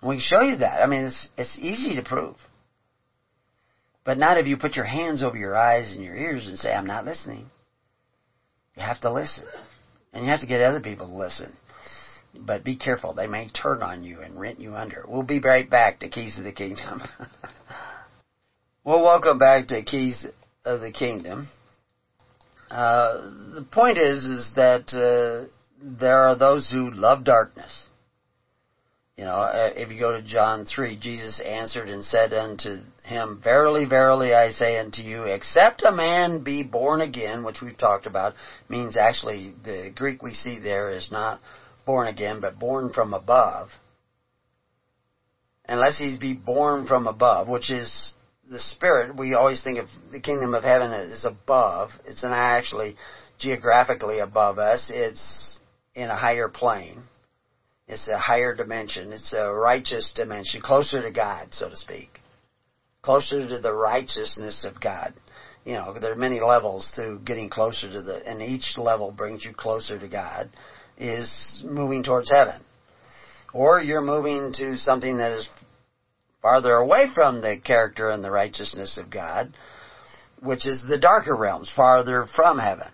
We 0.02 0.16
can 0.16 0.20
show 0.20 0.42
you 0.42 0.56
that. 0.58 0.82
I 0.82 0.86
mean, 0.86 1.06
it's, 1.06 1.28
it's 1.36 1.58
easy 1.58 1.96
to 1.96 2.02
prove. 2.02 2.36
But 4.04 4.18
not 4.18 4.38
if 4.38 4.46
you 4.46 4.56
put 4.56 4.74
your 4.74 4.84
hands 4.84 5.22
over 5.22 5.36
your 5.36 5.56
eyes 5.56 5.92
and 5.92 6.04
your 6.04 6.16
ears 6.16 6.48
and 6.48 6.58
say, 6.58 6.72
I'm 6.72 6.86
not 6.86 7.04
listening. 7.04 7.50
You 8.76 8.82
have 8.82 9.00
to 9.02 9.12
listen. 9.12 9.44
And 10.12 10.24
you 10.24 10.30
have 10.30 10.40
to 10.40 10.46
get 10.46 10.60
other 10.60 10.80
people 10.80 11.06
to 11.06 11.14
listen. 11.14 11.56
But 12.34 12.64
be 12.64 12.76
careful. 12.76 13.12
They 13.12 13.26
may 13.26 13.48
turn 13.48 13.82
on 13.82 14.02
you 14.02 14.20
and 14.20 14.40
rent 14.40 14.58
you 14.58 14.74
under. 14.74 15.04
We'll 15.06 15.22
be 15.22 15.40
right 15.40 15.68
back 15.68 16.00
to 16.00 16.08
Keys 16.08 16.38
of 16.38 16.44
the 16.44 16.52
Kingdom. 16.52 17.02
well, 18.84 19.02
welcome 19.02 19.38
back 19.38 19.66
to 19.68 19.82
Keys 19.82 20.26
of 20.64 20.80
the 20.80 20.90
Kingdom. 20.90 21.48
Uh, 22.70 23.18
the 23.54 23.66
point 23.70 23.98
is, 23.98 24.24
is 24.24 24.52
that 24.56 24.94
uh, 24.94 25.50
there 25.78 26.20
are 26.28 26.34
those 26.34 26.70
who 26.70 26.90
love 26.90 27.22
darkness. 27.22 27.88
You 29.16 29.26
know, 29.26 29.36
uh, 29.36 29.70
if 29.76 29.90
you 29.90 30.00
go 30.00 30.12
to 30.12 30.22
John 30.22 30.64
3, 30.64 30.96
Jesus 30.96 31.38
answered 31.38 31.90
and 31.90 32.02
said 32.02 32.32
unto 32.32 32.78
him, 33.04 33.40
Verily, 33.44 33.84
verily, 33.84 34.32
I 34.32 34.50
say 34.50 34.78
unto 34.78 35.02
you, 35.02 35.24
except 35.24 35.82
a 35.82 35.92
man 35.92 36.42
be 36.42 36.62
born 36.62 37.02
again, 37.02 37.44
which 37.44 37.60
we've 37.60 37.76
talked 37.76 38.06
about, 38.06 38.32
means 38.70 38.96
actually 38.96 39.54
the 39.62 39.92
Greek 39.94 40.22
we 40.22 40.32
see 40.32 40.58
there 40.58 40.90
is 40.90 41.10
not 41.10 41.40
born 41.84 42.08
again, 42.08 42.40
but 42.40 42.58
born 42.58 42.92
from 42.92 43.14
above. 43.14 43.68
Unless 45.66 45.98
he's 45.98 46.18
be 46.18 46.34
born 46.34 46.86
from 46.86 47.06
above, 47.06 47.48
which 47.48 47.70
is 47.70 48.14
the 48.50 48.60
spirit. 48.60 49.16
We 49.16 49.34
always 49.34 49.62
think 49.62 49.78
of 49.78 49.86
the 50.10 50.20
kingdom 50.20 50.54
of 50.54 50.64
heaven 50.64 50.92
as 50.92 51.24
above. 51.24 51.90
It's 52.04 52.22
not 52.22 52.32
actually 52.32 52.96
geographically 53.38 54.18
above 54.18 54.58
us. 54.58 54.90
It's 54.92 55.58
in 55.94 56.10
a 56.10 56.16
higher 56.16 56.48
plane. 56.48 57.04
It's 57.88 58.08
a 58.08 58.18
higher 58.18 58.54
dimension. 58.54 59.12
It's 59.12 59.32
a 59.32 59.50
righteous 59.50 60.12
dimension, 60.14 60.60
closer 60.60 61.02
to 61.02 61.10
God, 61.10 61.52
so 61.52 61.68
to 61.68 61.76
speak. 61.76 62.20
Closer 63.02 63.48
to 63.48 63.58
the 63.58 63.72
righteousness 63.72 64.64
of 64.64 64.80
God. 64.80 65.14
You 65.64 65.74
know, 65.74 65.94
there 65.98 66.12
are 66.12 66.16
many 66.16 66.40
levels 66.40 66.90
to 66.96 67.18
getting 67.24 67.48
closer 67.48 67.90
to 67.90 68.02
the, 68.02 68.22
and 68.26 68.42
each 68.42 68.76
level 68.76 69.12
brings 69.12 69.44
you 69.44 69.52
closer 69.52 69.98
to 69.98 70.08
God 70.08 70.50
is 70.98 71.62
moving 71.64 72.02
towards 72.02 72.30
heaven. 72.30 72.60
Or 73.52 73.80
you're 73.80 74.02
moving 74.02 74.52
to 74.54 74.76
something 74.76 75.18
that 75.18 75.32
is 75.32 75.48
farther 76.40 76.72
away 76.74 77.06
from 77.14 77.40
the 77.40 77.58
character 77.62 78.10
and 78.10 78.22
the 78.22 78.30
righteousness 78.30 78.98
of 78.98 79.10
God, 79.10 79.52
which 80.40 80.66
is 80.66 80.82
the 80.82 80.98
darker 80.98 81.36
realms, 81.36 81.70
farther 81.74 82.26
from 82.34 82.58
heaven. 82.58 82.88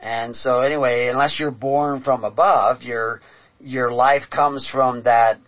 And 0.00 0.36
so 0.36 0.60
anyway, 0.60 1.08
unless 1.08 1.38
you're 1.38 1.50
born 1.50 2.02
from 2.02 2.24
above, 2.24 2.82
your, 2.82 3.20
your 3.58 3.92
life 3.92 4.24
comes 4.30 4.66
from 4.66 5.04
that 5.04 5.38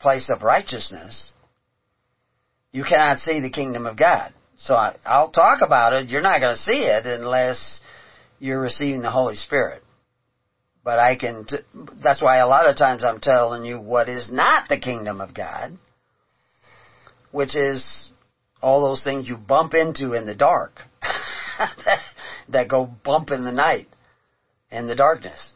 place 0.00 0.28
of 0.30 0.42
righteousness, 0.42 1.32
you 2.72 2.84
cannot 2.84 3.18
see 3.18 3.40
the 3.40 3.50
kingdom 3.50 3.86
of 3.86 3.96
God. 3.96 4.32
So 4.56 4.74
I, 4.74 5.20
will 5.20 5.30
talk 5.30 5.60
about 5.62 5.92
it. 5.92 6.08
You're 6.08 6.22
not 6.22 6.40
going 6.40 6.54
to 6.54 6.60
see 6.60 6.84
it 6.84 7.04
unless 7.04 7.80
you're 8.38 8.60
receiving 8.60 9.02
the 9.02 9.10
Holy 9.10 9.36
Spirit. 9.36 9.82
But 10.84 10.98
I 10.98 11.16
can, 11.16 11.44
t- 11.44 11.58
that's 12.02 12.20
why 12.20 12.38
a 12.38 12.46
lot 12.46 12.68
of 12.68 12.76
times 12.76 13.04
I'm 13.04 13.20
telling 13.20 13.64
you 13.64 13.80
what 13.80 14.08
is 14.08 14.30
not 14.30 14.68
the 14.68 14.78
kingdom 14.78 15.20
of 15.20 15.32
God, 15.32 15.78
which 17.30 17.54
is 17.54 18.10
all 18.60 18.82
those 18.82 19.02
things 19.02 19.28
you 19.28 19.36
bump 19.36 19.74
into 19.74 20.14
in 20.14 20.26
the 20.26 20.34
dark, 20.34 20.80
that, 22.48 22.68
go 22.68 22.84
bump 22.86 23.30
in 23.30 23.44
the 23.44 23.52
night, 23.52 23.86
in 24.70 24.86
the 24.86 24.94
darkness. 24.94 25.52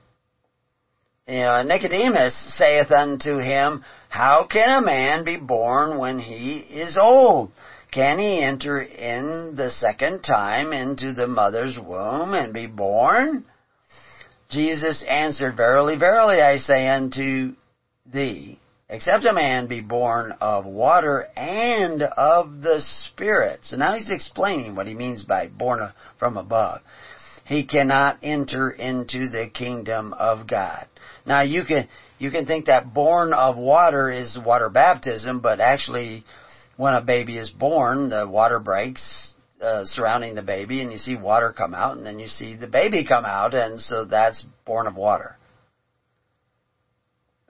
You 1.27 1.45
know, 1.45 1.63
Nicodemus 1.63 2.35
saith 2.57 2.93
unto 2.93 3.39
him, 3.39 3.83
How 4.09 4.47
can 4.47 4.71
a 4.71 4.81
man 4.81 5.25
be 5.25 5.37
born 5.37 5.99
when 5.99 6.21
he 6.21 6.59
is 6.59 6.97
old? 7.01 7.51
Can 7.91 8.21
he 8.21 8.43
enter 8.43 8.81
in 8.81 9.57
the 9.57 9.71
second 9.71 10.23
time 10.23 10.73
into 10.73 11.13
the 11.13 11.27
mother's 11.27 11.79
womb 11.79 12.35
and 12.35 12.53
be 12.53 12.67
born? 12.67 13.45
Jesus 14.57 15.05
answered, 15.07 15.55
Verily, 15.55 15.99
verily, 15.99 16.41
I 16.41 16.57
say 16.57 16.89
unto 16.89 17.55
thee, 18.11 18.59
except 18.89 19.27
a 19.27 19.35
man 19.35 19.67
be 19.67 19.83
born 19.83 20.33
of 20.41 20.65
water 20.65 21.29
and 21.37 22.03
of 22.03 22.63
the 22.63 22.81
Spirit. 22.81 23.61
So 23.65 23.77
now 23.77 23.93
he's 23.93 24.09
explaining 24.09 24.75
what 24.75 24.87
he 24.87 24.95
means 24.95 25.25
by 25.25 25.49
born 25.49 25.87
from 26.19 26.39
above. 26.39 26.81
He 27.45 27.67
cannot 27.67 28.21
enter 28.23 28.71
into 28.71 29.29
the 29.29 29.51
kingdom 29.53 30.15
of 30.15 30.47
God. 30.47 30.87
Now 31.27 31.43
you 31.43 31.67
can, 31.67 31.87
you 32.19 32.31
can 32.31 32.47
think 32.47 32.65
that 32.65 32.95
born 32.95 33.35
of 33.35 33.59
water 33.59 34.11
is 34.11 34.39
water 34.43 34.71
baptism, 34.71 35.41
but 35.41 35.61
actually 35.61 36.25
when 36.79 36.95
a 36.95 37.03
baby 37.03 37.37
is 37.37 37.51
born, 37.51 38.09
the 38.09 38.27
water 38.27 38.59
breaks 38.59 39.26
uh, 39.61 39.85
surrounding 39.85 40.35
the 40.35 40.43
baby 40.43 40.83
and 40.83 40.93
you 40.93 40.99
see 40.99 41.17
water 41.17 41.53
come 41.53 41.75
out 41.75 41.97
and 41.97 42.05
then 42.05 42.19
you 42.19 42.29
see 42.29 42.57
the 42.57 42.67
baby 42.67 43.05
come 43.05 43.25
out 43.25 43.55
and 43.55 43.81
so 43.81 44.05
that's 44.05 44.47
born 44.65 44.87
of 44.87 44.97
water. 44.97 45.37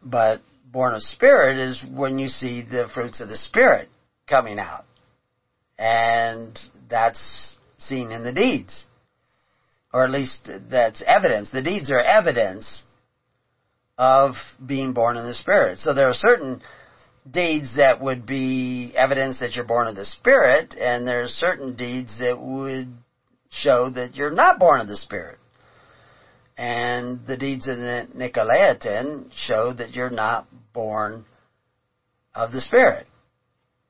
But 0.03 0.41
born 0.65 0.95
of 0.95 1.03
spirit 1.03 1.59
is 1.59 1.85
when 1.85 2.19
you 2.19 2.29
see 2.29 2.63
the 2.63 2.89
fruits 2.93 3.21
of 3.21 3.29
the 3.29 3.37
spirit 3.37 3.89
coming 4.29 4.59
out. 4.59 4.85
And 5.79 6.59
that's 6.89 7.57
seen 7.79 8.13
in 8.13 8.23
the 8.23 8.33
deeds. 8.33 8.85
Or 9.93 10.05
at 10.05 10.11
least 10.11 10.49
that's 10.69 11.03
evidence. 11.07 11.51
The 11.51 11.63
deeds 11.63 11.91
are 11.91 12.01
evidence 12.01 12.85
of 13.99 14.35
being 14.65 14.93
born 14.93 15.17
in 15.17 15.25
the 15.25 15.35
spirit. 15.35 15.79
So 15.79 15.93
there 15.93 16.09
are 16.09 16.15
certain 16.15 16.63
deeds 17.31 17.77
that 17.77 18.01
would 18.01 18.27
be 18.27 18.95
evidence 18.97 19.41
that 19.41 19.55
you're 19.55 19.65
born 19.65 19.89
of 19.89 19.97
the 19.97 20.05
Spirit, 20.05 20.75
and 20.75 21.07
there's 21.07 21.33
certain 21.33 21.77
deeds 21.77 22.19
that 22.19 22.39
would 22.39 22.89
show 23.51 23.91
that 23.91 24.15
you're 24.15 24.31
not 24.31 24.59
born 24.59 24.81
of 24.81 24.89
the 24.89 24.97
Spirit. 24.97 25.39
And 26.57 27.27
the 27.27 27.37
deeds 27.37 27.69
of 27.69 27.77
the 27.77 28.07
Nicolaitan 28.15 29.31
show 29.35 29.73
that 29.73 29.91
you're 29.91 30.11
not 30.11 30.47
born 30.73 31.27
of 32.35 32.53
the 32.53 32.61
Spirit. 32.61 33.07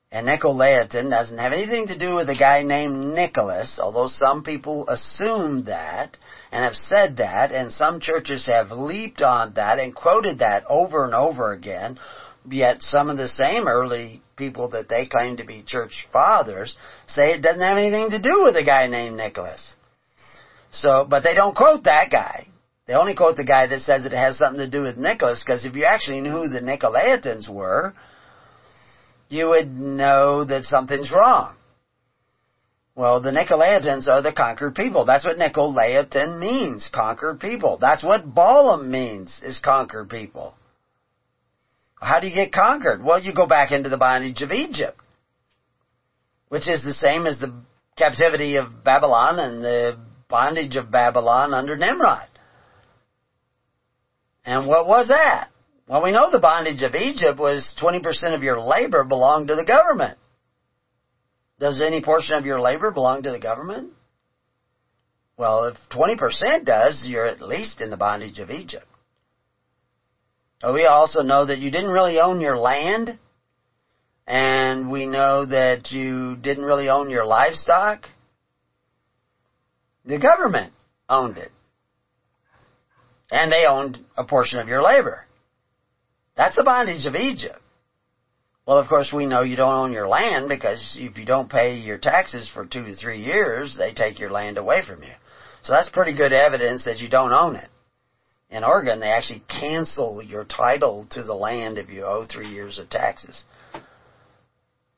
And 0.09 0.27
Nicolaitan 0.27 1.09
doesn't 1.09 1.37
have 1.37 1.51
anything 1.51 1.87
to 1.87 1.99
do 1.99 2.15
with 2.15 2.29
a 2.29 2.35
guy 2.35 2.61
named 2.61 3.13
Nicholas, 3.13 3.77
although 3.81 4.07
some 4.07 4.41
people 4.41 4.87
assume 4.87 5.65
that 5.65 6.15
and 6.49 6.63
have 6.63 6.75
said 6.75 7.17
that, 7.17 7.51
and 7.51 7.73
some 7.73 7.99
churches 7.99 8.45
have 8.45 8.71
leaped 8.71 9.21
on 9.21 9.55
that 9.55 9.79
and 9.79 9.93
quoted 9.93 10.39
that 10.39 10.63
over 10.69 11.03
and 11.03 11.13
over 11.13 11.51
again, 11.51 11.99
Yet 12.49 12.81
some 12.81 13.09
of 13.09 13.17
the 13.17 13.27
same 13.27 13.67
early 13.67 14.21
people 14.37 14.69
that 14.69 14.87
they 14.87 15.05
claim 15.05 15.37
to 15.37 15.45
be 15.45 15.63
church 15.63 16.07
fathers 16.13 16.77
say 17.07 17.31
it 17.31 17.41
doesn't 17.41 17.61
have 17.61 17.77
anything 17.77 18.11
to 18.11 18.21
do 18.21 18.43
with 18.43 18.55
a 18.55 18.63
guy 18.63 18.85
named 18.85 19.17
Nicholas. 19.17 19.73
So, 20.71 21.05
but 21.09 21.23
they 21.23 21.33
don't 21.33 21.55
quote 21.55 21.83
that 21.85 22.11
guy. 22.11 22.47
They 22.85 22.93
only 22.93 23.15
quote 23.15 23.35
the 23.35 23.43
guy 23.43 23.67
that 23.67 23.81
says 23.81 24.05
it 24.05 24.13
has 24.13 24.37
something 24.37 24.59
to 24.59 24.69
do 24.69 24.81
with 24.81 24.95
Nicholas, 24.95 25.43
because 25.45 25.65
if 25.65 25.75
you 25.75 25.85
actually 25.85 26.21
knew 26.21 26.31
who 26.31 26.47
the 26.47 26.61
Nicolaitans 26.61 27.49
were, 27.49 27.93
you 29.27 29.49
would 29.49 29.69
know 29.69 30.45
that 30.45 30.63
something's 30.63 31.11
wrong. 31.11 31.57
Well, 32.95 33.21
the 33.21 33.31
Nicolaitans 33.31 34.07
are 34.07 34.21
the 34.21 34.31
conquered 34.31 34.73
people. 34.73 35.03
That's 35.05 35.25
what 35.25 35.37
Nicolaitan 35.37 36.39
means, 36.39 36.89
conquered 36.93 37.39
people. 37.39 37.77
That's 37.77 38.03
what 38.03 38.33
Balaam 38.33 38.89
means, 38.89 39.41
is 39.43 39.59
conquered 39.59 40.09
people. 40.09 40.55
How 41.99 42.19
do 42.19 42.27
you 42.27 42.33
get 42.33 42.53
conquered? 42.53 43.03
Well, 43.03 43.21
you 43.21 43.33
go 43.33 43.47
back 43.47 43.71
into 43.71 43.89
the 43.89 43.97
bondage 43.97 44.41
of 44.41 44.51
Egypt, 44.51 44.99
which 46.49 46.67
is 46.67 46.83
the 46.83 46.93
same 46.93 47.25
as 47.25 47.39
the 47.39 47.53
captivity 47.97 48.57
of 48.57 48.83
Babylon 48.83 49.39
and 49.39 49.63
the 49.63 49.97
bondage 50.29 50.75
of 50.75 50.91
Babylon 50.91 51.53
under 51.53 51.75
Nimrod. 51.75 52.27
And 54.45 54.67
what 54.67 54.87
was 54.87 55.07
that? 55.07 55.49
Well, 55.87 56.03
we 56.03 56.11
know 56.11 56.31
the 56.31 56.39
bondage 56.39 56.83
of 56.83 56.95
Egypt 56.95 57.39
was 57.39 57.75
20% 57.81 58.35
of 58.35 58.43
your 58.43 58.59
labor 58.59 59.03
belonged 59.03 59.47
to 59.47 59.55
the 59.55 59.65
government. 59.65 60.17
Does 61.59 61.81
any 61.81 62.01
portion 62.01 62.35
of 62.35 62.45
your 62.45 62.59
labor 62.59 62.91
belong 62.91 63.23
to 63.23 63.31
the 63.31 63.39
government? 63.39 63.93
Well, 65.37 65.65
if 65.65 65.77
20% 65.91 66.65
does, 66.65 67.03
you're 67.05 67.25
at 67.25 67.41
least 67.41 67.81
in 67.81 67.89
the 67.89 67.97
bondage 67.97 68.39
of 68.39 68.51
Egypt. 68.51 68.85
Uh, 70.61 70.71
we 70.73 70.85
also 70.85 71.21
know 71.21 71.45
that 71.45 71.59
you 71.59 71.69
didn't 71.69 71.91
really 71.91 72.19
own 72.19 72.41
your 72.41 72.57
land, 72.57 73.19
and 74.25 74.91
we 74.91 75.05
know 75.05 75.45
that 75.45 75.91
you 75.91 76.35
didn't 76.35 76.65
really 76.65 76.89
own 76.89 77.09
your 77.09 77.25
livestock. 77.25 78.07
The 80.05 80.17
government 80.17 80.73
owned 81.07 81.37
it. 81.37 81.51
And 83.29 83.51
they 83.51 83.65
owned 83.65 83.99
a 84.15 84.23
portion 84.23 84.59
of 84.59 84.67
your 84.67 84.81
labor. 84.81 85.25
That's 86.35 86.55
the 86.55 86.63
bondage 86.63 87.05
of 87.05 87.15
Egypt. 87.15 87.59
Well, 88.65 88.79
of 88.79 88.87
course, 88.87 89.13
we 89.13 89.25
know 89.25 89.43
you 89.43 89.55
don't 89.55 89.71
own 89.71 89.93
your 89.93 90.07
land 90.07 90.49
because 90.49 90.97
if 90.99 91.17
you 91.17 91.25
don't 91.25 91.49
pay 91.49 91.77
your 91.77 91.97
taxes 91.97 92.49
for 92.49 92.65
two 92.65 92.85
to 92.85 92.95
three 92.95 93.21
years, 93.21 93.77
they 93.77 93.93
take 93.93 94.19
your 94.19 94.29
land 94.31 94.57
away 94.57 94.81
from 94.85 95.03
you. 95.03 95.13
So 95.61 95.73
that's 95.73 95.89
pretty 95.89 96.15
good 96.15 96.33
evidence 96.33 96.85
that 96.85 96.99
you 96.99 97.09
don't 97.09 97.33
own 97.33 97.55
it. 97.55 97.69
In 98.49 98.63
Oregon, 98.63 98.99
they 98.99 99.09
actually 99.09 99.43
cancel 99.47 100.21
your 100.21 100.45
title 100.45 101.05
to 101.11 101.23
the 101.23 101.35
land 101.35 101.77
if 101.77 101.89
you 101.89 102.05
owe 102.05 102.25
three 102.25 102.47
years 102.47 102.79
of 102.79 102.89
taxes. 102.89 103.43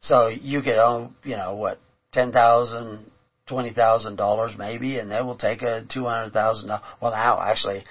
So 0.01 0.27
you 0.27 0.61
could 0.61 0.77
owe, 0.77 1.11
you 1.23 1.35
know, 1.35 1.55
what, 1.55 1.79
ten 2.11 2.31
thousand, 2.31 3.09
twenty 3.47 3.71
thousand 3.73 4.17
dollars 4.17 4.55
maybe, 4.57 4.99
and 4.99 5.11
they 5.11 5.21
will 5.21 5.35
take 5.35 5.63
a 5.63 5.83
two 5.91 6.05
hundred 6.05 6.31
thousand. 6.31 6.69
Well, 7.01 7.11
now 7.11 7.41
actually, 7.41 7.85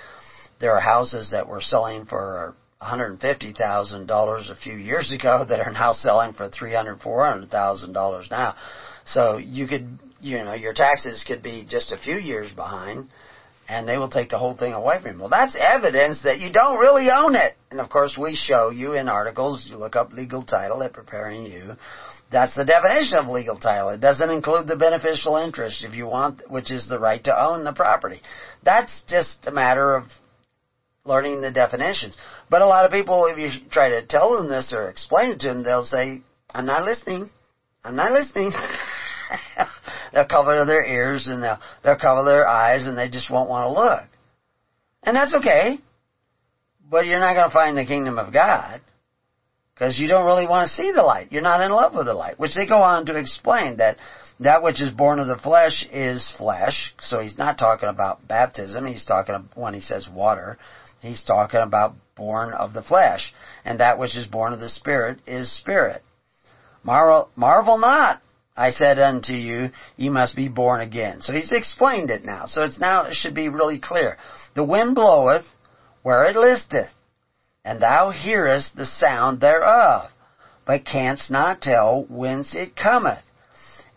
there 0.61 0.77
are 0.77 0.81
houses 0.81 1.31
that 1.33 1.49
were 1.49 1.61
selling 1.61 2.07
for 2.07 2.55
$150,000 2.81 4.51
a 4.51 4.55
few 4.55 4.75
years 4.75 5.11
ago 5.11 5.45
that 5.49 5.61
are 5.61 5.73
now 5.73 5.93
selling 5.93 6.33
for 6.33 6.49
$300,000, 6.49 7.03
$400,000 7.03 8.31
now. 8.31 8.55
So 9.05 9.39
you 9.39 9.67
could, 9.67 9.99
you 10.21 10.39
know, 10.39 10.55
your 10.55 10.75
taxes 10.75 11.25
could 11.27 11.43
be 11.43 11.67
just 11.69 11.93
a 11.93 11.99
few 11.99 12.17
years 12.17 12.53
behind 12.53 13.09
and 13.69 13.87
they 13.87 13.99
will 13.99 14.09
take 14.09 14.31
the 14.31 14.39
whole 14.39 14.55
thing 14.55 14.73
away 14.73 15.01
from 15.01 15.13
you. 15.13 15.21
Well, 15.21 15.29
that's 15.29 15.55
evidence 15.59 16.23
that 16.23 16.39
you 16.39 16.51
don't 16.51 16.79
really 16.79 17.09
own 17.15 17.35
it. 17.35 17.55
And 17.71 17.81
of 17.81 17.91
course 17.91 18.17
we 18.17 18.35
show 18.35 18.71
you 18.71 18.95
in 18.95 19.09
articles, 19.09 19.67
you 19.67 19.77
look 19.77 19.95
up 19.95 20.13
legal 20.13 20.43
title 20.43 20.83
at 20.83 20.95
preparing 20.95 21.45
you. 21.45 21.77
That's 22.31 22.55
the 22.55 22.65
definition 22.65 23.19
of 23.19 23.29
legal 23.29 23.59
title. 23.59 23.91
It 23.91 24.01
doesn't 24.01 24.31
include 24.31 24.69
the 24.69 24.77
beneficial 24.77 25.37
interest 25.37 25.85
if 25.85 25.95
you 25.95 26.07
want, 26.07 26.51
which 26.51 26.71
is 26.71 26.89
the 26.89 26.99
right 26.99 27.23
to 27.25 27.43
own 27.43 27.65
the 27.65 27.73
property. 27.73 28.23
That's 28.63 28.93
just 29.07 29.47
a 29.47 29.51
matter 29.51 29.97
of 29.97 30.05
learning 31.05 31.41
the 31.41 31.51
definitions. 31.51 32.17
But 32.51 32.63
a 32.63 32.67
lot 32.67 32.85
of 32.85 32.91
people, 32.91 33.27
if 33.27 33.39
you 33.39 33.69
try 33.71 33.91
to 33.91 34.07
tell 34.07 34.37
them 34.37 34.49
this 34.49 34.73
or 34.73 34.89
explain 34.89 35.33
it 35.33 35.41
to 35.41 35.49
them, 35.49 35.63
they'll 35.63 35.85
say, 35.85 36.23
I'm 36.51 36.67
not 36.67 36.85
listening. 36.85 37.31
I'm 37.85 37.97
not 37.97 38.13
listening. 38.13 38.53
they'll 40.19 40.27
cover 40.27 40.65
their 40.65 40.85
ears 40.85 41.27
and 41.29 41.43
they'll, 41.43 41.59
they'll 41.85 41.99
cover 41.99 42.25
their 42.25 42.47
eyes 42.47 42.87
and 42.87 42.99
they 42.99 43.09
just 43.09 43.31
won't 43.31 43.49
want 43.49 43.69
to 43.69 43.73
look. 43.73 44.09
And 45.05 45.17
that's 45.17 45.35
okay. 45.35 45.79
But 46.91 47.07
you're 47.07 47.21
not 47.21 47.35
going 47.35 47.49
to 47.49 47.55
find 47.55 47.77
the 47.77 47.85
kingdom 47.85 48.19
of 48.19 48.33
God 48.33 48.81
because 49.75 49.99
you 49.99 50.09
don't 50.09 50.27
really 50.27 50.47
want 50.47 50.69
to 50.69 50.75
see 50.75 50.91
the 50.93 51.03
light. 51.03 51.31
You're 51.31 51.43
not 51.43 51.61
in 51.61 51.71
love 51.71 51.95
with 51.95 52.07
the 52.07 52.15
light, 52.15 52.39
which 52.39 52.55
they 52.55 52.67
go 52.67 52.81
on 52.81 53.07
to 53.07 53.17
explain 53.17 53.77
that 53.77 53.97
that 54.41 54.63
which 54.63 54.81
is 54.81 54.91
born 54.91 55.21
of 55.21 55.29
the 55.29 55.39
flesh 55.39 55.87
is 55.93 56.29
flesh. 56.37 56.95
So 57.01 57.21
he's 57.21 57.39
not 57.39 57.59
talking 57.59 57.89
about 57.89 58.27
baptism. 58.27 58.87
He's 58.87 59.05
talking 59.05 59.49
when 59.55 59.75
he 59.75 59.81
says 59.81 60.09
water. 60.13 60.59
He's 61.01 61.23
talking 61.23 61.61
about 61.61 61.95
born 62.17 62.53
of 62.55 62.73
the 62.73 62.83
flesh. 62.83 63.33
And 63.65 63.79
that 63.81 63.99
which 63.99 64.17
is 64.17 64.27
born 64.27 64.53
of 64.53 64.61
the 64.61 64.69
Spirit 64.69 65.21
is 65.27 65.53
spirit. 65.57 66.03
Marvel, 66.83 67.31
marvel 67.37 67.79
not, 67.79 68.23
I 68.59 68.71
said 68.71 68.99
unto 68.99 69.35
you, 69.35 69.71
you 69.97 70.11
must 70.11 70.35
be 70.35 70.49
born 70.49 70.81
again. 70.81 71.21
So 71.21 71.33
he's 71.33 71.53
explained 71.53 72.11
it 72.11 72.25
now. 72.25 72.47
So 72.47 72.65
it's 72.65 72.77
now, 72.79 73.05
it 73.05 73.15
should 73.15 73.35
be 73.35 73.49
really 73.49 73.79
clear. 73.79 74.19
The 74.57 74.65
wind 74.65 74.97
bloweth 74.97 75.45
where 76.03 76.25
it 76.25 76.35
listeth, 76.35 76.91
and 77.65 77.81
thou 77.81 78.11
hearest 78.11 78.75
the 78.75 78.85
sound 78.85 79.41
thereof, 79.41 80.11
but 80.67 80.85
canst 80.85 81.31
not 81.31 81.61
tell 81.61 82.05
whence 82.09 82.53
it 82.53 82.75
cometh, 82.75 83.23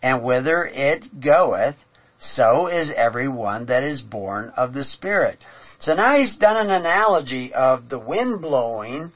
and 0.00 0.22
whither 0.22 0.64
it 0.64 1.06
goeth, 1.20 1.76
so 2.20 2.68
is 2.68 2.92
every 2.96 3.28
one 3.28 3.66
that 3.66 3.82
is 3.82 4.00
born 4.00 4.52
of 4.56 4.74
the 4.74 4.84
Spirit. 4.84 5.38
So 5.80 5.94
now 5.94 6.16
he's 6.16 6.36
done 6.36 6.56
an 6.56 6.70
analogy 6.70 7.52
of 7.52 7.88
the 7.88 7.98
wind 7.98 8.40
blowing, 8.40 9.10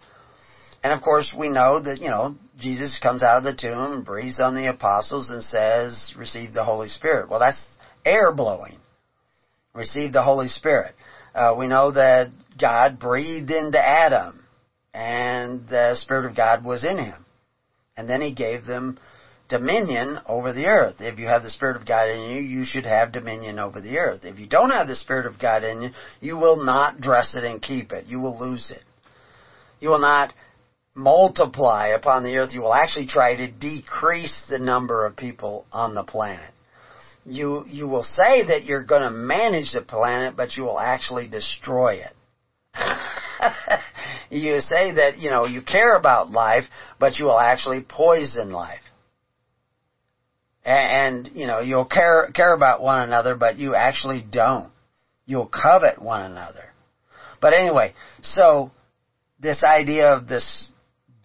and 0.83 0.93
of 0.93 1.03
course 1.03 1.33
we 1.33 1.49
know 1.49 1.81
that, 1.81 2.01
you 2.01 2.11
know, 2.11 2.35
Jesus 2.59 2.99
comes 3.03 3.23
out 3.23 3.39
of 3.39 3.45
the 3.45 3.55
tomb 3.55 4.03
breathes 4.03 4.41
on 4.41 4.55
the 4.55 4.69
apostles 4.69 5.31
and 5.31 5.45
says, 5.45 6.15
receive 6.17 6.53
the 6.55 6.65
Holy 6.65 6.89
Spirit. 6.89 7.29
Well, 7.29 7.41
that's 7.41 7.61
air 8.05 8.33
blowing. 8.33 8.79
Receive 9.75 10.13
the 10.13 10.23
Holy 10.23 10.49
Spirit. 10.49 10.95
Uh, 11.35 11.55
we 11.59 11.67
know 11.67 11.91
that 11.91 12.29
God 12.59 12.99
breathed 12.99 13.51
into 13.51 13.79
Adam, 13.79 14.43
and 14.95 15.69
the 15.69 15.95
Spirit 15.97 16.25
of 16.25 16.35
God 16.35 16.65
was 16.65 16.83
in 16.83 16.99
him. 16.99 17.27
And 17.97 18.09
then 18.09 18.23
he 18.23 18.35
gave 18.35 18.65
them 18.65 18.99
dominion 19.49 20.19
over 20.27 20.53
the 20.53 20.67
earth. 20.67 20.97
If 21.01 21.19
you 21.19 21.27
have 21.27 21.43
the 21.43 21.51
Spirit 21.51 21.77
of 21.77 21.87
God 21.87 22.09
in 22.09 22.31
you, 22.31 22.41
you 22.41 22.65
should 22.65 22.87
have 22.87 23.13
dominion 23.13 23.59
over 23.59 23.81
the 23.81 23.99
earth. 23.99 24.25
If 24.25 24.39
you 24.39 24.47
don't 24.47 24.71
have 24.71 24.89
the 24.89 24.97
Spirit 24.97 25.27
of 25.27 25.39
God 25.39 25.63
in 25.63 25.83
you, 25.83 25.91
you 26.21 26.37
will 26.39 26.57
not 26.65 27.01
dress 27.01 27.37
it 27.37 27.45
and 27.45 27.61
keep 27.61 27.93
it. 27.93 28.07
You 28.07 28.19
will 28.19 28.39
lose 28.39 28.71
it. 28.71 28.83
You 29.79 29.91
will 29.91 29.99
not 29.99 30.33
multiply 30.97 31.89
upon 31.89 32.25
the 32.25 32.37
earth. 32.37 32.53
You 32.53 32.63
will 32.63 32.75
actually 32.75 33.07
try 33.07 33.37
to 33.37 33.49
decrease 33.49 34.41
the 34.49 34.59
number 34.59 35.07
of 35.07 35.17
people 35.17 35.67
on 35.71 35.95
the 35.95 36.03
planet. 36.03 36.51
You, 37.25 37.65
you 37.67 37.87
will 37.87 38.05
say 38.05 38.47
that 38.49 38.65
you're 38.65 38.85
going 38.85 39.03
to 39.03 39.11
manage 39.11 39.73
the 39.73 39.83
planet, 39.83 40.37
but 40.37 40.57
you 40.57 40.63
will 40.63 40.79
actually 40.79 41.29
destroy 41.29 42.01
it. 42.01 42.13
you 44.31 44.61
say 44.61 44.95
that, 44.95 45.19
you 45.19 45.31
know, 45.31 45.45
you 45.45 45.63
care 45.63 45.97
about 45.97 46.31
life, 46.31 46.65
but 46.99 47.19
you 47.19 47.25
will 47.25 47.39
actually 47.39 47.83
poison 47.83 48.51
life 48.51 48.81
and, 50.67 51.31
you 51.33 51.47
know, 51.47 51.61
you'll 51.61 51.85
care, 51.85 52.29
care 52.35 52.53
about 52.53 52.83
one 52.83 53.01
another, 53.01 53.37
but 53.37 53.57
you 53.57 53.77
actually 53.77 54.21
don't. 54.29 54.73
You'll 55.25 55.47
covet 55.47 56.03
one 56.03 56.23
another. 56.23 56.65
But 57.41 57.53
anyway, 57.53 57.95
so 58.23 58.73
this 59.39 59.63
idea 59.63 60.13
of 60.13 60.27
this 60.27 60.73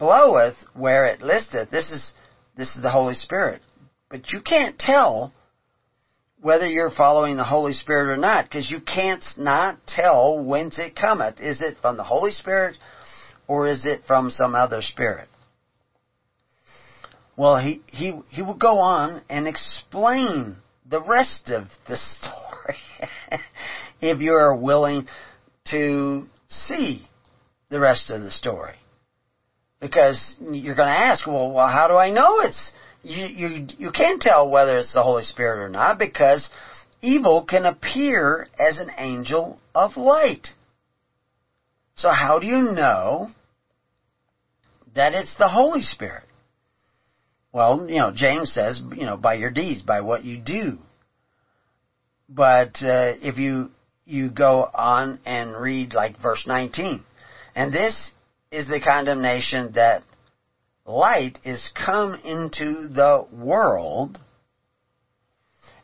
bloweth 0.02 0.56
where 0.74 1.06
it 1.06 1.22
listeth, 1.22 1.70
this 1.70 1.92
is, 1.92 2.12
this 2.56 2.74
is 2.74 2.82
the 2.82 2.90
Holy 2.90 3.14
Spirit. 3.14 3.62
But 4.10 4.32
you 4.32 4.40
can't 4.40 4.76
tell 4.76 5.32
whether 6.40 6.66
you're 6.66 6.90
following 6.90 7.36
the 7.36 7.44
Holy 7.44 7.72
Spirit 7.72 8.12
or 8.12 8.16
not, 8.16 8.46
because 8.46 8.68
you 8.68 8.80
can't 8.80 9.24
not 9.38 9.78
tell 9.86 10.44
whence 10.44 10.80
it 10.80 10.96
cometh. 10.96 11.40
Is 11.40 11.60
it 11.60 11.76
from 11.80 11.96
the 11.96 12.02
Holy 12.02 12.32
Spirit 12.32 12.76
or 13.46 13.68
is 13.68 13.86
it 13.86 14.00
from 14.04 14.30
some 14.30 14.56
other 14.56 14.82
spirit? 14.82 15.28
Well, 17.36 17.58
he, 17.58 17.80
he, 17.86 18.18
he 18.28 18.42
will 18.42 18.58
go 18.58 18.78
on 18.78 19.22
and 19.30 19.46
explain 19.46 20.56
the 20.84 21.00
rest 21.00 21.48
of 21.48 21.68
the 21.86 21.96
story 22.18 22.76
if 24.00 24.20
you 24.20 24.32
are 24.32 24.56
willing 24.56 25.06
to 25.66 26.24
see 26.48 27.06
the 27.68 27.78
rest 27.78 28.10
of 28.10 28.22
the 28.22 28.32
story. 28.32 28.74
Because 29.82 30.36
you're 30.40 30.76
going 30.76 30.88
to 30.88 30.98
ask, 30.98 31.26
well, 31.26 31.50
well, 31.52 31.66
how 31.66 31.88
do 31.88 31.94
I 31.94 32.10
know 32.10 32.40
it's, 32.40 32.72
you, 33.02 33.26
you, 33.26 33.66
you 33.78 33.90
can't 33.90 34.22
tell 34.22 34.48
whether 34.48 34.78
it's 34.78 34.94
the 34.94 35.02
Holy 35.02 35.24
Spirit 35.24 35.64
or 35.64 35.68
not 35.68 35.98
because 35.98 36.48
evil 37.02 37.44
can 37.44 37.66
appear 37.66 38.46
as 38.60 38.78
an 38.78 38.92
angel 38.96 39.58
of 39.74 39.96
light. 39.96 40.46
So 41.96 42.10
how 42.10 42.38
do 42.38 42.46
you 42.46 42.72
know 42.72 43.30
that 44.94 45.14
it's 45.14 45.34
the 45.36 45.48
Holy 45.48 45.82
Spirit? 45.82 46.28
Well, 47.52 47.84
you 47.88 47.96
know, 47.96 48.12
James 48.14 48.52
says, 48.52 48.80
you 48.94 49.04
know, 49.04 49.16
by 49.16 49.34
your 49.34 49.50
deeds, 49.50 49.82
by 49.82 50.00
what 50.00 50.24
you 50.24 50.38
do. 50.38 50.78
But 52.28 52.76
uh, 52.82 53.18
if 53.20 53.36
you 53.36 53.72
you 54.06 54.30
go 54.30 54.62
on 54.72 55.18
and 55.26 55.56
read 55.56 55.92
like 55.92 56.18
verse 56.18 56.46
19, 56.46 57.04
and 57.54 57.72
this 57.72 57.94
is 58.52 58.68
the 58.68 58.80
condemnation 58.80 59.72
that 59.72 60.04
light 60.86 61.38
is 61.44 61.72
come 61.74 62.14
into 62.24 62.88
the 62.88 63.26
world, 63.32 64.18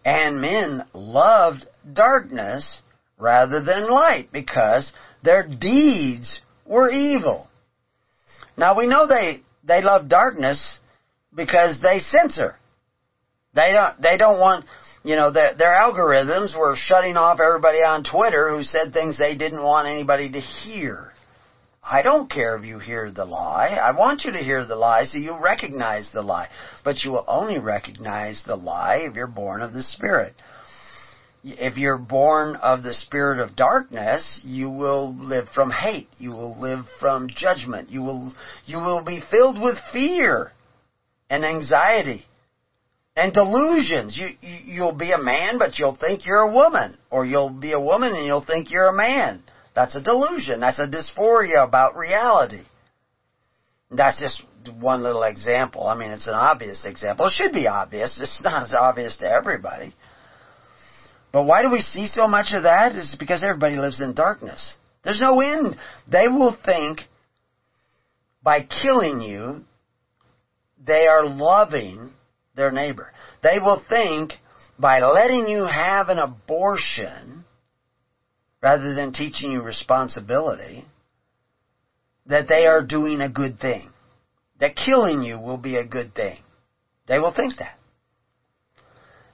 and 0.04 0.40
men 0.40 0.84
loved 0.92 1.66
darkness 1.92 2.82
rather 3.18 3.62
than 3.62 3.90
light 3.90 4.28
because 4.32 4.92
their 5.22 5.42
deeds 5.42 6.40
were 6.64 6.90
evil. 6.90 7.48
Now 8.56 8.76
we 8.76 8.86
know 8.86 9.06
they 9.06 9.42
they 9.64 9.82
love 9.82 10.08
darkness 10.08 10.78
because 11.34 11.80
they 11.80 12.00
censor. 12.00 12.56
They 13.54 13.72
don't, 13.72 14.00
they 14.00 14.16
don't 14.16 14.40
want, 14.40 14.66
you 15.04 15.16
know, 15.16 15.30
their, 15.30 15.54
their 15.54 15.74
algorithms 15.74 16.56
were 16.56 16.76
shutting 16.76 17.16
off 17.16 17.40
everybody 17.40 17.78
on 17.78 18.04
Twitter 18.04 18.50
who 18.50 18.62
said 18.62 18.92
things 18.92 19.16
they 19.16 19.36
didn't 19.36 19.62
want 19.62 19.88
anybody 19.88 20.30
to 20.32 20.40
hear. 20.40 21.12
I 21.90 22.02
don't 22.02 22.30
care 22.30 22.54
if 22.56 22.66
you 22.66 22.78
hear 22.78 23.10
the 23.10 23.24
lie. 23.24 23.78
I 23.82 23.96
want 23.96 24.24
you 24.24 24.32
to 24.32 24.38
hear 24.38 24.66
the 24.66 24.76
lie 24.76 25.04
so 25.04 25.18
you 25.18 25.38
recognize 25.40 26.10
the 26.12 26.20
lie. 26.20 26.48
But 26.84 27.02
you 27.02 27.12
will 27.12 27.24
only 27.26 27.58
recognize 27.58 28.42
the 28.46 28.56
lie 28.56 29.06
if 29.08 29.16
you're 29.16 29.26
born 29.26 29.62
of 29.62 29.72
the 29.72 29.82
Spirit. 29.82 30.34
If 31.44 31.78
you're 31.78 31.96
born 31.96 32.56
of 32.56 32.82
the 32.82 32.92
spirit 32.92 33.38
of 33.38 33.56
darkness, 33.56 34.40
you 34.44 34.68
will 34.68 35.14
live 35.14 35.48
from 35.54 35.70
hate. 35.70 36.08
You 36.18 36.32
will 36.32 36.60
live 36.60 36.84
from 37.00 37.28
judgment. 37.28 37.90
You 37.90 38.02
will, 38.02 38.34
you 38.66 38.78
will 38.78 39.02
be 39.04 39.22
filled 39.30 39.58
with 39.58 39.78
fear 39.92 40.52
and 41.30 41.44
anxiety 41.44 42.26
and 43.16 43.32
delusions. 43.32 44.18
You, 44.18 44.28
you, 44.42 44.74
you'll 44.74 44.96
be 44.96 45.12
a 45.12 45.22
man, 45.22 45.58
but 45.58 45.78
you'll 45.78 45.96
think 45.96 46.26
you're 46.26 46.42
a 46.42 46.52
woman. 46.52 46.98
Or 47.08 47.24
you'll 47.24 47.50
be 47.50 47.72
a 47.72 47.80
woman 47.80 48.12
and 48.14 48.26
you'll 48.26 48.44
think 48.44 48.70
you're 48.70 48.88
a 48.88 48.96
man. 48.96 49.42
That's 49.78 49.94
a 49.94 50.00
delusion. 50.00 50.58
That's 50.58 50.80
a 50.80 50.88
dysphoria 50.88 51.62
about 51.62 51.96
reality. 51.96 52.64
That's 53.92 54.18
just 54.18 54.42
one 54.80 55.04
little 55.04 55.22
example. 55.22 55.86
I 55.86 55.94
mean, 55.94 56.10
it's 56.10 56.26
an 56.26 56.34
obvious 56.34 56.84
example. 56.84 57.26
It 57.26 57.34
should 57.34 57.52
be 57.52 57.68
obvious. 57.68 58.18
It's 58.20 58.42
not 58.42 58.64
as 58.64 58.74
obvious 58.74 59.18
to 59.18 59.30
everybody. 59.30 59.94
But 61.30 61.44
why 61.44 61.62
do 61.62 61.70
we 61.70 61.80
see 61.80 62.08
so 62.08 62.26
much 62.26 62.52
of 62.54 62.64
that? 62.64 62.96
It's 62.96 63.14
because 63.14 63.44
everybody 63.44 63.76
lives 63.76 64.00
in 64.00 64.14
darkness. 64.14 64.76
There's 65.04 65.20
no 65.20 65.40
end. 65.40 65.76
They 66.10 66.26
will 66.26 66.56
think 66.64 67.02
by 68.42 68.62
killing 68.62 69.20
you, 69.20 69.60
they 70.84 71.06
are 71.06 71.24
loving 71.24 72.10
their 72.56 72.72
neighbor. 72.72 73.12
They 73.44 73.60
will 73.60 73.80
think 73.88 74.32
by 74.76 74.98
letting 74.98 75.46
you 75.46 75.66
have 75.66 76.08
an 76.08 76.18
abortion, 76.18 77.44
rather 78.62 78.94
than 78.94 79.12
teaching 79.12 79.52
you 79.52 79.62
responsibility, 79.62 80.84
that 82.26 82.48
they 82.48 82.66
are 82.66 82.82
doing 82.82 83.20
a 83.20 83.28
good 83.28 83.58
thing. 83.58 83.90
That 84.60 84.76
killing 84.76 85.22
you 85.22 85.38
will 85.38 85.58
be 85.58 85.76
a 85.76 85.86
good 85.86 86.14
thing. 86.14 86.38
They 87.06 87.18
will 87.18 87.32
think 87.32 87.54
that. 87.58 87.78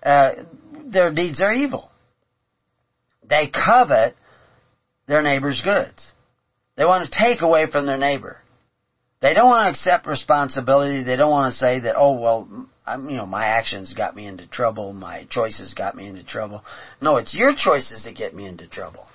Uh, 0.02 0.44
their 0.86 1.12
deeds 1.12 1.40
are 1.40 1.52
evil. 1.52 1.90
They 3.26 3.51
covet 3.51 4.14
their 5.06 5.22
neighbor's 5.22 5.62
goods. 5.62 6.06
They 6.76 6.84
want 6.84 7.05
to 7.05 7.18
take 7.18 7.40
away 7.40 7.66
from 7.70 7.86
their 7.86 7.96
neighbor. 7.96 8.38
They 9.20 9.32
don't 9.32 9.48
want 9.48 9.64
to 9.64 9.70
accept 9.70 10.06
responsibility. 10.06 11.02
They 11.02 11.16
don't 11.16 11.30
want 11.30 11.52
to 11.52 11.59
say 11.59 11.80
that, 11.80 11.94
oh, 11.96 12.20
well, 12.20 12.68
I'm, 12.86 13.09
you 13.09 13.16
know, 13.16 13.24
my 13.24 13.46
actions 13.46 13.94
got 13.94 14.14
me 14.14 14.26
into 14.26 14.46
trouble. 14.46 14.92
My 14.92 15.26
choices 15.30 15.72
got 15.72 15.96
me 15.96 16.06
into 16.06 16.24
trouble. 16.24 16.62
No, 17.01 17.16
it's 17.16 17.34
your 17.34 17.55
choices 17.56 18.05
that 18.05 18.16
get 18.16 18.34
me 18.34 18.46
into 18.46 18.66
trouble. 18.66 19.06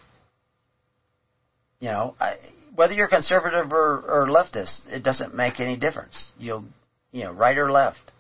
You 1.80 1.90
know, 1.90 2.16
I, 2.20 2.36
whether 2.76 2.94
you're 2.94 3.08
conservative 3.08 3.72
or, 3.72 4.00
or 4.00 4.28
leftist, 4.28 4.88
it 4.88 5.04
doesn't 5.04 5.34
make 5.34 5.60
any 5.60 5.78
difference. 5.78 6.32
You'll, 6.38 6.66
you 7.12 7.24
know, 7.24 7.32
right 7.32 7.58
or 7.58 7.72
left. 7.72 8.12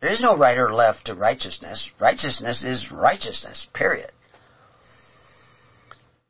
There 0.00 0.10
is 0.10 0.20
no 0.20 0.36
right 0.36 0.56
or 0.56 0.72
left 0.72 1.06
to 1.06 1.14
righteousness. 1.14 1.90
Righteousness 2.00 2.64
is 2.64 2.90
righteousness, 2.90 3.66
period. 3.74 4.10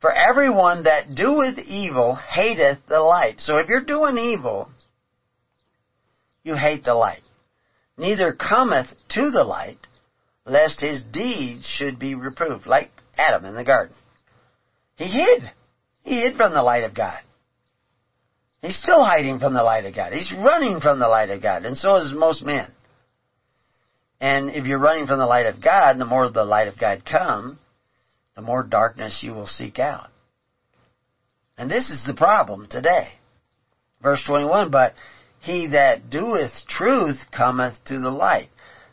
For 0.00 0.12
everyone 0.12 0.84
that 0.84 1.14
doeth 1.14 1.58
evil 1.58 2.14
hateth 2.14 2.78
the 2.88 3.00
light. 3.00 3.40
So 3.40 3.58
if 3.58 3.68
you're 3.68 3.84
doing 3.84 4.16
evil, 4.16 4.70
you 6.42 6.56
hate 6.56 6.84
the 6.84 6.94
light. 6.94 7.22
Neither 7.98 8.32
cometh 8.32 8.88
to 9.10 9.30
the 9.30 9.44
light, 9.44 9.86
lest 10.46 10.80
his 10.80 11.04
deeds 11.04 11.66
should 11.66 11.98
be 11.98 12.14
reproved, 12.14 12.66
like 12.66 12.90
Adam 13.18 13.44
in 13.44 13.54
the 13.54 13.64
garden. 13.64 13.94
He 14.96 15.04
hid. 15.04 15.50
He 16.02 16.20
hid 16.20 16.36
from 16.36 16.52
the 16.52 16.62
light 16.62 16.84
of 16.84 16.94
God. 16.94 17.20
He's 18.62 18.76
still 18.76 19.04
hiding 19.04 19.38
from 19.38 19.54
the 19.54 19.62
light 19.62 19.86
of 19.86 19.94
God. 19.94 20.12
He's 20.12 20.32
running 20.32 20.80
from 20.80 20.98
the 20.98 21.08
light 21.08 21.30
of 21.30 21.42
God, 21.42 21.64
and 21.64 21.76
so 21.76 21.96
is 21.96 22.12
most 22.14 22.42
men. 22.42 22.70
And 24.20 24.50
if 24.50 24.66
you're 24.66 24.78
running 24.78 25.06
from 25.06 25.18
the 25.18 25.26
light 25.26 25.46
of 25.46 25.62
God, 25.62 25.98
the 25.98 26.04
more 26.04 26.30
the 26.30 26.44
light 26.44 26.68
of 26.68 26.78
God 26.78 27.04
come, 27.06 27.58
the 28.36 28.42
more 28.42 28.62
darkness 28.62 29.22
you 29.22 29.32
will 29.32 29.46
seek 29.46 29.78
out. 29.78 30.08
And 31.56 31.70
this 31.70 31.90
is 31.90 32.04
the 32.04 32.14
problem 32.14 32.68
today. 32.68 33.08
Verse 34.02 34.22
21, 34.26 34.70
but 34.70 34.94
he 35.40 35.68
that 35.68 36.10
doeth 36.10 36.52
truth 36.68 37.18
cometh 37.34 37.74
to 37.86 37.98
the 37.98 38.10
light, 38.10 38.50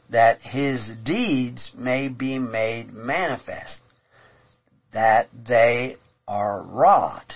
that 0.09 0.39
his 0.41 0.89
deeds 1.03 1.71
may 1.77 2.07
be 2.07 2.39
made 2.39 2.93
manifest, 2.93 3.81
that 4.93 5.27
they 5.45 5.97
are 6.27 6.61
wrought 6.61 7.33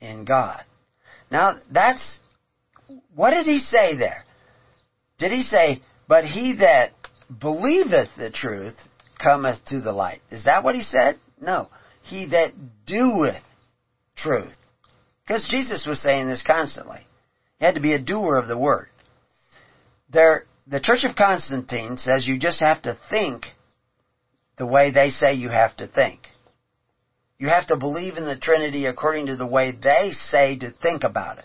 in 0.00 0.24
God. 0.24 0.64
Now, 1.30 1.58
that's, 1.70 2.18
what 3.14 3.30
did 3.30 3.46
he 3.46 3.58
say 3.58 3.96
there? 3.96 4.24
Did 5.18 5.32
he 5.32 5.42
say, 5.42 5.80
but 6.08 6.24
he 6.24 6.56
that 6.56 6.92
believeth 7.40 8.08
the 8.16 8.30
truth 8.30 8.74
cometh 9.18 9.64
to 9.66 9.80
the 9.80 9.92
light? 9.92 10.20
Is 10.30 10.44
that 10.44 10.64
what 10.64 10.74
he 10.74 10.82
said? 10.82 11.18
No. 11.40 11.68
He 12.02 12.26
that 12.26 12.52
doeth 12.86 13.42
truth. 14.16 14.56
Because 15.24 15.46
Jesus 15.48 15.86
was 15.86 16.02
saying 16.02 16.28
this 16.28 16.42
constantly. 16.42 17.06
He 17.58 17.64
had 17.64 17.76
to 17.76 17.80
be 17.80 17.94
a 17.94 18.02
doer 18.02 18.36
of 18.36 18.48
the 18.48 18.58
word. 18.58 18.88
There, 20.10 20.46
the 20.66 20.80
Church 20.80 21.04
of 21.04 21.16
Constantine 21.16 21.96
says 21.96 22.26
you 22.26 22.38
just 22.38 22.60
have 22.60 22.82
to 22.82 22.98
think 23.08 23.46
the 24.58 24.66
way 24.66 24.90
they 24.90 25.10
say 25.10 25.34
you 25.34 25.48
have 25.48 25.76
to 25.76 25.86
think. 25.86 26.20
You 27.42 27.48
have 27.48 27.66
to 27.66 27.76
believe 27.76 28.18
in 28.18 28.24
the 28.24 28.38
Trinity 28.38 28.86
according 28.86 29.26
to 29.26 29.34
the 29.34 29.44
way 29.44 29.72
they 29.72 30.12
say 30.12 30.56
to 30.60 30.70
think 30.70 31.02
about 31.02 31.38
it. 31.38 31.44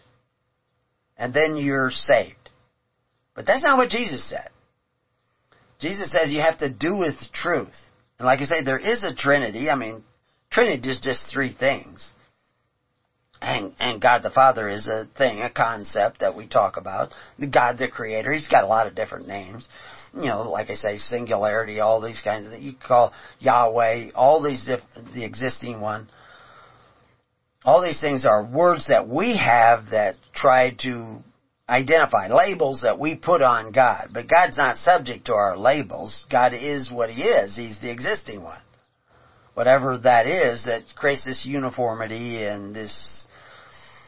And 1.17 1.33
then 1.33 1.57
you're 1.57 1.89
saved. 1.89 2.51
But 3.33 3.47
that's 3.47 3.63
not 3.63 3.79
what 3.79 3.89
Jesus 3.89 4.29
said. 4.29 4.49
Jesus 5.79 6.11
says 6.11 6.29
you 6.29 6.41
have 6.41 6.59
to 6.59 6.71
do 6.71 6.95
with 6.95 7.15
truth. 7.33 7.73
And 8.19 8.27
like 8.27 8.41
I 8.41 8.45
say, 8.45 8.63
there 8.63 8.77
is 8.77 9.03
a 9.03 9.15
Trinity. 9.15 9.71
I 9.71 9.75
mean, 9.75 10.03
Trinity 10.51 10.87
is 10.87 10.99
just 10.99 11.31
three 11.31 11.51
things 11.51 12.11
and 13.41 13.73
and 13.79 14.01
God 14.01 14.23
the 14.23 14.29
Father 14.29 14.69
is 14.69 14.87
a 14.87 15.07
thing, 15.17 15.41
a 15.41 15.49
concept 15.49 16.19
that 16.19 16.35
we 16.35 16.47
talk 16.47 16.77
about. 16.77 17.13
The 17.37 17.47
God 17.47 17.77
the 17.77 17.87
Creator, 17.87 18.31
He's 18.33 18.47
got 18.47 18.63
a 18.63 18.67
lot 18.67 18.87
of 18.87 18.95
different 18.95 19.27
names. 19.27 19.67
You 20.13 20.29
know, 20.29 20.49
like 20.49 20.69
I 20.69 20.75
say, 20.75 20.97
singularity, 20.97 21.79
all 21.79 22.01
these 22.01 22.21
kinds 22.21 22.45
of 22.45 22.51
that 22.51 22.61
you 22.61 22.73
call 22.73 23.13
Yahweh, 23.39 24.11
all 24.15 24.41
these 24.41 24.65
different, 24.65 25.13
the 25.13 25.25
existing 25.25 25.81
one. 25.81 26.07
All 27.63 27.81
these 27.81 27.99
things 27.99 28.25
are 28.25 28.45
words 28.45 28.87
that 28.87 29.07
we 29.09 29.35
have 29.37 29.91
that 29.91 30.15
try 30.33 30.73
to 30.81 31.19
identify, 31.69 32.27
labels 32.27 32.81
that 32.83 32.99
we 32.99 33.15
put 33.15 33.41
on 33.41 33.71
God. 33.71 34.09
But 34.13 34.29
God's 34.29 34.57
not 34.57 34.77
subject 34.77 35.25
to 35.25 35.33
our 35.33 35.57
labels. 35.57 36.25
God 36.31 36.53
is 36.53 36.89
what 36.89 37.09
He 37.09 37.23
is. 37.23 37.55
He's 37.55 37.79
the 37.79 37.91
existing 37.91 38.41
one. 38.41 38.61
Whatever 39.53 39.97
that 39.97 40.27
is 40.27 40.65
that 40.65 40.83
creates 40.95 41.25
this 41.25 41.45
uniformity 41.45 42.43
and 42.43 42.75
this 42.75 43.27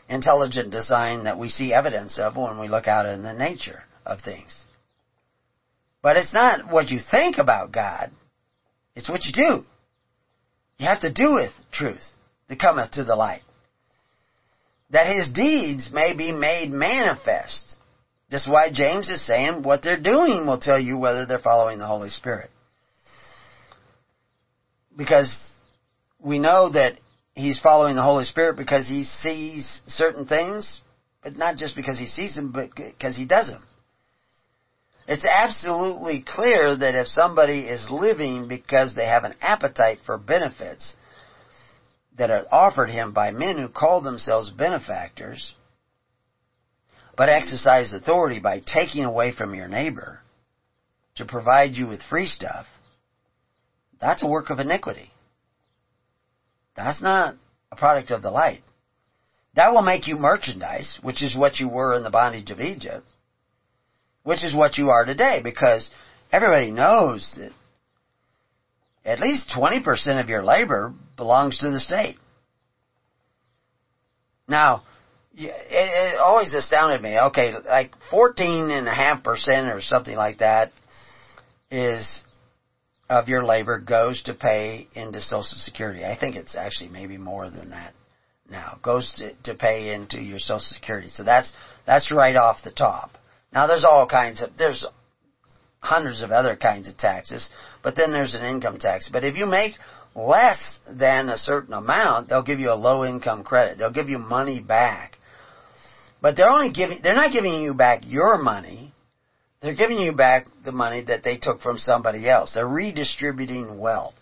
intelligent 0.08 0.72
design 0.72 1.26
that 1.26 1.38
we 1.38 1.50
see 1.50 1.74
evidence 1.74 2.18
of 2.18 2.38
when 2.38 2.60
we 2.60 2.68
look 2.68 2.88
out 2.88 3.06
in 3.06 3.24
the 3.24 3.34
nature 3.34 3.84
of 4.06 4.22
things. 4.22 4.56
But 6.02 6.18
it's 6.18 6.34
not 6.34 6.72
what 6.72 6.90
you 6.90 7.00
think 7.00 7.38
about 7.38 7.72
God, 7.72 8.12
it's 8.96 9.10
what 9.10 9.26
you 9.26 9.34
do. 9.34 9.66
You 10.78 10.88
have 10.88 11.02
to 11.02 11.12
do 11.12 11.34
with 11.34 11.52
truth 11.72 12.06
that 12.48 12.60
cometh 12.60 12.92
to 12.92 13.04
the 13.04 13.16
light. 13.16 13.42
That 14.92 15.14
his 15.14 15.32
deeds 15.32 15.90
may 15.94 16.16
be 16.16 16.32
made 16.32 16.72
manifest. 16.72 17.76
That's 18.32 18.48
why 18.48 18.72
James 18.72 19.10
is 19.10 19.26
saying 19.26 19.64
what 19.64 19.84
they're 19.84 20.00
doing 20.00 20.46
will 20.46 20.60
tell 20.60 20.80
you 20.80 20.98
whether 20.98 21.26
they're 21.26 21.40
following 21.40 21.80
the 21.80 21.86
Holy 21.86 22.10
Spirit. 22.10 22.50
Because 24.96 25.38
we 26.20 26.40
know 26.40 26.70
that 26.70 27.00
he's 27.36 27.60
following 27.60 27.96
the 27.96 28.02
Holy 28.02 28.26
Spirit 28.26 28.58
because 28.58 28.88
he 28.88 29.04
sees 29.04 29.82
certain 29.88 30.26
things, 30.26 30.82
but 31.24 31.36
not 31.36 31.58
just 31.58 31.76
because 31.76 32.00
he 32.00 32.08
sees 32.08 32.36
them, 32.36 32.52
but 32.52 32.74
because 32.76 33.16
he 33.16 33.26
does 33.26 33.48
them. 33.48 33.64
It's 35.10 35.26
absolutely 35.26 36.22
clear 36.22 36.76
that 36.76 36.94
if 36.94 37.07
somebody 37.07 37.61
is 37.61 37.90
living 37.90 38.48
because 38.48 38.94
they 38.94 39.07
have 39.07 39.23
an 39.23 39.34
appetite 39.41 40.02
for 40.06 40.19
benefits 40.19 40.95
that 42.15 42.30
are 42.30 42.45
offered 42.52 42.91
him 42.91 43.11
by 43.11 43.31
men 43.31 43.57
who 43.57 43.69
call 43.69 44.02
themselves 44.02 44.52
benefactors, 44.52 45.56
but 47.18 47.27
exercise 47.27 47.91
authority 47.91 48.38
by 48.38 48.60
taking 48.60 49.03
away 49.03 49.31
from 49.31 49.56
your 49.56 49.68
neighbor 49.68 50.19
to 51.15 51.26
provide 51.26 51.72
you 51.72 51.88
with 51.88 52.03
free 52.03 52.27
stuff, 52.27 52.68
that's 53.99 54.22
a 54.22 54.27
work 54.27 54.52
of 54.52 54.60
iniquity. 54.60 55.11
That's 56.76 57.02
not 57.02 57.34
a 57.72 57.76
product 57.76 58.11
of 58.11 58.22
the 58.22 58.30
light. 58.30 58.61
That 59.56 59.72
will 59.72 59.81
make 59.81 60.07
you 60.07 60.18
merchandise, 60.18 60.99
which 61.02 61.23
is 61.23 61.36
what 61.36 61.60
you 61.60 61.68
were 61.68 61.95
in 61.95 62.03
the 62.03 62.11
bondage 62.11 62.52
of 62.52 62.61
Egypt, 62.61 63.07
which 64.24 64.44
is 64.44 64.56
what 64.56 64.78
you 64.78 64.90
are 64.90 65.06
today, 65.06 65.41
because 65.44 65.90
everybody 66.32 66.72
knows 66.72 67.34
that 67.38 67.52
at 69.06 69.20
least 69.20 69.50
20% 69.56 70.20
of 70.20 70.30
your 70.30 70.44
labor 70.44 70.94
belongs 71.18 71.60
to 71.60 71.72
the 71.72 71.80
state. 71.80 72.18
Now, 74.48 74.84
it, 75.36 75.54
it 75.70 76.20
always 76.20 76.54
astounded 76.54 77.02
me. 77.02 77.18
Okay, 77.18 77.54
like 77.66 77.91
fourteen 78.10 78.72
and 78.72 78.88
a 78.88 78.94
half 78.94 79.24
percent 79.24 79.72
or 79.72 79.82
something 79.82 80.16
like 80.16 80.40
that 80.40 80.72
is 81.72 82.24
of 83.10 83.30
your 83.30 83.44
labor 83.44 83.80
goes 83.80 84.24
to 84.24 84.34
pay 84.34 84.88
into 84.94 85.22
Social 85.22 85.58
Security. 85.58 86.04
I 86.04 86.18
think 86.18 86.36
it's 86.36 86.56
actually 86.56 86.90
maybe 86.90 87.18
more 87.18 87.50
than 87.50 87.70
that 87.72 87.94
now. 88.50 88.80
Goes 88.84 89.14
to, 89.16 89.34
to 89.44 89.56
pay 89.56 89.94
into 89.94 90.20
your 90.20 90.40
Social 90.40 90.60
Security. 90.60 91.10
So 91.10 91.24
that's 91.24 91.54
that's 91.86 92.12
right 92.12 92.36
off 92.36 92.64
the 92.64 92.72
top. 92.72 93.12
Now 93.52 93.68
there's 93.68 93.86
all 93.86 94.08
kinds 94.08 94.42
of 94.42 94.56
there's 94.58 94.86
hundreds 95.80 96.22
of 96.22 96.32
other 96.32 96.56
kinds 96.56 96.88
of 96.88 96.98
taxes, 96.98 97.50
but 97.84 97.96
then 97.96 98.12
there's 98.12 98.36
an 98.36 98.44
income 98.44 98.78
tax. 98.78 99.10
But 99.12 99.24
if 99.24 99.36
you 99.36 99.46
make 99.46 99.74
less 100.16 100.80
than 100.88 101.30
a 101.30 101.38
certain 101.38 101.74
amount, 101.74 102.30
they'll 102.30 102.44
give 102.44 102.60
you 102.60 102.72
a 102.72 102.76
low 102.76 103.06
income 103.06 103.44
credit. 103.44 103.78
They'll 103.78 103.94
give 103.94 104.10
you 104.10 104.20
money 104.20 104.60
back. 104.60 105.18
But 106.22 106.36
they're 106.36 106.50
only 106.50 106.72
giving 106.72 107.00
they're 107.02 107.16
not 107.16 107.32
giving 107.32 107.54
you 107.62 107.74
back 107.74 108.04
your 108.06 108.38
money. 108.38 108.94
They're 109.62 109.76
giving 109.76 110.00
you 110.00 110.14
back 110.14 110.48
the 110.64 110.72
money 110.72 111.04
that 111.04 111.24
they 111.24 111.38
took 111.38 111.62
from 111.62 111.78
somebody 111.78 112.30
else. 112.30 112.54
They're 112.54 112.68
redistributing 112.68 113.78
wealth. 113.78 114.16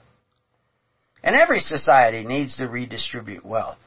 And 1.24 1.36
every 1.36 1.60
society 1.60 2.24
needs 2.24 2.58
to 2.58 2.68
redistribute 2.68 3.45
wealth. 3.45 3.78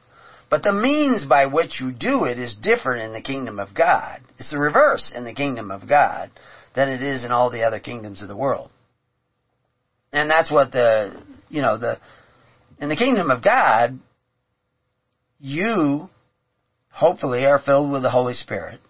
But 0.51 0.65
the 0.65 0.73
means 0.73 1.25
by 1.25 1.47
which 1.47 1.81
you 1.81 1.93
do 1.93 2.25
it 2.25 2.39
is 2.39 2.57
different 2.57 3.05
in 3.05 3.13
the 3.13 3.23
kingdom 3.23 3.61
of 3.61 3.73
God. 3.73 4.21
It's 4.39 4.51
the 4.51 4.59
reverse 4.59 5.13
in 5.15 5.25
the 5.25 5.33
kingdom 5.33 5.71
of 5.71 5.89
God 5.89 6.31
than 6.75 6.89
it 6.89 7.03
is 7.03 7.23
in 7.23 7.31
all 7.31 7.51
the 7.51 7.63
other 7.63 7.79
kingdoms 7.79 8.21
of 8.21 8.29
the 8.29 8.37
world. 8.37 8.71
And 10.13 10.29
that's 10.29 10.51
what 10.51 10.73
the, 10.73 11.25
you 11.49 11.63
know, 11.63 11.79
the, 11.79 12.01
in 12.81 12.89
the 12.89 12.97
kingdom 12.97 13.31
of 13.31 13.45
God, 13.45 14.01
you 15.39 16.11
hopefully 16.91 17.47
are 17.47 17.61
filled 17.61 17.93
with 17.93 18.03
the 18.03 18.11
Holy 18.11 18.35
Spirit 18.35 18.81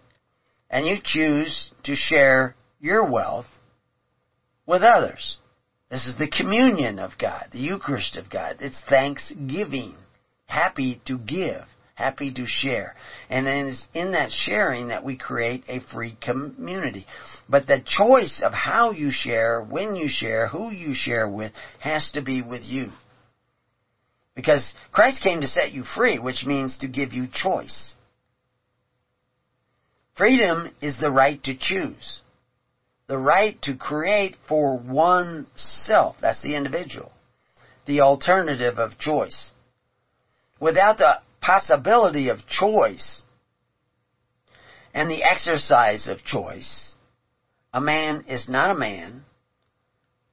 and 0.71 0.85
you 0.85 0.97
choose 1.03 1.71
to 1.83 1.95
share 1.95 2.55
your 2.79 3.09
wealth 3.09 3.45
with 4.65 4.81
others. 4.81 5.37
This 5.91 6.07
is 6.07 6.15
the 6.17 6.29
communion 6.29 6.97
of 6.97 7.19
God, 7.19 7.49
the 7.51 7.59
Eucharist 7.59 8.17
of 8.17 8.31
God. 8.31 8.57
It's 8.61 8.79
thanksgiving. 8.89 9.95
Happy 10.51 11.01
to 11.05 11.17
give, 11.17 11.63
happy 11.95 12.33
to 12.33 12.45
share. 12.45 12.93
And 13.29 13.47
then 13.47 13.67
it's 13.67 13.85
in 13.93 14.11
that 14.11 14.33
sharing 14.33 14.89
that 14.89 15.01
we 15.01 15.15
create 15.15 15.63
a 15.69 15.79
free 15.79 16.17
community. 16.19 17.05
But 17.47 17.67
the 17.67 17.81
choice 17.85 18.41
of 18.43 18.51
how 18.51 18.91
you 18.91 19.11
share, 19.11 19.63
when 19.63 19.95
you 19.95 20.09
share, 20.09 20.49
who 20.49 20.69
you 20.69 20.93
share 20.93 21.29
with, 21.29 21.53
has 21.79 22.11
to 22.15 22.21
be 22.21 22.41
with 22.41 22.63
you. 22.65 22.89
Because 24.35 24.73
Christ 24.91 25.23
came 25.23 25.39
to 25.39 25.47
set 25.47 25.71
you 25.71 25.85
free, 25.85 26.19
which 26.19 26.45
means 26.45 26.79
to 26.79 26.89
give 26.89 27.13
you 27.13 27.27
choice. 27.31 27.95
Freedom 30.17 30.69
is 30.81 30.99
the 30.99 31.11
right 31.11 31.41
to 31.45 31.55
choose. 31.55 32.19
The 33.07 33.17
right 33.17 33.55
to 33.61 33.77
create 33.77 34.35
for 34.49 34.77
oneself. 34.77 36.17
That's 36.19 36.41
the 36.41 36.57
individual. 36.57 37.13
The 37.85 38.01
alternative 38.01 38.79
of 38.79 38.97
choice. 38.97 39.50
Without 40.61 40.99
the 40.99 41.17
possibility 41.41 42.29
of 42.29 42.45
choice 42.47 43.23
and 44.93 45.09
the 45.09 45.23
exercise 45.23 46.07
of 46.07 46.23
choice, 46.23 46.95
a 47.73 47.81
man 47.81 48.25
is 48.27 48.47
not 48.47 48.69
a 48.69 48.77
man, 48.77 49.25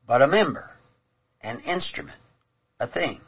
but 0.06 0.20
a 0.20 0.28
member, 0.28 0.70
an 1.40 1.60
instrument, 1.60 2.18
a 2.78 2.86
thing. 2.86 3.22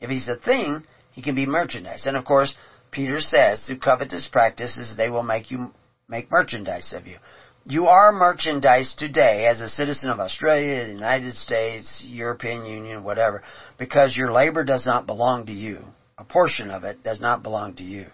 If 0.00 0.10
he's 0.10 0.28
a 0.28 0.36
thing, 0.36 0.82
he 1.12 1.22
can 1.22 1.36
be 1.36 1.46
merchandise. 1.46 2.06
And 2.06 2.16
of 2.16 2.24
course, 2.24 2.56
Peter 2.90 3.20
says, 3.20 3.64
through 3.64 3.78
covetous 3.78 4.28
practices, 4.30 4.96
they 4.96 5.08
will 5.08 5.22
make 5.22 5.52
you 5.52 5.72
make 6.08 6.30
merchandise 6.30 6.92
of 6.92 7.06
you. 7.06 7.18
You 7.66 7.86
are 7.86 8.12
merchandise 8.12 8.94
today 8.94 9.46
as 9.46 9.62
a 9.62 9.70
citizen 9.70 10.10
of 10.10 10.20
Australia, 10.20 10.84
the 10.84 10.92
United 10.92 11.32
States, 11.34 12.04
European 12.06 12.66
Union, 12.66 13.04
whatever, 13.04 13.42
because 13.78 14.14
your 14.14 14.32
labor 14.32 14.64
does 14.64 14.84
not 14.84 15.06
belong 15.06 15.46
to 15.46 15.52
you. 15.52 15.82
A 16.18 16.24
portion 16.24 16.70
of 16.70 16.84
it 16.84 17.02
does 17.02 17.20
not 17.20 17.42
belong 17.42 17.76
to 17.76 17.82
you. 17.82 18.06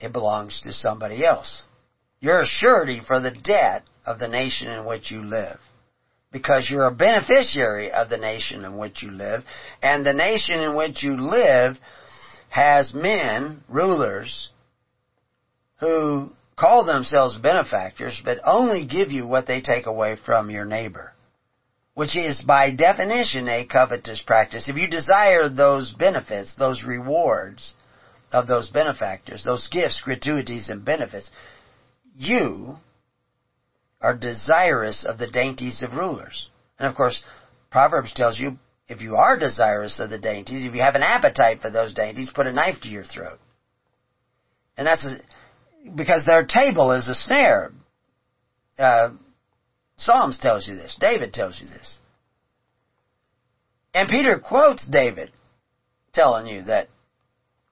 It 0.00 0.12
belongs 0.12 0.60
to 0.60 0.72
somebody 0.72 1.24
else. 1.24 1.64
You're 2.20 2.42
a 2.42 2.46
surety 2.46 3.00
for 3.04 3.18
the 3.18 3.32
debt 3.32 3.82
of 4.06 4.20
the 4.20 4.28
nation 4.28 4.68
in 4.68 4.84
which 4.84 5.10
you 5.10 5.24
live. 5.24 5.58
Because 6.30 6.70
you're 6.70 6.86
a 6.86 6.94
beneficiary 6.94 7.90
of 7.90 8.10
the 8.10 8.18
nation 8.18 8.64
in 8.64 8.76
which 8.76 9.02
you 9.02 9.10
live, 9.10 9.42
and 9.82 10.06
the 10.06 10.12
nation 10.12 10.60
in 10.60 10.76
which 10.76 11.02
you 11.02 11.16
live 11.16 11.76
has 12.48 12.94
men, 12.94 13.64
rulers, 13.68 14.50
who 15.80 16.30
call 16.58 16.84
themselves 16.84 17.38
benefactors, 17.38 18.20
but 18.24 18.40
only 18.44 18.84
give 18.84 19.12
you 19.12 19.26
what 19.26 19.46
they 19.46 19.60
take 19.60 19.86
away 19.86 20.16
from 20.16 20.50
your 20.50 20.64
neighbor. 20.64 21.12
Which 21.94 22.16
is 22.16 22.42
by 22.42 22.74
definition 22.74 23.48
a 23.48 23.66
covetous 23.66 24.22
practice. 24.22 24.68
If 24.68 24.76
you 24.76 24.88
desire 24.88 25.48
those 25.48 25.92
benefits, 25.94 26.54
those 26.56 26.84
rewards 26.84 27.74
of 28.32 28.46
those 28.46 28.68
benefactors, 28.68 29.44
those 29.44 29.68
gifts, 29.68 30.00
gratuities, 30.02 30.68
and 30.68 30.84
benefits, 30.84 31.30
you 32.14 32.76
are 34.00 34.16
desirous 34.16 35.04
of 35.04 35.18
the 35.18 35.30
dainties 35.30 35.82
of 35.82 35.94
rulers. 35.94 36.50
And 36.78 36.88
of 36.88 36.96
course, 36.96 37.22
Proverbs 37.70 38.12
tells 38.12 38.38
you 38.38 38.58
if 38.88 39.02
you 39.02 39.16
are 39.16 39.38
desirous 39.38 39.98
of 40.00 40.10
the 40.10 40.18
dainties, 40.18 40.64
if 40.64 40.74
you 40.74 40.80
have 40.80 40.94
an 40.94 41.02
appetite 41.02 41.60
for 41.60 41.70
those 41.70 41.94
dainties, 41.94 42.30
put 42.32 42.46
a 42.46 42.52
knife 42.52 42.80
to 42.82 42.88
your 42.88 43.04
throat. 43.04 43.38
And 44.76 44.86
that's 44.86 45.04
a, 45.04 45.18
because 45.94 46.24
their 46.24 46.44
table 46.44 46.92
is 46.92 47.08
a 47.08 47.14
snare. 47.14 47.72
Uh, 48.78 49.10
Psalms 49.96 50.38
tells 50.38 50.66
you 50.66 50.76
this. 50.76 50.96
David 51.00 51.32
tells 51.32 51.60
you 51.60 51.66
this. 51.68 51.98
And 53.94 54.08
Peter 54.08 54.38
quotes 54.38 54.86
David 54.86 55.30
telling 56.12 56.46
you 56.46 56.62
that 56.62 56.88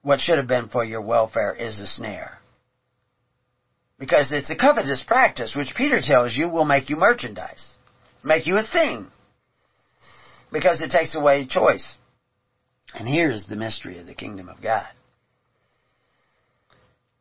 what 0.01 0.19
should 0.19 0.37
have 0.37 0.47
been 0.47 0.67
for 0.67 0.83
your 0.83 1.01
welfare 1.01 1.53
is 1.53 1.79
a 1.79 1.87
snare. 1.87 2.37
Because 3.99 4.31
it's 4.31 4.49
a 4.49 4.55
covetous 4.55 5.03
practice, 5.03 5.55
which 5.55 5.73
Peter 5.75 6.01
tells 6.01 6.35
you 6.35 6.49
will 6.49 6.65
make 6.65 6.89
you 6.89 6.97
merchandise, 6.97 7.65
make 8.23 8.45
you 8.45 8.57
a 8.57 8.63
thing 8.63 9.11
because 10.51 10.81
it 10.81 10.91
takes 10.91 11.15
away 11.15 11.45
choice. 11.45 11.95
And 12.93 13.07
here's 13.07 13.45
the 13.45 13.55
mystery 13.55 13.99
of 13.99 14.05
the 14.05 14.13
kingdom 14.13 14.49
of 14.49 14.61
God. 14.61 14.87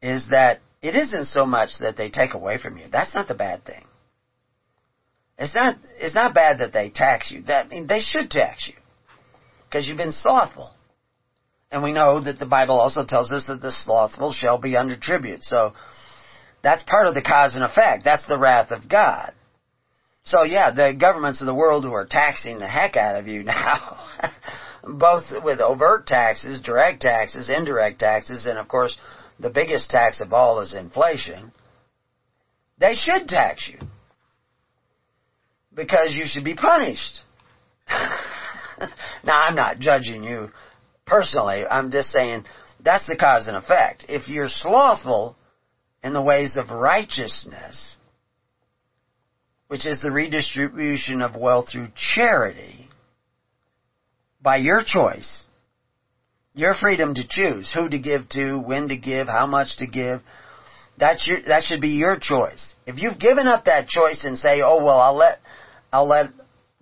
Is 0.01 0.29
that 0.31 0.61
it 0.83 0.95
isn't 0.95 1.27
so 1.27 1.47
much 1.47 1.79
that 1.81 1.97
they 1.97 2.11
take 2.11 2.35
away 2.35 2.59
from 2.59 2.79
you. 2.79 2.87
That's 2.91 3.15
not 3.15 3.29
the 3.29 3.35
bad 3.35 3.65
thing. 3.65 3.85
It's 5.39 5.55
not, 5.55 5.77
it's 5.99 6.15
not 6.15 6.35
bad 6.35 6.61
that 6.61 6.73
they 6.73 6.91
tax 6.91 7.31
you. 7.31 7.43
That, 7.43 7.67
I 7.67 7.69
mean, 7.69 7.87
they 7.87 8.01
should 8.01 8.31
tax 8.31 8.69
you. 8.69 8.75
Because 9.65 9.87
you've 9.87 9.99
been 9.99 10.13
slothful. 10.13 10.71
And 11.71 11.83
we 11.83 11.93
know 11.93 12.23
that 12.23 12.39
the 12.39 12.47
Bible 12.47 12.79
also 12.79 13.05
tells 13.05 13.33
us 13.33 13.47
that 13.47 13.61
the 13.61 13.73
slothful 13.73 14.33
shall 14.33 14.59
be 14.59 14.77
under 14.77 14.97
tribute. 14.97 15.43
So, 15.43 15.75
that's 16.63 16.83
part 16.83 17.07
of 17.07 17.15
the 17.15 17.23
cause 17.23 17.55
and 17.55 17.65
effect. 17.65 18.05
That's 18.05 18.27
the 18.27 18.39
wrath 18.39 18.73
of 18.73 18.89
God. 18.89 19.33
So 20.25 20.43
yeah, 20.43 20.73
the 20.73 20.97
governments 20.99 21.41
of 21.41 21.47
the 21.47 21.55
world 21.55 21.85
who 21.85 21.93
are 21.93 22.07
taxing 22.07 22.59
the 22.59 22.67
heck 22.67 22.97
out 22.97 23.15
of 23.15 23.29
you 23.29 23.43
now, 23.45 24.05
both 24.83 25.27
with 25.45 25.61
overt 25.61 26.09
taxes, 26.09 26.61
direct 26.61 27.03
taxes, 27.03 27.49
indirect 27.49 28.01
taxes, 28.01 28.47
and 28.47 28.59
of 28.59 28.67
course 28.67 28.99
the 29.39 29.51
biggest 29.51 29.91
tax 29.91 30.21
of 30.21 30.33
all 30.33 30.61
is 30.61 30.75
inflation, 30.75 31.53
they 32.79 32.95
should 32.95 33.29
tax 33.29 33.69
you. 33.69 33.79
Because 35.75 36.17
you 36.17 36.25
should 36.27 36.45
be 36.45 36.55
punished. 36.55 37.21
now 37.89 39.43
I'm 39.43 39.55
not 39.55 39.79
judging 39.79 40.23
you 40.23 40.51
personally, 41.07 41.65
I'm 41.65 41.91
just 41.91 42.11
saying 42.11 42.45
that's 42.81 43.07
the 43.07 43.17
cause 43.17 43.47
and 43.47 43.57
effect. 43.57 44.05
If 44.09 44.29
you're 44.29 44.49
slothful 44.49 45.37
in 46.03 46.13
the 46.13 46.23
ways 46.23 46.57
of 46.57 46.71
righteousness, 46.71 47.97
which 49.69 49.87
is 49.87 50.03
the 50.03 50.11
redistribution 50.11 51.23
of 51.23 51.37
wealth 51.37 51.71
through 51.71 51.89
charity, 51.95 52.89
by 54.43 54.57
your 54.57 54.83
choice, 54.85 55.43
your 56.57 56.73
freedom 56.73 57.15
to 57.15 57.29
choose 57.29 57.71
who 57.73 57.89
to 57.89 57.99
give 57.99 58.29
to, 58.31 58.59
when 58.59 58.89
to 58.89 58.97
give, 58.97 59.29
how 59.29 59.47
much 59.47 59.77
to 59.77 59.87
give, 59.87 60.23
that's 60.99 61.29
your, 61.29 61.43
that 61.47 61.63
should 61.63 61.83
be 61.83 61.91
your 61.91 62.19
choice. 62.19 62.75
If 62.87 62.99
you've 62.99 63.19
given 63.19 63.47
up 63.47 63.67
that 63.67 63.89
choice 63.89 64.25
and 64.25 64.39
say, 64.39 64.63
oh 64.63 64.83
well, 64.83 64.99
I'll 64.99 65.17
let, 65.17 65.41
I'll 65.93 66.09
let 66.09 66.31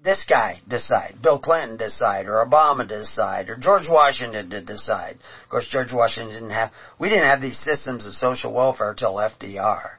this 0.02 0.24
guy 0.30 0.60
decide, 0.68 1.16
Bill 1.20 1.40
Clinton 1.40 1.76
decide, 1.76 2.26
or 2.26 2.46
Obama 2.46 2.86
decide, 2.86 3.50
or 3.50 3.56
George 3.56 3.88
Washington 3.88 4.50
to 4.50 4.60
decide. 4.60 5.16
Of 5.42 5.48
course, 5.48 5.66
George 5.68 5.92
Washington 5.92 6.32
didn't 6.32 6.50
have, 6.50 6.70
we 7.00 7.08
didn't 7.08 7.28
have 7.28 7.42
these 7.42 7.58
systems 7.58 8.06
of 8.06 8.12
social 8.12 8.52
welfare 8.52 8.94
till 8.94 9.14
FDR. 9.14 9.96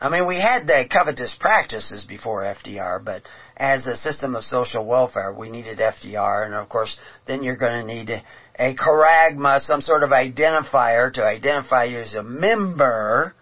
I 0.00 0.08
mean, 0.08 0.26
we 0.26 0.40
had 0.40 0.66
the 0.66 0.88
covetous 0.90 1.36
practices 1.38 2.04
before 2.04 2.42
FDR, 2.42 3.04
but 3.04 3.22
as 3.54 3.86
a 3.86 3.96
system 3.98 4.34
of 4.34 4.44
social 4.44 4.86
welfare, 4.86 5.34
we 5.34 5.50
needed 5.50 5.78
FDR, 5.78 6.46
and 6.46 6.54
of 6.54 6.70
course, 6.70 6.98
then 7.26 7.42
you're 7.42 7.58
going 7.58 7.86
to 7.86 7.94
need 7.94 8.08
a, 8.08 8.22
a 8.58 8.74
charagma, 8.74 9.60
some 9.60 9.82
sort 9.82 10.02
of 10.02 10.10
identifier 10.10 11.12
to 11.12 11.22
identify 11.22 11.84
you 11.84 11.98
as 11.98 12.14
a 12.14 12.22
member. 12.22 13.34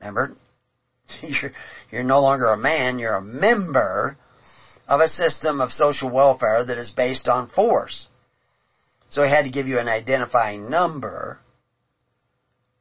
Remember, 0.00 0.34
you're, 1.22 1.52
you're 1.90 2.02
no 2.02 2.22
longer 2.22 2.46
a 2.46 2.56
man, 2.56 2.98
you're 2.98 3.16
a 3.16 3.22
member 3.22 4.16
of 4.88 5.00
a 5.00 5.08
system 5.08 5.60
of 5.60 5.70
social 5.70 6.10
welfare 6.10 6.64
that 6.64 6.78
is 6.78 6.90
based 6.92 7.28
on 7.28 7.50
force. 7.50 8.08
So 9.10 9.22
he 9.22 9.28
had 9.28 9.44
to 9.44 9.50
give 9.50 9.66
you 9.66 9.78
an 9.78 9.88
identifying 9.88 10.70
number. 10.70 11.40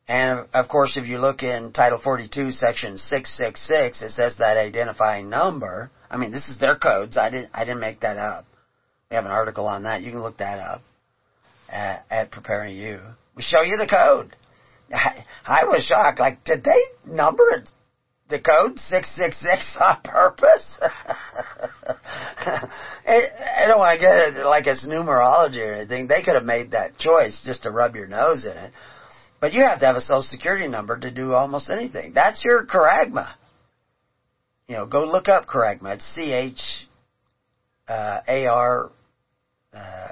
And 0.07 0.47
of 0.53 0.67
course, 0.67 0.97
if 0.97 1.07
you 1.07 1.17
look 1.17 1.41
in 1.41 1.71
Title 1.71 1.99
42, 1.99 2.51
Section 2.51 2.97
666, 2.97 4.01
it 4.01 4.11
says 4.11 4.37
that 4.37 4.57
identifying 4.57 5.29
number. 5.29 5.89
I 6.11 6.17
mean, 6.17 6.31
this 6.31 6.47
is 6.47 6.59
their 6.59 6.75
codes. 6.75 7.17
I 7.17 7.31
didn't, 7.31 7.49
I 7.53 7.65
didn't 7.65 7.79
make 7.79 8.01
that 8.01 8.17
up. 8.17 8.45
We 9.09 9.15
have 9.15 9.25
an 9.25 9.31
article 9.31 9.67
on 9.67 9.83
that. 9.83 10.03
You 10.03 10.11
can 10.11 10.21
look 10.21 10.37
that 10.37 10.59
up 10.59 10.81
at, 11.69 12.05
at 12.11 12.31
Preparing 12.31 12.77
You. 12.77 13.01
We 13.35 13.41
show 13.41 13.61
you 13.61 13.77
the 13.77 13.87
code. 13.87 14.35
I, 14.93 15.25
I 15.45 15.65
was 15.65 15.83
shocked. 15.83 16.19
Like, 16.19 16.43
did 16.43 16.63
they 16.63 16.79
number 17.05 17.43
it 17.51 17.69
the 18.29 18.39
code 18.39 18.77
666 18.79 19.77
on 19.81 20.01
purpose? 20.03 20.77
I 23.07 23.65
don't 23.67 23.79
want 23.79 23.99
to 23.99 24.05
get 24.05 24.17
it 24.17 24.45
like 24.45 24.67
it's 24.67 24.85
numerology 24.85 25.67
or 25.67 25.73
anything. 25.73 26.07
They 26.07 26.21
could 26.21 26.35
have 26.35 26.43
made 26.43 26.71
that 26.71 26.97
choice 26.99 27.41
just 27.43 27.63
to 27.63 27.71
rub 27.71 27.95
your 27.95 28.07
nose 28.07 28.45
in 28.45 28.51
it. 28.51 28.71
But 29.45 29.53
you 29.53 29.63
have 29.63 29.79
to 29.81 29.85
have 29.85 29.95
a 29.95 30.01
social 30.01 30.23
security 30.23 30.67
number 30.67 30.97
to 30.97 31.11
do 31.11 31.33
almost 31.33 31.69
anything. 31.69 32.13
That's 32.15 32.43
your 32.43 32.65
charagma. 32.65 33.35
You 34.67 34.77
know, 34.77 34.87
go 34.87 35.03
look 35.03 35.29
up 35.29 35.45
charagma. 35.45 35.93
It's 35.93 36.15
C-H, 36.15 36.87
uh, 37.87 38.21
A-R, 38.27 38.91
uh, 39.71 40.11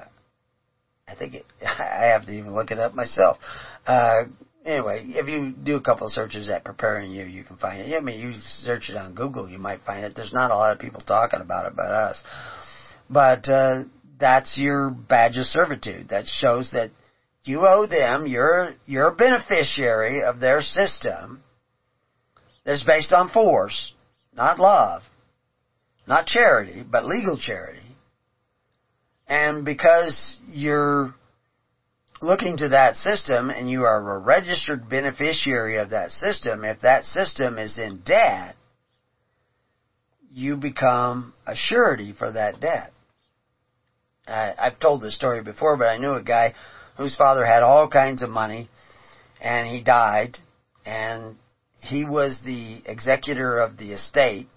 I 1.08 1.14
think 1.18 1.34
it, 1.34 1.44
I 1.66 2.10
have 2.12 2.26
to 2.26 2.32
even 2.32 2.54
look 2.54 2.70
it 2.70 2.78
up 2.78 2.94
myself. 2.94 3.38
Uh, 3.84 4.26
anyway, 4.64 5.02
if 5.04 5.26
you 5.26 5.50
do 5.50 5.74
a 5.74 5.82
couple 5.82 6.06
of 6.06 6.12
searches 6.12 6.48
at 6.48 6.62
preparing 6.62 7.10
you, 7.10 7.24
you 7.24 7.42
can 7.42 7.56
find 7.56 7.80
it. 7.80 7.92
I 7.92 7.98
mean, 7.98 8.20
you 8.20 8.34
search 8.38 8.88
it 8.88 8.96
on 8.96 9.16
Google, 9.16 9.48
you 9.48 9.58
might 9.58 9.80
find 9.80 10.04
it. 10.04 10.14
There's 10.14 10.32
not 10.32 10.52
a 10.52 10.56
lot 10.56 10.70
of 10.70 10.78
people 10.78 11.00
talking 11.00 11.40
about 11.40 11.66
it 11.66 11.74
but 11.74 11.86
us. 11.86 12.22
But, 13.10 13.48
uh, 13.48 13.82
that's 14.16 14.56
your 14.56 14.90
badge 14.90 15.38
of 15.38 15.46
servitude. 15.46 16.10
That 16.10 16.28
shows 16.28 16.70
that 16.70 16.92
you 17.44 17.66
owe 17.66 17.86
them, 17.86 18.26
you're, 18.26 18.74
you're 18.86 19.08
a 19.08 19.14
beneficiary 19.14 20.22
of 20.22 20.40
their 20.40 20.60
system 20.60 21.42
that's 22.64 22.82
based 22.82 23.12
on 23.12 23.28
force, 23.28 23.92
not 24.34 24.58
love, 24.58 25.02
not 26.06 26.26
charity, 26.26 26.82
but 26.88 27.04
legal 27.04 27.38
charity. 27.38 27.80
And 29.26 29.64
because 29.64 30.40
you're 30.46 31.14
looking 32.20 32.56
to 32.58 32.70
that 32.70 32.96
system 32.96 33.50
and 33.50 33.70
you 33.70 33.84
are 33.84 34.16
a 34.16 34.18
registered 34.18 34.88
beneficiary 34.88 35.78
of 35.78 35.90
that 35.90 36.10
system, 36.12 36.64
if 36.64 36.80
that 36.80 37.04
system 37.04 37.58
is 37.58 37.78
in 37.78 38.00
debt, 38.04 38.56
you 40.32 40.56
become 40.56 41.34
a 41.46 41.54
surety 41.54 42.12
for 42.12 42.32
that 42.32 42.60
debt. 42.60 42.90
I, 44.26 44.54
I've 44.58 44.80
told 44.80 45.02
this 45.02 45.14
story 45.14 45.42
before, 45.42 45.76
but 45.76 45.86
I 45.86 45.98
knew 45.98 46.14
a 46.14 46.22
guy 46.22 46.54
whose 46.96 47.16
father 47.16 47.44
had 47.44 47.62
all 47.62 47.88
kinds 47.88 48.22
of 48.22 48.30
money 48.30 48.68
and 49.40 49.66
he 49.68 49.82
died 49.82 50.38
and 50.86 51.36
he 51.80 52.04
was 52.04 52.40
the 52.44 52.82
executor 52.86 53.58
of 53.58 53.76
the 53.76 53.92
estate. 53.92 54.48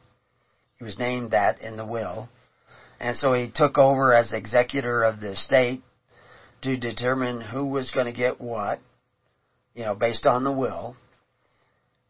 He 0.78 0.86
was 0.86 0.98
named 0.98 1.32
that 1.32 1.62
in 1.62 1.76
the 1.76 1.86
will. 1.86 2.30
And 3.00 3.16
so 3.16 3.34
he 3.34 3.52
took 3.54 3.78
over 3.78 4.14
as 4.14 4.34
executor 4.34 5.04
of 5.04 5.20
the 5.20 5.34
estate 5.34 5.82
to 6.62 6.78
determine 6.78 7.42
who 7.42 7.68
was 7.68 7.92
going 7.92 8.08
to 8.08 8.14
get 8.14 8.40
what, 8.40 8.80
you 9.76 9.84
know, 9.84 9.94
based 9.94 10.26
on 10.26 10.44
the 10.44 10.52
will. 10.52 10.96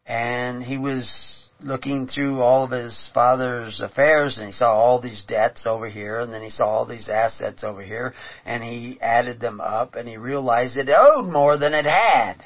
And 0.05 0.63
he 0.63 0.77
was 0.77 1.46
looking 1.61 2.07
through 2.07 2.39
all 2.39 2.63
of 2.63 2.71
his 2.71 3.09
father's 3.13 3.81
affairs 3.81 4.37
and 4.37 4.47
he 4.47 4.53
saw 4.53 4.73
all 4.73 4.99
these 4.99 5.23
debts 5.23 5.65
over 5.65 5.89
here 5.89 6.19
and 6.19 6.31
then 6.31 6.43
he 6.43 6.49
saw 6.49 6.65
all 6.65 6.85
these 6.85 7.09
assets 7.09 7.63
over 7.63 7.81
here 7.81 8.13
and 8.45 8.63
he 8.63 8.99
added 9.01 9.39
them 9.39 9.59
up 9.59 9.95
and 9.95 10.07
he 10.07 10.17
realized 10.17 10.77
it 10.77 10.89
owed 10.89 10.95
oh, 10.95 11.23
more 11.23 11.57
than 11.57 11.73
it 11.73 11.85
had. 11.85 12.45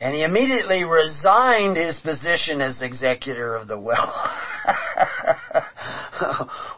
And 0.00 0.16
he 0.16 0.24
immediately 0.24 0.82
resigned 0.82 1.76
his 1.76 2.00
position 2.00 2.60
as 2.60 2.82
executor 2.82 3.54
of 3.54 3.68
the 3.68 3.78
will. 3.78 3.94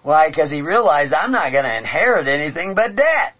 Why? 0.03 0.29
Because 0.29 0.51
he 0.51 0.61
realized 0.61 1.15
I'm 1.15 1.33
not 1.33 1.51
going 1.51 1.65
to 1.65 1.79
inherit 1.79 2.29
anything 2.29 2.75
but 2.75 2.97
debt. 2.97 3.35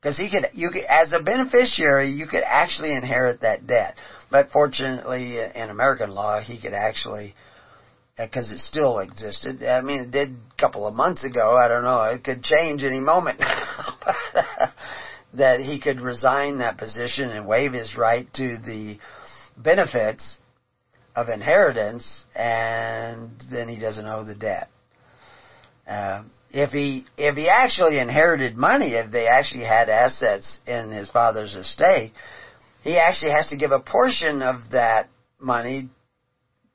Because 0.00 0.16
he 0.16 0.28
could, 0.28 0.46
you 0.52 0.70
could, 0.70 0.82
as 0.88 1.12
a 1.12 1.22
beneficiary, 1.22 2.10
you 2.10 2.26
could 2.26 2.42
actually 2.44 2.92
inherit 2.92 3.42
that 3.42 3.68
debt. 3.68 3.94
But 4.30 4.50
fortunately, 4.50 5.40
uh, 5.40 5.50
in 5.54 5.70
American 5.70 6.10
law, 6.10 6.40
he 6.40 6.60
could 6.60 6.74
actually, 6.74 7.34
uh, 8.18 8.26
because 8.26 8.50
it 8.50 8.58
still 8.58 8.98
existed. 8.98 9.62
I 9.62 9.80
mean, 9.80 10.00
it 10.00 10.10
did 10.10 10.30
a 10.30 10.60
couple 10.60 10.86
of 10.86 10.94
months 10.94 11.24
ago. 11.24 11.56
I 11.56 11.68
don't 11.68 11.84
know. 11.84 12.02
It 12.04 12.24
could 12.24 12.42
change 12.42 12.82
any 12.82 13.00
moment. 13.00 13.40
Uh, 14.40 14.68
that 15.34 15.60
he 15.60 15.78
could 15.78 16.00
resign 16.00 16.58
that 16.58 16.78
position 16.78 17.30
and 17.30 17.46
waive 17.46 17.72
his 17.72 17.96
right 17.96 18.32
to 18.34 18.58
the 18.58 18.98
benefits 19.56 20.38
of 21.14 21.28
inheritance, 21.28 22.24
and 22.34 23.30
then 23.50 23.68
he 23.68 23.78
doesn't 23.78 24.06
owe 24.06 24.24
the 24.24 24.34
debt. 24.34 24.68
Uh, 25.86 26.22
if 26.50 26.70
he 26.70 27.04
if 27.16 27.36
he 27.36 27.48
actually 27.48 27.98
inherited 27.98 28.56
money, 28.56 28.94
if 28.94 29.10
they 29.10 29.26
actually 29.26 29.64
had 29.64 29.88
assets 29.88 30.60
in 30.66 30.90
his 30.90 31.10
father's 31.10 31.54
estate, 31.54 32.12
he 32.82 32.98
actually 32.98 33.32
has 33.32 33.48
to 33.48 33.56
give 33.56 33.70
a 33.70 33.80
portion 33.80 34.42
of 34.42 34.70
that 34.72 35.08
money 35.40 35.88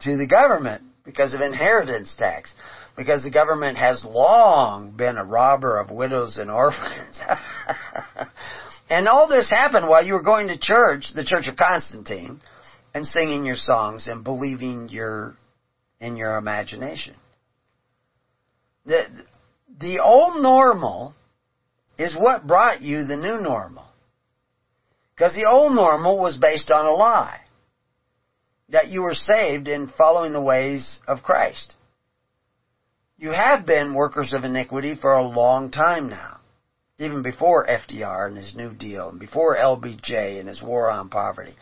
to 0.01 0.17
the 0.17 0.27
government 0.27 0.83
because 1.05 1.33
of 1.33 1.41
inheritance 1.41 2.15
tax. 2.17 2.53
Because 2.95 3.23
the 3.23 3.31
government 3.31 3.77
has 3.77 4.05
long 4.05 4.91
been 4.91 5.17
a 5.17 5.25
robber 5.25 5.79
of 5.79 5.89
widows 5.89 6.37
and 6.37 6.51
orphans. 6.51 7.19
and 8.89 9.07
all 9.07 9.27
this 9.27 9.49
happened 9.49 9.87
while 9.87 10.05
you 10.05 10.13
were 10.13 10.21
going 10.21 10.49
to 10.49 10.59
church, 10.59 11.11
the 11.15 11.23
Church 11.23 11.47
of 11.47 11.57
Constantine, 11.57 12.39
and 12.93 13.07
singing 13.07 13.45
your 13.45 13.55
songs 13.55 14.07
and 14.07 14.23
believing 14.23 14.89
your 14.89 15.35
in 15.99 16.17
your 16.17 16.37
imagination. 16.37 17.15
The 18.85 19.07
the 19.79 19.99
old 19.99 20.41
normal 20.41 21.15
is 21.97 22.15
what 22.15 22.45
brought 22.45 22.81
you 22.81 23.05
the 23.05 23.17
new 23.17 23.39
normal. 23.39 23.85
Because 25.15 25.35
the 25.35 25.49
old 25.49 25.75
normal 25.75 26.19
was 26.19 26.37
based 26.37 26.71
on 26.71 26.85
a 26.85 26.91
lie. 26.91 27.41
That 28.69 28.87
you 28.87 29.01
were 29.01 29.13
saved 29.13 29.67
in 29.67 29.87
following 29.87 30.33
the 30.33 30.41
ways 30.41 30.99
of 31.07 31.23
Christ. 31.23 31.75
You 33.17 33.31
have 33.31 33.65
been 33.65 33.93
workers 33.93 34.33
of 34.33 34.43
iniquity 34.43 34.95
for 34.95 35.13
a 35.13 35.23
long 35.23 35.69
time 35.69 36.09
now. 36.09 36.39
Even 36.97 37.21
before 37.21 37.67
FDR 37.67 38.27
and 38.27 38.37
his 38.37 38.55
New 38.55 38.73
Deal, 38.73 39.09
and 39.09 39.19
before 39.19 39.57
LBJ 39.57 40.39
and 40.39 40.47
his 40.47 40.61
war 40.61 40.89
on 40.89 41.09
poverty. 41.09 41.55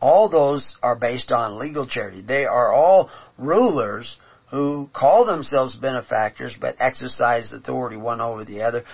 All 0.00 0.28
those 0.28 0.76
are 0.82 0.96
based 0.96 1.32
on 1.32 1.58
legal 1.58 1.86
charity. 1.86 2.22
They 2.22 2.44
are 2.44 2.72
all 2.72 3.10
rulers 3.38 4.16
who 4.50 4.88
call 4.92 5.24
themselves 5.24 5.74
benefactors 5.76 6.56
but 6.60 6.76
exercise 6.78 7.52
authority 7.52 7.96
one 7.96 8.20
over 8.20 8.44
the 8.44 8.62
other. 8.62 8.84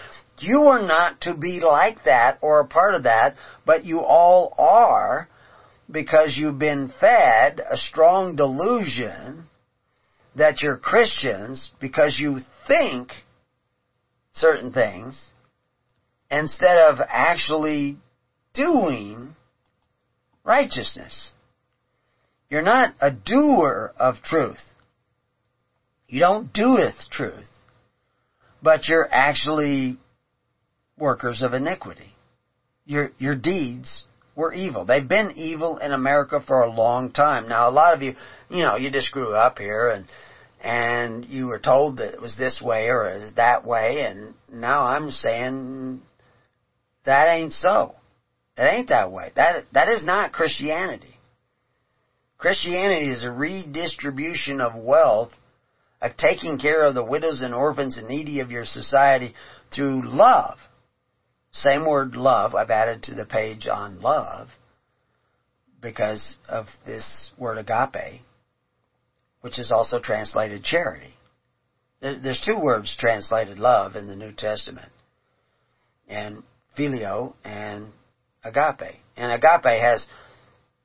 You 0.43 0.62
are 0.70 0.82
not 0.82 1.20
to 1.23 1.35
be 1.35 1.60
like 1.60 2.05
that 2.05 2.39
or 2.43 2.60
a 2.60 2.66
part 2.66 2.94
of 2.94 3.05
that, 3.05 3.36
but 3.64 3.85
you 3.85 4.01
all 4.01 4.52
are 4.59 5.28
because 5.89 6.36
you've 6.36 6.59
been 6.59 6.93
fed 7.01 7.60
a 7.60 7.77
strong 7.77 8.35
delusion 8.35 9.48
that 10.35 10.60
you're 10.60 10.78
Christians 10.78 11.70
because 11.81 12.19
you 12.19 12.40
think 12.66 13.12
certain 14.32 14.73
things 14.73 15.20
instead 16.28 16.78
of 16.78 16.98
actually 17.06 17.98
doing 18.52 19.36
righteousness. 20.43 21.31
You're 22.48 22.62
not 22.62 22.94
a 23.01 23.12
doer 23.12 23.93
of 23.97 24.23
truth. 24.23 24.62
You 26.09 26.19
don't 26.19 26.52
doeth 26.52 27.09
truth, 27.10 27.48
but 28.60 28.89
you're 28.89 29.09
actually 29.09 29.98
workers 31.03 31.43
of 31.43 31.53
iniquity. 31.53 32.15
Your, 32.87 33.11
your 33.19 33.35
deeds 33.35 34.07
were 34.37 34.55
evil. 34.55 34.85
They've 34.85 35.07
been 35.07 35.33
evil 35.37 35.79
in 35.79 35.93
America 35.93 36.41
for 36.41 36.62
a 36.62 36.70
long 36.70 37.11
time. 37.12 37.49
Now, 37.49 37.69
a 37.69 37.73
lot 37.73 37.95
of 37.95 38.03
you, 38.03 38.15
you 38.49 38.62
know, 38.62 38.77
you 38.77 38.91
just 38.91 39.11
grew 39.11 39.35
up 39.35 39.59
here 39.59 39.91
and, 39.91 40.07
and 40.62 41.24
you 41.27 41.49
were 41.49 41.59
told 41.59 41.99
that 41.99 42.15
it 42.15 42.23
was 42.23 42.37
this 42.39 42.62
way 42.62 42.87
or 42.87 43.19
was 43.19 43.35
that 43.35 43.66
way, 43.66 44.03
and 44.03 44.35
now 44.49 44.83
I'm 44.83 45.11
saying 45.11 46.01
that 47.05 47.29
ain't 47.29 47.53
so. 47.53 47.97
It 48.57 48.62
ain't 48.62 48.89
that 48.91 49.11
way. 49.11 49.33
That, 49.35 49.65
that 49.73 49.89
is 49.89 50.05
not 50.05 50.33
Christianity. 50.33 51.19
Christianity 52.39 53.11
is 53.11 53.24
a 53.24 53.31
redistribution 53.31 54.61
of 54.61 54.81
wealth, 54.81 55.33
a 56.01 56.11
taking 56.16 56.59
care 56.59 56.85
of 56.85 56.95
the 56.95 57.05
widows 57.05 57.43
and 57.43 57.55
orphans 57.55 57.99
and 57.99 58.09
needy 58.09 58.39
of 58.39 58.53
your 58.53 58.65
society 58.65 59.35
through 59.74 60.03
love. 60.09 60.59
Same 61.53 61.85
word 61.85 62.16
love, 62.16 62.55
I've 62.55 62.70
added 62.70 63.05
to 63.05 63.15
the 63.15 63.27
page 63.27 63.66
on 63.66 64.01
love 64.01 64.49
because 65.81 66.37
of 66.49 66.66
this 66.87 67.31
word 67.37 67.59
agape, 67.59 68.23
which 69.43 69.59
is 69.59 69.70
also 69.70 70.01
translated 70.01 70.65
charity. 70.65 71.15
There's 72.01 72.43
two 72.45 72.59
words 72.59 72.97
translated 72.99 73.59
love 73.59 73.97
in 73.97 74.09
the 74.09 74.16
New 74.16 74.33
Testament. 74.33 74.91
And 76.09 76.43
phileo 76.77 77.35
and 77.45 77.93
agape. 78.43 78.97
And 79.16 79.31
agape 79.31 79.81
has 79.81 80.07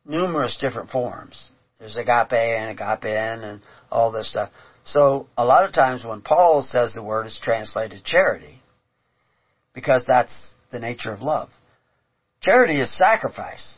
numerous 0.05 0.57
different 0.59 0.89
forms. 0.89 1.51
There's 1.79 1.97
agape 1.97 2.33
and 2.33 2.77
agapein 2.77 3.43
and 3.43 3.61
all 3.91 4.11
this 4.11 4.29
stuff. 4.29 4.51
So 4.83 5.27
a 5.37 5.45
lot 5.45 5.63
of 5.63 5.73
times 5.73 6.03
when 6.03 6.21
Paul 6.21 6.61
says 6.61 6.93
the 6.93 7.03
word, 7.03 7.25
is 7.27 7.39
translated 7.41 8.03
charity 8.03 8.61
because 9.73 10.05
that's 10.07 10.33
the 10.71 10.79
nature 10.79 11.11
of 11.11 11.21
love. 11.21 11.49
Charity 12.41 12.79
is 12.79 12.95
sacrifice. 12.95 13.77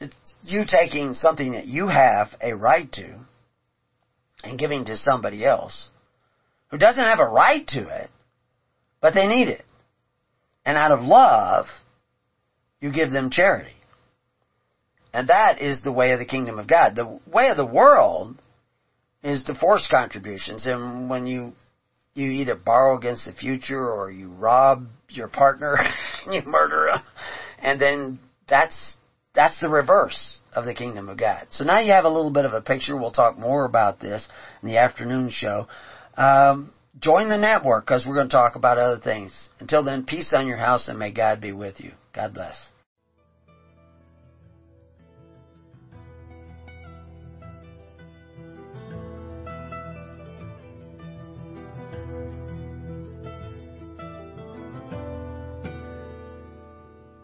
It's 0.00 0.14
you 0.42 0.64
taking 0.66 1.14
something 1.14 1.52
that 1.52 1.66
you 1.66 1.88
have 1.88 2.28
a 2.40 2.54
right 2.54 2.90
to 2.92 3.18
and 4.44 4.58
giving 4.58 4.84
to 4.86 4.96
somebody 4.96 5.44
else 5.44 5.90
who 6.70 6.78
doesn't 6.78 7.02
have 7.02 7.20
a 7.20 7.28
right 7.28 7.66
to 7.68 7.88
it, 7.88 8.10
but 9.00 9.14
they 9.14 9.26
need 9.26 9.48
it. 9.48 9.64
And 10.64 10.76
out 10.76 10.92
of 10.92 11.00
love, 11.00 11.66
you 12.80 12.92
give 12.92 13.10
them 13.10 13.30
charity. 13.30 13.76
And 15.12 15.28
that 15.28 15.62
is 15.62 15.82
the 15.82 15.92
way 15.92 16.12
of 16.12 16.18
the 16.18 16.26
kingdom 16.26 16.58
of 16.58 16.66
God. 16.66 16.94
The 16.94 17.20
way 17.26 17.48
of 17.48 17.56
the 17.56 17.64
world 17.64 18.36
is 19.22 19.44
to 19.44 19.54
force 19.54 19.88
contributions. 19.90 20.66
And 20.66 21.08
when 21.08 21.26
you, 21.26 21.52
you 22.16 22.30
either 22.30 22.54
borrow 22.54 22.96
against 22.96 23.26
the 23.26 23.32
future 23.32 23.90
or 23.90 24.10
you 24.10 24.28
rob 24.28 24.86
your 25.08 25.28
partner, 25.28 25.76
you 26.26 26.42
murder 26.46 26.88
him, 26.88 27.00
and 27.58 27.80
then 27.80 28.18
that's, 28.48 28.96
that's 29.34 29.60
the 29.60 29.68
reverse 29.68 30.38
of 30.52 30.64
the 30.64 30.74
kingdom 30.74 31.08
of 31.08 31.18
God. 31.18 31.46
So 31.50 31.64
now 31.64 31.80
you 31.80 31.92
have 31.92 32.04
a 32.04 32.10
little 32.10 32.32
bit 32.32 32.44
of 32.44 32.52
a 32.52 32.60
picture. 32.60 32.96
We'll 32.96 33.10
talk 33.10 33.38
more 33.38 33.64
about 33.64 34.00
this 34.00 34.26
in 34.62 34.68
the 34.68 34.78
afternoon 34.78 35.30
show. 35.30 35.66
Um, 36.16 36.72
join 36.98 37.28
the 37.28 37.36
network 37.36 37.84
because 37.84 38.06
we're 38.06 38.14
going 38.14 38.28
to 38.28 38.36
talk 38.36 38.56
about 38.56 38.78
other 38.78 38.98
things. 38.98 39.32
Until 39.60 39.82
then, 39.82 40.04
peace 40.04 40.32
on 40.34 40.46
your 40.46 40.56
house 40.56 40.88
and 40.88 40.98
may 40.98 41.12
God 41.12 41.40
be 41.40 41.52
with 41.52 41.80
you. 41.80 41.92
God 42.14 42.32
bless. 42.32 42.56